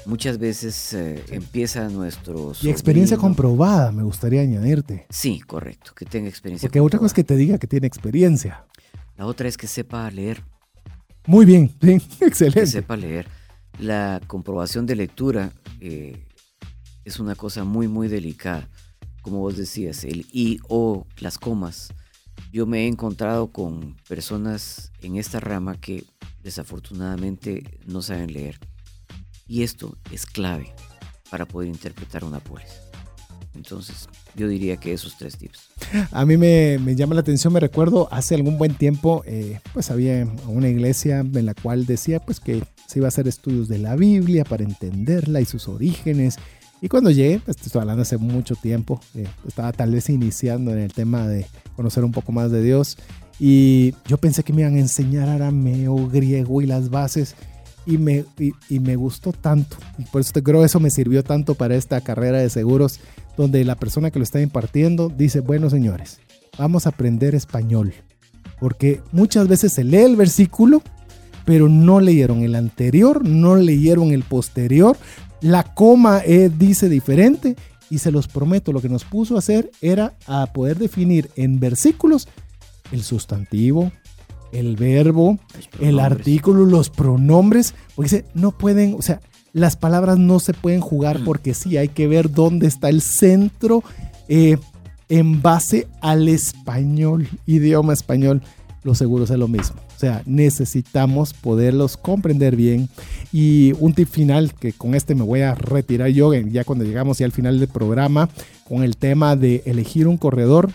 Muchas 0.06 0.38
veces 0.38 0.94
eh, 0.94 1.22
empieza 1.28 1.88
nuestro... 1.88 2.52
Y 2.62 2.70
experiencia 2.70 3.18
comprobada, 3.18 3.92
me 3.92 4.02
gustaría 4.02 4.40
añadirte. 4.40 5.06
Sí, 5.10 5.40
correcto, 5.40 5.92
que 5.94 6.06
tenga 6.06 6.28
experiencia. 6.28 6.68
Porque 6.68 6.80
otra 6.80 6.98
cosa 6.98 7.08
es 7.08 7.14
que 7.14 7.24
te 7.24 7.36
diga 7.36 7.58
que 7.58 7.66
tiene 7.66 7.86
experiencia. 7.86 8.64
La 9.18 9.26
otra 9.26 9.46
es 9.46 9.58
que 9.58 9.66
sepa 9.66 10.10
leer. 10.10 10.42
Muy 11.30 11.46
bien, 11.46 11.72
bien, 11.80 12.02
excelente. 12.20 12.58
Que 12.58 12.66
sepa 12.66 12.96
leer. 12.96 13.28
La 13.78 14.20
comprobación 14.26 14.84
de 14.84 14.96
lectura 14.96 15.52
eh, 15.78 16.26
es 17.04 17.20
una 17.20 17.36
cosa 17.36 17.62
muy, 17.62 17.86
muy 17.86 18.08
delicada. 18.08 18.68
Como 19.22 19.38
vos 19.38 19.56
decías, 19.56 20.02
el 20.02 20.26
y 20.32 20.58
o 20.68 21.06
las 21.20 21.38
comas. 21.38 21.94
Yo 22.50 22.66
me 22.66 22.80
he 22.80 22.86
encontrado 22.88 23.52
con 23.52 23.94
personas 24.08 24.90
en 25.02 25.18
esta 25.18 25.38
rama 25.38 25.80
que 25.80 26.02
desafortunadamente 26.42 27.78
no 27.86 28.02
saben 28.02 28.32
leer. 28.32 28.58
Y 29.46 29.62
esto 29.62 29.96
es 30.10 30.26
clave 30.26 30.74
para 31.30 31.46
poder 31.46 31.68
interpretar 31.68 32.24
una 32.24 32.40
póliza. 32.40 32.89
Entonces, 33.54 34.08
yo 34.36 34.48
diría 34.48 34.76
que 34.76 34.92
esos 34.92 35.16
tres 35.16 35.36
tips. 35.36 35.70
A 36.12 36.24
mí 36.24 36.36
me, 36.36 36.78
llama 36.94 37.14
la 37.14 37.20
atención, 37.20 37.52
me 37.52 37.60
recuerdo 37.60 38.08
hace 38.12 38.34
algún 38.34 38.58
buen 38.58 38.74
tiempo, 38.74 39.22
eh, 39.26 39.58
pues 39.72 39.90
había 39.90 40.26
una 40.46 40.68
iglesia 40.68 41.20
en 41.20 41.46
la 41.46 41.54
cual 41.54 41.86
decía 41.86 42.20
pues 42.20 42.38
que 42.38 42.62
se 42.86 42.98
iba 42.98 43.06
a 43.06 43.08
hacer 43.08 43.28
estudios 43.28 43.68
de 43.68 43.78
la 43.78 43.96
Biblia 43.96 44.44
para 44.44 44.64
entenderla 44.64 45.40
y 45.40 45.44
sus 45.44 45.68
orígenes. 45.68 46.36
Y 46.80 46.88
cuando 46.88 47.10
llegué, 47.10 47.40
pues 47.44 47.56
estoy 47.60 47.80
hablando 47.80 48.02
hace 48.02 48.16
mucho 48.16 48.54
tiempo, 48.56 49.00
eh, 49.14 49.26
estaba 49.46 49.72
tal 49.72 49.92
vez 49.92 50.08
iniciando 50.08 50.72
en 50.72 50.78
el 50.78 50.92
tema 50.92 51.26
de 51.26 51.46
conocer 51.76 52.04
un 52.04 52.12
poco 52.12 52.32
más 52.32 52.50
de 52.50 52.62
Dios. 52.62 52.96
Y 53.38 53.94
yo 54.06 54.18
pensé 54.18 54.42
que 54.42 54.52
me 54.52 54.62
iban 54.62 54.76
a 54.76 54.80
enseñar 54.80 55.28
arameo, 55.28 56.08
griego 56.08 56.62
y 56.62 56.66
las 56.66 56.90
bases 56.90 57.34
y 57.86 57.98
me, 57.98 58.24
y, 58.38 58.78
me 58.78 58.96
gustó 58.96 59.32
tanto. 59.32 59.76
Y 59.98 60.04
por 60.04 60.20
eso 60.20 60.32
creo 60.42 60.60
que 60.60 60.66
eso 60.66 60.80
me 60.80 60.90
sirvió 60.90 61.22
tanto 61.22 61.54
para 61.54 61.74
esta 61.74 62.00
carrera 62.00 62.38
de 62.38 62.50
seguros, 62.50 63.00
donde 63.36 63.64
la 63.64 63.76
persona 63.76 64.10
que 64.10 64.18
lo 64.18 64.22
está 64.22 64.40
impartiendo 64.40 65.08
dice, 65.08 65.40
bueno 65.40 65.70
señores, 65.70 66.20
vamos 66.58 66.86
a 66.86 66.90
aprender 66.90 67.34
español. 67.34 67.92
Porque 68.58 69.00
muchas 69.12 69.48
veces 69.48 69.72
se 69.72 69.84
lee 69.84 69.98
el 69.98 70.16
versículo, 70.16 70.82
pero 71.44 71.68
no 71.68 72.00
leyeron 72.00 72.42
el 72.42 72.54
anterior, 72.54 73.26
no 73.26 73.56
leyeron 73.56 74.12
el 74.12 74.22
posterior. 74.22 74.96
La 75.40 75.62
coma 75.62 76.20
eh, 76.24 76.50
dice 76.54 76.88
diferente 76.88 77.56
y 77.88 77.98
se 77.98 78.12
los 78.12 78.28
prometo, 78.28 78.72
lo 78.72 78.80
que 78.80 78.88
nos 78.88 79.04
puso 79.04 79.36
a 79.36 79.38
hacer 79.40 79.70
era 79.80 80.14
a 80.26 80.46
poder 80.52 80.78
definir 80.78 81.30
en 81.36 81.58
versículos 81.58 82.28
el 82.92 83.02
sustantivo, 83.02 83.90
el 84.52 84.76
verbo, 84.76 85.38
el 85.80 85.98
artículo, 85.98 86.64
los 86.64 86.90
pronombres, 86.90 87.74
porque 87.94 88.10
dice, 88.10 88.24
no 88.34 88.52
pueden, 88.52 88.94
o 88.94 89.02
sea, 89.02 89.20
las 89.52 89.76
palabras 89.76 90.18
no 90.18 90.40
se 90.40 90.54
pueden 90.54 90.80
jugar 90.80 91.20
mm. 91.20 91.24
porque 91.24 91.54
sí, 91.54 91.76
hay 91.76 91.88
que 91.88 92.06
ver 92.06 92.30
dónde 92.30 92.66
está 92.66 92.88
el 92.88 93.00
centro 93.00 93.82
eh, 94.28 94.58
en 95.08 95.42
base 95.42 95.88
al 96.00 96.28
español, 96.28 97.28
idioma 97.46 97.92
español. 97.92 98.42
Los 98.82 98.96
seguros 98.98 99.30
es 99.30 99.38
lo 99.38 99.48
mismo. 99.48 99.76
O 99.94 99.98
sea, 100.00 100.22
necesitamos 100.24 101.34
poderlos 101.34 101.98
comprender 101.98 102.56
bien. 102.56 102.88
Y 103.32 103.74
un 103.78 103.92
tip 103.92 104.08
final, 104.08 104.54
que 104.54 104.72
con 104.72 104.94
este 104.94 105.14
me 105.14 105.24
voy 105.24 105.42
a 105.42 105.54
retirar 105.54 106.08
yo, 106.08 106.32
ya 106.32 106.64
cuando 106.64 106.86
llegamos 106.86 107.18
ya 107.18 107.26
al 107.26 107.32
final 107.32 107.58
del 107.58 107.68
programa, 107.68 108.30
con 108.66 108.82
el 108.82 108.96
tema 108.96 109.36
de 109.36 109.62
elegir 109.66 110.08
un 110.08 110.16
corredor. 110.16 110.70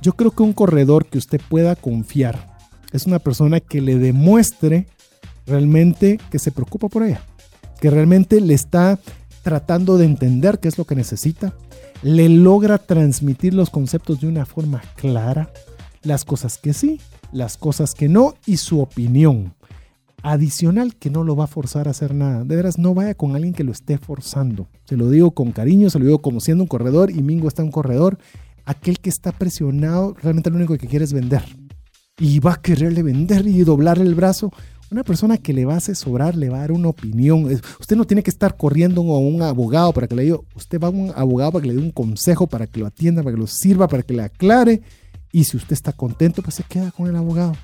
Yo 0.00 0.12
creo 0.12 0.30
que 0.30 0.44
un 0.44 0.52
corredor 0.52 1.06
que 1.06 1.18
usted 1.18 1.40
pueda 1.48 1.74
confiar, 1.74 2.56
es 2.92 3.06
una 3.06 3.18
persona 3.18 3.58
que 3.58 3.80
le 3.80 3.98
demuestre 3.98 4.86
realmente 5.46 6.20
que 6.30 6.38
se 6.38 6.52
preocupa 6.52 6.88
por 6.88 7.02
ella, 7.02 7.22
que 7.80 7.90
realmente 7.90 8.40
le 8.40 8.54
está 8.54 8.98
tratando 9.42 9.98
de 9.98 10.04
entender 10.04 10.58
qué 10.58 10.68
es 10.68 10.78
lo 10.78 10.84
que 10.84 10.94
necesita, 10.94 11.54
le 12.02 12.28
logra 12.28 12.78
transmitir 12.78 13.54
los 13.54 13.70
conceptos 13.70 14.20
de 14.20 14.28
una 14.28 14.46
forma 14.46 14.82
clara, 14.96 15.50
las 16.02 16.24
cosas 16.24 16.58
que 16.58 16.72
sí, 16.72 17.00
las 17.32 17.56
cosas 17.56 17.94
que 17.94 18.08
no 18.08 18.34
y 18.46 18.58
su 18.58 18.80
opinión. 18.80 19.54
Adicional 20.22 20.96
que 20.96 21.10
no 21.10 21.22
lo 21.22 21.36
va 21.36 21.44
a 21.44 21.48
forzar 21.48 21.86
a 21.86 21.92
hacer 21.92 22.12
nada. 22.12 22.42
De 22.44 22.56
veras, 22.56 22.76
no 22.76 22.92
vaya 22.92 23.14
con 23.14 23.36
alguien 23.36 23.54
que 23.54 23.62
lo 23.62 23.70
esté 23.70 23.98
forzando. 23.98 24.66
Se 24.84 24.96
lo 24.96 25.10
digo 25.10 25.30
con 25.30 25.52
cariño, 25.52 25.90
se 25.90 25.98
lo 26.00 26.06
digo 26.06 26.18
como 26.20 26.40
siendo 26.40 26.64
un 26.64 26.68
corredor 26.68 27.10
y 27.10 27.22
Mingo 27.22 27.46
está 27.46 27.62
un 27.62 27.70
corredor. 27.70 28.18
Aquel 28.64 28.98
que 28.98 29.10
está 29.10 29.30
presionado 29.32 30.14
realmente 30.20 30.50
lo 30.50 30.56
único 30.56 30.76
que 30.76 30.88
quiere 30.88 31.04
es 31.04 31.12
vender 31.12 31.44
y 32.18 32.40
va 32.40 32.54
a 32.54 32.60
quererle 32.60 33.02
vender 33.02 33.46
y 33.46 33.60
doblarle 33.62 34.04
el 34.04 34.14
brazo. 34.14 34.52
Una 34.90 35.04
persona 35.04 35.36
que 35.36 35.52
le 35.52 35.66
va 35.66 35.74
a 35.74 35.78
asesorar, 35.78 36.34
le 36.34 36.48
va 36.48 36.58
a 36.58 36.60
dar 36.60 36.72
una 36.72 36.88
opinión. 36.88 37.44
Usted 37.78 37.96
no 37.96 38.06
tiene 38.06 38.22
que 38.22 38.30
estar 38.30 38.56
corriendo 38.56 39.02
a 39.02 39.18
un 39.18 39.42
abogado 39.42 39.92
para 39.92 40.08
que 40.08 40.14
le 40.14 40.22
diga, 40.22 40.38
usted 40.54 40.80
va 40.80 40.88
a 40.88 40.90
un 40.90 41.12
abogado 41.14 41.52
para 41.52 41.62
que 41.62 41.68
le 41.68 41.74
dé 41.74 41.82
un 41.82 41.90
consejo, 41.90 42.46
para 42.46 42.66
que 42.66 42.80
lo 42.80 42.86
atienda, 42.86 43.22
para 43.22 43.34
que 43.34 43.40
lo 43.40 43.46
sirva, 43.46 43.86
para 43.86 44.02
que 44.02 44.14
le 44.14 44.22
aclare. 44.22 44.80
Y 45.30 45.44
si 45.44 45.58
usted 45.58 45.74
está 45.74 45.92
contento, 45.92 46.42
pues 46.42 46.54
se 46.54 46.62
queda 46.62 46.90
con 46.90 47.06
el 47.06 47.16
abogado. 47.16 47.54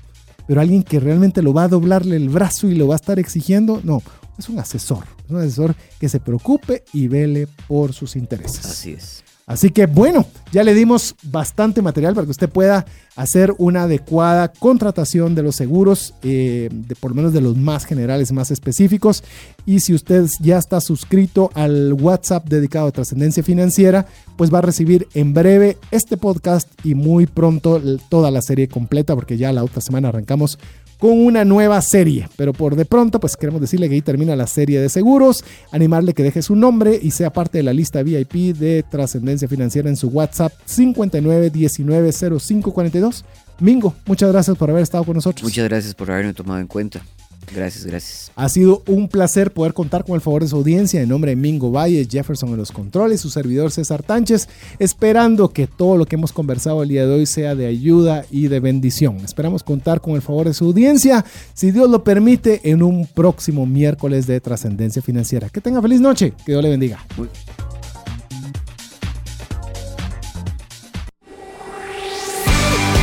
Pero 0.47 0.61
alguien 0.61 0.83
que 0.83 0.99
realmente 0.99 1.41
lo 1.41 1.53
va 1.53 1.63
a 1.63 1.67
doblarle 1.67 2.15
el 2.15 2.29
brazo 2.29 2.67
y 2.67 2.75
lo 2.75 2.87
va 2.87 2.93
a 2.93 2.97
estar 2.97 3.17
exigiendo, 3.17 3.81
no, 3.83 4.03
es 4.37 4.47
un 4.47 4.59
asesor. 4.59 5.05
Es 5.25 5.31
un 5.31 5.37
asesor 5.37 5.75
que 5.99 6.07
se 6.07 6.19
preocupe 6.19 6.83
y 6.93 7.07
vele 7.07 7.47
por 7.67 7.93
sus 7.93 8.15
intereses. 8.15 8.65
Así 8.65 8.91
es. 8.91 9.24
Así 9.47 9.69
que 9.69 9.85
bueno, 9.85 10.25
ya 10.51 10.63
le 10.63 10.73
dimos 10.73 11.15
bastante 11.21 11.83
material 11.83 12.15
para 12.15 12.25
que 12.25 12.31
usted 12.31 12.49
pueda 12.49 12.85
hacer 13.15 13.53
una 13.59 13.83
adecuada 13.83 14.47
contratación 14.47 15.35
de 15.35 15.43
los 15.43 15.55
seguros, 15.55 16.15
eh, 16.23 16.67
de, 16.71 16.95
por 16.95 17.11
lo 17.11 17.15
menos 17.15 17.31
de 17.31 17.41
los 17.41 17.55
más 17.55 17.85
generales, 17.85 18.31
más 18.31 18.49
específicos. 18.49 19.23
Y 19.65 19.81
si 19.81 19.93
usted 19.93 20.25
ya 20.39 20.57
está 20.57 20.81
suscrito 20.81 21.51
al 21.53 21.93
WhatsApp 21.93 22.47
dedicado 22.47 22.87
a 22.87 22.91
trascendencia 22.91 23.43
financiera, 23.43 24.07
pues 24.35 24.51
va 24.51 24.57
a 24.57 24.63
recibir 24.63 25.07
en 25.13 25.35
breve 25.35 25.77
este 25.91 26.17
podcast 26.17 26.67
y 26.83 26.95
muy 26.95 27.27
pronto 27.27 27.79
toda 28.09 28.31
la 28.31 28.41
serie 28.41 28.67
completa, 28.67 29.13
porque 29.13 29.37
ya 29.37 29.53
la 29.53 29.63
otra 29.63 29.81
semana 29.81 30.09
arrancamos 30.09 30.57
con 30.99 31.25
una 31.25 31.45
nueva 31.45 31.81
serie. 31.81 32.27
Pero 32.35 32.51
por 32.53 32.75
de 32.75 32.85
pronto, 32.85 33.19
pues 33.19 33.35
queremos 33.37 33.61
decirle 33.61 33.89
que 33.89 33.95
ahí 33.95 34.01
termina 34.01 34.35
la 34.35 34.45
serie 34.47 34.79
de 34.79 34.89
seguros, 34.89 35.43
animarle 35.71 36.13
que 36.13 36.23
deje 36.23 36.41
su 36.41 36.55
nombre 36.55 36.99
y 37.01 37.11
sea 37.11 37.31
parte 37.31 37.59
de 37.59 37.63
la 37.63 37.71
lista 37.73 38.03
VIP 38.03 38.55
de 38.55 38.83
trascendencia 38.83 39.47
financiera 39.47 39.89
en 39.89 39.95
su 39.95 40.09
WhatsApp 40.09 40.51
59190542. 40.67 43.23
Mingo, 43.59 43.95
muchas 44.05 44.31
gracias 44.31 44.57
por 44.57 44.69
haber 44.69 44.83
estado 44.83 45.05
con 45.05 45.15
nosotros. 45.15 45.43
Muchas 45.43 45.65
gracias 45.65 45.93
por 45.93 46.11
haberme 46.11 46.33
tomado 46.33 46.59
en 46.59 46.67
cuenta. 46.67 47.01
Gracias, 47.53 47.85
gracias. 47.85 48.31
Ha 48.35 48.49
sido 48.49 48.83
un 48.87 49.07
placer 49.07 49.51
poder 49.51 49.73
contar 49.73 50.03
con 50.03 50.15
el 50.15 50.21
favor 50.21 50.43
de 50.43 50.49
su 50.49 50.55
audiencia. 50.55 51.01
En 51.01 51.09
nombre 51.09 51.31
de 51.31 51.35
Mingo 51.35 51.71
Valle, 51.71 52.07
Jefferson 52.09 52.49
en 52.49 52.57
los 52.57 52.71
controles, 52.71 53.21
su 53.21 53.29
servidor 53.29 53.71
César 53.71 54.03
Tánchez, 54.03 54.47
esperando 54.79 55.49
que 55.49 55.67
todo 55.67 55.97
lo 55.97 56.05
que 56.05 56.15
hemos 56.15 56.33
conversado 56.33 56.83
el 56.83 56.89
día 56.89 57.05
de 57.05 57.13
hoy 57.13 57.25
sea 57.25 57.55
de 57.55 57.67
ayuda 57.67 58.25
y 58.31 58.47
de 58.47 58.59
bendición. 58.59 59.17
Esperamos 59.17 59.63
contar 59.63 60.01
con 60.01 60.15
el 60.15 60.21
favor 60.21 60.47
de 60.47 60.53
su 60.53 60.65
audiencia, 60.65 61.25
si 61.53 61.71
Dios 61.71 61.89
lo 61.89 62.03
permite, 62.03 62.61
en 62.63 62.83
un 62.83 63.05
próximo 63.07 63.65
miércoles 63.65 64.27
de 64.27 64.39
trascendencia 64.39 65.01
financiera. 65.01 65.49
Que 65.49 65.61
tenga 65.61 65.81
feliz 65.81 66.01
noche, 66.01 66.33
que 66.45 66.51
Dios 66.51 66.63
le 66.63 66.69
bendiga. 66.69 67.05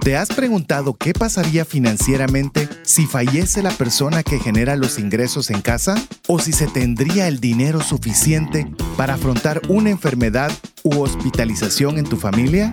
¿Te 0.00 0.16
has 0.16 0.28
preguntado 0.28 0.94
qué 0.94 1.12
pasaría 1.12 1.64
financieramente 1.64 2.68
si 2.82 3.06
fallece 3.06 3.62
la 3.62 3.70
persona 3.70 4.22
que 4.22 4.38
genera 4.38 4.76
los 4.76 4.98
ingresos 4.98 5.50
en 5.50 5.60
casa? 5.60 5.96
¿O 6.26 6.38
si 6.38 6.52
se 6.52 6.66
tendría 6.66 7.28
el 7.28 7.40
dinero 7.40 7.80
suficiente 7.80 8.70
para 8.96 9.14
afrontar 9.14 9.60
una 9.68 9.90
enfermedad 9.90 10.50
u 10.82 11.00
hospitalización 11.00 11.98
en 11.98 12.04
tu 12.04 12.16
familia? 12.16 12.72